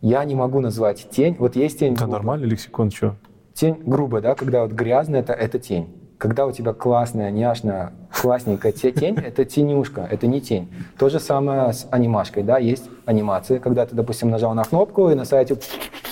Я 0.00 0.24
не 0.24 0.34
могу 0.34 0.60
назвать 0.60 1.08
тень. 1.10 1.36
Вот 1.38 1.56
есть 1.56 1.78
тень. 1.78 1.94
Да 1.94 2.00
грубо. 2.02 2.12
нормальный 2.12 2.48
лексикон, 2.48 2.90
что? 2.90 3.16
Тень 3.54 3.80
грубо, 3.84 4.20
да, 4.20 4.34
когда 4.34 4.62
вот 4.62 4.72
грязно, 4.72 5.16
это, 5.16 5.32
это 5.32 5.58
тень. 5.58 5.88
Когда 6.22 6.46
у 6.46 6.52
тебя 6.52 6.72
классная, 6.72 7.32
няшная, 7.32 7.94
классненькая 8.12 8.70
те- 8.70 8.92
тень, 8.92 9.18
это 9.26 9.44
тенюшка, 9.44 10.06
это 10.08 10.28
не 10.28 10.40
тень. 10.40 10.72
То 10.96 11.08
же 11.08 11.18
самое 11.18 11.72
с 11.72 11.88
анимашкой, 11.90 12.44
да, 12.44 12.58
есть 12.58 12.88
анимации, 13.06 13.58
когда 13.58 13.86
ты, 13.86 13.96
допустим, 13.96 14.30
нажал 14.30 14.54
на 14.54 14.62
кнопку, 14.62 15.10
и 15.10 15.16
на 15.16 15.24
сайте 15.24 15.56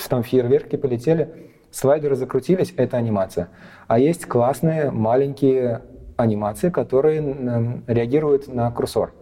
там 0.08 0.24
фейерверки 0.24 0.74
полетели, 0.74 1.52
слайдеры 1.70 2.16
закрутились, 2.16 2.74
это 2.76 2.96
анимация. 2.96 3.50
А 3.86 4.00
есть 4.00 4.26
классные 4.26 4.90
маленькие 4.90 5.82
анимации, 6.16 6.70
которые 6.70 7.80
реагируют 7.86 8.52
на 8.52 8.68
курсор. 8.72 9.12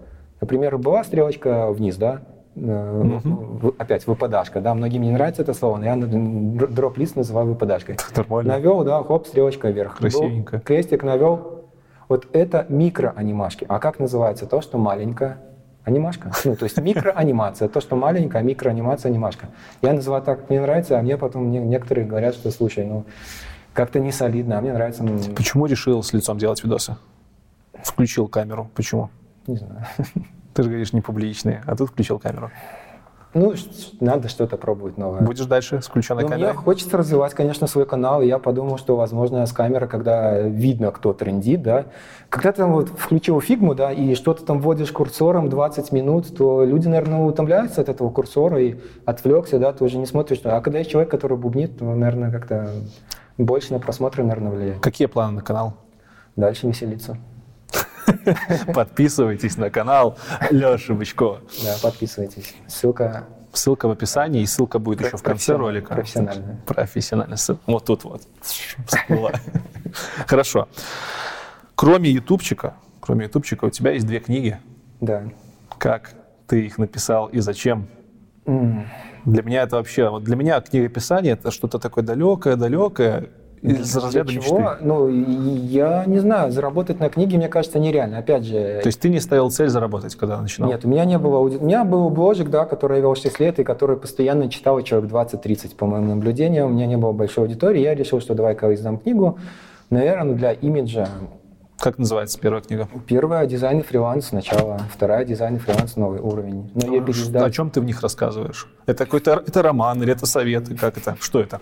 Например, 0.41 0.79
была 0.79 1.05
стрелочка 1.05 1.71
вниз, 1.71 1.97
да, 1.97 2.23
в- 2.61 3.75
опять 3.79 4.07
выпадашка, 4.07 4.61
да, 4.61 4.75
многим 4.75 5.03
не 5.03 5.11
нравится 5.11 5.43
это 5.43 5.55
слово, 5.55 5.77
но 5.79 5.85
я 5.85 5.97
дроп-лист 5.97 7.17
называю 7.17 7.47
выпадашкой. 7.49 7.97
Нормально. 8.17 8.55
Навел, 8.55 8.85
да, 8.85 9.03
хоп, 9.03 9.27
стрелочка 9.27 9.69
вверх. 9.71 9.97
Красивенько. 9.97 10.57
Был, 10.57 10.63
крестик 10.63 11.03
навел. 11.03 11.65
Вот 12.09 12.27
это 12.33 12.65
микроанимашки. 12.69 13.67
А 13.69 13.79
как 13.79 13.99
называется 13.99 14.47
то, 14.47 14.61
что 14.61 14.79
маленькая 14.79 15.39
анимашка? 15.85 16.33
Ну, 16.45 16.57
то 16.57 16.65
есть 16.65 16.79
микроанимация. 16.81 17.69
То, 17.69 17.81
что 17.81 17.97
маленькая, 17.97 18.43
микроанимация, 18.43 19.11
анимашка. 19.11 19.49
Я 19.83 19.93
называю 19.93 20.23
так, 20.23 20.49
мне 20.51 20.61
нравится, 20.61 20.99
а 20.99 21.03
мне 21.03 21.17
потом 21.17 21.51
не- 21.51 21.59
некоторые 21.61 22.07
говорят, 22.07 22.35
что, 22.35 22.51
слушай, 22.51 22.85
ну, 22.87 23.05
как-то 23.75 24.01
не 24.01 24.11
солидно, 24.13 24.59
а 24.59 24.61
мне 24.61 24.73
нравится, 24.73 25.05
Почему 25.37 25.67
решил 25.67 26.03
с 26.03 26.13
лицом 26.13 26.39
делать 26.39 26.63
видосы? 26.65 26.97
Включил 27.83 28.27
камеру. 28.29 28.71
Почему? 28.75 29.11
не 29.47 29.57
знаю. 29.57 29.85
Ты 30.59 30.65
же 30.65 30.71
говоришь, 30.71 30.93
не 30.93 31.01
публичные, 31.01 31.63
а 31.67 31.77
тут 31.77 31.91
включил 31.91 32.19
камеру. 32.19 32.51
Ну, 33.33 33.55
надо 34.01 34.29
что-то 34.29 34.57
пробовать 34.57 34.99
новое. 34.99 35.21
Будешь 35.21 35.47
дальше 35.47 35.81
с 35.81 35.87
включенной 35.87 36.25
Ну, 36.25 36.31
мне 36.31 36.39
камерой? 36.39 36.57
хочется 36.57 36.97
развивать, 36.97 37.33
конечно, 37.33 37.69
свой 37.69 37.87
канал, 37.87 38.23
и 38.23 38.27
я 38.27 38.41
подумал, 38.41 38.77
что, 38.77 38.97
возможно, 38.97 39.47
с 39.47 39.53
камеры, 39.53 39.87
когда 39.87 40.41
видно, 40.41 40.91
кто 40.91 41.13
трендит, 41.13 41.63
да, 41.63 41.85
когда 42.29 42.51
ты 42.51 42.57
там 42.63 42.73
вот 42.73 42.89
включил 42.89 43.41
фигму, 43.41 43.77
да, 43.77 43.93
и 43.93 44.17
что-то 44.17 44.45
там 44.45 44.59
вводишь 44.59 44.91
курсором 44.91 45.49
20 45.49 45.93
минут, 45.93 46.37
то 46.37 46.65
люди, 46.65 46.89
наверное, 46.89 47.21
утомляются 47.21 47.81
от 47.81 47.89
этого 47.89 48.11
курсора 48.11 48.61
и 48.61 48.81
отвлекся, 49.05 49.61
да, 49.61 49.73
ты 49.73 49.85
уже 49.85 49.97
не 49.99 50.07
смотришь. 50.07 50.41
А 50.43 50.61
когда 50.61 50.81
есть 50.81 50.91
человек, 50.91 51.09
который 51.09 51.37
бубнит, 51.37 51.79
то, 51.79 51.85
наверное, 51.85 52.33
как-то 52.33 52.69
больше 53.37 53.75
на 53.75 53.79
просмотры, 53.79 54.25
наверное, 54.25 54.51
влияет. 54.51 54.81
Какие 54.81 55.07
планы 55.07 55.35
на 55.37 55.43
канал? 55.43 55.75
Дальше 56.35 56.67
веселиться. 56.67 57.17
Подписывайтесь 58.75 59.57
на 59.57 59.71
канал 59.71 60.17
Леши 60.51 60.95
Бычкова. 60.95 61.41
Да, 61.65 61.77
подписывайтесь. 61.83 62.55
Ссылка 62.67 63.25
Ссылка 63.53 63.89
в 63.89 63.91
описании, 63.93 64.43
и 64.43 64.47
ссылка 64.47 64.79
будет 64.79 65.01
еще 65.01 65.17
в 65.17 65.23
конце 65.23 65.55
Профессионально- 65.55 65.59
ролика. 65.59 65.95
профессиональная. 65.95 66.61
Профессионально. 66.67 67.37
ссылка. 67.37 67.63
Вот 67.67 67.85
тут 67.87 68.05
вот. 68.05 68.23
Хорошо. 70.27 70.69
Кроме 71.75 72.11
ютубчика, 72.11 72.75
кроме 73.01 73.25
ютубчика, 73.25 73.65
у 73.65 73.71
тебя 73.71 73.93
есть 73.93 74.07
две 74.07 74.21
книги. 74.21 74.59
Да. 75.01 75.23
Как 75.79 76.13
ты 76.47 76.67
их 76.67 76.79
написал 76.79 77.27
и 77.27 77.41
зачем? 77.41 77.89
Для 78.47 79.43
меня 79.43 79.63
это 79.63 79.77
вообще, 79.77 80.09
вот 80.09 80.25
для 80.25 80.37
меня 80.37 80.61
книгописание 80.61 81.35
это 81.35 81.51
что-то 81.51 81.79
такое 81.79 82.03
далекое, 82.05 82.57
далекое 82.57 83.29
из 83.63 83.93
Для 83.93 84.01
разряда 84.03 84.33
чего? 84.33 84.59
мечты. 84.59 84.77
Ну, 84.81 85.09
я 85.09 86.05
не 86.07 86.19
знаю, 86.19 86.51
заработать 86.53 87.01
на 87.01 87.09
книге, 87.09 87.37
мне 87.39 87.49
кажется, 87.49 87.79
нереально. 87.79 88.19
Опять 88.19 88.45
же, 88.45 88.81
То 88.83 88.87
есть 88.89 89.01
ты 89.01 89.09
не 89.09 89.21
ставил 89.21 89.51
цель 89.51 89.69
заработать, 89.69 90.15
когда 90.17 90.41
начинал? 90.41 90.71
Нет, 90.71 90.85
у 90.85 90.89
меня 90.89 91.05
не 91.05 91.19
было. 91.19 91.39
У 91.39 91.49
меня 91.49 91.85
был 91.85 92.11
бложик, 92.11 92.51
да, 92.51 92.65
который 92.65 92.97
я 92.99 93.01
вел 93.03 93.15
6 93.15 93.41
лет, 93.41 93.59
и 93.59 93.65
который 93.65 93.97
постоянно 93.97 94.49
читал 94.49 94.81
человек 94.83 95.11
20-30, 95.11 95.77
по 95.77 95.87
моим 95.87 96.09
наблюдениям. 96.09 96.71
У 96.71 96.75
меня 96.75 96.87
не 96.87 96.97
было 96.97 97.13
большой 97.13 97.45
аудитории. 97.45 97.81
Я 97.81 97.95
решил, 97.95 98.21
что 98.21 98.35
давай-ка 98.35 98.73
издам 98.75 98.99
книгу. 98.99 99.39
Наверное, 99.91 100.35
для 100.35 100.53
имиджа. 100.53 101.09
Как 101.79 101.97
называется 101.97 102.41
первая 102.41 102.61
книга? 102.61 102.89
Первая 103.07 103.47
дизайн 103.47 103.79
и 103.79 103.83
фриланс 103.83 104.27
сначала, 104.27 104.81
вторая 104.93 105.25
дизайн 105.25 105.57
и 105.57 105.59
фриланс 105.59 105.95
новый 105.95 106.19
уровень. 106.19 106.73
Но 106.75 106.93
я 106.93 107.01
О 107.01 107.05
переиздал. 107.05 107.49
чем 107.51 107.71
ты 107.71 107.81
в 107.81 107.85
них 107.85 108.01
рассказываешь? 108.03 108.67
Это 108.87 109.05
какой-то 109.05 109.45
это 109.47 109.63
роман 109.63 110.03
или 110.03 110.11
это 110.13 110.27
советы? 110.27 110.75
Как 110.75 110.99
это? 110.99 111.17
Что 111.21 111.41
это? 111.41 111.61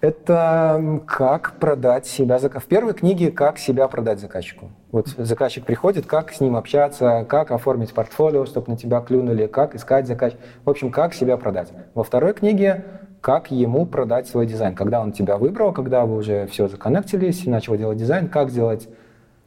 Это 0.00 1.02
как 1.06 1.54
продать 1.58 2.06
себя. 2.06 2.38
В 2.38 2.64
первой 2.66 2.92
книге 2.92 3.30
«Как 3.30 3.58
себя 3.58 3.88
продать 3.88 4.20
заказчику». 4.20 4.70
Вот 4.92 5.08
заказчик 5.08 5.64
приходит, 5.64 6.06
как 6.06 6.32
с 6.32 6.40
ним 6.40 6.54
общаться, 6.54 7.24
как 7.28 7.50
оформить 7.50 7.94
портфолио, 7.94 8.44
чтобы 8.44 8.72
на 8.72 8.76
тебя 8.76 9.00
клюнули, 9.00 9.46
как 9.46 9.74
искать 9.74 10.06
заказчика. 10.06 10.42
В 10.64 10.70
общем, 10.70 10.90
как 10.90 11.14
себя 11.14 11.38
продать. 11.38 11.72
Во 11.94 12.04
второй 12.04 12.34
книге 12.34 12.84
как 13.22 13.50
ему 13.50 13.86
продать 13.86 14.28
свой 14.28 14.46
дизайн. 14.46 14.76
Когда 14.76 15.00
он 15.00 15.10
тебя 15.10 15.36
выбрал, 15.36 15.72
когда 15.72 16.06
вы 16.06 16.16
уже 16.16 16.46
все 16.46 16.68
законнектились, 16.68 17.44
начал 17.46 17.76
делать 17.76 17.98
дизайн, 17.98 18.28
как 18.28 18.50
сделать, 18.50 18.88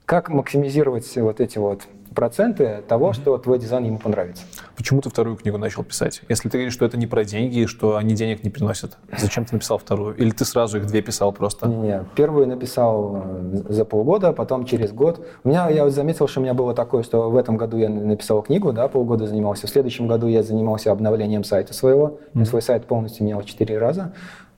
как 0.06 0.28
максимизировать 0.28 1.16
вот 1.16 1.40
эти 1.40 1.60
вот 1.60 1.84
проценты 2.20 2.84
того, 2.86 3.12
mm-hmm. 3.12 3.14
что 3.14 3.38
твой 3.38 3.60
дизайн 3.60 3.86
ему 3.86 3.98
понравится. 3.98 4.44
Почему 4.76 5.00
ты 5.00 5.10
вторую 5.10 5.38
книгу 5.38 5.58
начал 5.58 5.86
писать? 5.86 6.22
Если 6.28 6.50
ты 6.50 6.58
говоришь, 6.58 6.74
что 6.74 6.84
это 6.84 6.98
не 6.98 7.08
про 7.08 7.24
деньги, 7.24 7.66
что 7.66 7.96
они 7.96 8.14
денег 8.14 8.44
не 8.44 8.50
приносят, 8.50 8.98
зачем 9.18 9.46
ты 9.46 9.54
написал 9.54 9.78
вторую? 9.78 10.18
Или 10.18 10.32
ты 10.32 10.44
сразу 10.44 10.80
их 10.80 10.88
две 10.88 11.02
писал 11.02 11.32
просто? 11.32 11.70
Не-не, 11.70 12.04
первую 12.16 12.46
написал 12.46 13.24
э, 13.24 13.62
за 13.70 13.86
полгода, 13.86 14.34
потом 14.34 14.66
через 14.66 14.92
год. 14.92 15.26
У 15.46 15.48
меня, 15.48 15.70
я 15.70 15.90
заметил, 15.90 16.28
что 16.28 16.42
у 16.42 16.44
меня 16.44 16.54
было 16.54 16.74
такое, 16.74 17.04
что 17.04 17.30
в 17.30 17.38
этом 17.38 17.56
году 17.56 17.78
я 17.78 17.88
написал 17.88 18.42
книгу, 18.42 18.74
да, 18.74 18.90
полгода 18.90 19.26
занимался. 19.26 19.68
В 19.68 19.70
следующем 19.70 20.10
году 20.10 20.28
я 20.28 20.44
занимался 20.44 20.92
обновлением 20.92 21.46
сайта 21.46 21.74
своего. 21.74 22.20
Mm-hmm. 22.34 22.46
Свой 22.46 22.62
сайт 22.62 22.86
полностью 22.86 23.24
менял 23.24 23.42
четыре 23.44 23.78
раза. 23.78 24.12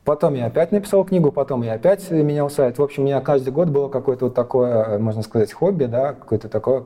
Потом 0.04 0.34
я 0.34 0.48
опять 0.48 0.72
написал 0.72 1.06
книгу, 1.06 1.32
потом 1.32 1.62
я 1.62 1.74
опять 1.74 2.10
менял 2.10 2.50
сайт. 2.50 2.80
В 2.80 2.84
общем, 2.84 3.04
у 3.04 3.06
меня 3.06 3.22
каждый 3.22 3.54
год 3.54 3.70
было 3.70 3.88
какое-то 3.88 4.26
вот 4.26 4.34
такое, 4.34 4.98
можно 4.98 5.22
сказать, 5.22 5.54
хобби, 5.54 5.86
да, 5.86 6.14
какое-то 6.14 6.50
такое. 6.50 6.86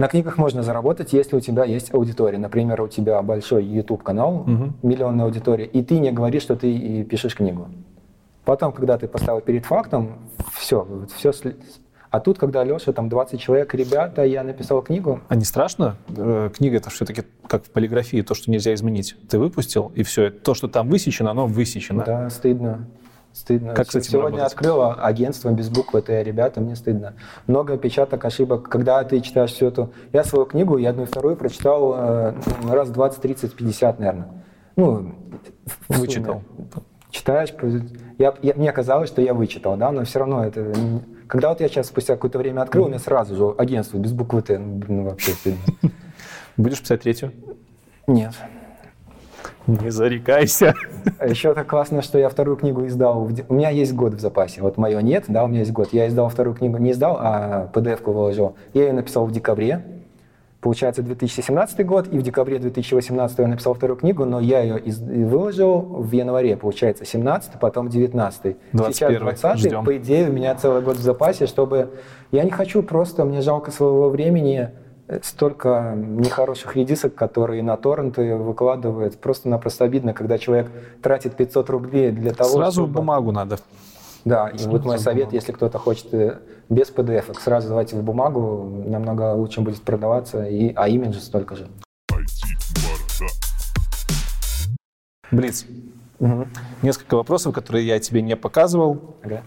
На 0.00 0.08
книгах 0.08 0.38
можно 0.38 0.62
заработать, 0.62 1.12
если 1.12 1.36
у 1.36 1.40
тебя 1.40 1.64
есть 1.64 1.92
аудитория. 1.92 2.38
Например, 2.38 2.80
у 2.80 2.88
тебя 2.88 3.20
большой 3.20 3.66
YouTube-канал, 3.66 4.46
угу. 4.46 4.72
миллионная 4.82 5.26
аудитория, 5.26 5.66
и 5.66 5.82
ты 5.82 5.98
не 5.98 6.10
говоришь, 6.10 6.40
что 6.40 6.56
ты 6.56 7.04
пишешь 7.04 7.36
книгу. 7.36 7.68
Потом, 8.46 8.72
когда 8.72 8.96
ты 8.96 9.08
поставил 9.08 9.42
перед 9.42 9.66
фактом, 9.66 10.12
все, 10.54 10.88
все 11.14 11.32
а 12.08 12.18
тут, 12.18 12.38
когда 12.38 12.64
Леша, 12.64 12.92
там 12.92 13.10
20 13.10 13.38
человек, 13.38 13.74
ребята, 13.74 14.24
я 14.24 14.42
написал 14.42 14.80
книгу. 14.80 15.20
А 15.28 15.36
не 15.36 15.44
страшно? 15.44 15.96
Э, 16.16 16.48
книга 16.52 16.78
это 16.78 16.88
все-таки 16.88 17.22
как 17.46 17.64
в 17.64 17.70
полиграфии, 17.70 18.22
то, 18.22 18.34
что 18.34 18.50
нельзя 18.50 18.72
изменить. 18.72 19.14
Ты 19.28 19.38
выпустил, 19.38 19.92
и 19.94 20.02
все. 20.02 20.30
То, 20.30 20.54
что 20.54 20.66
там 20.66 20.88
высечено, 20.88 21.30
оно 21.30 21.46
высечено. 21.46 22.04
Да, 22.04 22.30
стыдно. 22.30 22.86
Стыдно. 23.32 23.74
Как 23.74 23.90
с 23.90 23.94
этим 23.94 24.10
Сегодня 24.10 24.38
работать? 24.38 24.52
открыла 24.52 24.94
агентство 24.94 25.50
без 25.50 25.68
буквы 25.68 26.02
Т, 26.02 26.22
ребята, 26.22 26.60
мне 26.60 26.74
стыдно. 26.74 27.14
Много 27.46 27.74
опечаток, 27.74 28.24
ошибок. 28.24 28.68
Когда 28.68 29.02
ты 29.04 29.20
читаешь 29.20 29.52
всю 29.52 29.66
эту... 29.66 29.92
Я 30.12 30.24
свою 30.24 30.46
книгу, 30.46 30.76
я 30.78 30.90
одну 30.90 31.04
и 31.04 31.06
вторую 31.06 31.36
прочитал 31.36 31.94
э, 31.96 32.34
раз 32.68 32.90
20, 32.90 33.22
30, 33.22 33.54
50, 33.54 33.98
наверное. 34.00 34.28
Ну, 34.76 35.14
Вычитал. 35.88 36.42
Читаешь, 37.10 37.52
я, 38.18 38.34
я, 38.42 38.54
мне 38.54 38.72
казалось, 38.72 39.08
что 39.08 39.20
я 39.20 39.34
вычитал, 39.34 39.76
да, 39.76 39.90
но 39.90 40.04
все 40.04 40.20
равно 40.20 40.44
это 40.44 40.72
когда 41.30 41.50
вот 41.50 41.60
я 41.60 41.68
сейчас 41.68 41.86
спустя 41.86 42.14
какое-то 42.14 42.38
время 42.38 42.62
открыл, 42.62 42.86
у 42.86 42.88
меня 42.88 42.98
сразу 42.98 43.36
же 43.36 43.54
агентство 43.56 43.98
без 43.98 44.12
буквы 44.12 44.42
Т, 44.42 44.58
ну, 44.58 44.82
ну, 44.88 45.04
вообще 45.04 45.30
стыдно. 45.30 45.60
Будешь 46.56 46.80
писать 46.80 47.02
третью? 47.02 47.32
Нет. 48.08 48.34
Не 49.82 49.90
зарекайся. 49.90 50.74
А 51.18 51.26
еще 51.26 51.54
так 51.54 51.66
классно, 51.66 52.02
что 52.02 52.18
я 52.18 52.28
вторую 52.28 52.56
книгу 52.56 52.86
издал. 52.86 53.28
У 53.48 53.54
меня 53.54 53.70
есть 53.70 53.94
год 53.94 54.14
в 54.14 54.20
запасе. 54.20 54.62
Вот 54.62 54.76
мое 54.76 55.00
нет, 55.00 55.24
да, 55.28 55.44
у 55.44 55.48
меня 55.48 55.60
есть 55.60 55.72
год. 55.72 55.88
Я 55.92 56.08
издал 56.08 56.28
вторую 56.28 56.56
книгу, 56.56 56.78
не 56.78 56.90
издал, 56.92 57.16
а 57.20 57.70
PDF-ку 57.72 58.12
выложил. 58.12 58.56
Я 58.74 58.86
ее 58.86 58.92
написал 58.92 59.26
в 59.26 59.32
декабре 59.32 59.82
получается, 60.60 61.02
2017 61.02 61.86
год, 61.86 62.08
и 62.12 62.18
в 62.18 62.22
декабре 62.22 62.58
2018 62.58 63.38
я 63.38 63.46
написал 63.48 63.74
вторую 63.74 63.96
книгу, 63.96 64.24
но 64.26 64.40
я 64.40 64.60
ее 64.60 64.78
из- 64.78 65.00
выложил 65.00 65.80
в 65.80 66.12
январе, 66.12 66.56
получается, 66.56 67.04
17 67.06 67.52
потом 67.58 67.88
19 67.88 68.56
Сейчас 68.72 69.18
20 69.18 69.58
Ждем. 69.58 69.84
по 69.84 69.96
идее, 69.96 70.28
у 70.28 70.32
меня 70.32 70.54
целый 70.54 70.82
год 70.82 70.96
в 70.96 71.00
запасе, 71.02 71.46
чтобы... 71.46 71.90
Я 72.30 72.44
не 72.44 72.50
хочу 72.50 72.82
просто, 72.82 73.24
мне 73.24 73.40
жалко 73.40 73.70
своего 73.70 74.10
времени, 74.10 74.68
столько 75.22 75.94
нехороших 75.96 76.76
редисок, 76.76 77.14
которые 77.14 77.62
на 77.62 77.76
торренты 77.76 78.36
выкладывают. 78.36 79.18
Просто-напросто 79.18 79.84
обидно, 79.84 80.14
когда 80.14 80.38
человек 80.38 80.70
тратит 81.02 81.36
500 81.36 81.70
рублей 81.70 82.10
для 82.12 82.32
того, 82.32 82.50
Сразу 82.50 82.82
чтобы... 82.82 82.94
бумагу 82.94 83.32
надо. 83.32 83.58
Да, 84.24 84.48
и 84.48 84.66
вот 84.66 84.84
мой 84.84 84.98
совет, 84.98 85.32
если 85.32 85.52
кто-то 85.52 85.78
хочет 85.78 86.12
э, 86.12 86.38
без 86.68 86.92
PDF, 86.92 87.38
сразу 87.40 87.68
давайте 87.68 87.96
в 87.96 88.02
бумагу, 88.02 88.84
намного 88.86 89.32
лучше 89.32 89.62
будет 89.62 89.80
продаваться, 89.80 90.44
и, 90.44 90.72
а 90.76 90.88
имидж 90.88 91.18
столько 91.18 91.56
же. 91.56 91.68
Блиц. 95.30 95.64
Угу. 96.18 96.46
Несколько 96.82 97.14
вопросов, 97.16 97.54
которые 97.54 97.86
я 97.86 97.98
тебе 97.98 98.20
не 98.20 98.36
показывал, 98.36 99.16
ага. 99.22 99.42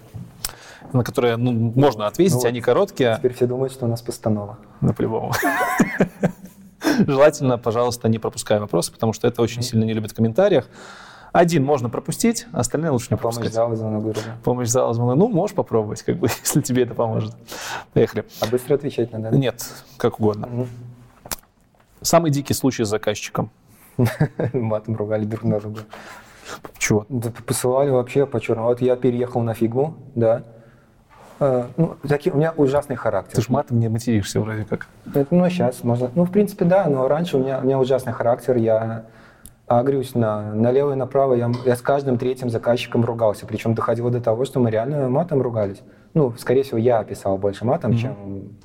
На 0.93 1.03
которые 1.03 1.37
ну, 1.37 1.51
можно 1.51 2.07
ответить, 2.07 2.41
ну, 2.41 2.47
они 2.47 2.61
короткие. 2.61 3.15
Теперь 3.17 3.33
все 3.33 3.45
думают, 3.45 3.73
что 3.73 3.85
у 3.85 3.87
нас 3.87 4.01
постанова. 4.01 4.57
На 4.81 4.93
по-любому. 4.93 5.31
Желательно, 7.07 7.57
пожалуйста, 7.57 8.09
не 8.09 8.19
пропускай 8.19 8.59
вопросы, 8.59 8.91
потому 8.91 9.13
что 9.13 9.27
это 9.27 9.41
очень 9.41 9.61
сильно 9.61 9.83
не 9.83 9.93
любят 9.93 10.11
в 10.11 10.15
комментариях. 10.15 10.67
Один 11.31 11.65
можно 11.65 11.89
пропустить, 11.89 12.45
остальные 12.51 12.91
лучше 12.91 13.07
не 13.09 13.17
пропускать. 13.17 13.45
Помощь 13.45 13.53
зала 13.55 13.75
звонок 13.75 14.03
города. 14.03 14.37
Помощь 14.43 14.67
зала 14.69 14.93
звонок. 14.93 15.15
Ну, 15.15 15.27
можешь 15.29 15.55
попробовать, 15.55 16.03
как 16.03 16.17
бы, 16.17 16.27
если 16.43 16.61
тебе 16.61 16.83
это 16.83 16.93
поможет. 16.93 17.35
Поехали. 17.93 18.25
А 18.39 18.45
быстро 18.45 18.75
отвечать 18.75 19.11
надо? 19.11 19.35
Нет, 19.35 19.65
как 19.97 20.19
угодно. 20.19 20.47
Угу. 20.47 20.67
Самый 22.01 22.29
дикий 22.29 22.53
случай 22.53 22.83
с 22.83 22.89
заказчиком. 22.89 23.49
Матом 24.53 24.95
ругали 24.95 25.25
друг 25.25 25.43
на 25.43 25.59
друга. 25.59 25.81
Чего? 26.77 27.05
Да, 27.09 27.31
посылали 27.45 27.89
вообще 27.89 28.25
по 28.25 28.39
черному. 28.39 28.67
Вот 28.67 28.81
я 28.81 28.95
переехал 28.95 29.41
на 29.41 29.53
фигму, 29.53 29.95
да. 30.13 30.43
Uh, 31.39 31.65
ну, 31.77 31.95
такие, 32.07 32.33
у 32.33 32.37
меня 32.37 32.53
ужасный 32.55 32.95
характер. 32.95 33.35
Ты 33.35 33.41
ж 33.41 33.49
матом 33.49 33.79
не 33.79 33.89
материшься 33.89 34.39
вроде 34.39 34.65
как. 34.65 34.87
Это, 35.13 35.33
ну, 35.35 35.49
сейчас 35.49 35.83
можно. 35.83 36.09
Ну, 36.15 36.25
в 36.25 36.31
принципе, 36.31 36.65
да, 36.65 36.85
но 36.85 37.07
раньше 37.07 37.37
у 37.37 37.39
меня, 37.39 37.59
у 37.59 37.63
меня 37.63 37.79
ужасный 37.79 38.13
характер. 38.13 38.55
Я 38.55 39.05
агрюсь 39.67 40.15
на, 40.15 40.53
налево 40.53 40.93
и 40.93 40.95
направо. 40.95 41.33
Я, 41.33 41.51
я 41.65 41.75
с 41.75 41.81
каждым 41.81 42.17
третьим 42.17 42.49
заказчиком 42.49 43.03
ругался. 43.03 43.45
Причем 43.45 43.73
доходило 43.73 44.09
до 44.11 44.21
того, 44.21 44.45
что 44.45 44.59
мы 44.59 44.69
реально 44.69 45.09
матом 45.09 45.41
ругались. 45.41 45.81
Ну, 46.13 46.33
скорее 46.37 46.63
всего, 46.63 46.77
я 46.77 47.03
писал 47.03 47.37
больше 47.37 47.65
матом, 47.65 47.91
mm-hmm. 47.91 47.97
чем... 47.97 48.57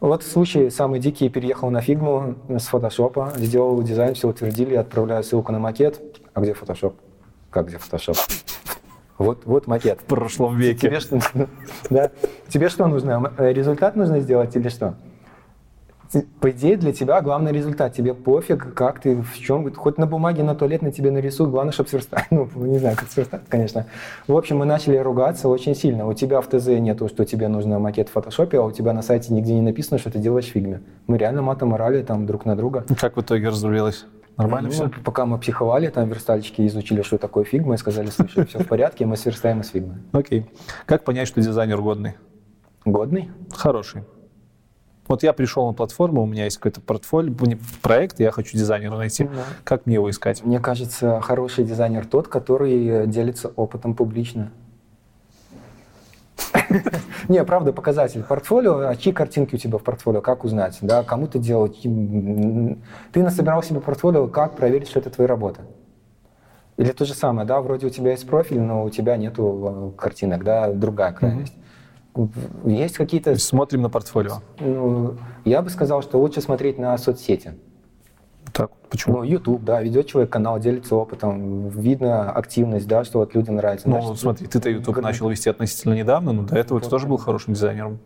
Вот 0.00 0.22
случай 0.22 0.68
самый 0.70 1.00
дикий. 1.00 1.28
Переехал 1.28 1.70
на 1.70 1.80
фигму 1.80 2.34
с 2.48 2.66
фотошопа, 2.66 3.32
сделал 3.36 3.82
дизайн, 3.82 4.14
все 4.14 4.28
утвердили, 4.28 4.74
отправляю 4.74 5.22
ссылку 5.22 5.52
на 5.52 5.58
макет. 5.58 6.00
А 6.34 6.40
где 6.40 6.52
фотошоп? 6.52 6.96
Как 7.50 7.68
где 7.68 7.78
фотошоп? 7.78 8.16
Вот, 9.18 9.46
вот 9.46 9.66
макет. 9.66 10.00
В 10.00 10.04
прошлом 10.04 10.56
веке. 10.56 10.88
Тебе 10.88 11.00
что, 11.00 11.20
да? 11.90 12.10
Тебе 12.48 12.68
что 12.68 12.86
нужно? 12.86 13.32
Результат 13.38 13.96
нужно 13.96 14.20
сделать 14.20 14.54
или 14.56 14.68
что? 14.68 14.94
по 16.40 16.50
идее, 16.50 16.76
для 16.76 16.92
тебя 16.92 17.20
главный 17.20 17.52
результат. 17.52 17.94
Тебе 17.94 18.14
пофиг, 18.14 18.74
как 18.74 19.00
ты, 19.00 19.16
в 19.22 19.38
чем, 19.38 19.72
хоть 19.74 19.98
на 19.98 20.06
бумаге, 20.06 20.42
на 20.42 20.54
туалет 20.54 20.82
на 20.82 20.92
тебе 20.92 21.10
нарисуют, 21.10 21.50
главное, 21.50 21.72
чтобы 21.72 21.88
сверстать. 21.88 22.26
Ну, 22.30 22.48
не 22.54 22.78
знаю, 22.78 22.96
как 22.96 23.08
сверстать, 23.08 23.42
конечно. 23.48 23.86
В 24.26 24.36
общем, 24.36 24.58
мы 24.58 24.66
начали 24.66 24.96
ругаться 24.96 25.48
очень 25.48 25.74
сильно. 25.74 26.06
У 26.06 26.12
тебя 26.12 26.40
в 26.40 26.48
ТЗ 26.48 26.66
нету, 26.66 27.08
что 27.08 27.24
тебе 27.24 27.48
нужно 27.48 27.78
макет 27.78 28.08
в 28.08 28.12
фотошопе, 28.12 28.58
а 28.58 28.62
у 28.62 28.72
тебя 28.72 28.92
на 28.92 29.02
сайте 29.02 29.32
нигде 29.32 29.54
не 29.54 29.62
написано, 29.62 29.98
что 29.98 30.10
ты 30.10 30.18
делаешь 30.18 30.46
в 30.46 30.50
фигме. 30.50 30.82
Мы 31.06 31.18
реально 31.18 31.42
матом 31.42 31.74
орали 31.74 32.02
там 32.02 32.26
друг 32.26 32.44
на 32.44 32.56
друга. 32.56 32.84
Как 33.00 33.16
в 33.16 33.20
итоге 33.20 33.48
разрулилось? 33.48 34.06
Нормально 34.36 34.68
ну, 34.68 34.74
все? 34.74 34.90
Пока 35.02 35.24
мы 35.24 35.38
психовали, 35.38 35.88
там 35.88 36.08
верстальщики 36.08 36.66
изучили, 36.66 37.02
что 37.02 37.16
такое 37.16 37.44
фигма, 37.44 37.74
и 37.74 37.78
сказали, 37.78 38.08
слушай, 38.08 38.44
все 38.44 38.58
в 38.58 38.66
порядке, 38.66 39.06
мы 39.06 39.16
сверстаем 39.16 39.60
из 39.60 39.70
фигмы. 39.70 40.02
Окей. 40.12 40.46
Как 40.84 41.04
понять, 41.04 41.28
что 41.28 41.40
дизайнер 41.40 41.80
годный? 41.80 42.16
Годный? 42.84 43.30
Хороший. 43.50 44.04
Вот 45.08 45.22
я 45.22 45.32
пришел 45.32 45.66
на 45.66 45.72
платформу, 45.72 46.22
у 46.22 46.26
меня 46.26 46.44
есть 46.44 46.56
какой-то 46.56 46.80
портфолио, 46.80 47.32
проект, 47.80 48.18
я 48.18 48.32
хочу 48.32 48.58
дизайнера 48.58 48.96
найти. 48.96 49.24
Да. 49.24 49.44
Как 49.62 49.86
мне 49.86 49.94
его 49.94 50.10
искать? 50.10 50.44
Мне 50.44 50.58
кажется, 50.58 51.20
хороший 51.20 51.64
дизайнер 51.64 52.06
тот, 52.06 52.28
который 52.28 53.06
делится 53.06 53.48
опытом 53.48 53.94
публично. 53.94 54.50
Не, 57.28 57.44
правда, 57.44 57.72
показатель. 57.72 58.22
Портфолио, 58.22 58.88
а 58.88 58.96
чьи 58.96 59.12
картинки 59.12 59.54
у 59.54 59.58
тебя 59.58 59.78
в 59.78 59.82
портфолио, 59.82 60.20
как 60.20 60.44
узнать? 60.44 60.78
Да, 60.80 61.02
кому 61.02 61.26
ты 61.26 61.38
делал? 61.38 61.68
Ты 61.68 63.22
насобирал 63.22 63.62
себе 63.62 63.80
портфолио, 63.80 64.28
как 64.28 64.56
проверить, 64.56 64.88
что 64.88 65.00
это 65.00 65.10
твоя 65.10 65.28
работа? 65.28 65.62
Или 66.76 66.92
то 66.92 67.04
же 67.04 67.14
самое, 67.14 67.46
да, 67.46 67.60
вроде 67.62 67.86
у 67.86 67.90
тебя 67.90 68.10
есть 68.10 68.28
профиль, 68.28 68.60
но 68.60 68.84
у 68.84 68.90
тебя 68.90 69.16
нету 69.16 69.94
э, 69.96 69.98
картинок, 69.98 70.44
да, 70.44 70.70
другая 70.72 71.12
крайность. 71.12 71.54
Есть 72.64 72.96
какие-то... 72.96 73.34
Смотрим 73.36 73.82
на 73.82 73.88
портфолио. 73.88 74.42
Ну, 74.60 75.16
я 75.46 75.62
бы 75.62 75.70
сказал, 75.70 76.02
что 76.02 76.18
лучше 76.18 76.42
смотреть 76.42 76.78
на 76.78 76.96
соцсети. 76.98 77.54
Так, 78.52 78.70
почему? 78.90 79.18
Ну, 79.18 79.22
YouTube, 79.24 79.64
да, 79.64 79.82
ведет 79.82 80.06
человек 80.06 80.30
канал, 80.30 80.58
делится 80.58 80.96
опытом, 80.96 81.68
видно 81.68 82.30
активность, 82.30 82.86
да, 82.86 83.04
что 83.04 83.18
вот 83.18 83.34
людям 83.34 83.56
нравится. 83.56 83.88
Ну, 83.88 84.10
да, 84.10 84.14
смотри, 84.14 84.46
ты-то 84.46 84.70
YouTube 84.70 84.94
как... 84.94 85.04
начал 85.04 85.28
вести 85.28 85.50
относительно 85.50 85.94
недавно, 85.94 86.32
но 86.32 86.42
до 86.42 86.56
этого 86.56 86.78
вот, 86.78 86.84
ты 86.84 86.90
тоже 86.90 87.06
был 87.06 87.18
хорошим 87.18 87.54
дизайнером. 87.54 87.98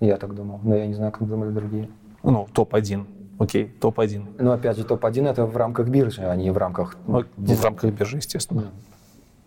Я 0.00 0.16
так 0.16 0.34
думал, 0.34 0.60
но 0.62 0.76
я 0.76 0.86
не 0.86 0.94
знаю, 0.94 1.12
как 1.12 1.28
думали 1.28 1.50
другие. 1.50 1.88
Ну, 2.22 2.48
топ-1. 2.52 3.04
Окей, 3.38 3.66
топ-1. 3.80 4.36
Ну, 4.38 4.52
опять 4.52 4.76
же, 4.76 4.84
топ-1 4.84 5.28
это 5.28 5.46
в 5.46 5.56
рамках 5.56 5.88
биржи, 5.88 6.22
а 6.22 6.34
не 6.36 6.50
в 6.50 6.58
рамках... 6.58 6.96
Ну, 7.06 7.24
в 7.36 7.64
рамках 7.64 7.92
биржи, 7.92 8.18
естественно. 8.18 8.62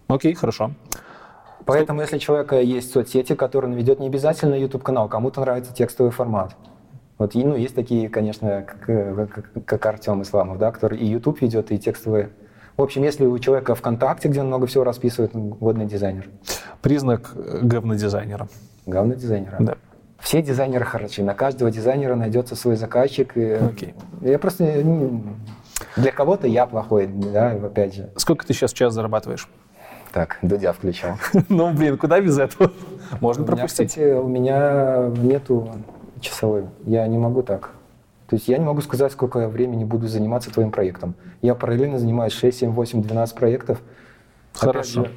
Да. 0.08 0.16
Окей, 0.16 0.34
хорошо. 0.34 0.72
Поэтому, 1.66 2.02
если 2.02 2.18
у 2.18 2.20
человека 2.20 2.60
есть 2.62 2.92
соцсети, 2.92 3.34
которые 3.34 3.72
он 3.72 3.78
ведет, 3.78 4.00
не 4.00 4.08
обязательно 4.08 4.56
YouTube-канал, 4.56 5.10
кому-то 5.10 5.42
нравится 5.42 5.74
текстовый 5.74 6.12
формат. 6.12 6.56
Вот, 7.18 7.34
ну, 7.34 7.56
есть 7.56 7.76
такие, 7.76 8.10
конечно, 8.10 8.66
как, 8.68 9.30
как, 9.32 9.66
как 9.66 9.86
Артем 9.86 10.22
Исламов, 10.22 10.58
да, 10.58 10.72
который 10.72 10.98
и 11.00 11.06
YouTube 11.06 11.42
ведет, 11.42 11.72
и 11.72 11.78
текстовые. 11.80 12.30
В 12.76 12.82
общем, 12.82 13.04
если 13.04 13.26
у 13.26 13.40
человека 13.40 13.74
ВКонтакте, 13.74 14.28
где 14.28 14.42
он 14.42 14.48
много 14.48 14.68
всего 14.68 14.84
расписывает, 14.84 15.32
годный 15.34 15.86
дизайнер. 15.86 16.28
Признак 16.82 17.32
говнодизайнера. 17.62 18.50
Говнодизайнера? 18.86 19.56
Да. 19.60 19.76
все 20.20 20.42
дизайнеры 20.42 20.84
хороши, 20.84 21.24
на 21.24 21.34
каждого 21.34 21.72
дизайнера 21.72 22.16
найдется 22.16 22.56
свой 22.58 22.76
заказчик. 22.76 23.38
И 23.38 23.54
Окей. 23.54 23.94
Я 24.22 24.38
просто... 24.38 24.66
ну, 24.84 25.24
Для 25.96 26.12
кого-то 26.12 26.48
я 26.48 26.66
плохой, 26.66 27.08
да, 27.08 27.52
опять 27.52 27.96
же. 27.96 28.10
Сколько 28.18 28.46
ты 28.46 28.54
сейчас 28.54 28.72
в 28.74 28.76
час 28.76 28.94
зарабатываешь? 28.94 29.48
Так, 30.12 30.38
Дудя 30.42 30.74
включал. 30.74 31.18
Ну, 31.50 31.72
блин, 31.74 31.98
куда 31.98 32.20
без 32.20 32.38
этого? 32.38 32.72
Можно 33.22 33.44
У 33.44 33.46
меня, 33.46 33.56
пропустить. 33.56 33.90
кстати, 33.90 34.14
у 34.14 34.28
меня 34.28 35.12
нету 35.18 35.72
часовой. 36.26 36.66
Я 36.86 37.08
не 37.08 37.18
могу 37.18 37.42
так. 37.44 37.72
То 38.28 38.36
есть 38.36 38.48
я 38.48 38.58
не 38.58 38.66
могу 38.66 38.82
сказать, 38.82 39.12
сколько 39.12 39.40
я 39.40 39.48
времени 39.48 39.84
буду 39.84 40.08
заниматься 40.08 40.52
твоим 40.52 40.72
проектом. 40.72 41.14
Я 41.42 41.54
параллельно 41.56 42.00
занимаюсь 42.00 42.34
6, 42.34 42.58
7, 42.60 42.72
8, 42.72 43.04
12 43.04 43.36
проектов. 43.36 43.82
Опять 44.54 44.62
Хорошо. 44.62 45.06
же, 45.06 45.12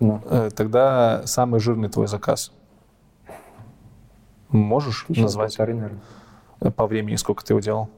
ну, 0.00 0.22
Э, 0.24 0.50
Тогда 0.54 1.22
самый 1.26 1.60
жирный 1.60 1.88
твой 1.88 2.06
заказ. 2.06 2.52
Можешь 4.48 5.04
тысяча 5.06 5.22
назвать 5.22 5.56
полторы, 5.56 5.74
наверное. 5.74 6.00
э, 6.60 6.70
по 6.70 6.86
времени, 6.86 7.16
сколько 7.16 7.44
ты 7.44 7.52
его 7.52 7.60
делал? 7.60 7.90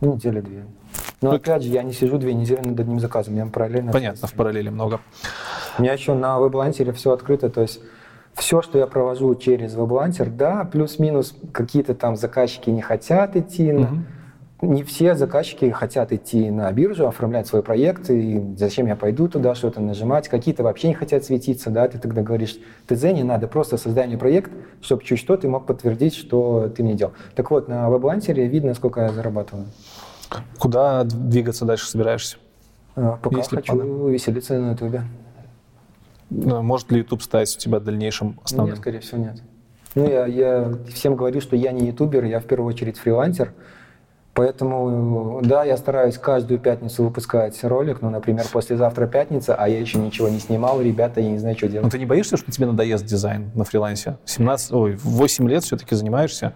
Ну, 0.00 0.14
недели 0.14 0.40
две. 0.40 0.66
Но 1.20 1.30
Ну, 1.30 1.36
опять 1.36 1.62
же, 1.62 1.68
я 1.70 1.82
не 1.82 1.92
сижу 1.92 2.18
две 2.18 2.34
недели 2.34 2.60
над 2.60 2.78
одним 2.78 3.00
заказом. 3.00 3.34
Я 3.36 3.46
параллельно... 3.46 3.92
Понятно, 3.92 4.28
в 4.28 4.34
параллели 4.34 4.68
много. 4.68 5.00
У 5.78 5.82
меня 5.82 5.92
еще 5.94 6.14
на 6.14 6.38
веб-лантере 6.38 6.92
все 6.92 7.12
открыто, 7.12 7.48
то 7.50 7.62
есть 7.62 7.80
все, 8.34 8.62
что 8.62 8.78
я 8.78 8.86
провожу 8.86 9.34
через 9.34 9.74
веб-лантер, 9.74 10.30
да, 10.30 10.64
плюс-минус 10.64 11.34
какие-то 11.52 11.94
там 11.94 12.16
заказчики 12.16 12.70
не 12.70 12.80
хотят 12.82 13.36
идти, 13.36 13.72
на- 13.72 14.04
не 14.62 14.84
все 14.84 15.16
заказчики 15.16 15.68
хотят 15.70 16.12
идти 16.12 16.48
на 16.50 16.70
биржу, 16.72 17.08
оформлять 17.08 17.46
свой 17.48 17.62
проект, 17.62 18.08
и 18.10 18.40
зачем 18.56 18.86
я 18.86 18.94
пойду 18.94 19.28
туда 19.28 19.54
что-то 19.56 19.80
нажимать, 19.80 20.28
какие-то 20.28 20.62
вообще 20.62 20.88
не 20.88 20.94
хотят 20.94 21.24
светиться, 21.24 21.70
да, 21.70 21.88
ты 21.88 21.98
тогда 21.98 22.22
говоришь, 22.22 22.58
ТЗ 22.86 23.02
не 23.04 23.24
надо, 23.24 23.48
просто 23.48 23.76
создай 23.76 24.06
мне 24.06 24.16
проект, 24.16 24.52
чтобы 24.80 25.02
чуть 25.02 25.18
что 25.18 25.36
ты 25.36 25.48
мог 25.48 25.66
подтвердить, 25.66 26.14
что 26.14 26.68
ты 26.74 26.84
мне 26.84 26.94
делал. 26.94 27.12
Так 27.34 27.50
вот, 27.50 27.66
на 27.68 27.90
веб-лантере 27.90 28.46
видно, 28.46 28.74
сколько 28.74 29.00
я 29.00 29.08
зарабатываю. 29.08 29.66
Куда 30.58 31.04
двигаться 31.04 31.64
дальше 31.64 31.88
собираешься? 31.90 32.36
А, 32.94 33.18
Пока 33.22 33.38
Есть 33.38 33.50
ли 33.52 33.56
хочу 33.56 33.74
планы? 33.74 34.12
веселиться 34.12 34.58
на 34.58 34.70
ютубе. 34.72 35.02
Э, 36.44 36.60
Может 36.60 36.90
ли 36.90 36.98
YouTube 36.98 37.22
стать 37.22 37.54
у 37.54 37.58
тебя 37.58 37.80
дальнейшим 37.80 38.40
основным? 38.44 38.74
Нет, 38.74 38.80
скорее 38.80 39.00
всего, 39.00 39.18
нет. 39.18 39.42
Ну, 39.94 40.08
я, 40.08 40.26
я 40.26 40.72
всем 40.92 41.16
говорю, 41.16 41.40
что 41.40 41.54
я 41.56 41.72
не 41.72 41.88
ютубер, 41.88 42.24
я 42.24 42.40
в 42.40 42.44
первую 42.44 42.68
очередь 42.68 42.98
фрилансер. 42.98 43.52
Поэтому, 44.34 45.42
да, 45.44 45.62
я 45.64 45.76
стараюсь 45.76 46.16
каждую 46.16 46.58
пятницу 46.58 47.04
выпускать 47.04 47.62
ролик, 47.64 48.00
ну, 48.00 48.08
например, 48.08 48.46
послезавтра 48.50 49.06
пятница, 49.06 49.54
а 49.54 49.68
я 49.68 49.78
еще 49.78 49.98
ничего 49.98 50.30
не 50.30 50.38
снимал, 50.38 50.80
ребята, 50.80 51.20
я 51.20 51.30
не 51.30 51.36
знаю, 51.36 51.54
что 51.54 51.66
Но 51.66 51.72
делать. 51.72 51.92
ты 51.92 51.98
не 51.98 52.06
боишься, 52.06 52.38
что 52.38 52.50
тебе 52.50 52.64
надоест 52.66 53.04
дизайн 53.04 53.50
на 53.54 53.64
фрилансе? 53.64 54.16
17, 54.24 54.72
ой, 54.72 54.96
8 55.02 55.48
лет 55.50 55.64
все-таки 55.64 55.94
занимаешься. 55.94 56.54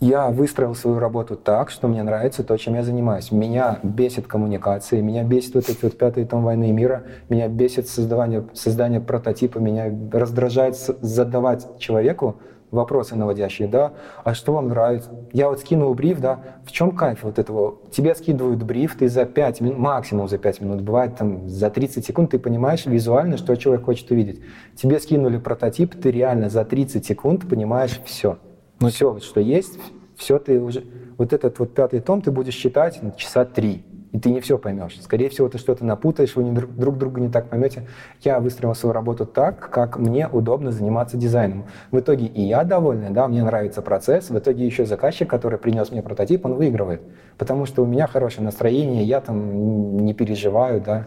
Я 0.00 0.28
выстроил 0.28 0.74
свою 0.74 0.98
работу 0.98 1.36
так, 1.36 1.70
что 1.70 1.88
мне 1.88 2.02
нравится 2.02 2.44
то, 2.44 2.54
чем 2.58 2.74
я 2.74 2.82
занимаюсь. 2.82 3.32
Меня 3.32 3.78
бесит 3.82 4.26
коммуникации, 4.26 5.00
меня 5.00 5.24
бесит 5.24 5.54
вот 5.54 5.70
этот 5.70 5.82
вот 5.82 5.96
пятый 5.96 6.26
том 6.26 6.44
«Войны 6.44 6.68
и 6.68 6.72
мира», 6.72 7.04
меня 7.30 7.48
бесит 7.48 7.88
создавание, 7.88 8.44
создание 8.52 9.00
прототипа, 9.00 9.58
меня 9.58 9.90
раздражает 10.12 10.76
задавать 10.76 11.78
человеку 11.78 12.36
вопросы 12.70 13.16
наводящие, 13.16 13.68
да, 13.68 13.94
а 14.22 14.34
что 14.34 14.52
вам 14.52 14.68
нравится? 14.68 15.10
Я 15.32 15.48
вот 15.48 15.60
скинул 15.60 15.94
бриф, 15.94 16.20
да, 16.20 16.40
в 16.64 16.72
чем 16.72 16.90
кайф 16.90 17.22
вот 17.22 17.38
этого? 17.38 17.76
Тебе 17.90 18.14
скидывают 18.14 18.62
бриф, 18.62 18.96
ты 18.98 19.08
за 19.08 19.24
5 19.24 19.60
минут, 19.62 19.78
максимум 19.78 20.28
за 20.28 20.36
5 20.36 20.60
минут, 20.60 20.82
бывает 20.82 21.16
там 21.16 21.48
за 21.48 21.70
30 21.70 22.04
секунд, 22.04 22.32
ты 22.32 22.38
понимаешь 22.38 22.84
визуально, 22.84 23.38
что 23.38 23.56
человек 23.56 23.86
хочет 23.86 24.10
увидеть. 24.10 24.40
Тебе 24.74 24.98
скинули 24.98 25.38
прототип, 25.38 25.94
ты 25.98 26.10
реально 26.10 26.50
за 26.50 26.66
30 26.66 27.06
секунд 27.06 27.48
понимаешь 27.48 27.98
все. 28.04 28.36
Ну, 28.80 28.88
все, 28.88 29.12
вот 29.12 29.24
что 29.24 29.40
есть, 29.40 29.78
все 30.16 30.38
ты 30.38 30.60
уже... 30.60 30.84
Вот 31.16 31.32
этот 31.32 31.58
вот 31.58 31.72
пятый 31.72 32.00
том 32.00 32.20
ты 32.20 32.30
будешь 32.30 32.54
читать 32.54 33.00
часа 33.16 33.46
три, 33.46 33.82
и 34.12 34.18
ты 34.18 34.30
не 34.30 34.40
все 34.40 34.58
поймешь. 34.58 34.98
Скорее 35.00 35.30
всего, 35.30 35.48
ты 35.48 35.56
что-то 35.56 35.84
напутаешь, 35.84 36.36
вы 36.36 36.44
не 36.44 36.52
друг, 36.52 36.70
друг 36.74 36.98
друга 36.98 37.20
не 37.20 37.30
так 37.30 37.48
поймете. 37.48 37.86
Я 38.22 38.38
выстроил 38.38 38.74
свою 38.74 38.92
работу 38.92 39.24
так, 39.24 39.70
как 39.70 39.98
мне 39.98 40.28
удобно 40.28 40.72
заниматься 40.72 41.16
дизайном. 41.16 41.64
В 41.90 41.98
итоге 41.98 42.26
и 42.26 42.42
я 42.42 42.64
довольный, 42.64 43.10
да, 43.10 43.28
мне 43.28 43.42
нравится 43.42 43.80
процесс, 43.80 44.28
в 44.28 44.38
итоге 44.38 44.66
еще 44.66 44.84
заказчик, 44.84 45.28
который 45.28 45.58
принес 45.58 45.90
мне 45.90 46.02
прототип, 46.02 46.44
он 46.44 46.54
выигрывает. 46.54 47.00
Потому 47.38 47.64
что 47.64 47.82
у 47.82 47.86
меня 47.86 48.06
хорошее 48.06 48.44
настроение, 48.44 49.04
я 49.04 49.20
там 49.22 50.04
не 50.04 50.12
переживаю, 50.12 50.82
да. 50.82 51.06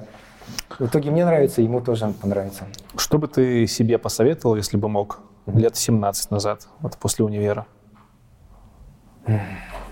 В 0.79 0.85
итоге 0.87 1.11
мне 1.11 1.25
нравится, 1.25 1.61
ему 1.61 1.81
тоже 1.81 2.11
понравится. 2.19 2.65
Что 2.97 3.19
бы 3.19 3.27
ты 3.27 3.67
себе 3.67 3.99
посоветовал, 3.99 4.55
если 4.55 4.77
бы 4.77 4.89
мог, 4.89 5.19
лет 5.55 5.75
17 5.75 6.31
назад, 6.31 6.67
вот 6.81 6.97
после 6.97 7.25
универа? 7.25 7.65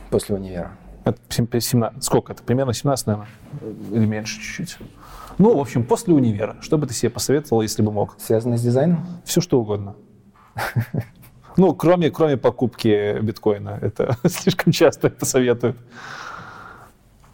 После 0.09 0.35
универа. 0.35 0.71
Это 1.03 1.19
сем- 1.29 1.47
17, 1.51 2.03
сколько 2.03 2.33
это? 2.33 2.43
Примерно 2.43 2.73
17, 2.73 3.07
наверное? 3.07 3.29
Или 3.91 4.05
меньше 4.05 4.39
чуть-чуть? 4.41 4.77
Ну, 5.37 5.55
в 5.55 5.59
общем, 5.59 5.83
после 5.85 6.13
универа. 6.13 6.57
Что 6.61 6.77
бы 6.77 6.87
ты 6.87 6.93
себе 6.93 7.09
посоветовал, 7.09 7.61
если 7.61 7.81
бы 7.81 7.91
мог? 7.91 8.15
Связано 8.19 8.57
с 8.57 8.61
дизайном? 8.61 9.05
Все 9.23 9.41
что 9.41 9.59
угодно. 9.59 9.95
Ну, 11.59 11.73
кроме, 11.73 12.11
кроме 12.11 12.37
покупки 12.37 13.19
биткоина. 13.19 13.79
Это 13.81 14.15
слишком 14.27 14.71
часто 14.71 15.07
это 15.07 15.25
советуют. 15.25 15.75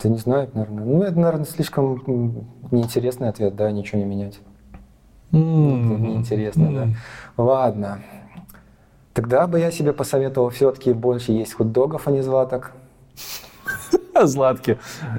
Да 0.01 0.07
не 0.07 0.17
знаю, 0.17 0.49
наверное. 0.53 0.85
Ну, 0.85 1.03
это, 1.03 1.19
наверное, 1.19 1.45
слишком 1.45 2.47
неинтересный 2.71 3.27
ответ, 3.27 3.53
да, 3.57 3.69
ничего 3.69 3.99
не 3.99 4.05
менять. 4.05 4.39
Это 5.33 6.01
неинтересно, 6.01 6.71
да. 6.71 6.87
Ладно. 7.43 7.99
Тогда 9.13 9.47
бы 9.47 9.59
я 9.59 9.71
себе 9.71 9.93
посоветовал 9.93 10.49
все-таки 10.49 10.93
больше 10.93 11.31
есть 11.31 11.53
хот-догов, 11.53 12.07
а 12.07 12.11
не 12.11 12.21
златок. 12.21 12.71
Златки. 14.23 14.77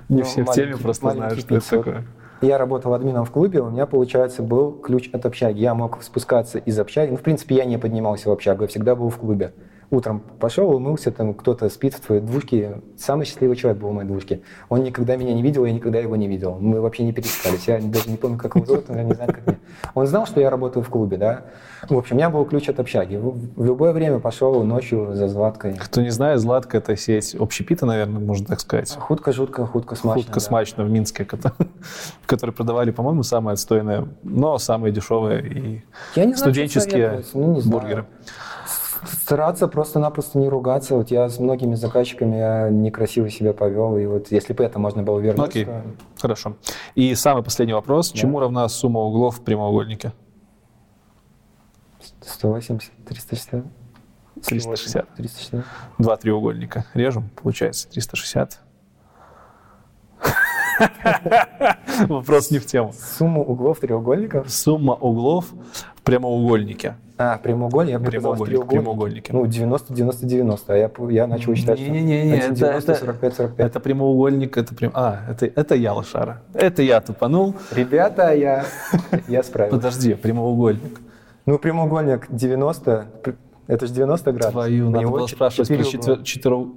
Не 0.08 0.18
Ну, 0.18 0.24
все 0.24 0.44
в 0.44 0.52
теме 0.52 0.76
просто 0.76 1.10
знают, 1.10 1.40
что 1.40 1.54
это 1.54 1.64
500. 1.64 1.84
такое. 1.84 2.04
Я 2.40 2.58
работал 2.58 2.92
админом 2.94 3.24
в 3.24 3.30
клубе, 3.30 3.60
у 3.60 3.70
меня, 3.70 3.86
получается, 3.86 4.42
был 4.42 4.72
ключ 4.72 5.08
от 5.12 5.24
общаги. 5.26 5.60
Я 5.60 5.74
мог 5.74 6.02
спускаться 6.02 6.58
из 6.58 6.78
общаги. 6.78 7.10
Ну, 7.12 7.16
в 7.16 7.22
принципе, 7.22 7.56
я 7.56 7.64
не 7.64 7.78
поднимался 7.78 8.28
в 8.28 8.32
общагу, 8.32 8.62
я 8.62 8.68
всегда 8.68 8.94
был 8.94 9.08
в 9.08 9.16
клубе. 9.16 9.52
Утром 9.90 10.20
пошел, 10.40 10.70
умылся, 10.74 11.10
там 11.10 11.34
кто-то 11.34 11.68
спит 11.68 11.94
в 11.94 12.00
твоей 12.00 12.20
двушке. 12.20 12.80
Самый 12.96 13.26
счастливый 13.26 13.56
человек 13.56 13.80
был 13.80 13.90
в 13.90 13.92
моей 13.92 14.08
двушке. 14.08 14.42
Он 14.68 14.82
никогда 14.82 15.16
меня 15.16 15.34
не 15.34 15.42
видел, 15.42 15.64
я 15.64 15.72
никогда 15.72 15.98
его 15.98 16.16
не 16.16 16.28
видел. 16.28 16.58
Мы 16.58 16.80
вообще 16.80 17.04
не 17.04 17.12
пересекались. 17.12 17.66
Я 17.68 17.80
даже 17.80 18.10
не 18.10 18.16
помню, 18.16 18.38
как 18.38 18.56
его 18.56 18.64
зовут, 18.64 18.88
я 18.88 19.02
не 19.02 19.14
знаю, 19.14 19.32
как 19.32 19.46
меня. 19.46 19.58
Он 19.94 20.06
знал, 20.06 20.26
что 20.26 20.40
я 20.40 20.50
работаю 20.50 20.82
в 20.82 20.88
клубе, 20.88 21.16
да. 21.16 21.42
В 21.88 21.98
общем, 21.98 22.16
у 22.16 22.18
меня 22.18 22.30
был 22.30 22.44
ключ 22.44 22.68
от 22.68 22.80
общаги. 22.80 23.16
В 23.16 23.34
в 23.64 23.64
любое 23.64 23.92
время 23.92 24.18
пошел 24.18 24.62
ночью 24.62 25.14
за 25.14 25.28
Златкой. 25.28 25.74
Кто 25.74 26.02
не 26.02 26.10
знает, 26.10 26.40
Златка— 26.40 26.76
это 26.78 26.96
сеть 26.96 27.34
общепита, 27.34 27.86
наверное, 27.86 28.20
можно 28.20 28.46
так 28.46 28.60
сказать. 28.60 28.94
Худко, 28.94 29.32
жутко, 29.32 29.66
худко, 29.66 29.94
смачно. 29.94 30.22
Худко 30.22 30.34
да. 30.34 30.40
смачно 30.40 30.84
в 30.84 30.90
Минске, 30.90 31.24
кото- 31.24 31.54
которые 32.26 32.54
продавали, 32.54 32.90
по-моему, 32.90 33.22
самые 33.22 33.54
отстойные, 33.54 34.08
но 34.22 34.58
самые 34.58 34.92
дешевые 34.92 35.42
и 35.46 35.84
Я 36.14 36.24
не 36.24 36.34
знаю, 36.34 36.36
что 36.36 36.38
студенческие. 36.38 37.24
Ну, 37.32 37.60
бургеры. 37.64 38.06
Стараться 39.04 39.68
просто-напросто 39.68 40.38
не 40.38 40.48
ругаться. 40.48 40.94
Вот 40.96 41.10
я 41.10 41.28
с 41.28 41.38
многими 41.38 41.74
заказчиками 41.74 42.36
я 42.36 42.68
некрасиво 42.70 43.28
себя 43.30 43.52
повел, 43.52 43.96
и 43.96 44.06
вот 44.06 44.30
если 44.30 44.52
бы 44.52 44.64
это 44.64 44.78
можно 44.78 45.02
было 45.02 45.18
вернуть, 45.18 45.38
Ну, 45.38 45.44
окей. 45.44 45.64
то 45.64 45.82
Хорошо. 46.20 46.56
И 46.94 47.14
самый 47.14 47.42
последний 47.42 47.74
вопрос. 47.74 48.12
Да. 48.12 48.18
Чему 48.18 48.40
равна 48.40 48.68
сумма 48.68 49.00
углов 49.00 49.38
в 49.38 49.44
прямоугольнике? 49.44 50.12
180, 52.20 52.90
360. 53.06 53.64
360. 54.44 55.14
360. 55.16 55.64
Два 55.98 56.16
треугольника. 56.16 56.84
Режем, 56.94 57.30
получается 57.42 57.88
360. 57.88 58.60
Вопрос 62.08 62.50
не 62.50 62.58
в 62.58 62.66
тему. 62.66 62.92
Сумму 62.92 63.44
углов 63.44 63.78
треугольников. 63.80 64.50
Сумма 64.50 64.94
углов 64.94 65.52
в 65.94 66.02
прямоугольнике. 66.02 66.96
А, 67.16 67.38
прямоугольник, 67.38 67.92
я 67.92 67.98
мне 68.00 68.10
казалось, 68.10 68.40
Прямоугольник, 68.40 68.68
прямоугольники. 68.70 69.30
Ну, 69.32 69.46
90, 69.46 69.94
90, 69.94 70.26
90. 70.26 70.72
А 70.72 70.76
я, 70.76 70.90
я 71.10 71.26
начал 71.28 71.54
считать, 71.54 71.78
Не-не-не, 71.78 72.32
один 72.32 72.52
это- 72.52 72.54
90, 72.54 72.92
это- 72.92 73.00
45, 73.00 73.34
45. 73.34 73.66
Это 73.70 73.80
прямоугольник, 73.80 74.56
это 74.56 74.74
прям... 74.74 74.90
А, 74.94 75.20
это, 75.30 75.46
это 75.46 75.74
я 75.76 75.92
лошара. 75.92 76.42
Это 76.54 76.82
я 76.82 77.00
тупанул. 77.00 77.54
Ребята, 77.70 78.32
я, 78.34 78.64
я 79.28 79.42
справился. 79.44 79.76
Подожди, 79.78 80.14
прямоугольник. 80.14 81.00
Ну, 81.46 81.58
прямоугольник 81.58 82.26
90, 82.30 83.06
п- 83.22 83.34
это 83.68 83.86
же 83.86 83.92
90 83.94 84.32
градусов. 84.32 84.52
Твою, 84.52 84.90
надо 84.90 85.06
было 85.08 85.26
спрашивать 85.28 85.68
про 85.68 85.76
угла. 85.76 85.90
четвер- 85.90 86.22
четыро- 86.24 86.68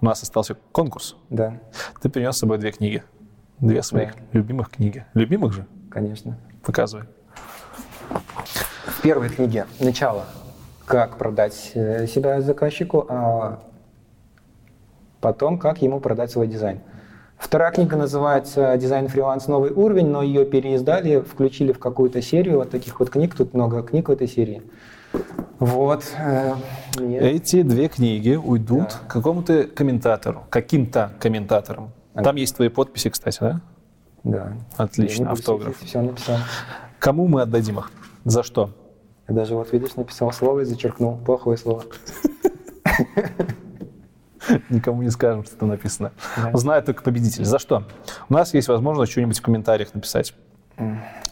У 0.00 0.04
нас 0.04 0.22
остался 0.22 0.56
конкурс. 0.72 1.14
Да, 1.28 1.60
Ты 2.00 2.08
принес 2.08 2.34
с 2.34 2.38
собой 2.38 2.58
две 2.58 2.72
книги. 2.72 3.02
Две 3.60 3.82
своих 3.82 4.14
Да. 4.14 4.20
любимых 4.32 4.70
книги. 4.70 5.04
Любимых 5.14 5.52
же? 5.52 5.66
конечно. 5.90 6.38
Показывай. 6.64 7.04
В 8.86 9.02
первой 9.02 9.28
книге 9.28 9.66
начало, 9.80 10.24
как 10.84 11.16
продать 11.16 11.72
э, 11.74 12.06
себя 12.06 12.40
заказчику, 12.42 13.06
а 13.08 13.60
потом, 15.20 15.58
как 15.58 15.80
ему 15.82 16.00
продать 16.00 16.30
свой 16.30 16.46
дизайн. 16.46 16.80
Вторая 17.38 17.72
книга 17.72 17.96
называется 17.96 18.76
«Дизайн 18.76 19.08
фриланс. 19.08 19.46
Новый 19.48 19.70
уровень», 19.70 20.08
но 20.08 20.22
ее 20.22 20.44
переиздали, 20.44 21.20
включили 21.20 21.72
в 21.72 21.78
какую-то 21.78 22.20
серию 22.20 22.58
вот 22.58 22.70
таких 22.70 23.00
вот 23.00 23.08
книг. 23.08 23.34
Тут 23.34 23.54
много 23.54 23.82
книг 23.82 24.08
в 24.08 24.12
этой 24.12 24.28
серии. 24.28 24.62
Вот. 25.58 26.04
Э, 26.18 26.54
Эти 26.98 27.62
две 27.62 27.88
книги 27.88 28.34
уйдут 28.34 28.88
да. 28.90 29.08
какому-то 29.08 29.64
комментатору, 29.64 30.44
каким-то 30.50 31.12
комментаторам. 31.18 31.92
А. 32.14 32.22
Там 32.22 32.36
есть 32.36 32.56
твои 32.56 32.68
подписи, 32.68 33.10
кстати, 33.10 33.38
да? 33.40 33.60
Да. 34.24 34.52
Отлично, 34.76 35.30
автограф. 35.30 35.78
Все 35.80 36.00
написал. 36.02 36.36
Кому 36.98 37.28
мы 37.28 37.42
отдадим 37.42 37.78
их? 37.78 37.90
За 38.24 38.42
что? 38.42 38.70
Я 39.28 39.34
даже 39.34 39.54
вот, 39.54 39.72
видишь, 39.72 39.94
написал 39.94 40.32
слово 40.32 40.60
и 40.60 40.64
зачеркнул. 40.64 41.16
Плохое 41.18 41.56
слово. 41.56 41.84
Никому 44.68 45.02
не 45.02 45.10
скажем, 45.10 45.44
что 45.44 45.56
там 45.56 45.68
написано. 45.68 46.12
Да. 46.36 46.56
Знает 46.56 46.86
только 46.86 47.02
победитель. 47.02 47.44
За 47.44 47.58
что? 47.58 47.84
У 48.28 48.34
нас 48.34 48.52
есть 48.54 48.68
возможность 48.68 49.12
что-нибудь 49.12 49.38
в 49.38 49.42
комментариях 49.42 49.94
написать. 49.94 50.34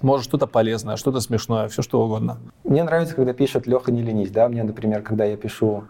Может, 0.01 0.25
что-то 0.25 0.47
полезное, 0.47 0.97
что-то 0.97 1.21
смешное, 1.21 1.69
все 1.69 1.83
что 1.83 2.03
угодно. 2.03 2.39
Мне 2.65 2.85
нравится, 2.85 3.15
когда 3.15 3.33
пишет 3.33 3.67
Леха, 3.67 3.91
не 3.91 4.03
ленись. 4.03 4.31
Да? 4.31 4.49
Мне, 4.49 4.63
например, 4.63 5.03
когда 5.03 5.25
я 5.25 5.37
пишу... 5.37 5.85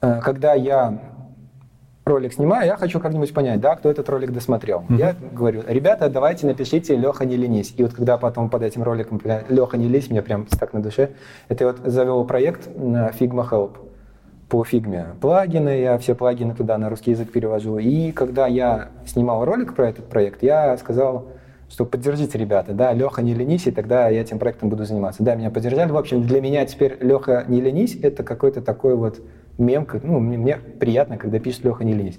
Э, 0.00 0.20
когда 0.20 0.54
я 0.54 1.00
ролик 2.04 2.32
снимаю, 2.32 2.66
я 2.66 2.76
хочу 2.76 3.00
как-нибудь 3.00 3.32
понять, 3.32 3.60
да, 3.60 3.76
кто 3.76 3.90
этот 3.90 4.08
ролик 4.08 4.32
досмотрел. 4.32 4.84
Mm-hmm. 4.88 4.96
Я 4.98 5.14
говорю, 5.32 5.62
ребята, 5.66 6.08
давайте 6.08 6.46
напишите 6.46 6.96
«Леха, 6.96 7.24
не 7.24 7.36
ленись». 7.36 7.74
И 7.76 7.82
вот 7.82 7.94
когда 7.94 8.18
потом 8.18 8.50
под 8.50 8.62
этим 8.62 8.82
роликом 8.82 9.20
«Леха, 9.48 9.76
не 9.76 9.88
ленись», 9.88 10.10
мне 10.10 10.22
прям 10.22 10.46
так 10.46 10.72
на 10.72 10.82
душе, 10.82 11.10
это 11.48 11.64
я 11.64 11.72
вот 11.72 11.80
завел 11.84 12.24
проект 12.24 12.68
на 12.76 13.10
Figma 13.10 13.48
Help 13.48 13.76
по 14.48 14.64
фигме 14.64 15.06
плагины, 15.22 15.80
я 15.80 15.96
все 15.96 16.14
плагины 16.14 16.54
туда 16.54 16.76
на 16.76 16.90
русский 16.90 17.12
язык 17.12 17.32
перевожу. 17.32 17.78
И 17.78 18.12
когда 18.12 18.46
я 18.46 18.88
снимал 19.06 19.46
ролик 19.46 19.74
про 19.74 19.88
этот 19.88 20.08
проект, 20.08 20.42
я 20.42 20.76
сказал, 20.76 21.28
что 21.70 21.86
поддержите, 21.86 22.36
ребята, 22.36 22.74
да, 22.74 22.92
Леха, 22.92 23.22
не 23.22 23.32
ленись, 23.32 23.66
и 23.66 23.70
тогда 23.70 24.10
я 24.10 24.20
этим 24.20 24.38
проектом 24.38 24.68
буду 24.68 24.84
заниматься. 24.84 25.22
Да, 25.22 25.36
меня 25.36 25.50
поддержали. 25.50 25.90
В 25.90 25.96
общем, 25.96 26.26
для 26.26 26.42
меня 26.42 26.66
теперь 26.66 26.98
Леха, 27.00 27.46
не 27.48 27.62
ленись, 27.62 27.96
это 28.02 28.22
какой-то 28.24 28.60
такой 28.60 28.94
вот 28.94 29.22
мем, 29.58 29.86
ну, 30.02 30.18
мне 30.18 30.56
приятно, 30.56 31.16
когда 31.16 31.38
пишет 31.38 31.64
Леха, 31.64 31.84
не 31.84 31.94
ленись. 31.94 32.18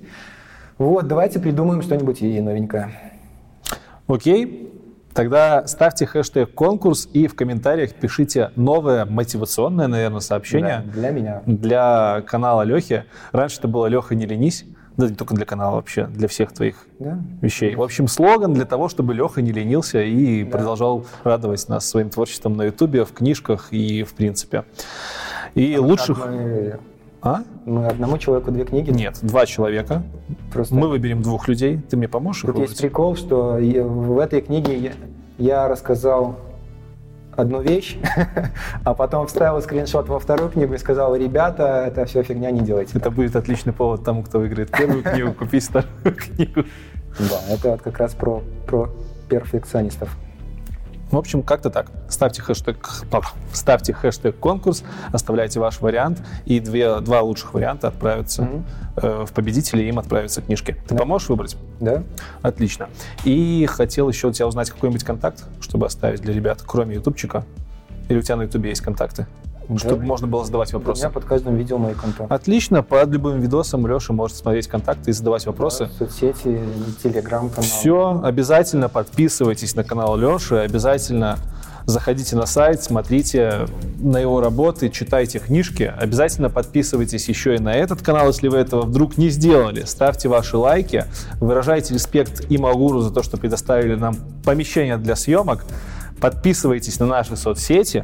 Вот, 0.77 1.07
давайте 1.07 1.39
придумаем 1.39 1.81
что-нибудь 1.81 2.22
и 2.22 2.41
новенькое. 2.41 2.91
Окей. 4.07 4.69
Тогда 5.14 5.68
ставьте 5.68 6.07
хэштег 6.07 6.55
конкурс 6.55 7.07
и 7.14 7.27
в 7.27 7.35
комментариях 7.35 7.93
пишите 7.93 8.49
новое 8.55 9.05
мотивационное, 9.05 9.88
наверное, 9.88 10.22
сообщение. 10.22 10.84
Да, 10.85 10.91
для 10.91 11.11
меня. 11.11 11.43
Для 11.45 12.23
канала 12.26 12.64
Лехи. 12.64 13.03
Раньше 13.31 13.60
это 13.60 13.68
было 13.68 13.85
«Леха, 13.85 14.15
не 14.15 14.26
ленись». 14.26 14.65
Да, 14.97 15.07
не 15.07 15.15
только 15.15 15.34
для 15.34 15.45
канала 15.45 15.76
вообще, 15.76 16.05
для 16.05 16.27
всех 16.27 16.51
твоих 16.51 16.88
да. 16.99 17.19
вещей. 17.41 17.76
В 17.76 17.81
общем, 17.81 18.07
слоган 18.07 18.53
для 18.53 18.65
того, 18.65 18.89
чтобы 18.89 19.15
Леха 19.15 19.41
не 19.41 19.51
ленился 19.51 20.01
и 20.03 20.43
да. 20.43 20.51
продолжал 20.51 21.05
радовать 21.23 21.68
нас 21.68 21.88
своим 21.89 22.10
творчеством 22.10 22.57
на 22.57 22.64
Ютубе, 22.65 23.03
в 23.03 23.11
книжках 23.11 23.69
и 23.72 24.03
в 24.03 24.14
принципе. 24.14 24.65
И 25.55 25.76
а 25.76 25.81
лучших... 25.81 26.26
Мы... 26.26 26.80
А? 27.23 27.41
Мы 27.65 27.87
одному 27.87 28.17
человеку 28.17 28.51
две 28.51 28.65
книги? 28.65 28.91
Нет, 28.91 29.19
два 29.21 29.45
человека. 29.45 30.03
Просто... 30.51 30.75
Мы 30.75 30.89
выберем 30.89 31.21
двух 31.21 31.47
людей. 31.47 31.79
Ты 31.89 31.95
мне 31.95 32.09
поможешь? 32.09 32.41
Тут 32.41 32.59
есть 32.59 32.77
прикол, 32.77 33.15
что 33.15 33.57
в 33.57 34.19
этой 34.19 34.41
книге 34.41 34.93
я 35.37 35.69
рассказал 35.69 36.35
одну 37.35 37.61
вещь, 37.61 37.97
а 38.83 38.93
потом 38.93 39.27
вставил 39.27 39.61
скриншот 39.61 40.09
во 40.09 40.19
вторую 40.19 40.49
книгу 40.49 40.73
и 40.73 40.77
сказал, 40.77 41.15
ребята, 41.15 41.85
это 41.87 42.05
все 42.05 42.23
фигня, 42.23 42.51
не 42.51 42.59
делайте. 42.59 42.91
Это 42.91 43.05
так. 43.05 43.13
будет 43.13 43.35
отличный 43.35 43.73
повод 43.73 44.03
тому, 44.03 44.21
кто 44.23 44.39
выиграет 44.39 44.69
первую 44.69 45.01
книгу, 45.03 45.33
купить 45.33 45.63
вторую 45.63 46.15
книгу. 46.15 46.65
Да, 47.17 47.41
это 47.49 47.71
вот 47.71 47.81
как 47.81 47.99
раз 47.99 48.13
про, 48.13 48.43
про 48.67 48.89
перфекционистов. 49.29 50.09
В 51.14 51.18
общем, 51.18 51.44
как-то 51.44 51.69
так. 51.69 51.91
Ставьте 52.10 52.41
хэштег, 52.41 52.90
ставьте 53.53 53.94
хэштег 53.94 54.40
конкурс, 54.40 54.84
оставляйте 55.11 55.60
ваш 55.60 55.80
вариант, 55.80 56.23
и 56.45 56.60
две, 56.60 57.02
два 57.02 57.22
лучших 57.22 57.53
варианта 57.53 57.90
отправятся 57.90 58.41
mm-hmm. 58.41 58.64
э, 58.95 59.26
в 59.27 59.31
победители, 59.31 59.84
им 59.84 59.99
отправятся 59.99 60.41
книжки. 60.41 60.76
Ты 60.88 60.95
да. 60.95 61.02
поможешь 61.02 61.30
выбрать? 61.30 61.56
Да. 61.80 62.03
Отлично. 62.41 62.90
И 63.26 63.68
хотел 63.69 64.10
еще 64.10 64.30
у 64.30 64.31
тебя 64.31 64.48
узнать 64.48 64.72
какой-нибудь 64.72 65.03
контакт, 65.03 65.44
чтобы 65.61 65.85
оставить 65.85 66.22
для 66.22 66.34
ребят, 66.34 66.64
кроме 66.65 66.95
ютубчика. 66.95 67.45
Или 68.10 68.18
у 68.18 68.22
тебя 68.23 68.38
на 68.38 68.44
ютубе 68.44 68.69
есть 68.69 68.81
контакты? 68.81 69.27
Да. 69.69 69.77
чтобы 69.77 70.03
можно 70.03 70.27
было 70.27 70.45
задавать 70.45 70.73
вопросы. 70.73 71.02
У 71.02 71.03
меня 71.06 71.14
под 71.14 71.26
каждым 71.26 71.56
видео 71.56 71.77
мои 71.77 71.94
контакты. 71.94 72.34
Отлично, 72.34 72.84
под 72.84 73.10
любым 73.10 73.40
видосом 73.40 73.88
Леша 73.88 74.14
может 74.14 74.38
смотреть 74.38 74.68
контакты 74.68 75.11
и 75.11 75.14
задавать 75.14 75.45
вопросы. 75.45 75.90
Да, 75.99 76.06
соцсети, 76.06 76.60
телеграм-канал. 77.02 77.64
Все, 77.64 78.22
обязательно 78.23 78.90
подписывайтесь 78.90 79.76
на 79.76 79.84
канал 79.84 80.18
Леши, 80.18 80.57
обязательно 80.57 81.38
заходите 81.85 82.35
на 82.35 82.45
сайт, 82.45 82.84
смотрите 82.84 83.68
на 83.99 84.18
его 84.18 84.41
работы, 84.41 84.90
читайте 84.90 85.40
книжки. 85.40 85.84
Обязательно 85.84 86.49
подписывайтесь 86.49 87.27
еще 87.27 87.56
и 87.56 87.60
на 87.60 87.73
этот 87.73 88.02
канал, 88.02 88.27
если 88.27 88.48
вы 88.48 88.57
этого 88.57 88.84
вдруг 88.84 89.18
не 89.18 89.30
сделали. 89.30 89.84
Ставьте 89.85 90.30
ваши 90.30 90.57
лайки, 90.57 91.06
выражайте 91.40 91.94
респект 91.94 92.49
и 92.49 92.57
Магуру 92.57 93.02
за 93.02 93.11
то, 93.11 93.23
что 93.23 93.38
предоставили 93.38 93.95
нам 93.95 94.15
помещение 94.45 94.98
для 94.98 95.15
съемок. 95.15 95.65
Подписывайтесь 96.22 96.99
на 96.99 97.06
наши 97.06 97.35
соцсети, 97.35 98.03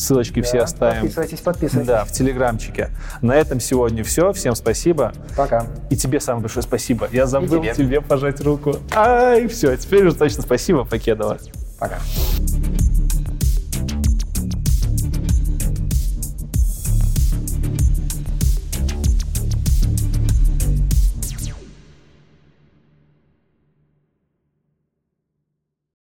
Ссылочки 0.00 0.40
да, 0.40 0.46
все 0.46 0.58
оставим. 0.60 1.02
Подписывайтесь, 1.02 1.40
подписывайтесь. 1.40 1.86
Да, 1.86 2.04
в 2.06 2.12
телеграмчике. 2.12 2.88
На 3.20 3.32
этом 3.36 3.60
сегодня 3.60 4.02
все. 4.02 4.32
Всем 4.32 4.54
спасибо. 4.54 5.12
Пока. 5.36 5.66
И 5.90 5.96
тебе 5.96 6.20
самое 6.20 6.42
большое 6.42 6.62
спасибо. 6.62 7.06
Я 7.12 7.26
забыл 7.26 7.60
тебе. 7.60 7.74
тебе 7.74 8.00
пожать 8.00 8.40
руку. 8.40 8.76
Ай, 8.94 9.46
все, 9.48 9.76
теперь 9.76 10.06
уже 10.06 10.16
точно 10.16 10.42
спасибо, 10.42 10.84
Покедова. 10.84 11.36
Пока. 11.78 11.98